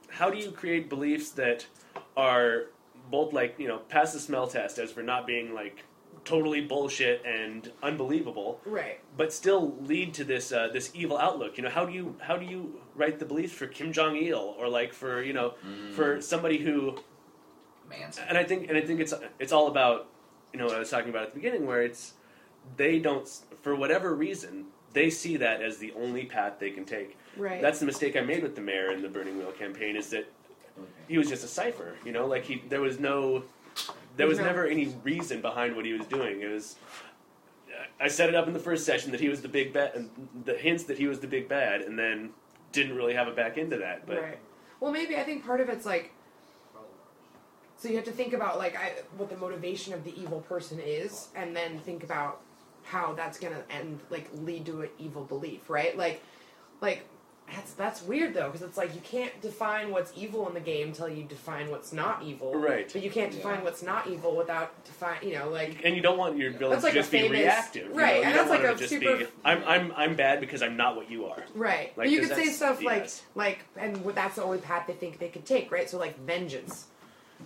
how 0.09 0.31
do 0.31 0.37
you 0.39 0.51
create 0.51 0.89
beliefs 0.89 1.31
that 1.31 1.65
are 2.17 2.71
both 3.09 3.33
like 3.33 3.55
you 3.57 3.69
know 3.69 3.79
pass 3.89 4.13
the 4.13 4.19
smell 4.19 4.49
test 4.49 4.79
as 4.81 4.91
for 4.91 5.05
not 5.05 5.29
being 5.29 5.55
like 5.55 5.85
totally 6.25 6.61
bullshit 6.61 7.25
and 7.25 7.73
unbelievable, 7.83 8.61
right. 8.65 9.01
but 9.17 9.33
still 9.33 9.77
lead 9.83 10.15
to 10.15 10.25
this 10.25 10.53
uh, 10.53 10.69
this 10.73 10.91
evil 10.95 11.19
outlook. 11.19 11.57
You 11.57 11.65
know, 11.65 11.71
how 11.71 11.85
do 11.85 11.93
you 11.93 12.17
how 12.21 12.37
do 12.37 12.47
you 12.47 12.81
write 12.95 13.19
the 13.19 13.25
beliefs 13.25 13.53
for 13.53 13.67
Kim 13.67 13.93
Jong 13.93 14.17
Il 14.17 14.55
or 14.59 14.69
like 14.69 14.93
for 14.93 15.23
you 15.23 15.33
know 15.33 15.55
for 15.95 16.21
somebody 16.21 16.59
who 16.59 16.99
Man. 17.89 18.11
and 18.29 18.37
I 18.37 18.45
think 18.45 18.69
and 18.69 18.77
I 18.77 18.81
think 18.81 19.01
it's 19.01 19.15
it's 19.39 19.53
all 19.53 19.69
about 19.69 20.09
you 20.53 20.59
know 20.59 20.67
what 20.67 20.75
I 20.75 20.79
was 20.79 20.91
talking 20.91 21.11
about 21.11 21.23
at 21.25 21.31
the 21.31 21.37
beginning 21.37 21.67
where 21.67 21.83
it's 21.83 22.15
they 22.77 22.99
don't 22.99 23.29
for 23.63 23.75
whatever 23.75 24.15
reason 24.15 24.67
they 24.93 25.11
see 25.11 25.37
that 25.37 25.63
as 25.63 25.79
the 25.79 25.93
only 25.93 26.25
path 26.25 26.55
they 26.59 26.71
can 26.71 26.85
take. 26.85 27.17
Right. 27.37 27.61
That's 27.61 27.79
the 27.79 27.87
mistake 27.87 28.17
I 28.17 28.21
made 28.21 28.43
with 28.43 28.55
the 28.55 28.63
mayor 28.63 28.91
in 28.91 29.03
the 29.03 29.09
Burning 29.09 29.39
Wheel 29.39 29.53
campaign 29.53 29.97
is 29.97 30.11
that 30.11 30.27
he 31.09 31.19
was 31.19 31.29
just 31.29 31.45
a 31.45 31.49
cipher. 31.49 31.97
You 32.05 32.13
know, 32.13 32.27
like 32.27 32.45
he 32.45 32.63
there 32.69 32.81
was 32.81 32.99
no 32.99 33.45
there 34.19 34.27
was 34.27 34.39
No. 34.39 34.45
never 34.45 34.67
any 34.67 34.95
reason 35.03 35.41
behind 35.41 35.75
what 35.75 35.87
he 35.87 35.95
was 35.95 36.07
doing. 36.07 36.43
It 36.43 36.49
was 36.49 36.77
I 38.01 38.09
set 38.09 38.29
it 38.29 38.35
up 38.35 38.47
in 38.47 38.53
the 38.53 38.59
first 38.59 38.85
session 38.85 39.13
that 39.13 39.21
he 39.21 39.29
was 39.29 39.41
the 39.41 39.49
big 39.49 39.73
bad, 39.73 39.95
and 39.95 40.11
the 40.45 40.55
hints 40.55 40.85
that 40.85 40.99
he 40.99 41.07
was 41.07 41.21
the 41.21 41.27
big 41.27 41.49
bad, 41.49 41.83
and 41.83 41.99
then 41.99 42.31
didn't 42.73 42.97
really 42.97 43.15
have 43.15 43.29
it 43.29 43.37
back 43.37 43.57
into 43.57 43.79
that. 43.79 44.07
But 44.07 44.21
right. 44.23 44.39
Well, 44.81 44.93
maybe 44.93 45.17
I 45.17 45.25
think 45.25 45.45
part 45.45 45.61
of 45.61 45.69
it's 45.69 45.87
like. 45.87 46.13
So 47.77 47.89
you 47.89 47.95
have 47.95 48.05
to 48.07 48.13
think 48.13 48.33
about 48.33 48.59
like 48.59 48.77
I, 48.77 48.93
what 49.17 49.31
the 49.31 49.37
motivation 49.37 49.95
of 49.95 50.03
the 50.03 50.21
evil 50.21 50.41
person 50.41 50.81
is, 50.81 51.29
and 51.37 51.55
then 51.55 51.79
think 51.79 52.03
about 52.03 52.41
how 52.83 53.13
that's 53.15 53.39
gonna 53.39 53.63
end, 53.71 54.01
like 54.11 54.29
lead 54.35 54.67
to 54.67 54.83
an 54.83 54.89
evil 54.99 55.25
belief, 55.25 55.71
right? 55.71 55.97
Like, 55.97 56.23
like 56.81 57.05
that's 57.55 57.73
that's 57.73 58.03
weird 58.03 58.35
though, 58.35 58.47
because 58.47 58.63
it's 58.63 58.77
like 58.77 58.95
you 58.95 59.01
can't 59.01 59.33
define 59.41 59.91
what's 59.91 60.13
evil 60.17 60.47
in 60.49 60.55
the 60.55 60.61
game 60.61 60.89
until 60.89 61.09
you 61.09 61.25
define 61.25 61.71
what's 61.71 61.93
not 61.93 62.23
evil, 62.23 62.55
Right. 62.55 62.91
But 62.93 63.03
you 63.03 63.11
can't 63.11 63.33
define 63.33 63.57
Yeah. 63.59 63.65
what's 63.65 63.83
not 63.83 64.07
evil 64.09 64.37
without 64.37 64.85
define, 64.85 65.19
you 65.23 65.35
know, 65.35 65.49
like 65.49 65.81
and 65.85 65.95
you 65.97 66.03
don't 66.03 66.19
want 66.19 66.37
your 66.37 66.51
villains 66.51 66.83
like 66.83 66.93
to 66.93 66.99
a 66.99 67.03
just 67.03 67.11
be 67.13 67.21
famous- 67.23 67.39
reactive, 67.41 67.87
you 67.89 67.95
right, 67.95 68.15
know? 68.15 68.19
You 68.19 68.25
and 68.25 68.35
don't 68.35 68.49
that's 68.49 68.51
like 68.51 68.63
want 68.63 68.71
a 68.71 68.75
to 68.75 68.79
just 68.79 68.91
super- 68.91 69.17
be 69.19 69.27
I'm 69.45 69.63
I'm 69.65 69.93
I'm 69.97 70.15
bad 70.17 70.41
because 70.41 70.63
I'm 70.63 70.77
not 70.77 70.97
what 70.97 71.11
you 71.11 71.27
are. 71.27 71.43
Right. 71.55 71.87
Like, 71.89 71.97
but 71.97 72.11
you 72.11 72.21
'cause 72.21 72.29
could 72.29 72.37
say 72.39 72.45
that's 72.47 72.57
stuff 72.57 72.83
like 72.83 73.09
like 73.35 73.59
and 73.77 73.97
that's 74.15 74.37
the 74.37 74.43
only 74.43 74.59
path 74.59 74.87
they 74.87 74.93
think 74.95 75.19
they 75.19 75.29
could 75.29 75.47
take, 75.47 75.71
right? 75.73 75.89
So 75.89 75.99
like 75.99 76.19
vengeance. 76.21 76.87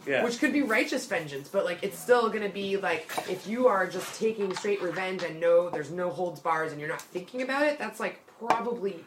Yeah. 0.06 0.24
Which 0.24 0.38
could 0.38 0.54
be 0.54 0.62
righteous 0.62 1.04
vengeance, 1.06 1.48
but 1.48 1.64
like 1.66 1.82
it's 1.82 1.98
still 1.98 2.28
gonna 2.30 2.48
be 2.48 2.76
like 2.78 3.08
if 3.28 3.46
you 3.46 3.68
are 3.68 3.86
just 3.86 4.18
taking 4.18 4.54
straight 4.56 4.80
revenge 4.82 5.22
and 5.22 5.38
no 5.38 5.68
there's 5.70 5.90
no 5.90 6.08
holds 6.10 6.40
bars 6.40 6.72
and 6.72 6.80
you're 6.80 6.88
not 6.88 7.02
thinking 7.02 7.42
about 7.42 7.64
it, 7.66 7.78
that's 7.78 8.00
like 8.00 8.20
probably 8.38 9.04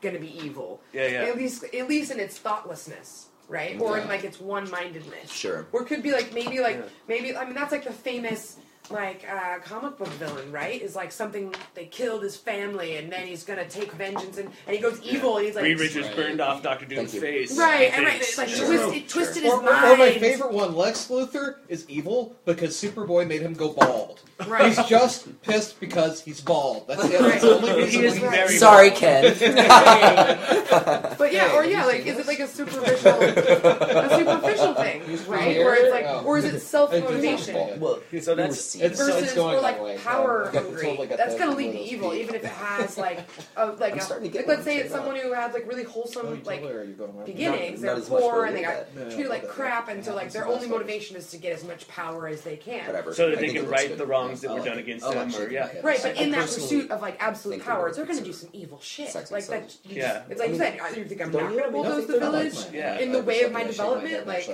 gonna 0.00 0.18
be 0.18 0.36
evil. 0.44 0.80
Yeah, 0.92 1.06
yeah. 1.08 1.22
At 1.24 1.36
least 1.36 1.64
at 1.74 1.88
least 1.88 2.10
in 2.10 2.20
its 2.20 2.38
thoughtlessness. 2.38 3.26
Right? 3.48 3.80
Or 3.80 3.96
in 3.98 4.06
like 4.08 4.24
its 4.24 4.38
one 4.38 4.70
mindedness. 4.70 5.30
Sure. 5.32 5.66
Or 5.72 5.82
it 5.82 5.86
could 5.86 6.02
be 6.02 6.12
like 6.12 6.34
maybe 6.34 6.60
like 6.60 6.76
Yeah. 6.76 6.82
maybe 7.08 7.34
I 7.34 7.46
mean 7.46 7.54
that's 7.54 7.72
like 7.72 7.84
the 7.84 7.92
famous 7.92 8.58
like 8.90 9.24
uh, 9.30 9.58
comic 9.60 9.96
book 9.98 10.08
villain, 10.14 10.50
right? 10.52 10.80
Is 10.80 10.94
like 10.96 11.12
something 11.12 11.54
they 11.74 11.86
killed 11.86 12.22
his 12.22 12.36
family 12.36 12.96
and 12.96 13.10
then 13.12 13.26
he's 13.26 13.44
gonna 13.44 13.68
take 13.68 13.92
vengeance 13.92 14.38
and, 14.38 14.50
and 14.66 14.76
he 14.76 14.80
goes 14.82 15.00
evil 15.02 15.36
and 15.36 15.46
he's 15.46 15.54
like 15.54 15.64
Reed 15.64 15.80
Richards 15.80 16.06
Right. 16.08 16.16
burned 16.16 16.40
off 16.40 16.62
Doctor 16.62 16.86
Doom's 16.86 17.14
face. 17.16 17.56
Right, 17.58 17.92
and 17.92 18.04
right, 18.04 18.12
think. 18.12 18.22
it's 18.22 18.38
like 18.38 18.48
Sure. 18.48 18.66
twist, 18.66 18.94
it 18.96 19.08
twisted 19.08 19.42
Or, 19.44 19.46
his 19.46 19.52
or- 19.54 19.62
mind. 19.62 19.86
or 19.92 19.96
my 19.96 20.12
favorite 20.18 20.52
one, 20.52 20.74
Lex 20.74 21.08
Luthor, 21.08 21.56
is 21.68 21.84
evil 21.88 22.34
because 22.44 22.74
Superboy 22.80 23.26
made 23.26 23.42
him 23.42 23.54
go 23.54 23.72
bald. 23.72 24.20
Right. 24.46 24.66
He's 24.72 24.86
just 24.86 25.42
pissed 25.42 25.80
because 25.80 26.20
he's 26.22 26.40
bald. 26.40 26.86
That's 26.88 27.04
it. 27.04 27.20
Right. 27.20 27.40
The 27.40 27.56
only 27.56 27.72
reason 27.84 28.00
He 28.00 28.06
is 28.06 28.18
very 28.18 28.56
Sorry, 28.56 28.90
bald. 28.90 29.00
Ken. 29.00 29.34
But 31.18 31.32
yeah, 31.32 31.54
or 31.56 31.64
yeah, 31.64 31.84
like 31.84 32.06
is 32.06 32.18
it 32.18 32.26
like 32.26 32.38
a 32.40 32.46
superficial, 32.46 33.20
a 33.20 34.16
superficial 34.18 34.74
thing, 34.74 34.97
right? 35.28 35.48
here? 35.48 35.64
Where 35.64 35.74
it's 35.74 35.92
like, 35.92 36.04
Oh. 36.08 36.24
or 36.24 36.38
is 36.38 36.44
it 36.44 36.60
self 36.60 36.92
motivation 36.92 37.80
well, 37.80 38.00
So 38.20 38.34
that's 38.34 38.74
It's, 38.74 38.98
versus 38.98 39.22
it's 39.22 39.34
going 39.34 39.56
or 39.56 39.60
that 39.60 39.62
like 39.62 39.82
way. 39.82 39.96
power 39.98 40.50
Yeah. 40.52 40.60
hungry? 40.60 40.82
Totally 40.82 41.06
That's 41.08 41.34
gonna 41.36 41.54
lead 41.56 41.72
to 41.72 41.78
evil, 41.80 42.14
even 42.14 42.34
if 42.34 42.44
it 42.44 42.50
has 42.68 42.96
like, 42.98 43.20
a, 43.56 43.66
like, 43.72 43.96
a, 43.96 44.00
starting 44.00 44.30
to 44.30 44.32
get 44.38 44.46
like 44.46 44.58
let's 44.58 44.64
say 44.64 44.78
it's 44.78 44.92
someone 44.92 45.16
who 45.16 45.32
had 45.32 45.52
like 45.52 45.66
really 45.68 45.82
wholesome 45.84 46.26
you 46.28 46.42
like 46.44 46.60
totally 46.60 46.72
are. 46.72 46.84
You're 46.84 46.94
going 46.94 47.10
around. 47.16 47.26
beginnings. 47.26 47.80
Not- 47.80 47.86
They're 47.86 47.94
not 47.94 48.02
as 48.02 48.08
poor 48.08 48.44
and 48.44 48.56
they 48.56 48.62
got 48.62 48.86
but- 48.94 49.10
treated 49.12 49.28
like 49.28 49.48
crap, 49.48 49.88
and 49.88 50.04
so 50.04 50.14
like 50.14 50.32
their 50.32 50.46
only 50.46 50.68
motivation 50.68 51.16
is 51.16 51.30
to 51.30 51.36
get 51.38 51.52
as 51.52 51.64
much 51.64 51.86
power 51.88 52.28
as 52.28 52.42
they 52.42 52.56
can. 52.56 52.86
whatever. 52.86 53.12
so 53.14 53.30
that 53.30 53.40
they 53.40 53.48
can 53.48 53.68
right 53.68 53.96
the 53.96 54.06
wrongs 54.06 54.40
that 54.42 54.52
were 54.52 54.64
done 54.64 54.78
against 54.78 55.08
them, 55.10 55.34
or 55.34 55.50
yeah. 55.50 55.68
Right, 55.82 55.98
but 56.02 56.16
in 56.16 56.30
that 56.32 56.42
pursuit 56.42 56.90
of 56.90 57.00
like 57.02 57.16
absolute 57.20 57.64
power, 57.64 57.88
it 57.88 57.96
they're 57.96 58.04
going 58.06 58.18
to 58.18 58.24
do 58.24 58.32
some 58.32 58.50
evil 58.52 58.78
shit. 58.80 59.08
Sex 59.08 59.30
like 59.30 59.46
that. 59.46 59.74
Yeah. 59.84 60.22
it's 60.30 60.40
like 60.40 60.50
you 60.50 60.56
said. 60.56 60.78
You 60.96 61.04
think 61.04 61.20
I'm 61.22 61.30
Don't 61.30 61.50
going 61.52 61.64
to 61.64 61.70
bulldoze 61.70 62.06
the 62.06 62.18
village 62.18 62.56
in 62.74 63.12
the 63.12 63.22
way 63.22 63.42
of 63.42 63.52
my 63.52 63.64
development? 63.64 64.26
Like 64.26 64.48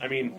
I 0.00 0.08
mean 0.08 0.34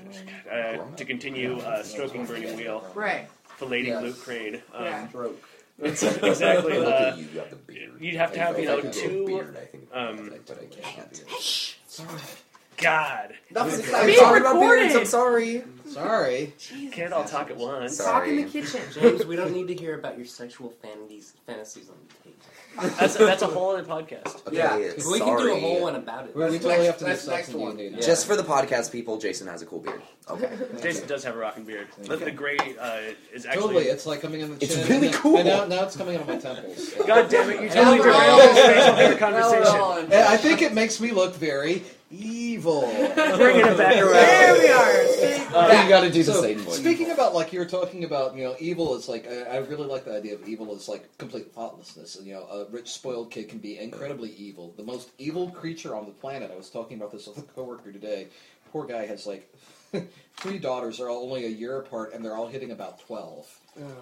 uh, 0.51 0.77
to 0.95 1.05
continue 1.05 1.59
uh, 1.59 1.83
stroking 1.83 2.25
burning 2.25 2.57
wheel, 2.57 2.83
right. 2.95 3.27
filleting 3.59 3.87
Yes. 3.87 4.03
Luke 4.03 4.19
Crane. 4.19 4.55
Um, 4.73 4.85
Yeah. 4.85 5.07
Broke. 5.11 5.43
It's 5.79 6.03
exactly. 6.23 6.77
Uh, 6.77 7.15
you, 7.15 7.27
you 7.33 7.39
have 7.39 7.49
the 7.49 7.55
beard. 7.57 7.91
you'd 7.99 8.15
have 8.15 8.31
to 8.33 8.39
have, 8.39 8.57
you 8.57 8.65
know, 8.65 8.77
I 8.77 8.81
could 8.81 8.93
grow 8.93 9.01
a 9.01 9.07
two, 9.07 9.25
beard, 9.25 9.57
I 9.57 9.65
think, 9.65 9.87
um, 9.93 10.33
but 10.47 10.57
I 10.61 10.65
can't. 10.65 11.75
God, 12.77 13.33
That 13.51 13.65
was 13.65 13.81
Being. 13.81 14.17
Sorry 14.17 14.39
about 14.41 14.59
beards, 14.59 14.93
recorded. 14.93 14.95
I'm 14.97 15.05
sorry. 15.05 15.63
Sorry. 15.85 16.53
can't 16.91 17.13
all 17.13 17.23
talk 17.23 17.49
at 17.49 17.57
once. 17.57 17.97
Sorry. 17.97 18.11
Talk 18.11 18.27
in 18.27 18.35
the 18.45 18.51
kitchen. 18.51 18.81
James, 18.93 19.25
we 19.25 19.35
don't 19.35 19.53
need 19.53 19.67
to 19.69 19.75
hear 19.75 19.97
about 19.97 20.17
your 20.17 20.25
sexual 20.25 20.71
fantasies, 20.81 21.33
fantasies 21.45 21.89
on 21.89 21.95
the 22.07 22.13
tape. 22.23 22.41
That's 22.81 23.15
a, 23.15 23.25
that's 23.25 23.41
a 23.41 23.47
whole 23.47 23.75
other 23.75 23.83
podcast. 23.83 24.45
Okay, 24.47 24.57
Yeah. 24.57 24.77
We 24.77 24.99
sorry. 24.99 25.19
can 25.19 25.37
do 25.37 25.53
a 25.55 25.59
whole 25.59 25.81
one 25.81 25.95
about 25.95 26.25
it. 26.27 26.35
We 26.35 26.41
That's 26.41 26.55
totally 26.55 26.73
next- 26.75 26.85
have 26.85 26.97
to 26.97 27.03
do 27.05 27.09
that's 27.09 27.21
sex 27.21 27.35
next 27.37 27.49
and 27.49 27.61
one. 27.61 27.77
D&D. 27.77 28.01
Just 28.01 28.27
for 28.27 28.35
the 28.35 28.43
podcast 28.43 28.91
people, 28.91 29.17
Jason 29.17 29.47
has 29.47 29.61
a 29.61 29.65
cool 29.65 29.79
beard. 29.79 30.01
Okay. 30.29 30.49
Jason 30.81 31.07
does 31.07 31.23
have 31.23 31.35
a 31.35 31.37
rocking 31.37 31.63
beard. 31.63 31.87
Look 32.07 32.19
at 32.21 32.25
the 32.25 32.31
gray 32.31 32.57
uh, 32.79 32.99
is 33.33 33.45
actually. 33.45 33.61
Totally, 33.61 33.83
it's 33.85 34.05
like 34.05 34.21
coming 34.21 34.41
in 34.41 34.57
the 34.57 34.65
chin. 34.65 34.79
It's 34.79 34.89
really 34.89 35.07
and, 35.07 35.15
cool. 35.15 35.37
And 35.37 35.47
now, 35.47 35.65
now 35.65 35.83
it's 35.83 35.95
coming 35.95 36.15
out 36.15 36.21
of 36.21 36.27
my 36.27 36.37
temples. 36.37 36.93
God 37.05 37.29
damn 37.29 37.49
it! 37.49 37.55
You 37.61 37.67
And 37.67 37.71
totally 37.73 37.97
now- 37.97 38.03
derailed 38.03 38.39
this 38.41 38.65
facial 38.65 38.95
hair 38.95 39.17
conversation. 39.17 40.11
And 40.11 40.13
I 40.13 40.37
think 40.37 40.61
it 40.61 40.73
makes 40.73 40.99
me 40.99 41.11
look 41.11 41.35
very 41.35 41.83
evil. 42.11 42.81
Bringing 42.81 43.65
it 43.65 43.77
back 43.77 43.97
around. 43.97 44.13
There 44.13 44.53
we 44.53 44.69
are. 44.69 45.05
Uh, 45.55 45.83
you 45.83 45.89
gotta 45.89 46.11
do 46.11 46.23
the 46.23 46.33
so, 46.33 46.41
Satan 46.41 46.63
voice. 46.63 46.77
Speaking 46.77 47.11
about 47.11 47.33
like 47.33 47.53
you 47.53 47.59
were 47.59 47.65
talking 47.65 48.03
about, 48.03 48.35
you 48.35 48.43
know, 48.43 48.55
evil 48.59 48.95
is 48.95 49.07
like 49.07 49.27
I, 49.27 49.43
I 49.43 49.57
really 49.59 49.87
like 49.87 50.05
the 50.05 50.15
idea 50.15 50.35
of 50.35 50.47
evil 50.47 50.75
is 50.75 50.87
like 50.87 51.17
complete 51.17 51.51
thoughtlessness. 51.53 52.15
And 52.17 52.27
you 52.27 52.33
know, 52.33 52.43
a 52.43 52.65
rich 52.71 52.91
spoiled 52.91 53.31
kid 53.31 53.49
can 53.49 53.59
be 53.59 53.79
incredibly 53.79 54.31
evil. 54.31 54.73
The 54.77 54.83
most 54.83 55.11
evil 55.17 55.49
creature 55.51 55.95
on 55.95 56.05
the 56.05 56.11
planet. 56.11 56.51
I 56.53 56.57
was 56.57 56.69
talking 56.69 56.97
about 56.97 57.11
this 57.11 57.27
with 57.27 57.37
a 57.37 57.41
coworker 57.43 57.91
today. 57.91 58.27
Poor 58.71 58.85
guy 58.85 59.05
has 59.05 59.25
like 59.25 59.51
three 60.37 60.59
daughters. 60.59 60.97
They're 60.97 61.09
all 61.09 61.23
only 61.23 61.45
a 61.45 61.49
year 61.49 61.79
apart, 61.79 62.13
and 62.13 62.23
they're 62.23 62.35
all 62.35 62.47
hitting 62.47 62.71
about 62.71 62.99
twelve. 62.99 63.47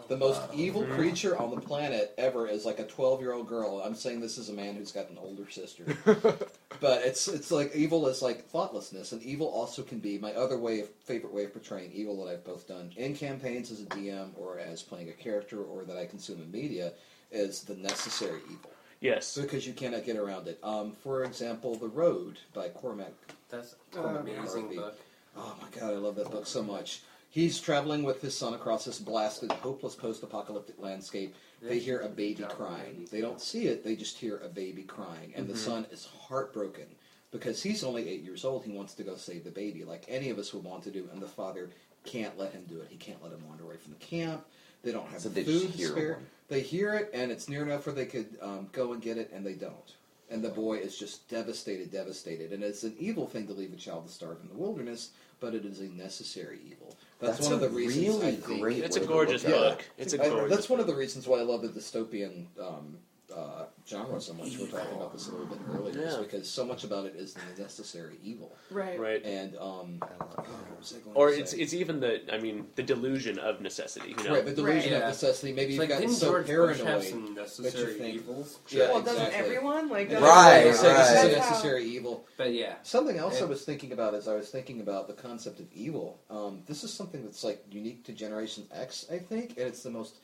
The 0.07 0.17
most 0.17 0.39
evil 0.53 0.83
creature 0.85 1.35
on 1.35 1.49
the 1.49 1.59
planet 1.59 2.13
ever 2.19 2.47
is 2.47 2.63
like 2.63 2.77
a 2.77 2.85
twelve-year-old 2.85 3.47
girl. 3.47 3.81
I'm 3.83 3.95
saying 3.95 4.21
this 4.21 4.37
is 4.37 4.49
a 4.49 4.53
man 4.53 4.75
who's 4.75 4.91
got 4.91 5.09
an 5.09 5.17
older 5.17 5.49
sister. 5.49 5.85
but 6.83 7.01
it's 7.05 7.29
it's 7.29 7.49
like 7.49 7.73
evil 7.73 8.07
is 8.07 8.21
like 8.21 8.45
thoughtlessness, 8.49 9.13
and 9.13 9.23
evil 9.23 9.47
also 9.47 9.81
can 9.83 9.99
be 9.99 10.17
my 10.17 10.33
other 10.33 10.57
way 10.57 10.81
of 10.81 10.89
favorite 11.05 11.33
way 11.33 11.45
of 11.45 11.53
portraying 11.53 11.89
evil 11.93 12.21
that 12.25 12.29
I've 12.29 12.43
both 12.43 12.67
done 12.67 12.91
in 12.97 13.15
campaigns 13.15 13.71
as 13.71 13.79
a 13.81 13.85
DM 13.85 14.31
or 14.35 14.59
as 14.59 14.83
playing 14.83 15.07
a 15.07 15.13
character 15.13 15.63
or 15.63 15.85
that 15.85 15.95
I 15.95 16.05
consume 16.05 16.41
in 16.41 16.51
media 16.51 16.91
is 17.31 17.63
the 17.63 17.75
necessary 17.75 18.41
evil 18.51 18.69
Yes. 18.99 19.37
because 19.37 19.65
you 19.65 19.71
cannot 19.71 20.05
get 20.05 20.17
around 20.17 20.49
it. 20.49 20.59
Um, 20.61 20.91
for 20.91 21.23
example, 21.23 21.75
The 21.75 21.87
Road 21.87 22.37
by 22.53 22.67
Cormac 22.67 23.13
That's 23.49 23.75
an 23.95 24.17
amazing 24.17 24.43
McCarthy. 24.67 24.75
book. 24.75 24.99
Oh 25.37 25.55
my 25.61 25.79
god, 25.79 25.93
I 25.93 25.97
love 25.97 26.15
that 26.15 26.31
book 26.31 26.45
so 26.45 26.61
much. 26.61 27.01
He's 27.33 27.59
traveling 27.59 28.03
with 28.03 28.21
his 28.21 28.37
son 28.37 28.53
across 28.53 28.85
this 28.85 28.99
blasted, 28.99 29.51
hopeless 29.51 29.95
post-apocalyptic 29.95 30.75
landscape. 30.77 31.33
They 31.63 31.79
hear 31.79 32.01
a 32.01 32.07
baby 32.07 32.43
crying. 32.47 33.07
They 33.11 33.21
don't 33.21 33.41
see 33.41 33.65
it, 33.65 33.83
they 33.83 33.95
just 33.95 34.19
hear 34.19 34.37
a 34.45 34.47
baby 34.47 34.83
crying. 34.83 35.33
And 35.35 35.47
the 35.47 35.57
son 35.57 35.87
is 35.89 36.05
heartbroken 36.05 36.85
because 37.31 37.63
he's 37.63 37.83
only 37.83 38.07
eight 38.07 38.21
years 38.21 38.45
old. 38.45 38.63
He 38.63 38.71
wants 38.71 38.93
to 38.93 39.03
go 39.03 39.15
save 39.15 39.45
the 39.45 39.49
baby, 39.49 39.83
like 39.83 40.05
any 40.07 40.29
of 40.29 40.37
us 40.37 40.53
would 40.53 40.63
want 40.63 40.83
to 40.83 40.91
do. 40.91 41.09
And 41.11 41.19
the 41.19 41.27
father 41.27 41.71
can't 42.05 42.37
let 42.37 42.51
him 42.51 42.65
do 42.69 42.79
it. 42.81 42.87
He 42.91 42.97
can't 42.97 43.23
let 43.23 43.31
him 43.31 43.43
wander 43.47 43.63
away 43.63 43.77
from 43.77 43.93
the 43.93 44.05
camp. 44.05 44.45
They 44.83 44.91
don't 44.91 45.07
have 45.07 45.21
So 45.21 45.29
they 45.29 45.43
food 45.43 45.71
just 45.71 45.77
to 45.79 45.87
spare. 45.87 46.19
They 46.49 46.61
hear 46.61 46.93
it, 46.93 47.09
and 47.15 47.31
it's 47.31 47.49
near 47.49 47.63
enough 47.63 47.87
where 47.87 47.95
they 47.95 48.05
could 48.05 48.37
um, 48.43 48.69
go 48.73 48.93
and 48.93 49.01
get 49.01 49.17
it, 49.17 49.31
and 49.33 49.43
they 49.43 49.53
don't. 49.53 49.95
And 50.29 50.43
the 50.43 50.49
boy 50.49 50.77
is 50.77 50.99
just 50.99 51.27
devastated, 51.29 51.91
devastated. 51.91 52.53
And 52.53 52.63
it's 52.63 52.83
an 52.83 52.93
evil 52.99 53.25
thing 53.25 53.47
to 53.47 53.53
leave 53.53 53.73
a 53.73 53.77
child 53.77 54.05
to 54.05 54.13
starve 54.13 54.37
in 54.43 54.49
the 54.49 54.55
wilderness, 54.55 55.09
but 55.39 55.55
it 55.55 55.65
is 55.65 55.79
a 55.79 55.89
necessary 55.89 56.59
evil. 56.69 56.92
That's, 57.23 57.37
That's 57.37 57.49
one 57.49 57.53
of 57.53 57.61
the 57.61 57.69
reasons 57.69 58.07
really 58.07 58.27
I 58.27 58.31
think 58.35 58.59
great 58.59 58.77
It's 58.83 58.97
a 58.97 59.05
gorgeous 59.05 59.43
look 59.45 59.53
at 59.53 59.77
book. 59.77 59.85
It's 59.97 60.13
a 60.13 60.21
I- 60.21 60.27
gorgeous. 60.29 60.55
that's 60.55 60.69
one 60.69 60.79
of 60.81 60.87
the 60.87 60.95
reasons 60.95 61.25
why 61.25 61.39
I 61.39 61.43
love 61.43 61.61
the 61.61 61.69
dystopian 61.69 62.45
um, 62.59 62.97
uh, 63.35 63.65
genre 63.87 64.19
so 64.21 64.33
much. 64.33 64.57
We 64.57 64.63
are 64.65 64.67
talking 64.67 64.95
about 64.95 65.13
this 65.13 65.27
a 65.27 65.31
little 65.31 65.47
bit 65.47 65.59
earlier, 65.71 66.01
is 66.05 66.13
Yeah. 66.15 66.21
because 66.21 66.49
so 66.49 66.65
much 66.65 66.83
about 66.83 67.05
it 67.05 67.15
is 67.15 67.33
the 67.33 67.61
necessary 67.61 68.17
evil. 68.23 68.55
Right. 68.69 68.99
Right. 68.99 69.23
And 69.25 69.55
um, 69.57 69.97
what 69.99 70.77
was 70.79 70.93
I 70.95 70.99
going 71.03 71.15
Or 71.15 71.29
it's 71.29 71.51
say? 71.51 71.57
it's 71.57 71.73
even 71.73 71.99
the 71.99 72.21
I 72.33 72.37
mean 72.39 72.67
the 72.75 72.83
delusion 72.83 73.39
of 73.39 73.61
necessity. 73.61 74.09
You 74.17 74.23
know. 74.23 74.33
right 74.35 74.45
the 74.45 74.51
delusion 74.53 74.91
Right. 74.91 74.97
of 74.97 75.01
Yeah. 75.01 75.07
necessity. 75.07 75.51
Maybe 75.53 75.61
It's 75.61 75.71
you've 75.73 75.79
like, 75.79 75.89
gotten 75.89 76.07
didn't 76.07 76.19
so 76.19 76.31
George 76.31 76.47
paranoid. 76.47 76.77
have 76.87 77.03
some 77.03 77.21
that 77.23 77.29
you 77.29 77.35
necessary 77.35 77.93
think- 77.93 78.15
evils? 78.15 78.59
Yeah, 78.69 78.91
well, 78.91 79.01
doesn't 79.01 79.33
everyone 79.33 79.89
like? 79.89 80.09
Doesn't 80.09 80.23
Right, 80.23 80.63
They 80.65 80.73
say 80.73 80.73
this 80.73 80.77
is 80.77 80.83
a 80.83 80.87
That's 81.27 81.37
how- 81.45 81.49
necessary 81.51 81.85
evil. 81.85 82.25
But 82.37 82.53
yeah. 82.53 82.75
Something 82.83 83.17
else 83.17 83.41
I 83.41 83.45
was 83.45 83.63
thinking 83.63 83.91
about 83.93 84.13
as 84.13 84.27
I 84.27 84.35
was 84.35 84.49
thinking 84.49 84.81
about 84.81 85.07
the 85.07 85.13
concept 85.13 85.59
of 85.59 85.65
evil. 85.73 86.19
Um, 86.29 86.61
this 86.67 86.83
is 86.83 86.93
something 86.93 87.23
that's 87.23 87.43
like 87.43 87.63
unique 87.71 88.03
to 88.05 88.11
Generation 88.13 88.67
X, 88.71 89.05
I 89.11 89.17
think, 89.17 89.51
and 89.57 89.67
it's 89.67 89.81
the 89.81 89.89
most 89.89 90.17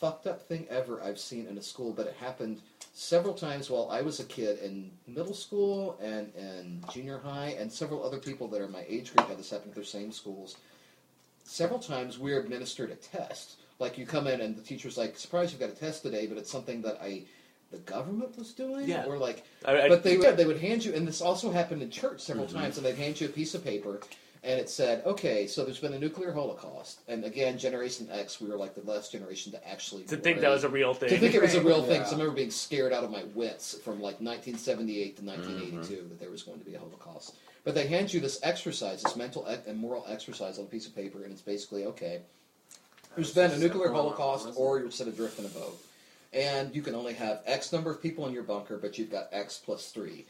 fucked 0.00 0.26
up 0.26 0.40
thing 0.48 0.66
ever 0.70 1.02
I've 1.02 1.18
seen 1.18 1.46
in 1.46 1.58
a 1.58 1.62
school. 1.62 1.92
But 1.92 2.06
it 2.06 2.16
happened 2.18 2.60
several 2.94 3.34
times 3.34 3.70
while 3.70 3.88
I 3.90 4.00
was 4.00 4.18
a 4.18 4.24
kid 4.24 4.58
in 4.60 4.90
middle 5.06 5.34
school 5.34 5.98
and 6.02 6.32
in 6.34 6.82
junior 6.92 7.18
high, 7.18 7.54
and 7.58 7.70
several 7.70 8.02
other 8.04 8.18
people 8.18 8.48
that 8.48 8.60
are 8.60 8.68
my 8.68 8.84
age 8.88 9.14
group 9.14 9.28
had 9.28 9.38
this 9.38 9.50
happen 9.50 9.68
at 9.68 9.74
their 9.74 9.84
same 9.84 10.10
schools. 10.10 10.56
Several 11.44 11.78
times 11.78 12.18
we 12.18 12.32
were 12.32 12.40
administered 12.40 12.90
a 12.90 12.94
test. 12.96 13.56
Like 13.78 13.98
you 13.98 14.06
come 14.06 14.26
in 14.26 14.40
and 14.40 14.56
the 14.56 14.62
teacher's 14.62 14.96
like, 14.98 15.16
"Surprise, 15.16 15.52
you've 15.52 15.60
got 15.60 15.70
a 15.70 15.74
test 15.74 16.02
today," 16.02 16.26
but 16.26 16.38
it's 16.38 16.50
something 16.50 16.82
that 16.82 16.98
I, 17.02 17.22
the 17.70 17.78
government 17.78 18.36
was 18.38 18.52
doing, 18.52 18.86
Yeah. 18.88 19.06
or 19.06 19.16
like 19.18 19.44
I, 19.64 19.82
I, 19.82 19.88
but 19.88 20.02
they 20.02 20.16
would 20.18 20.36
they 20.36 20.44
would 20.44 20.60
hand 20.60 20.84
you, 20.84 20.94
and 20.94 21.06
this 21.08 21.20
also 21.22 21.50
happened 21.50 21.82
in 21.82 21.90
church 21.90 22.20
several 22.20 22.46
Mm-hmm. 22.46 22.56
times, 22.58 22.76
and 22.76 22.84
they'd 22.86 22.96
hand 22.96 23.20
you 23.20 23.26
a 23.26 23.30
piece 23.30 23.54
of 23.54 23.64
paper, 23.64 24.00
and 24.42 24.58
it 24.58 24.68
said, 24.70 25.04
"Okay, 25.04 25.46
so 25.46 25.64
there's 25.64 25.78
been 25.80 25.92
a 25.92 25.98
nuclear 25.98 26.32
holocaust," 26.32 27.00
and 27.08 27.24
again, 27.24 27.58
Generation 27.58 28.08
X, 28.10 28.40
we 28.40 28.48
were 28.48 28.56
like 28.56 28.74
the 28.74 28.82
last 28.90 29.12
generation 29.12 29.52
to 29.52 29.68
actually 29.68 30.04
to 30.04 30.16
think 30.16 30.40
that 30.40 30.48
was 30.50 30.64
a 30.64 30.68
real 30.68 30.94
thing. 30.94 31.08
to 31.10 31.18
think 31.18 31.34
it 31.34 31.42
was 31.42 31.54
a 31.54 31.60
real 31.62 31.82
thing. 31.82 32.00
Yeah. 32.00 32.04
So 32.06 32.10
I 32.16 32.18
remember 32.18 32.34
being 32.36 32.50
scared 32.50 32.92
out 32.92 33.04
of 33.04 33.10
my 33.10 33.24
wits 33.34 33.74
from 33.84 34.00
like 34.00 34.20
1978 34.20 35.16
to 35.18 35.24
1982 35.24 35.94
Mm-hmm. 35.94 36.08
that 36.08 36.20
there 36.20 36.30
was 36.30 36.42
going 36.42 36.58
to 36.58 36.64
be 36.64 36.74
a 36.74 36.78
Holocaust. 36.78 37.34
But 37.64 37.74
they 37.74 37.86
hand 37.86 38.12
you 38.14 38.20
this 38.20 38.40
exercise, 38.42 39.02
this 39.02 39.16
mental 39.16 39.46
ec- 39.46 39.64
and 39.66 39.76
moral 39.78 40.06
exercise 40.08 40.58
on 40.58 40.64
a 40.64 40.68
piece 40.68 40.86
of 40.86 40.94
paper, 40.96 41.22
and 41.24 41.32
it's 41.32 41.42
basically 41.42 41.84
okay. 41.84 42.20
There's 43.14 43.34
been 43.34 43.50
a 43.50 43.58
nuclear 43.58 43.90
holocaust, 43.92 44.48
or 44.56 44.78
you're 44.78 44.90
set 44.90 45.08
adrift 45.08 45.38
in 45.38 45.44
a 45.44 45.48
boat, 45.48 45.78
and 46.32 46.74
you 46.74 46.80
can 46.80 46.94
only 46.94 47.12
have 47.14 47.42
X 47.44 47.72
number 47.72 47.90
of 47.90 48.00
people 48.00 48.26
in 48.26 48.32
your 48.32 48.44
bunker, 48.44 48.78
but 48.78 48.96
you've 48.96 49.10
got 49.10 49.28
X 49.32 49.60
plus 49.62 49.90
three. 49.90 50.24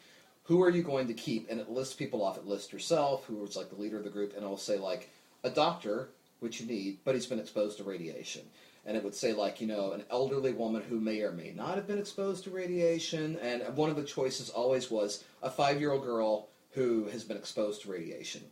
Who 0.51 0.62
are 0.62 0.70
you 0.70 0.82
going 0.82 1.07
to 1.07 1.14
keep? 1.14 1.48
And 1.48 1.61
it 1.61 1.70
lists 1.70 1.94
people 1.94 2.24
off. 2.24 2.36
It 2.36 2.44
lists 2.44 2.72
yourself, 2.72 3.24
who 3.26 3.36
was 3.36 3.55
like 3.55 3.70
the 3.70 3.80
leader 3.80 3.98
of 3.98 4.03
the 4.03 4.11
group, 4.11 4.34
and 4.34 4.42
it'll 4.42 4.57
say 4.57 4.78
like 4.78 5.09
a 5.44 5.48
doctor, 5.48 6.09
which 6.40 6.61
you 6.61 6.66
need, 6.66 6.98
but 7.05 7.14
he's 7.14 7.26
been 7.26 7.38
exposed 7.38 7.78
to 7.78 7.84
radiation. 7.84 8.42
And 8.84 8.96
it 8.96 9.05
would 9.05 9.14
say 9.14 9.32
like 9.32 9.61
you 9.61 9.68
know 9.68 9.92
an 9.92 10.03
elderly 10.11 10.53
woman 10.53 10.82
who 10.82 10.98
may 10.98 11.20
or 11.20 11.30
may 11.30 11.53
not 11.53 11.76
have 11.76 11.86
been 11.86 12.01
exposed 12.01 12.42
to 12.44 12.51
radiation. 12.51 13.38
And 13.40 13.62
one 13.76 13.90
of 13.90 13.96
the 13.96 14.03
choices 14.03 14.51
always 14.51 14.90
was 14.90 15.22
a 15.40 15.51
five-year-old 15.51 16.03
girl 16.03 16.48
who 16.72 17.07
has 17.12 17.22
been 17.22 17.36
exposed 17.36 17.82
to 17.82 17.92
radiation. 17.92 18.42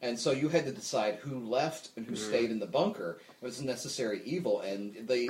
And 0.00 0.16
so 0.16 0.30
you 0.30 0.48
had 0.48 0.64
to 0.64 0.70
decide 0.70 1.16
who 1.16 1.40
left 1.40 1.90
and 1.96 2.06
who 2.06 2.14
mm-hmm. 2.14 2.28
stayed 2.28 2.52
in 2.52 2.60
the 2.60 2.66
bunker. 2.66 3.18
It 3.42 3.44
was 3.44 3.58
a 3.58 3.64
necessary 3.64 4.22
evil, 4.24 4.60
and 4.60 4.94
they. 5.08 5.28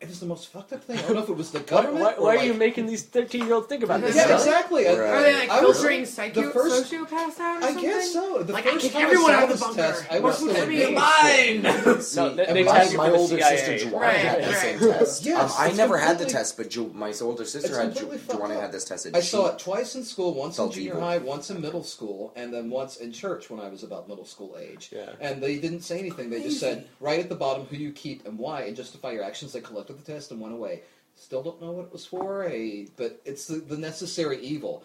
It 0.00 0.06
was 0.06 0.20
the 0.20 0.26
most 0.26 0.52
fucked 0.52 0.72
up 0.72 0.84
thing. 0.84 0.96
I 0.96 1.02
don't 1.02 1.14
know 1.14 1.22
if 1.24 1.28
it 1.28 1.36
was 1.36 1.50
the 1.50 1.58
government. 1.74 1.98
why, 2.04 2.12
or, 2.12 2.22
why 2.22 2.36
are 2.36 2.44
you 2.44 2.54
making 2.54 2.86
these 2.86 3.02
thirteen 3.02 3.46
year 3.46 3.54
olds 3.54 3.66
think 3.66 3.82
about 3.82 4.00
this? 4.00 4.14
Yeah, 4.14 4.26
stuff? 4.26 4.40
exactly. 4.42 4.84
Right. 4.86 4.96
Are 4.96 5.22
they 5.22 5.34
like 5.40 5.50
I 5.50 5.60
was- 5.64 5.76
filtering 5.76 6.00
the 6.02 6.06
psycho- 6.06 6.50
first- 6.50 6.92
sociopaths 6.92 7.40
out? 7.40 7.56
Or 7.62 7.64
I 7.64 7.66
something? 7.72 7.82
guess 7.82 8.12
so. 8.12 8.42
The 8.44 8.52
Like, 8.52 8.66
I 8.66 8.70
first 8.70 8.84
kick 8.84 8.92
time 8.92 9.02
everyone 9.02 9.32
I 9.32 9.34
out 9.34 9.50
of 9.50 9.58
the 9.58 9.64
bunker. 9.64 9.76
test, 9.82 10.06
I 10.08 10.14
You're 10.14 10.22
was 10.22 10.38
supposed 10.38 10.56
still 10.56 10.66
to 10.66 10.70
in 10.72 10.78
be 10.78 10.94
middle 10.94 10.94
mine. 10.94 11.62
No, 11.62 12.34
they, 12.36 12.46
And 12.46 12.56
they 12.56 12.62
my- 12.62 12.94
my 12.96 13.10
older 13.10 13.38
CIA. 13.38 13.56
sister 13.56 13.90
Joanna 13.90 13.96
Right, 14.06 14.16
had 14.18 14.44
the 14.44 14.52
same 14.54 14.78
test. 14.78 15.24
Yes, 15.26 15.50
um, 15.50 15.56
I 15.58 15.72
never 15.72 15.98
had 15.98 16.18
the 16.20 16.26
test, 16.26 16.56
but 16.56 16.70
jo- 16.70 16.92
my 16.94 17.12
older 17.20 17.44
sister 17.44 17.76
had. 17.76 17.96
completely 17.96 18.18
Jo- 18.28 18.38
Joanna 18.38 18.60
had 18.60 18.70
this 18.70 18.84
test. 18.84 19.08
I 19.12 19.18
saw 19.20 19.48
it 19.48 19.58
twice 19.58 19.96
in 19.96 20.04
school, 20.04 20.32
once 20.32 20.60
in 20.60 20.70
junior 20.70 21.00
high, 21.00 21.18
once 21.18 21.50
in 21.50 21.60
middle 21.60 21.82
school, 21.82 22.32
and 22.36 22.54
then 22.54 22.70
once 22.70 22.98
in 22.98 23.10
church 23.10 23.50
when 23.50 23.58
I 23.58 23.68
was 23.68 23.82
about 23.82 24.08
middle 24.08 24.24
school 24.26 24.56
age. 24.60 24.90
Yeah. 24.92 25.10
And 25.20 25.42
they 25.42 25.58
didn't 25.58 25.80
say 25.80 25.98
anything. 25.98 26.30
They 26.30 26.40
just 26.40 26.60
said, 26.60 26.86
right 27.00 27.18
at 27.18 27.28
the 27.28 27.34
bottom, 27.34 27.66
who 27.66 27.76
you 27.76 27.90
keep 27.90 28.24
and 28.28 28.38
why, 28.38 28.62
and 28.62 28.76
justify 28.76 29.10
your 29.10 29.24
actions. 29.24 29.52
They 29.52 29.60
collected 29.88 30.06
the 30.06 30.12
test 30.12 30.30
and 30.30 30.40
went 30.40 30.54
away. 30.54 30.82
Still 31.16 31.42
don't 31.42 31.60
know 31.60 31.72
what 31.72 31.86
it 31.86 31.92
was 31.92 32.06
for, 32.06 32.44
a, 32.44 32.86
but 32.96 33.20
it's 33.24 33.46
the, 33.46 33.56
the 33.56 33.76
necessary 33.76 34.38
evil. 34.40 34.84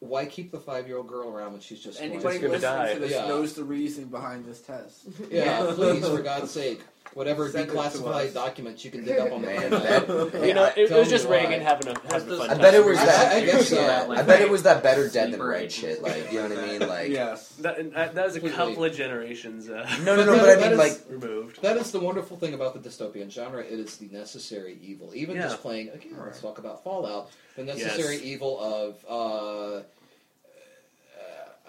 Why 0.00 0.26
keep 0.26 0.50
the 0.50 0.58
five 0.60 0.86
year 0.86 0.96
old 0.98 1.08
girl 1.08 1.28
around 1.28 1.52
when 1.52 1.60
she's 1.60 1.80
just 1.80 2.00
Anybody 2.00 2.38
going 2.38 2.40
gonna 2.40 2.52
listening 2.54 2.72
die. 2.86 2.94
to 2.94 3.00
this 3.00 3.10
Yeah. 3.12 3.26
knows 3.28 3.54
the 3.54 3.64
reason 3.64 4.06
behind 4.06 4.44
this 4.44 4.60
test. 4.60 5.04
Yeah, 5.30 5.72
please, 5.74 6.06
for 6.06 6.20
God's 6.22 6.50
sake. 6.50 6.80
Whatever 7.12 7.48
Send 7.50 7.68
it 7.68 7.72
to 7.72 7.78
declassified 7.78 8.26
us. 8.28 8.32
documents 8.34 8.84
you 8.84 8.90
can 8.90 9.04
dig 9.04 9.18
up 9.18 9.30
on 9.30 9.42
the 9.42 9.46
Man, 9.48 9.62
internet. 9.64 10.06
that- 10.08 10.46
You 10.48 10.54
know, 10.54 10.64
it, 10.64 10.90
it 10.90 10.98
was 10.98 11.08
just. 11.08 11.28
Reagan 11.28 11.60
having 11.60 11.88
a 11.88 12.00
having 12.10 12.28
a 12.32 12.36
fun 12.38 12.50
I 12.50 12.54
time. 12.54 12.58
bet 12.60 12.74
it 12.74 12.84
was 12.84 12.98
I- 12.98 13.04
that. 13.06 13.32
I 13.36 13.44
guess 13.44 13.68
so. 13.68 13.80
Yeah, 13.80 14.02
I 14.02 14.06
like 14.06 14.26
bet 14.26 14.40
it 14.40 14.50
was 14.50 14.62
that 14.64 14.82
better 14.82 15.04
dead 15.08 15.26
than 15.26 15.30
sleeper 15.34 15.46
red 15.48 15.70
shit. 15.70 16.02
Like, 16.02 16.32
you 16.32 16.40
know 16.42 16.48
what 16.48 16.58
I 16.58 16.66
mean? 16.66 16.80
Like, 16.88 17.10
yes. 17.10 17.48
That, 17.60 17.92
that, 17.92 18.14
that 18.16 18.24
was 18.26 18.36
a 18.36 18.40
couple 18.50 18.84
of 18.84 18.94
generations 18.94 19.68
uh, 19.68 19.88
no, 20.02 20.16
no, 20.16 20.24
no. 20.24 20.36
But 20.38 20.40
But 20.44 20.58
I 20.58 20.62
mean, 20.62 20.72
is- 20.72 20.78
like, 20.78 21.00
removed. 21.08 21.62
That 21.62 21.76
is 21.76 21.92
the 21.92 22.00
wonderful 22.00 22.36
thing 22.36 22.54
about 22.54 22.74
the 22.80 22.88
dystopian 22.88 23.30
genre. 23.30 23.62
It 23.62 23.78
is 23.78 23.96
the 23.98 24.08
necessary 24.08 24.78
evil. 24.82 25.12
Even 25.14 25.36
Yeah. 25.36 25.42
just 25.42 25.60
playing 25.60 25.90
again, 25.90 26.14
let's 26.18 26.40
talk 26.40 26.58
about 26.58 26.82
Fallout. 26.82 27.30
The 27.56 27.62
Yes. 27.64 27.78
necessary 27.78 28.16
evil 28.16 28.58
of 28.60 29.04
uh, 29.08 29.82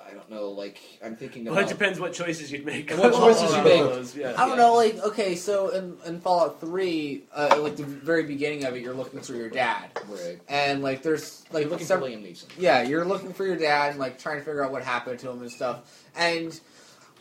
I 0.08 0.14
don't 0.14 0.30
know, 0.30 0.50
like 0.52 0.80
I'm 1.04 1.16
thinking 1.16 1.46
Well, 1.46 1.58
it 1.58 1.68
depends 1.68 2.00
what 2.00 2.14
choices 2.14 2.52
you'd 2.52 2.66
make. 2.66 2.92
And 2.92 3.00
what 3.00 3.14
choices 3.24 3.52
you 3.56 3.64
make. 3.64 3.80
those, 3.82 4.16
yeah. 4.16 4.34
I 4.38 4.48
don't 4.48 4.58
know, 4.58 4.76
like, 4.76 4.98
okay, 5.04 5.36
so 5.36 5.70
in, 5.70 5.98
in 6.06 6.20
Fallout 6.20 6.62
3, 6.62 7.24
uh, 7.34 7.58
like 7.62 7.76
the 7.76 7.84
very 7.84 8.24
beginning 8.24 8.66
of 8.66 8.76
it, 8.76 8.84
you're 8.84 8.94
looking 8.94 9.20
for 9.22 9.34
your 9.34 9.50
dad. 9.50 9.90
Right. 10.08 10.40
And, 10.48 10.84
like, 10.84 11.02
there's, 11.02 11.44
like, 11.52 11.64
You're 11.64 11.72
looking 11.72 11.86
for 11.86 11.94
several, 11.94 12.10
Liam 12.10 12.24
Neeson. 12.24 12.46
yeah, 12.58 12.84
you're 12.84 13.04
looking 13.06 13.34
for 13.34 13.46
your 13.46 13.56
dad 13.58 13.92
and, 13.92 14.00
like, 14.00 14.20
trying 14.20 14.38
to 14.38 14.44
figure 14.46 14.64
out 14.64 14.72
what 14.72 14.84
happened 14.84 15.18
to 15.20 15.30
him 15.32 15.42
and 15.42 15.52
stuff. 15.52 16.06
And, 16.16 16.60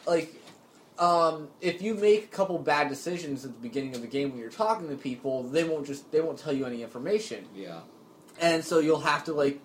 like, 0.06 0.34
um, 0.98 1.48
if 1.60 1.80
you 1.82 1.94
make 1.94 2.24
a 2.24 2.28
couple 2.28 2.58
bad 2.58 2.88
decisions 2.88 3.44
at 3.44 3.52
the 3.54 3.60
beginning 3.60 3.94
of 3.96 4.02
the 4.02 4.06
game 4.06 4.30
when 4.30 4.38
you're 4.40 4.50
talking 4.50 4.88
to 4.90 4.96
people, 4.96 5.42
they 5.44 5.64
won't 5.64 5.86
just, 5.86 6.12
they 6.12 6.20
won't 6.20 6.38
tell 6.38 6.52
you 6.52 6.66
any 6.66 6.82
information. 6.82 7.46
Yeah. 7.54 7.80
and 8.40 8.64
so 8.64 8.78
you'll 8.78 9.00
have 9.00 9.24
to 9.24 9.32
like 9.32 9.60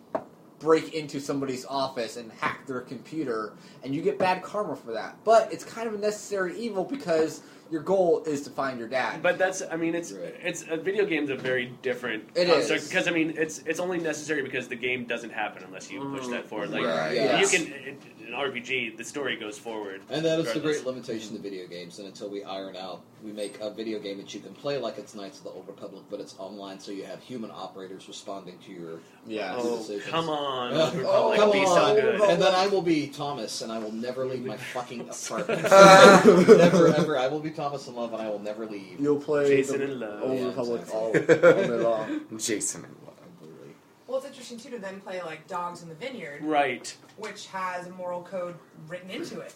break 0.60 0.94
into 0.94 1.20
somebody's 1.20 1.66
office 1.66 2.18
and 2.18 2.32
hack 2.34 2.68
their 2.68 2.82
computer 2.82 3.54
and 3.84 3.96
you 3.96 4.02
get 4.02 4.20
bad 4.20 4.42
karma 4.44 4.76
for 4.76 4.92
that 4.92 5.16
but 5.24 5.52
it's 5.54 5.64
kind 5.64 5.88
of 5.88 5.94
a 5.94 5.98
necessary 5.98 6.58
evil 6.60 6.84
because 6.84 7.42
your 7.72 7.82
goal 7.84 8.24
is 8.26 8.42
to 8.42 8.50
find 8.50 8.80
your 8.80 8.88
dad 8.88 9.22
But 9.22 9.38
that's, 9.38 9.62
I 9.72 9.76
mean, 9.78 9.94
it's 9.94 10.12
Right. 10.12 10.34
it's 10.42 10.66
a 10.70 10.76
video 10.76 11.06
game's 11.06 11.30
a 11.30 11.36
very 11.36 11.68
different 11.84 12.24
It 12.36 12.48
construct 12.48 12.82
is. 12.82 12.88
because 12.90 13.08
I 13.08 13.12
mean, 13.12 13.36
it's 13.38 13.60
it's 13.60 13.80
only 13.80 14.00
necessary 14.00 14.42
because 14.42 14.68
the 14.68 14.76
game 14.76 15.06
doesn't 15.06 15.30
happen 15.30 15.64
unless 15.64 15.92
you 15.92 16.00
push 16.02 16.26
Mm, 16.26 16.32
that 16.32 16.50
forward. 16.50 16.72
Like 16.72 16.84
right. 16.84 17.14
Yeah. 17.16 17.40
you 17.40 17.48
can 17.48 17.68
in 17.72 17.98
an 18.34 18.40
RPG, 18.40 18.96
the 18.98 19.04
story 19.04 19.36
goes 19.36 19.58
forward. 19.58 20.02
And 20.10 20.24
that 20.24 20.40
is 20.40 20.54
the 20.54 20.60
great 20.60 20.86
limitation 20.86 21.36
of 21.36 21.42
video 21.42 21.68
games. 21.68 22.00
And 22.00 22.08
until 22.08 22.30
we 22.30 22.44
iron 22.44 22.76
out, 22.76 23.02
we 23.24 23.32
make 23.32 23.60
a 23.60 23.70
video 23.72 24.00
game 24.00 24.18
that 24.18 24.34
you 24.34 24.40
can 24.40 24.54
play 24.54 24.78
like 24.78 24.98
it's 24.98 25.16
Knights 25.16 25.40
of 25.40 25.44
the 25.46 25.50
Old 25.50 25.68
Republic, 25.68 26.04
but 26.10 26.20
it's 26.20 26.36
online, 26.38 26.80
so 26.80 26.92
you 26.92 27.04
have 27.04 27.22
human 27.22 27.52
operators 27.52 28.08
responding 28.08 28.58
to 28.66 28.72
your 28.72 29.00
yeah 29.28 29.56
Good 29.56 29.66
Oh, 29.66 29.78
decisions. 29.78 30.06
come 30.10 30.30
on, 30.30 30.74
Uh, 30.74 30.86
Old 30.86 30.96
Republic, 30.96 31.40
come 31.40 31.52
be 31.52 31.60
on. 31.60 31.66
so 31.96 32.02
good. 32.02 32.22
And 32.30 32.42
then 32.42 32.56
I 32.56 32.68
will 32.68 32.82
be 32.82 33.08
Thomas, 33.08 33.62
and 33.62 33.72
I 33.72 33.80
will 33.80 33.92
never 33.92 34.26
leave 34.26 34.46
my 34.46 34.56
fucking 34.58 35.02
apartment. 35.10 35.64
never, 36.58 36.88
ever. 36.96 37.18
I 37.18 37.28
will 37.28 37.40
be 37.42 37.52
Thomas 37.52 37.88
in 37.88 37.96
love, 37.96 38.14
and 38.14 38.22
I 38.22 38.30
will 38.30 38.40
never 38.40 38.66
leave. 38.66 39.00
you'll 39.00 39.20
play 39.20 39.48
Jason 39.58 39.80
the 39.80 39.84
in 39.92 40.00
love. 40.00 40.24
Old 40.24 40.40
Yeah, 40.40 40.46
Republic 40.48 40.82
exactly. 40.82 41.00
all, 41.00 41.08
all 41.08 41.68
day 41.68 41.70
long 41.84 42.22
Jason 42.38 42.86
and 42.86 42.94
Love. 42.94 42.99
Completely. 42.99 42.99
Well, 44.10 44.18
it's 44.18 44.26
interesting 44.28 44.58
too 44.58 44.72
to 44.72 44.80
then 44.80 45.00
play 45.02 45.22
like 45.22 45.48
Dogs 45.48 45.84
in 45.84 45.90
the 45.90 45.94
Vineyard, 45.96 46.40
Right, 46.44 46.92
which 47.18 47.46
has 47.48 47.86
a 47.86 47.92
moral 47.92 48.24
code 48.24 48.56
written 48.88 49.12
into 49.12 49.40
it. 49.40 49.54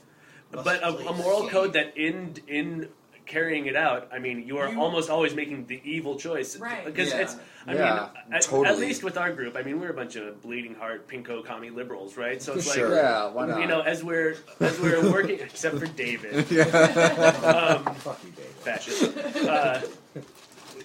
but 0.51 0.83
a, 0.83 0.89
a 1.09 1.13
moral 1.13 1.49
code 1.49 1.73
that 1.73 1.97
in 1.97 2.35
in 2.47 2.89
carrying 3.25 3.65
it 3.67 3.75
out, 3.77 4.09
I 4.13 4.19
mean, 4.19 4.45
you 4.45 4.57
are 4.57 4.69
You- 4.69 4.79
almost 4.79 5.09
always 5.09 5.33
making 5.33 5.65
the 5.65 5.81
evil 5.85 6.19
choice 6.19 6.57
Right. 6.57 6.85
because 6.85 7.09
Yeah. 7.09 7.21
it's. 7.21 7.35
I 7.65 7.73
Yeah, 7.73 8.09
mean, 8.29 8.33
at, 8.33 8.53
at 8.53 8.77
least 8.77 9.01
with 9.03 9.17
our 9.17 9.31
group, 9.31 9.55
I 9.55 9.63
mean, 9.63 9.79
we're 9.79 9.91
a 9.91 9.93
bunch 9.93 10.17
of 10.17 10.41
bleeding 10.41 10.75
heart, 10.75 11.07
pinko 11.07 11.43
commie 11.45 11.69
liberals, 11.69 12.17
right? 12.17 12.41
So 12.41 12.53
it's 12.53 12.71
Sure. 12.71 12.89
like. 12.89 12.97
yeah 12.97 13.25
why 13.27 13.45
not 13.47 13.61
You 13.61 13.67
know, 13.67 13.79
as 13.81 14.03
we're 14.03 14.35
as 14.59 14.77
we're 14.79 15.09
working, 15.17 15.39
except 15.39 15.77
for 15.79 15.87
David, 15.87 16.45
yeah. 16.51 16.63
um, 16.67 17.95
Fuck 17.95 18.19
you, 18.25 18.31
David. 18.31 18.51
fascist. 18.55 19.17
Uh, 19.37 19.81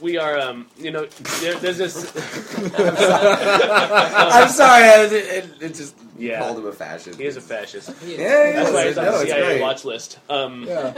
we 0.01 0.19
are, 0.19 0.39
um, 0.39 0.67
you 0.79 0.91
know, 0.91 1.07
there, 1.41 1.55
there's 1.57 1.79
this. 1.79 1.97
I'm 2.79 4.49
sorry. 4.49 4.85
I, 4.85 5.05
it, 5.05 5.13
it, 5.13 5.51
it 5.61 5.75
just 5.75 5.95
Yeah. 6.19 6.41
called 6.41 6.59
him 6.59 6.67
a 6.67 6.73
fascist. 6.73 7.19
He 7.19 7.27
is 7.27 7.37
a 7.37 7.41
fascist. 7.41 7.91
Yeah, 8.03 8.07
he 8.09 8.17
That's 8.17 8.69
is. 8.69 8.75
why 8.75 8.87
he's 8.89 8.99
on 8.99 9.05
No, 9.07 9.13
the 9.13 9.23
it's 9.23 9.31
CIA 9.33 9.45
great. 9.47 9.61
watch 9.63 9.85
list. 9.85 10.19
Um, 10.29 10.65
yeah 10.65 10.95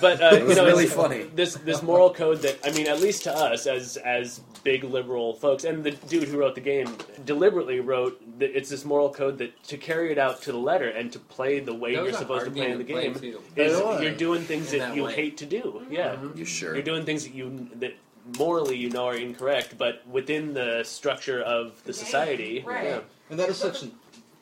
but 0.00 0.20
uh, 0.22 0.26
It 0.34 0.40
you 0.42 0.46
was 0.48 0.56
know, 0.56 0.64
really 0.66 0.84
it's- 0.84 0.96
funny. 0.96 1.22
This 1.34 1.54
this 1.54 1.82
moral 1.82 2.12
code 2.12 2.38
that 2.42 2.58
I 2.64 2.70
mean, 2.72 2.86
at 2.88 3.00
least 3.00 3.24
to 3.24 3.32
us 3.36 3.66
as 3.66 3.96
as 3.98 4.40
big 4.62 4.84
liberal 4.84 5.34
folks, 5.34 5.64
and 5.64 5.82
the 5.82 5.92
dude 5.92 6.28
who 6.28 6.38
wrote 6.38 6.54
the 6.54 6.60
game 6.60 6.94
deliberately 7.24 7.80
wrote 7.80 8.20
that 8.38 8.56
it's 8.56 8.68
this 8.70 8.84
moral 8.84 9.10
code 9.10 9.38
that 9.38 9.62
to 9.64 9.76
carry 9.78 10.12
it 10.12 10.18
out 10.18 10.42
to 10.42 10.52
the 10.52 10.58
letter 10.58 10.88
and 10.88 11.10
to 11.12 11.18
play 11.18 11.60
the 11.60 11.74
way 11.74 11.94
That 11.96 12.04
you're 12.04 12.12
supposed 12.12 12.44
to 12.46 12.50
play 12.50 12.70
in 12.70 12.78
the 12.78 12.84
play, 12.84 13.12
game 13.12 13.38
is 13.56 14.02
you're 14.02 14.14
doing 14.14 14.42
things 14.42 14.70
that 14.72 14.78
that 14.80 14.96
you 14.96 15.04
way. 15.04 15.14
hate 15.14 15.36
to 15.38 15.46
do. 15.46 15.82
Yeah, 15.90 16.16
You 16.34 16.44
sure? 16.44 16.74
you're 16.74 16.82
doing 16.82 17.04
things 17.04 17.24
that 17.24 17.34
you 17.34 17.68
that 17.76 17.94
morally 18.38 18.76
you 18.76 18.90
know 18.90 19.06
are 19.06 19.16
incorrect, 19.16 19.76
but 19.78 20.06
within 20.06 20.52
the 20.54 20.82
structure 20.84 21.40
of 21.42 21.82
the 21.84 21.88
The 21.88 21.92
society, 21.94 22.62
right. 22.66 22.84
yeah. 22.84 23.00
And 23.30 23.38
that 23.38 23.48
is 23.48 23.56
such 23.58 23.82
an 23.82 23.92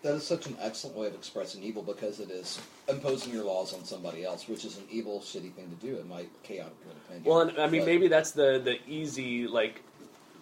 that 0.03 0.15
is 0.15 0.25
such 0.27 0.47
an 0.47 0.57
excellent 0.61 0.97
way 0.97 1.07
of 1.09 1.15
expressing 1.15 1.63
evil 1.63 1.83
because 1.83 2.21
it 2.21 2.31
is 2.31 2.61
imposing 2.89 3.33
your 3.33 3.45
laws 3.45 3.75
on 3.75 3.85
somebody 3.85 4.25
else, 4.25 4.47
which 4.49 4.65
is 4.65 4.77
an 4.79 4.85
evil, 4.91 5.21
shitty 5.21 5.53
thing 5.53 5.69
to 5.81 5.87
do 5.87 5.99
in 5.99 6.09
my 6.09 6.25
chaotic 6.43 6.73
opinion. 7.07 7.25
Well, 7.25 7.41
and, 7.41 7.59
I 7.59 7.67
mean, 7.69 7.81
But- 7.83 7.87
maybe 7.87 8.09
that's 8.09 8.31
the 8.31 8.61
the 8.65 8.79
easy 8.89 9.47
like 9.47 9.83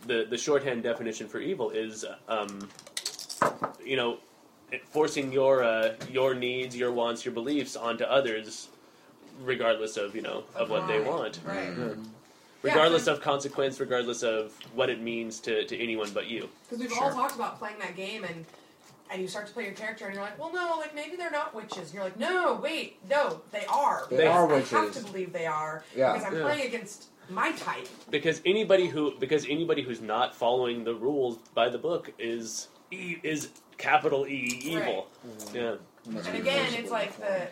the 0.07 0.27
the 0.29 0.37
shorthand 0.39 0.83
definition 0.83 1.27
for 1.29 1.41
evil 1.41 1.71
is, 1.71 2.05
um, 2.29 2.69
you 3.85 3.97
know, 3.97 4.19
forcing 4.91 5.33
your 5.33 5.65
uh, 5.65 5.95
your 6.11 6.35
needs, 6.35 6.77
your 6.77 6.93
wants, 6.93 7.25
your 7.25 7.33
beliefs 7.35 7.77
onto 7.77 8.05
others, 8.05 8.69
regardless 9.43 9.97
of 9.97 10.15
you 10.15 10.23
know 10.23 10.45
of 10.55 10.69
what 10.71 10.87
they 10.87 11.01
want, 11.01 11.41
Right. 11.47 11.69
Mm-hmm. 11.69 12.03
regardless 12.63 13.07
of 13.07 13.21
consequence, 13.23 13.81
regardless 13.81 14.23
of 14.23 14.53
what 14.75 14.91
it 14.91 15.01
means 15.01 15.41
to, 15.41 15.65
to 15.65 15.77
anyone 15.79 16.11
but 16.13 16.27
you. 16.27 16.49
Because 16.69 16.81
we've 16.83 16.93
Sure. 16.93 17.05
all 17.05 17.11
talked 17.13 17.35
about 17.37 17.59
playing 17.59 17.79
that 17.79 17.97
game 17.97 18.25
and 18.25 18.45
and 19.11 19.23
you 19.23 19.29
start 19.29 19.47
to 19.47 19.53
play 19.53 19.65
your 19.65 19.73
character 19.73 20.05
and 20.07 20.15
you're 20.15 20.23
like, 20.23 20.39
well, 20.39 20.53
no, 20.53 20.77
like 20.79 20.95
maybe 20.95 21.17
they're 21.17 21.31
not 21.31 21.55
witches. 21.55 21.79
And 21.87 21.95
you're 21.95 22.05
like, 22.05 22.19
no, 22.19 22.59
wait, 22.63 22.99
no, 23.09 23.41
they 23.53 23.65
are. 23.67 24.07
They 24.11 24.17
because 24.19 24.73
are 24.73 24.79
I 24.81 24.85
have 24.85 24.93
to 24.95 25.05
believe 25.05 25.33
they 25.33 25.47
are 25.47 25.85
Yeah. 25.95 26.13
because 26.13 26.27
I'm 26.27 26.37
Yeah. 26.37 26.43
playing 26.43 26.67
against 26.67 27.07
my 27.29 27.53
type. 27.53 27.89
Because 28.11 28.41
anybody 28.45 28.87
who 28.87 29.17
because 29.19 29.45
anybody 29.49 29.83
who's 29.83 30.01
not 30.01 30.35
following 30.35 30.85
the 30.85 30.95
rules 30.95 31.39
by 31.55 31.69
the 31.69 31.79
book 31.79 32.13
is 32.19 32.69
e- 32.91 33.19
is 33.23 33.51
capital 33.79 34.27
E 34.27 34.61
evil. 34.63 35.09
Yeah. 35.53 35.77
And 36.07 36.17
that's 36.17 36.27
And 36.29 36.37
again, 36.39 36.75
it's 36.75 36.91
like 36.91 37.17
the 37.19 37.49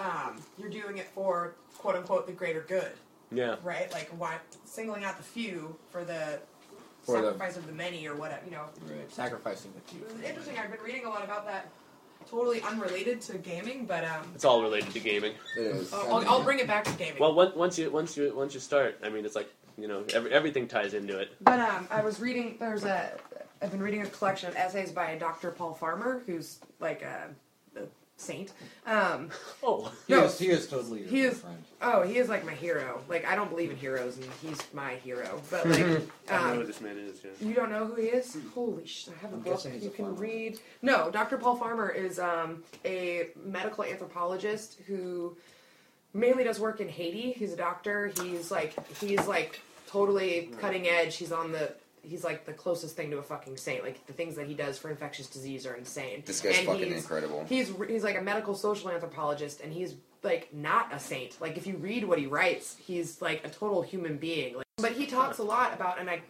um, 0.00 0.42
you're 0.58 0.70
doing 0.70 0.98
it 0.98 1.06
for 1.14 1.54
quote 1.78 1.96
unquote 1.96 2.26
the 2.26 2.32
greater 2.32 2.60
good, 2.68 2.92
Yeah. 3.32 3.56
right? 3.62 3.90
Like 3.92 4.08
why 4.18 4.36
singling 4.64 5.04
out 5.04 5.16
the 5.16 5.22
few 5.22 5.76
for 5.90 6.04
the 6.04 6.40
For 7.04 7.20
the- 7.20 7.28
sacrifice 7.32 7.56
of 7.56 7.66
the 7.66 7.72
many 7.72 8.06
or 8.06 8.14
whatever. 8.16 8.42
You 8.46 8.52
know, 8.52 8.64
Right. 8.88 9.12
Sacrificing 9.12 9.72
the 9.74 9.80
few. 9.92 10.04
it 10.04 10.12
was 10.12 10.22
interesting. 10.22 10.58
I've 10.58 10.70
been 10.70 10.80
reading 10.80 11.04
a 11.04 11.08
lot 11.08 11.24
about 11.24 11.46
that. 11.46 11.68
Totally 12.30 12.62
unrelated 12.62 13.20
to 13.22 13.36
gaming, 13.38 13.84
but 13.84 14.02
um, 14.04 14.22
It's 14.34 14.46
all 14.46 14.62
related 14.62 14.90
to 14.92 15.00
gaming. 15.00 15.34
It 15.58 15.60
is. 15.60 15.92
I'll, 15.92 16.14
I'll, 16.14 16.28
I'll 16.28 16.42
bring 16.42 16.58
it 16.58 16.66
back 16.66 16.84
to 16.84 16.92
gaming. 16.94 17.20
Well, 17.20 17.34
once 17.34 17.54
once 17.54 17.78
you 17.78 17.90
once 17.90 18.16
you 18.16 18.32
once 18.34 18.54
you 18.54 18.60
start, 18.60 18.98
I 19.02 19.10
mean, 19.10 19.26
it's 19.26 19.34
like 19.36 19.52
you 19.76 19.88
know 19.88 20.04
every, 20.14 20.32
everything 20.32 20.66
ties 20.66 20.94
into 20.94 21.18
it. 21.18 21.32
But 21.42 21.60
um, 21.60 21.86
I 21.90 22.00
was 22.02 22.20
reading. 22.20 22.56
There's 22.58 22.84
a. 22.84 23.12
I've 23.60 23.70
been 23.70 23.82
reading 23.82 24.02
a 24.02 24.06
collection 24.06 24.48
of 24.48 24.56
essays 24.56 24.90
by 24.90 25.16
Dr. 25.16 25.50
Paul 25.50 25.74
Farmer, 25.74 26.22
who's 26.26 26.60
like 26.80 27.02
a, 27.02 27.28
a 27.28 27.34
saint. 28.16 28.52
Um, 28.86 29.30
Oh, 29.62 29.92
He, 30.06 30.12
No. 30.14 30.24
is, 30.24 30.38
he 30.38 30.48
is 30.48 30.66
totally 30.68 31.00
your 31.00 31.08
He 31.08 31.20
is- 31.22 31.40
friend. 31.40 31.62
oh, 31.82 32.02
he 32.02 32.18
is 32.18 32.28
like 32.28 32.44
my 32.44 32.52
hero. 32.54 33.02
Like 33.08 33.24
I 33.26 33.34
don't 33.34 33.50
believe 33.50 33.70
in 33.70 33.76
heroes, 33.76 34.16
and 34.16 34.26
he's 34.42 34.60
my 34.72 34.94
hero. 34.96 35.40
But 35.50 35.66
like, 35.68 35.80
I 35.80 35.82
don't 35.82 36.02
know 36.28 36.54
who 36.54 36.60
um, 36.60 36.66
this 36.66 36.80
man 36.80 36.98
is. 36.98 37.20
Yeah. 37.24 37.48
you 37.48 37.54
don't 37.54 37.70
know 37.70 37.86
who 37.86 37.96
he 38.00 38.08
is? 38.08 38.36
Holy 38.54 38.86
shit! 38.86 39.14
I 39.16 39.20
have 39.22 39.32
a 39.32 39.36
I'm 39.36 39.40
book 39.42 39.64
you 39.64 39.70
a 39.70 39.90
can 39.90 40.04
farmer. 40.06 40.12
read. 40.20 40.58
No, 40.82 41.10
Dr. 41.10 41.36
Paul 41.38 41.56
Farmer 41.56 41.90
is 41.90 42.18
um, 42.18 42.62
a 42.84 43.28
medical 43.44 43.84
anthropologist 43.84 44.78
who 44.86 45.36
mainly 46.12 46.44
does 46.44 46.60
work 46.60 46.80
in 46.80 46.88
Haiti. 46.88 47.32
He's 47.32 47.52
a 47.52 47.56
doctor. 47.56 48.12
He's 48.22 48.50
like 48.50 48.74
he's 49.00 49.26
like 49.26 49.60
totally 49.88 50.50
cutting 50.60 50.88
edge. 50.88 51.16
He's 51.16 51.32
on 51.32 51.52
the 51.52 51.72
he's 52.04 52.24
like 52.24 52.44
the 52.46 52.52
closest 52.52 52.96
thing 52.96 53.10
to 53.10 53.18
a 53.18 53.22
fucking 53.22 53.56
saint. 53.56 53.82
Like 53.84 54.06
the 54.06 54.12
things 54.12 54.36
that 54.36 54.46
he 54.46 54.54
does 54.54 54.78
for 54.78 54.90
infectious 54.90 55.26
disease 55.28 55.66
are 55.66 55.74
insane. 55.74 56.22
This 56.26 56.40
guy's 56.40 56.58
And 56.58 56.66
fucking 56.66 56.84
he's- 56.86 57.02
incredible. 57.02 57.44
He's 57.48 57.72
he's 57.88 58.04
like 58.04 58.18
a 58.18 58.22
medical 58.22 58.54
social 58.54 58.90
anthropologist, 58.90 59.60
and 59.60 59.72
he's 59.72 59.94
like 60.22 60.52
not 60.54 60.92
a 60.92 60.98
saint. 60.98 61.40
Like 61.40 61.56
if 61.56 61.66
you 61.66 61.76
read 61.76 62.04
what 62.04 62.18
he 62.18 62.26
writes, 62.26 62.76
he's 62.84 63.20
like 63.20 63.44
a 63.44 63.48
total 63.50 63.82
human 63.82 64.16
being. 64.16 64.56
Like, 64.56 64.64
but 64.78 64.92
he 64.92 65.06
talks 65.06 65.38
a 65.38 65.42
lot 65.42 65.72
about, 65.74 66.00
and 66.00 66.08
I 66.10 66.20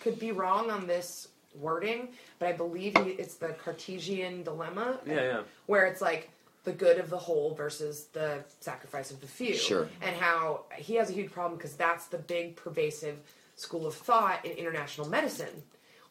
could 0.00 0.18
be 0.18 0.32
wrong 0.32 0.70
on 0.70 0.86
this 0.86 1.28
wording, 1.58 2.08
but 2.38 2.48
I 2.48 2.52
believe 2.52 2.96
he, 2.98 3.10
it's 3.12 3.34
the 3.34 3.48
Cartesian 3.48 4.42
dilemma, 4.44 5.00
Yeah, 5.06 5.14
yeah. 5.14 5.40
where 5.66 5.86
it's 5.86 6.00
like 6.00 6.30
the 6.64 6.72
good 6.72 6.98
of 6.98 7.08
the 7.10 7.16
whole 7.18 7.54
versus 7.54 8.06
the 8.12 8.44
sacrifice 8.60 9.10
of 9.10 9.20
the 9.20 9.26
few. 9.26 9.54
Sure. 9.54 9.88
And 10.02 10.14
how 10.16 10.64
he 10.76 10.96
has 10.96 11.08
a 11.08 11.12
huge 11.12 11.32
problem 11.32 11.56
because 11.56 11.74
that's 11.74 12.06
the 12.06 12.18
big 12.18 12.56
pervasive 12.56 13.16
school 13.58 13.86
of 13.86 13.94
thought 13.94 14.44
in 14.44 14.52
international 14.52 15.08
medicine, 15.08 15.62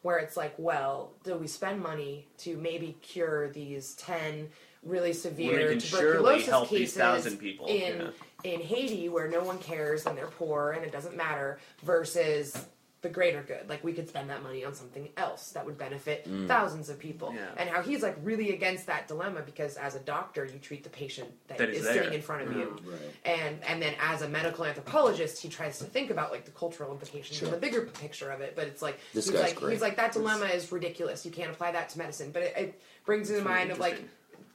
where 0.02 0.18
it's 0.18 0.36
like, 0.36 0.54
well, 0.58 1.12
do 1.24 1.36
we 1.36 1.46
spend 1.46 1.82
money 1.82 2.28
to 2.38 2.56
maybe 2.56 2.96
cure 3.02 3.48
these 3.50 3.94
10 3.94 4.48
really 4.84 5.12
severe 5.12 5.74
tuberculosis 5.76 6.68
cases 6.68 6.96
thousand 6.96 7.38
people, 7.38 7.66
in 7.66 8.12
in 8.44 8.60
Haiti 8.60 9.08
where 9.08 9.28
no 9.28 9.42
one 9.42 9.58
cares 9.58 10.06
and 10.06 10.16
they're 10.16 10.28
poor 10.28 10.70
and 10.70 10.84
it 10.84 10.92
doesn't 10.92 11.16
matter 11.16 11.58
versus 11.82 12.66
the 13.00 13.08
greater 13.08 13.42
good. 13.42 13.68
Like 13.68 13.84
we 13.84 13.92
could 13.92 14.08
spend 14.08 14.28
that 14.30 14.42
money 14.42 14.64
on 14.64 14.74
something 14.74 15.08
else 15.16 15.50
that 15.50 15.64
would 15.64 15.78
benefit 15.78 16.28
mm. 16.28 16.48
thousands 16.48 16.88
of 16.88 16.98
people. 16.98 17.32
Yeah. 17.32 17.46
And 17.56 17.70
how 17.70 17.80
he's 17.80 18.02
like 18.02 18.16
really 18.24 18.52
against 18.52 18.86
that 18.86 19.06
dilemma 19.06 19.42
because 19.42 19.76
as 19.76 19.94
a 19.94 20.00
doctor 20.00 20.44
you 20.44 20.58
treat 20.58 20.82
the 20.82 20.90
patient 20.90 21.30
that, 21.46 21.58
That 21.58 21.70
is 21.70 21.84
is 21.84 21.92
sitting 21.92 22.12
in 22.12 22.22
front 22.22 22.42
of 22.42 22.56
you. 22.56 22.76
Mm, 22.82 22.90
right. 22.90 23.00
And 23.24 23.64
and 23.64 23.80
then 23.80 23.94
as 24.00 24.22
a 24.22 24.28
medical 24.28 24.64
anthropologist 24.64 25.40
he 25.40 25.48
tries 25.48 25.78
to 25.78 25.84
think 25.84 26.10
about 26.10 26.32
like 26.32 26.44
the 26.44 26.50
cultural 26.50 26.90
implications 26.90 27.40
and 27.40 27.52
the 27.52 27.56
bigger 27.56 27.82
picture 27.82 28.30
of 28.30 28.40
it. 28.40 28.56
But 28.56 28.66
it's 28.66 28.82
like 28.82 28.98
This 29.14 29.26
he's 29.26 29.34
guy's 29.34 29.42
like 29.42 29.56
great. 29.56 29.72
he's 29.74 29.82
like 29.82 29.96
that 29.96 30.12
dilemma 30.12 30.46
is 30.46 30.70
ridiculous. 30.72 31.24
You 31.24 31.30
can't 31.30 31.50
apply 31.50 31.72
that 31.72 31.90
to 31.90 31.98
medicine. 31.98 32.30
But 32.32 32.42
it, 32.42 32.54
it 32.56 32.82
brings 33.06 33.28
to 33.28 33.40
mind 33.42 33.70
of 33.70 33.78
like 33.78 34.02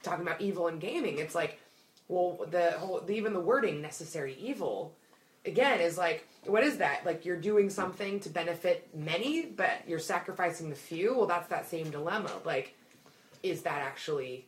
talking 0.01 0.27
about 0.27 0.41
evil 0.41 0.67
and 0.67 0.81
gaming. 0.81 1.19
It's 1.19 1.35
like 1.35 1.61
well 2.09 2.45
the 2.51 2.71
whole 2.71 2.99
the, 2.99 3.13
even 3.13 3.31
the 3.31 3.39
wording 3.39 3.81
necessary 3.81 4.35
evil 4.37 4.97
again 5.45 5.79
is 5.79 5.97
like 5.97 6.27
what 6.45 6.63
is 6.63 6.77
that 6.77 7.05
like 7.05 7.25
you're 7.25 7.39
doing 7.39 7.69
something 7.69 8.19
to 8.19 8.29
benefit 8.29 8.87
many 8.95 9.45
but 9.45 9.71
you're 9.87 9.99
sacrificing 9.99 10.69
the 10.69 10.75
few 10.75 11.15
well 11.15 11.25
that's 11.25 11.47
that 11.49 11.67
same 11.67 11.89
dilemma 11.91 12.31
like 12.45 12.73
is 13.43 13.61
that 13.63 13.81
actually 13.81 14.45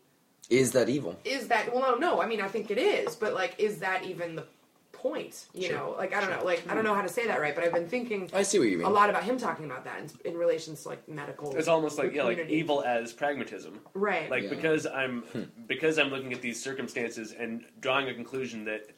Is 0.50 0.72
that 0.72 0.88
evil? 0.90 1.18
is 1.26 1.48
that 1.50 1.74
well 1.74 1.92
no 1.92 1.96
no 1.98 2.22
i 2.22 2.28
mean 2.28 2.42
i 2.42 2.48
think 2.48 2.72
it 2.72 2.78
is 2.78 3.16
but 3.16 3.34
like 3.34 3.56
is 3.58 3.80
that 3.80 4.04
even 4.06 4.36
the 4.36 4.46
point 4.94 5.46
you 5.54 5.68
Sure. 5.68 5.78
know 5.78 5.96
like 5.98 6.16
i 6.16 6.22
don't 6.22 6.32
know 6.32 6.44
like 6.44 6.64
i 6.70 6.74
don't 6.74 6.84
know 6.84 6.96
how 6.96 7.02
to 7.04 7.10
say 7.10 7.28
that 7.28 7.40
right 7.40 7.54
but 7.54 7.64
i've 7.64 7.74
been 7.74 7.88
thinking 7.88 8.28
I 8.34 8.42
see 8.42 8.58
what 8.58 8.70
you 8.70 8.78
mean. 8.80 8.88
a 8.88 8.90
lot 8.90 9.10
about 9.10 9.24
him 9.24 9.38
talking 9.38 9.66
about 9.66 9.84
that 9.84 10.00
in, 10.00 10.32
in 10.32 10.38
relation 10.38 10.76
to 10.76 10.88
like 10.88 11.08
medical 11.08 11.56
It's 11.56 11.68
almost 11.68 12.00
like 12.00 12.14
yeah, 12.16 12.24
like 12.24 12.40
evil 12.50 12.82
as 12.84 13.14
pragmatism. 13.14 13.80
right 13.94 14.32
Like 14.32 14.44
Yeah. 14.44 14.50
because 14.50 14.88
I'm 14.88 15.22
hmm. 15.24 15.44
because 15.68 16.00
I'm 16.00 16.10
looking 16.10 16.34
at 16.34 16.42
these 16.42 16.60
circumstances 16.64 17.34
and 17.38 17.66
drawing 17.82 18.10
a 18.10 18.14
conclusion 18.16 18.66
that 18.66 18.90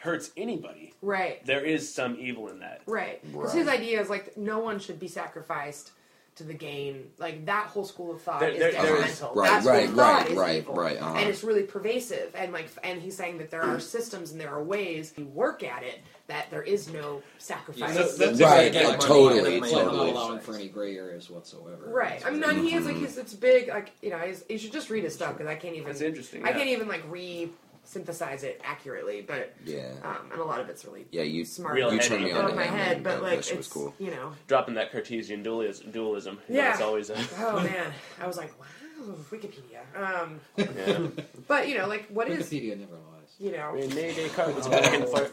hurts 0.00 0.30
anybody. 0.36 0.92
right 1.02 1.44
There 1.46 1.64
is 1.64 1.92
some 1.92 2.16
evil 2.18 2.48
in 2.48 2.60
that. 2.60 2.82
Right. 2.86 3.20
Because 3.32 3.52
his 3.52 3.68
idea 3.68 4.00
is 4.00 4.08
like 4.08 4.36
no 4.36 4.58
one 4.60 4.78
should 4.78 4.98
be 5.00 5.08
sacrificed 5.08 5.92
to 6.36 6.44
the 6.44 6.54
gain. 6.54 7.10
Like 7.18 7.46
that 7.46 7.66
whole 7.66 7.84
school 7.84 8.12
of 8.14 8.22
thought 8.22 8.38
There- 8.38 8.50
is 8.50 8.58
there- 8.60 8.70
there 8.70 8.96
is- 9.04 9.18
detrimental. 9.18 9.34
Right, 9.34 9.50
that 9.50 9.64
right, 9.68 9.90
right, 9.92 10.30
is 10.30 10.36
right, 10.36 10.56
evil. 10.58 10.74
right, 10.74 10.96
uh-huh. 10.96 11.14
And 11.18 11.28
it's 11.28 11.42
really 11.42 11.64
pervasive. 11.64 12.32
And 12.36 12.52
like, 12.52 12.68
and 12.84 13.02
he's 13.02 13.16
saying 13.16 13.38
that 13.38 13.50
there 13.50 13.62
are 13.62 13.80
systems 13.80 14.30
and 14.30 14.40
there 14.40 14.50
are 14.50 14.62
ways 14.62 15.12
you 15.16 15.24
work 15.26 15.64
at 15.64 15.82
it 15.82 15.98
that 16.28 16.48
there 16.50 16.62
is 16.62 16.88
no 16.92 17.22
sacrifice. 17.38 17.88
So 17.92 18.02
That's- 18.02 18.18
that's 18.18 18.40
Right, 18.40 18.68
a 18.68 18.70
good 18.70 18.82
yeah, 18.82 18.96
totally, 18.98 19.40
with 19.40 19.64
It's 19.64 19.72
my 19.72 19.82
not 19.82 19.90
totally. 19.90 20.10
allowing 20.12 20.38
for 20.40 20.54
any 20.54 20.68
gray 20.68 20.96
areas 20.96 21.28
whatsoever. 21.28 21.86
Right. 21.88 22.24
I 22.24 22.30
mean, 22.30 22.44
I 22.44 22.52
mean, 22.52 22.66
he 22.66 22.74
is 22.76 22.86
like 22.86 22.96
he's 22.96 23.18
it's 23.18 23.34
big. 23.34 23.66
Like 23.68 23.90
you 24.00 24.10
know, 24.10 24.18
he's, 24.18 24.44
you 24.48 24.58
should 24.58 24.72
just 24.72 24.90
read 24.90 25.02
his 25.02 25.14
stuff 25.14 25.32
because 25.32 25.48
I 25.48 25.56
can't 25.56 25.74
even. 25.74 25.88
That's 25.88 26.02
interesting. 26.02 26.44
I 26.44 26.50
yeah. 26.50 26.56
can't 26.58 26.68
even 26.68 26.86
like 26.86 27.02
re 27.08 27.50
synthesize 27.88 28.42
it 28.44 28.60
accurately, 28.64 29.22
but 29.26 29.54
Yeah. 29.64 29.92
um, 30.04 30.30
and 30.30 30.40
a 30.40 30.44
lot 30.44 30.60
of 30.60 30.68
it's 30.68 30.84
really 30.84 31.06
Yeah, 31.10 31.22
you 31.22 31.44
smart. 31.46 31.74
Real 31.74 31.92
You 31.92 31.98
turned 32.00 32.22
me 32.24 32.32
on 32.32 32.50
to 32.50 32.54
my 32.54 32.64
head, 32.64 32.96
and 32.96 33.04
but 33.04 33.22
like 33.22 33.40
that 33.42 33.56
was 33.56 33.66
it's 33.66 33.68
cool. 33.68 33.94
you 33.98 34.10
know. 34.10 34.32
dropping 34.46 34.74
that 34.74 34.92
Cartesian 34.92 35.42
dualism. 35.42 35.90
dualism. 35.90 36.38
You 36.48 36.56
Yeah. 36.56 36.72
it's 36.72 36.82
always 36.82 37.08
a 37.10 37.16
Oh 37.38 37.60
man, 37.64 37.92
I 38.20 38.26
was 38.26 38.36
like, 38.36 38.52
wow, 38.60 38.66
Wikipedia. 39.30 39.80
Um, 39.96 40.40
yeah. 40.56 41.06
but 41.46 41.66
you 41.68 41.78
know, 41.78 41.86
like, 41.88 42.06
what 42.08 42.28
is 42.28 42.50
Wikipedia 42.50 42.78
never 42.78 42.92
lies. 42.92 43.34
you 43.38 43.52
know? 43.52 43.70
Rene 43.70 44.12
Descartes 44.14 44.68
back 44.68 44.94
and 44.94 45.04
forth. 45.08 45.32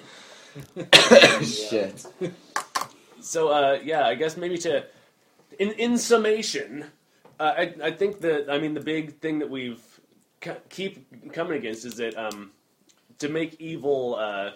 Shit. 1.46 2.06
So 3.22 3.50
uh, 3.50 3.80
yeah, 3.84 4.06
I 4.08 4.16
guess 4.16 4.38
maybe 4.38 4.58
to 4.60 4.86
in 5.60 5.72
in 5.72 5.98
summation, 5.98 6.86
uh, 7.40 7.54
I 7.58 7.74
I 7.84 7.92
think 7.92 8.22
that 8.22 8.50
I 8.50 8.60
mean 8.60 8.74
the 8.74 8.80
big 8.82 9.20
thing 9.20 9.40
that 9.40 9.50
we've 9.50 9.80
c- 9.80 9.95
keep 10.70 11.32
coming 11.34 11.58
against 11.58 11.86
is 11.86 11.96
that 11.98 12.16
um, 12.18 12.52
to 13.20 13.30
make 13.30 13.60
evil 13.60 14.16
uh, 14.16 14.52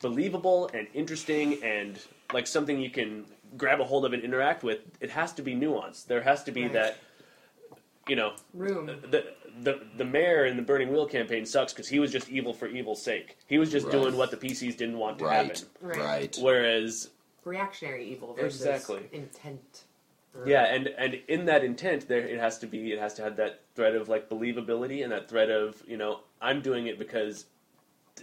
believable 0.00 0.70
and 0.74 0.86
interesting 0.94 1.62
and 1.62 1.98
like 2.32 2.46
something 2.46 2.80
you 2.80 2.90
can 2.90 3.24
grab 3.56 3.80
a 3.80 3.84
hold 3.84 4.04
of 4.04 4.12
and 4.12 4.22
interact 4.22 4.62
with, 4.62 4.80
it 5.00 5.10
has 5.10 5.32
to 5.34 5.42
be 5.42 5.54
nuanced. 5.54 6.06
There 6.06 6.22
has 6.22 6.44
to 6.44 6.52
be 6.52 6.64
Right. 6.64 6.72
that 6.74 6.98
you 8.06 8.16
know 8.16 8.34
Room. 8.52 8.86
the 8.86 9.32
the 9.62 9.80
the 9.96 10.04
mayor 10.04 10.44
in 10.46 10.56
the 10.56 10.62
Burning 10.62 10.90
Wheel 10.92 11.06
campaign 11.06 11.46
sucks 11.46 11.72
because 11.72 11.88
he 11.88 11.98
was 11.98 12.10
just 12.12 12.28
evil 12.28 12.52
for 12.52 12.66
evil's 12.66 13.02
sake. 13.02 13.38
He 13.46 13.58
was 13.58 13.70
just 13.70 13.86
Right. 13.86 13.92
doing 13.92 14.16
what 14.16 14.30
the 14.30 14.36
PCs 14.36 14.76
didn't 14.76 14.98
want 14.98 15.18
to 15.20 15.24
Right. 15.24 15.46
happen. 15.46 15.68
Right. 15.80 15.98
Right. 15.98 16.38
Whereas 16.40 17.10
Reactionary 17.44 18.04
evil 18.10 18.34
versus 18.34 18.60
Exactly. 18.62 19.08
intent. 19.12 19.83
Or- 20.36 20.48
Yeah, 20.48 20.64
and 20.74 20.88
and 20.88 21.14
in 21.28 21.44
that 21.46 21.62
intent, 21.64 22.08
there 22.08 22.20
it 22.26 22.38
has 22.40 22.58
to 22.58 22.66
be 22.66 22.92
it 22.92 22.98
has 22.98 23.14
to 23.14 23.22
have 23.22 23.36
that 23.36 23.60
thread 23.74 23.94
of 23.94 24.08
like 24.08 24.28
believability 24.28 25.02
and 25.02 25.12
that 25.12 25.28
thread 25.28 25.50
of 25.50 25.82
you 25.86 25.96
know 25.96 26.20
I'm 26.40 26.60
doing 26.60 26.86
it 26.86 26.98
because 26.98 27.46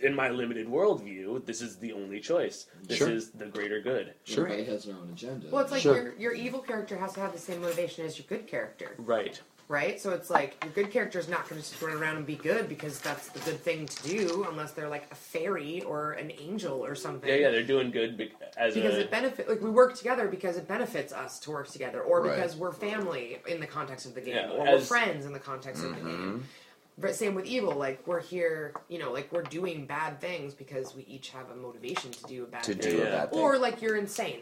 in 0.02 0.16
my 0.16 0.30
limited 0.30 0.68
worldview, 0.68 1.46
this 1.46 1.62
is 1.62 1.76
the 1.78 1.92
only 1.92 2.22
choice. 2.22 2.68
This 2.88 2.98
Sure. 2.98 3.10
is 3.10 3.32
the 3.32 3.48
greater 3.48 3.82
good. 3.82 4.14
Sure. 4.24 4.46
Everybody 4.46 4.72
has 4.72 4.86
their 4.86 4.96
own 4.96 5.10
agenda. 5.12 5.48
Well, 5.52 5.64
it's 5.64 5.72
like 5.72 5.82
Sure. 5.82 5.96
your 5.96 6.16
your 6.18 6.34
evil 6.34 6.60
character 6.62 6.98
has 6.98 7.14
to 7.14 7.20
have 7.20 7.34
the 7.34 7.40
same 7.40 7.62
motivation 7.62 8.06
as 8.06 8.18
your 8.18 8.26
good 8.28 8.48
character, 8.48 8.96
Right. 8.98 9.42
Right? 9.72 10.00
So 10.02 10.12
it's 10.12 10.30
like 10.30 10.58
your 10.64 10.74
good 10.74 10.92
character 10.92 11.18
is 11.18 11.30
not 11.30 11.48
going 11.50 11.62
to 11.62 11.68
just 11.68 11.82
run 11.82 11.94
around 11.98 12.18
and 12.18 12.26
be 12.26 12.36
good 12.36 12.68
because 12.68 13.00
that's 13.00 13.30
the 13.30 13.40
good 13.40 13.60
thing 13.62 13.86
to 13.86 14.04
do, 14.04 14.46
unless 14.50 14.72
they're 14.72 14.90
like 14.90 15.08
a 15.12 15.16
fairy 15.16 15.82
or 15.84 16.12
an 16.14 16.32
angel 16.38 16.84
or 16.86 16.94
something. 16.94 17.30
Yeah, 17.30 17.36
yeah, 17.36 17.52
they're 17.52 17.64
doing 17.64 17.90
good 17.90 18.18
bec- 18.18 18.32
as 18.58 18.74
because 18.76 18.96
a 18.96 19.02
it 19.02 19.12
benefit 19.12 19.48
like 19.50 19.62
we 19.62 19.70
work 19.70 19.96
together 19.98 20.28
because 20.28 20.58
it 20.58 20.68
benefits 20.68 21.14
us 21.14 21.40
to 21.40 21.52
work 21.52 21.70
together 21.70 22.02
or 22.02 22.22
Right. 22.22 22.36
because 22.36 22.56
we're 22.58 22.74
family 22.74 23.40
in 23.48 23.62
the 23.62 23.66
context 23.68 24.06
of 24.06 24.14
the 24.14 24.22
game 24.22 24.36
Yeah, 24.36 24.50
or 24.52 24.66
we're 24.74 24.80
friends 24.82 25.26
in 25.26 25.32
the 25.34 25.40
context 25.40 25.84
of 25.84 25.92
the 25.92 25.96
mm-hmm. 26.02 26.08
game 26.08 26.44
but 26.98 27.16
same 27.16 27.34
with 27.34 27.46
evil 27.46 27.74
like 27.74 28.06
we're 28.06 28.20
here 28.20 28.74
you 28.90 29.00
know 29.00 29.12
like 29.14 29.32
we're 29.32 29.42
doing 29.44 29.86
bad 29.86 30.20
things 30.20 30.54
because 30.54 30.94
we 30.94 31.04
each 31.04 31.30
have 31.30 31.50
a 31.50 31.56
motivation 31.56 32.12
to 32.12 32.24
do 32.26 32.44
a 32.44 32.48
bad 32.48 32.64
To 32.64 32.74
thing 32.76 32.92
do 32.98 33.02
a 33.02 33.06
bad 33.06 33.32
thing. 33.32 33.40
or 33.40 33.58
like 33.58 33.82
you're 33.82 33.96
insane 33.96 34.42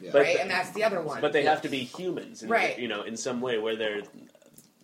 Yeah. 0.00 0.12
Right 0.16 0.34
the- 0.36 0.40
and 0.42 0.50
that's 0.50 0.70
the 0.70 0.82
other 0.82 1.02
one 1.02 1.20
but 1.20 1.32
they 1.34 1.42
have 1.44 1.60
to 1.62 1.68
be 1.68 1.80
humans, 1.84 2.42
in, 2.42 2.48
Right. 2.48 2.78
You 2.78 2.88
know, 2.88 3.02
in 3.02 3.16
some 3.16 3.40
way 3.42 3.58
where 3.58 3.76
they're 3.76 4.02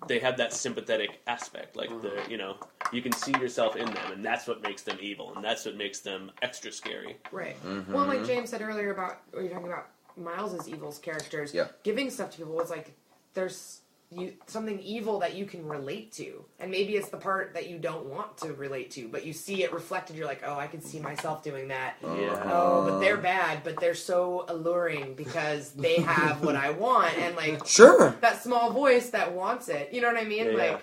they 0.07 0.19
have 0.19 0.37
that 0.39 0.53
sympathetic 0.53 1.21
aspect, 1.27 1.77
like 1.77 1.89
the 2.03 2.09
Mm-hmm. 2.09 2.31
you 2.31 2.37
know 2.39 2.57
you 2.93 3.03
can 3.03 3.13
see 3.13 3.33
yourself 3.33 3.77
in 3.77 3.87
them, 3.87 4.13
and 4.13 4.25
that's 4.25 4.47
what 4.47 4.63
makes 4.63 4.83
them 4.83 4.99
evil, 5.01 5.33
and 5.35 5.45
that's 5.45 5.65
what 5.65 5.77
makes 5.77 6.01
them 6.01 6.31
extra 6.43 6.71
scary. 6.73 7.17
Right. 7.33 7.57
Mm-hmm. 7.65 7.93
Well, 7.93 8.07
like 8.07 8.25
James 8.27 8.51
said 8.51 8.63
earlier 8.63 8.93
about 8.93 9.21
when 9.33 9.45
you're 9.45 9.53
talking 9.55 9.69
about 9.69 9.89
Miles's 10.17 10.69
evil's 10.69 10.99
characters, 10.99 11.53
Yeah. 11.55 11.69
giving 11.83 12.11
stuff 12.11 12.31
to 12.33 12.39
people 12.39 12.61
is 12.61 12.71
like 12.71 12.93
there's 13.35 13.81
you 14.11 14.35
something 14.47 14.79
evil 14.81 15.19
that 15.21 15.35
you 15.35 15.45
can 15.45 15.67
relate 15.67 16.13
to, 16.13 16.45
and 16.61 16.71
maybe 16.71 16.95
it's 16.95 17.09
the 17.09 17.17
part 17.17 17.55
that 17.55 17.69
you 17.69 17.79
don't 17.79 18.07
want 18.07 18.37
to 18.39 18.53
relate 18.55 18.91
to, 18.93 19.09
but 19.09 19.25
you 19.27 19.33
see 19.33 19.63
it 19.65 19.73
reflected. 19.73 20.17
You're 20.17 20.27
like, 20.27 20.43
oh, 20.47 20.57
I 20.59 20.67
can 20.67 20.81
see 20.81 21.01
myself 21.01 21.43
doing 21.43 21.69
that. 21.69 21.97
Yeah. 22.03 22.41
Oh, 22.45 22.87
but 22.89 23.01
they're 23.01 23.17
bad, 23.17 23.65
but 23.65 23.81
they're 23.81 23.95
so 23.95 24.45
alluring 24.49 25.15
because 25.15 25.73
they 25.73 25.97
have 26.01 26.45
what 26.45 26.57
I 26.57 26.71
want, 26.71 27.17
and 27.19 27.35
like 27.37 27.67
Sure. 27.67 28.15
that 28.21 28.43
small 28.43 28.71
voice 28.71 29.11
that 29.11 29.33
wants 29.33 29.69
it. 29.69 29.93
You 29.93 30.01
know 30.01 30.09
what 30.09 30.21
I 30.21 30.25
mean? 30.25 30.47
Yeah, 30.47 30.53
yeah. 30.53 30.73
like, 30.73 30.83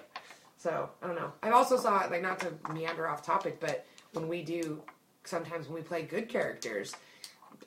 so 0.58 0.90
I 1.02 1.08
don't 1.08 1.16
know. 1.16 1.32
I 1.42 1.52
also 1.52 1.78
saw 1.78 2.06
like 2.10 2.22
not 2.22 2.40
to 2.42 2.54
meander 2.74 3.08
off 3.08 3.24
topic, 3.26 3.60
but 3.60 3.86
when 4.14 4.28
we 4.28 4.42
do 4.44 4.82
sometimes 5.24 5.68
when 5.68 5.76
we 5.76 5.82
play 5.82 6.02
good 6.04 6.28
characters, 6.28 6.96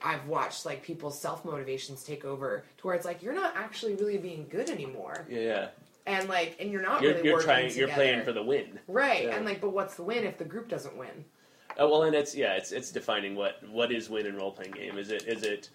I've 0.02 0.26
watched 0.26 0.66
like 0.66 0.82
people's 0.82 1.18
self 1.20 1.44
motivations 1.44 2.04
take 2.04 2.24
over 2.24 2.64
to 2.78 2.86
where 2.86 2.94
it's 2.96 3.04
like 3.06 3.22
you're 3.22 3.34
not 3.34 3.54
actually 3.56 3.94
really 3.94 4.18
being 4.18 4.46
good 4.50 4.68
anymore, 4.70 5.26
Yeah, 5.30 5.40
yeah. 5.40 5.68
and 6.06 6.28
like 6.28 6.56
and 6.60 6.70
you're 6.70 6.82
not 6.82 7.00
You're, 7.02 7.12
really 7.12 7.24
you're 7.24 7.34
working 7.34 7.46
trying. 7.46 7.64
You're 7.66 7.86
together. 7.86 7.92
playing 7.94 8.24
for 8.24 8.32
the 8.32 8.42
win. 8.42 8.78
right. 8.88 9.24
Yeah. 9.24 9.36
And 9.36 9.44
like, 9.46 9.60
but 9.60 9.70
what's 9.70 9.94
the 9.94 10.02
win 10.02 10.24
if 10.24 10.36
the 10.38 10.44
group 10.44 10.68
doesn't 10.68 10.96
win? 10.96 11.24
Uh, 11.80 11.88
well, 11.88 12.02
and 12.04 12.14
it's 12.14 12.34
yeah, 12.34 12.54
it's 12.54 12.70
it's 12.72 12.90
defining 12.90 13.34
what 13.34 13.62
what 13.70 13.90
is 13.92 14.08
win 14.10 14.26
in 14.26 14.36
role 14.36 14.52
playing 14.52 14.72
game. 14.72 14.98
Is 14.98 15.10
it 15.10 15.24
is 15.26 15.42
it 15.42 15.70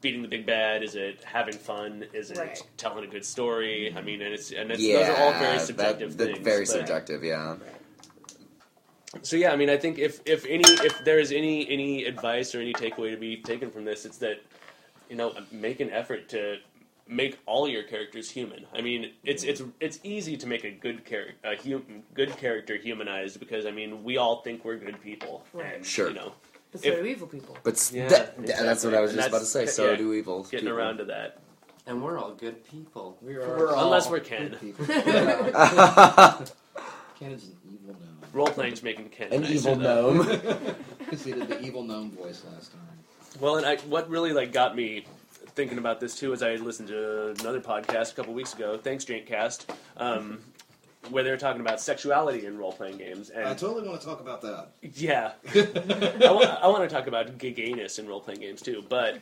beating 0.00 0.22
the 0.22 0.28
big 0.28 0.46
bad? 0.46 0.82
Is 0.82 0.94
it 0.96 1.22
having 1.24 1.54
fun? 1.54 2.04
Is 2.12 2.30
it 2.32 2.38
Right. 2.38 2.62
telling 2.76 3.04
a 3.04 3.06
good 3.06 3.24
story? 3.24 3.94
I 3.96 4.00
mean, 4.00 4.20
and 4.22 4.34
it's 4.34 4.50
and 4.50 4.70
it's, 4.72 4.80
yeah, 4.80 4.98
those 4.98 5.08
are 5.10 5.16
all 5.22 5.32
very 5.32 5.58
that- 5.58 5.66
subjective 5.66 6.16
that's 6.16 6.30
things. 6.32 6.44
very 6.44 6.60
but- 6.62 6.68
subjective. 6.68 7.22
Yeah. 7.22 7.56
So 9.22 9.36
yeah, 9.36 9.52
I 9.52 9.56
mean, 9.56 9.70
I 9.70 9.76
think 9.76 9.98
if 9.98 10.20
if 10.26 10.44
any 10.46 10.64
if 10.84 11.02
there 11.04 11.18
is 11.18 11.32
any 11.32 11.68
any 11.70 12.04
advice 12.04 12.54
or 12.54 12.60
any 12.60 12.72
takeaway 12.74 13.10
to 13.12 13.16
be 13.16 13.36
taken 13.38 13.70
from 13.70 13.84
this, 13.84 14.04
it's 14.04 14.18
that 14.18 14.42
you 15.08 15.16
know 15.16 15.32
make 15.50 15.80
an 15.80 15.90
effort 15.90 16.28
to 16.30 16.56
make 17.06 17.38
all 17.46 17.66
your 17.66 17.84
characters 17.84 18.30
human. 18.30 18.66
I 18.74 18.82
mean, 18.82 19.12
it's 19.24 19.44
it's 19.44 19.62
it's 19.80 19.98
easy 20.02 20.36
to 20.36 20.46
make 20.46 20.64
a 20.64 20.70
good 20.70 21.06
character 21.06 21.34
a 21.44 21.56
hum, 21.56 22.02
good 22.12 22.36
character 22.36 22.76
humanized 22.76 23.40
because 23.40 23.64
I 23.64 23.70
mean 23.70 24.04
we 24.04 24.18
all 24.18 24.42
think 24.42 24.62
we're 24.64 24.76
good 24.76 25.00
people. 25.02 25.42
Right. 25.54 25.76
And, 25.76 25.86
Sure. 25.86 26.08
You 26.08 26.14
know, 26.14 26.32
But 26.70 26.82
so 26.82 26.88
If- 26.90 26.98
do 27.00 27.06
evil 27.06 27.26
people. 27.26 27.56
But 27.62 27.90
Yeah, 27.92 28.08
that- 28.08 28.34
exactly. 28.38 28.66
that's 28.66 28.84
what 28.84 28.92
I 28.94 29.00
was 29.00 29.12
And 29.12 29.18
just 29.20 29.28
about 29.30 29.38
to 29.40 29.46
say. 29.46 29.64
So 29.66 29.90
yeah, 29.90 29.96
do 29.96 30.12
evil. 30.12 30.42
getting 30.44 30.66
people. 30.66 30.78
around 30.78 30.98
to 30.98 31.04
that. 31.06 31.38
And 31.86 32.02
we're 32.02 32.18
all 32.18 32.32
good 32.34 32.62
people. 32.68 33.16
we 33.22 33.36
are 33.36 33.40
We're 33.56 33.74
all 33.74 33.84
Unless 33.86 34.10
we're 34.10 34.20
Ken. 34.20 34.50
good 34.50 34.60
people. 34.60 34.84
Ken 37.18 37.32
is 37.32 37.44
an 37.48 37.56
evil 37.72 37.94
gnome. 37.98 38.17
Role 38.38 38.46
playing's 38.48 38.82
making 38.84 39.08
Ken 39.08 39.32
An 39.32 39.40
nicer, 39.42 39.52
evil 39.54 39.74
though. 39.76 40.12
gnome. 40.12 40.40
Because 41.00 41.24
he 41.24 41.32
did 41.32 41.48
the 41.48 41.60
evil 41.62 41.82
gnome 41.82 42.10
voice 42.12 42.42
last 42.52 42.70
time. 42.72 42.80
Well, 43.40 43.56
and 43.56 43.64
I, 43.66 43.76
what 43.78 44.08
really 44.10 44.32
like 44.32 44.52
got 44.52 44.76
me 44.76 45.06
thinking 45.54 45.78
about 45.78 45.98
this 46.00 46.14
too 46.16 46.32
is 46.34 46.42
I 46.42 46.54
listened 46.56 46.88
to 46.88 47.30
another 47.40 47.60
podcast 47.60 48.12
a 48.12 48.14
couple 48.14 48.34
weeks 48.34 48.52
ago. 48.54 48.76
Thanks, 48.76 49.04
Drinkcast, 49.06 49.66
um, 49.96 50.38
where 51.10 51.24
they 51.24 51.30
were 51.30 51.36
talking 51.38 51.62
about 51.62 51.80
sexuality 51.80 52.44
in 52.46 52.58
role 52.58 52.72
playing 52.72 52.98
games. 52.98 53.30
And 53.30 53.46
I 53.48 53.54
totally 53.54 53.88
want 53.88 54.00
to 54.02 54.06
talk 54.06 54.20
about 54.20 54.42
that. 54.42 54.68
yeah, 54.82 55.32
I, 55.54 56.30
wa- 56.30 56.58
I 56.62 56.68
want 56.68 56.88
to 56.88 56.94
talk 56.94 57.06
about 57.06 57.38
gayness 57.38 57.98
in 57.98 58.06
role 58.06 58.20
playing 58.20 58.40
games 58.40 58.60
too, 58.62 58.84
but 58.88 59.18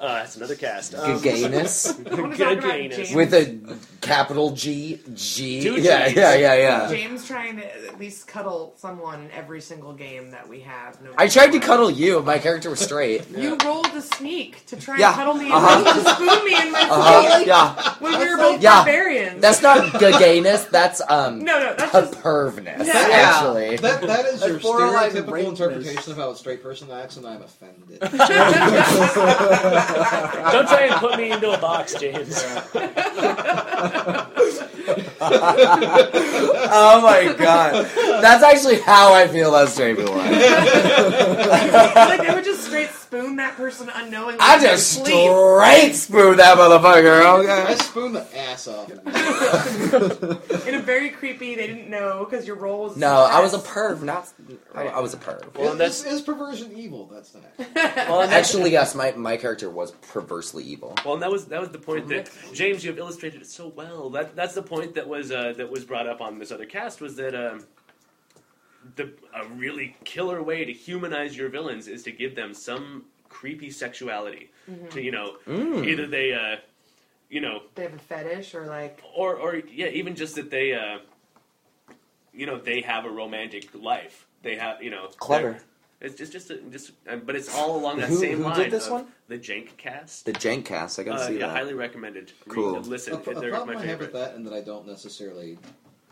uh, 0.00 0.14
that's 0.20 0.36
another 0.36 0.54
cast. 0.54 0.94
Um, 0.94 1.20
Gayness 1.20 1.88
I 1.88 1.92
want 2.20 2.32
to 2.36 2.38
talk 2.38 2.58
about 2.58 2.62
Gayness. 2.72 2.96
James, 2.96 3.14
with 3.14 3.34
a 3.34 3.78
capital 4.00 4.52
G 4.52 5.00
G. 5.14 5.60
Two 5.62 5.80
yeah, 5.80 6.08
Gs. 6.08 6.16
yeah, 6.16 6.34
yeah, 6.34 6.54
yeah. 6.54 6.88
James 6.88 7.26
trying 7.26 7.56
to 7.56 7.86
at 7.86 7.98
least 7.98 8.26
cuddle 8.28 8.74
someone 8.76 9.22
in 9.24 9.30
every 9.32 9.60
single 9.60 9.92
game 9.92 10.30
that 10.30 10.48
we 10.48 10.60
have. 10.60 11.00
No 11.02 11.10
I 11.18 11.24
matter 11.24 11.32
tried 11.32 11.46
to 11.52 11.58
what. 11.58 11.66
cuddle 11.66 11.90
you. 11.90 12.22
My 12.22 12.38
character 12.38 12.70
was 12.70 12.78
straight. 12.80 13.28
You 13.36 13.56
rolled 13.64 13.86
a 13.88 14.00
sneak 14.00 14.64
to 14.66 14.76
try 14.76 14.98
Yeah. 14.98 15.08
and 15.08 15.16
cuddle 15.16 15.34
me 15.34 15.46
and 15.46 15.52
Uh-huh. 15.54 15.94
to 15.94 16.00
spoon 16.14 16.44
me 16.44 16.54
in 16.62 16.72
my 16.72 16.80
Uh-huh, 16.80 17.34
sleep 17.36 17.46
yeah, 17.48 17.94
when 17.98 18.18
we 18.18 18.28
were 18.30 18.36
both 18.36 18.62
Yeah. 18.62 18.74
barbarians. 18.84 19.40
that's 19.42 19.62
not 19.62 19.92
g- 19.98 20.12
gayness. 20.18 20.64
That's 20.64 21.00
um 21.08 21.44
no, 21.44 21.58
no, 21.58 21.74
that's 21.74 21.94
a 21.94 22.00
just 22.02 22.14
pervness. 22.22 22.86
Yeah. 22.86 23.08
Actually, 23.12 23.76
That, 23.78 24.00
that 24.02 24.26
is 24.26 24.40
your 24.42 24.52
That's 24.52 24.62
borderline 24.62 25.10
stereotypical 25.10 25.32
rapeness. 25.32 25.48
interpretation 25.48 26.12
of 26.12 26.18
how 26.18 26.30
a 26.30 26.36
straight 26.36 26.62
person 26.62 26.88
acts, 26.92 27.16
and 27.16 27.26
I'm 27.26 27.42
offended. 27.42 27.98
Don't 29.88 30.68
try 30.68 30.88
and 30.90 30.94
put 30.96 31.16
me 31.16 31.30
into 31.32 31.50
a 31.50 31.58
box, 31.58 31.94
James. 31.94 32.44
oh 36.80 37.00
my 37.02 37.34
god, 37.38 37.86
that's 38.22 38.42
actually 38.42 38.80
how 38.80 39.12
I 39.14 39.28
feel 39.28 39.48
about 39.48 39.68
straight 39.68 39.96
people. 39.96 40.16
like 40.16 40.30
they 42.22 42.34
would 42.34 42.44
just 42.44 42.64
straight 42.64 42.90
spoon 43.08 43.36
that 43.36 43.56
person 43.56 43.88
unknowingly. 43.94 44.36
I 44.38 44.60
just 44.60 44.92
sleep. 44.92 45.06
straight 45.06 45.94
spoon 45.94 46.36
that 46.36 46.58
motherfucker. 46.58 47.22
I 47.22 47.64
Okay. 47.64 47.74
spoon 47.76 48.12
the 48.12 48.38
ass 48.38 48.68
off. 48.68 48.90
in 50.66 50.74
a 50.74 50.82
very 50.82 51.08
creepy. 51.10 51.54
They 51.54 51.66
didn't 51.66 51.88
know 51.88 52.26
because 52.28 52.46
your 52.46 52.56
role 52.56 52.84
was. 52.84 52.96
No, 52.98 53.08
I 53.14 53.40
was 53.40 53.54
a 53.54 53.58
perv, 53.58 54.02
not. 54.02 54.30
I, 54.74 54.88
I 54.88 55.00
was 55.00 55.14
a 55.14 55.16
perv. 55.16 55.56
Well, 55.56 55.72
is, 55.72 55.78
that's- 55.78 56.04
is 56.04 56.20
perversion 56.20 56.70
evil? 56.76 57.06
That's 57.10 57.30
the 57.30 57.40
next. 57.40 57.58
Well, 58.08 58.20
and 58.22 58.30
that's, 58.32 58.48
Actually, 58.54 58.72
yes, 58.72 58.94
my, 58.94 59.12
my 59.12 59.36
character 59.38 59.70
was 59.70 59.90
perversely 60.12 60.64
evil. 60.64 60.94
well, 61.04 61.14
and 61.14 61.22
that 61.22 61.30
was 61.30 61.46
that 61.46 61.60
was 61.60 61.70
the 61.70 61.78
point 61.78 62.08
that 62.08 62.30
James, 62.52 62.84
you 62.84 62.90
have 62.90 62.98
illustrated 62.98 63.40
it 63.40 63.46
so 63.48 63.68
well. 63.68 64.10
That 64.10 64.36
that's 64.36 64.54
the 64.54 64.62
point 64.62 64.94
that 64.96 65.08
was 65.08 65.32
uh, 65.32 65.54
that 65.56 65.70
was 65.70 65.84
brought 65.84 66.06
up 66.06 66.20
on 66.20 66.38
this 66.38 66.50
other 66.52 66.66
cast 66.66 67.00
was 67.00 67.16
that. 67.16 67.34
Um, 67.34 67.64
the 68.96 69.12
a 69.34 69.46
really 69.48 69.96
killer 70.04 70.42
way 70.42 70.64
to 70.64 70.72
humanize 70.72 71.36
your 71.36 71.48
villains 71.48 71.88
is 71.88 72.02
to 72.04 72.12
give 72.12 72.34
them 72.34 72.54
some 72.54 73.04
creepy 73.28 73.70
sexuality. 73.70 74.50
To 74.90 75.00
you 75.00 75.10
know, 75.12 75.36
Mm. 75.46 75.86
either 75.86 76.06
they, 76.06 76.32
uh, 76.34 76.56
you 77.30 77.40
know, 77.40 77.62
They 77.74 77.82
have 77.84 77.94
a 77.94 77.98
fetish 77.98 78.54
or 78.54 78.66
like. 78.66 79.02
or 79.16 79.36
or 79.36 79.56
yeah, 79.56 79.86
even 79.88 80.14
just 80.14 80.34
that 80.36 80.50
they, 80.50 80.74
uh, 80.74 80.98
you 82.32 82.46
know, 82.46 82.58
they 82.58 82.80
have 82.82 83.04
a 83.04 83.10
romantic 83.10 83.68
life. 83.74 84.26
They 84.42 84.56
have, 84.56 84.82
you 84.82 84.90
know, 84.90 85.08
Clever. 85.18 85.60
It's 86.00 86.14
just 86.14 86.30
just 86.32 86.50
a, 86.50 86.58
just, 86.70 86.92
uh, 87.08 87.16
but 87.16 87.34
it's 87.34 87.52
all 87.52 87.76
along 87.76 87.98
that 87.98 88.08
Who- 88.08 88.18
same 88.18 88.38
who 88.38 88.44
line. 88.44 88.56
did 88.60 88.70
this 88.70 88.86
of 88.86 88.92
one? 88.92 89.06
The 89.26 89.36
Jank 89.38 89.76
cast. 89.78 90.26
The 90.26 90.32
jank 90.32 90.64
cast, 90.64 91.00
I 91.00 91.02
gotta 91.02 91.22
Uh, 91.22 91.26
see 91.26 91.32
yeah, 91.40 91.46
that. 91.48 91.56
highly 91.56 91.74
recommended. 91.74 92.30
Read- 92.46 92.54
Cool. 92.54 92.80
listen, 92.82 93.14
A, 93.14 93.16
a 93.16 93.40
they're 93.40 93.50
problem 93.50 93.74
my 93.76 93.82
I 93.82 93.86
have 93.86 93.98
with 93.98 94.10
favorite. 94.10 94.12
that, 94.12 94.36
and 94.36 94.46
that 94.46 94.52
I 94.54 94.60
don't 94.60 94.86
necessarily, 94.86 95.58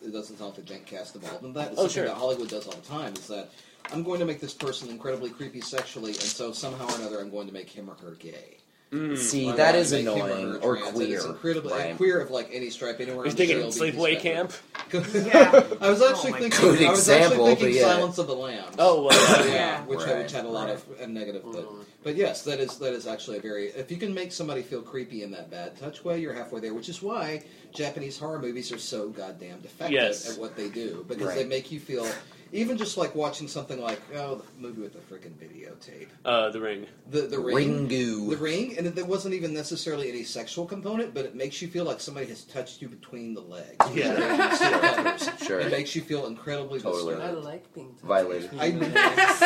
it 0.06 0.12
doesn't 0.12 0.38
sound 0.38 0.56
like 0.56 0.64
the 0.66 0.72
jank 0.74 0.86
cast 0.86 1.14
involved 1.16 1.44
in 1.44 1.52
that. 1.54 1.72
It's 1.72 1.78
Oh, 1.78 1.82
something 1.82 1.94
sure. 1.94 2.04
that 2.06 2.14
Hollywood 2.14 2.48
does 2.48 2.66
all 2.66 2.74
the 2.74 2.86
time. 2.88 3.12
Is 3.14 3.26
that 3.28 3.50
I'm 3.92 4.02
going 4.02 4.20
to 4.20 4.26
make 4.26 4.40
this 4.40 4.54
person 4.54 4.88
incredibly 4.88 5.30
creepy 5.30 5.60
sexually, 5.60 6.10
and 6.12 6.20
so 6.20 6.52
somehow 6.52 6.86
or 6.88 6.96
another 7.00 7.20
I'm 7.20 7.30
going 7.30 7.46
to 7.48 7.52
make 7.52 7.68
him 7.68 7.88
or 7.90 7.94
her 8.04 8.12
gay. 8.18 8.56
Mm. 8.92 9.18
See, 9.18 9.50
that 9.50 9.74
is 9.74 9.92
I 9.92 10.02
that 10.02 10.10
wanna 10.16 10.24
is 10.24 10.30
make 10.30 10.38
him 10.38 10.48
or 10.62 10.76
annoying 10.76 10.82
or 10.88 10.92
queer. 10.92 11.16
It's 11.16 11.24
incredibly 11.24 11.72
right? 11.72 11.96
queer 11.96 12.20
of 12.20 12.30
like 12.30 12.50
any 12.52 12.70
stripe 12.70 13.00
anywhere. 13.00 13.24
He's 13.24 13.32
on 13.32 13.36
thinking 13.36 13.58
the 13.58 13.72
show 13.72 13.80
sleepaway 13.82 14.10
because- 14.22 14.22
camp. 14.22 15.26
Yeah. 15.26 15.64
I 15.80 15.90
was 15.90 16.00
actually 16.02 16.34
Oh 16.34 16.36
thinking. 16.38 16.50
God. 16.50 16.60
Good 16.78 16.82
I 16.86 16.90
was 16.90 16.98
example, 17.00 17.48
actually 17.48 17.54
but 17.54 17.58
thinking 17.60 17.76
yeah. 17.82 17.82
Silence 17.94 18.18
of 18.18 18.26
the 18.28 18.34
Lambs. 18.36 18.76
Oh 18.78 19.02
well, 19.02 19.44
yeah, 19.44 19.52
Yeah. 19.52 19.84
which, 19.86 19.98
Right. 20.00 20.18
which 20.18 20.30
had 20.30 20.44
a 20.44 20.48
lot 20.48 20.70
of 20.70 20.84
a 21.00 21.06
negative. 21.08 21.42
But, 21.44 21.64
Mm. 21.68 21.84
But 22.06 22.14
yes, 22.14 22.42
that 22.42 22.60
is 22.60 22.78
that 22.78 22.92
is 22.92 23.08
actually 23.08 23.38
a 23.38 23.40
very. 23.40 23.66
If 23.70 23.90
you 23.90 23.96
can 23.96 24.14
make 24.14 24.30
somebody 24.30 24.62
feel 24.62 24.80
creepy 24.80 25.24
in 25.24 25.32
that 25.32 25.50
bad 25.50 25.76
touch 25.76 26.04
way, 26.04 26.20
you're 26.20 26.32
halfway 26.32 26.60
there. 26.60 26.72
Which 26.72 26.88
is 26.88 27.02
why 27.02 27.42
Japanese 27.74 28.16
horror 28.16 28.38
movies 28.38 28.70
are 28.70 28.78
so 28.78 29.08
goddamn 29.08 29.58
effective 29.64 29.90
Yes. 29.90 30.30
at 30.32 30.38
what 30.40 30.56
they 30.56 30.68
do 30.68 31.04
because 31.08 31.26
Right. 31.26 31.34
they 31.38 31.44
make 31.44 31.72
you 31.72 31.80
feel. 31.80 32.06
Even 32.52 32.76
just 32.78 32.96
like 32.96 33.14
watching 33.14 33.48
something 33.48 33.80
like 33.80 34.00
oh 34.14 34.36
the 34.36 34.44
movie 34.58 34.80
with 34.82 34.92
the 34.92 35.00
freaking 35.14 35.32
videotape, 35.32 36.08
Uh, 36.24 36.48
the 36.50 36.60
ring. 36.60 36.86
the 37.10 37.22
the 37.22 37.38
ring, 37.38 37.88
Ringu. 37.88 38.30
the 38.30 38.36
ring, 38.36 38.76
and 38.78 38.86
there 38.86 39.04
wasn't 39.04 39.34
even 39.34 39.52
necessarily 39.52 40.08
any 40.08 40.22
sexual 40.22 40.64
component, 40.66 41.12
but 41.14 41.24
it 41.24 41.34
makes 41.34 41.60
you 41.60 41.68
feel 41.68 41.84
like 41.84 42.00
somebody 42.00 42.26
has 42.26 42.44
touched 42.44 42.80
you 42.80 42.88
between 42.88 43.34
the 43.34 43.40
legs. 43.40 43.76
Yeah. 43.94 44.50
You 44.50 44.56
see 44.56 44.70
colors. 44.70 45.30
Sure. 45.46 45.60
It 45.60 45.70
makes 45.70 45.94
you 45.96 46.02
feel 46.02 46.26
incredibly 46.26 46.80
Totally. 46.80 47.14
I 47.14 47.18
disturbed. 47.18 47.44
like 47.44 47.74
being 47.74 47.88
touched. 47.94 48.04
Violated. 48.04 48.50
I, 48.58 48.70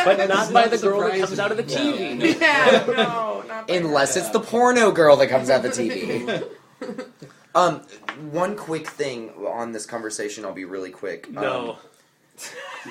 But 0.04 0.16
that 0.18 0.28
not 0.28 0.52
by 0.52 0.68
the 0.68 0.78
girl 0.78 1.00
that 1.00 1.12
surprising. 1.12 1.26
comes 1.26 1.38
out 1.38 1.50
of 1.52 1.56
the 1.56 1.62
No. 1.64 1.92
TV. 1.92 2.40
yeah, 2.40 2.84
no, 2.86 3.44
not 3.48 3.66
by 3.68 3.74
Unless 3.76 4.16
Yeah. 4.16 4.22
it's 4.22 4.30
the 4.30 4.40
porno 4.40 4.90
girl 4.92 5.16
that 5.16 5.28
comes 5.28 5.48
out 5.50 5.64
of 5.64 5.74
the 5.74 5.88
TV. 5.88 6.44
um, 7.54 7.80
one 8.30 8.56
quick 8.56 8.86
thing 8.88 9.30
on 9.46 9.72
this 9.72 9.86
conversation. 9.86 10.44
I'll 10.44 10.52
be 10.52 10.64
really 10.64 10.90
quick. 10.90 11.26
Um, 11.28 11.34
No. 11.34 11.78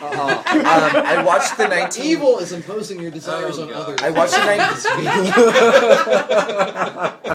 Uh-uh. 0.02 0.12
um, 0.12 1.04
I 1.06 1.24
watched 1.24 1.58
the 1.58 1.68
19. 1.68 2.06
Evil 2.06 2.40
is 2.40 2.52
imposing 2.52 3.00
your 3.02 3.12
desires 3.12 3.58
Oh, 3.58 3.64
on 3.64 3.70
God. 3.70 3.78
others. 3.78 4.02
I 4.02 4.10
watched 4.12 4.34
the 4.34 4.46
19. 7.02 7.14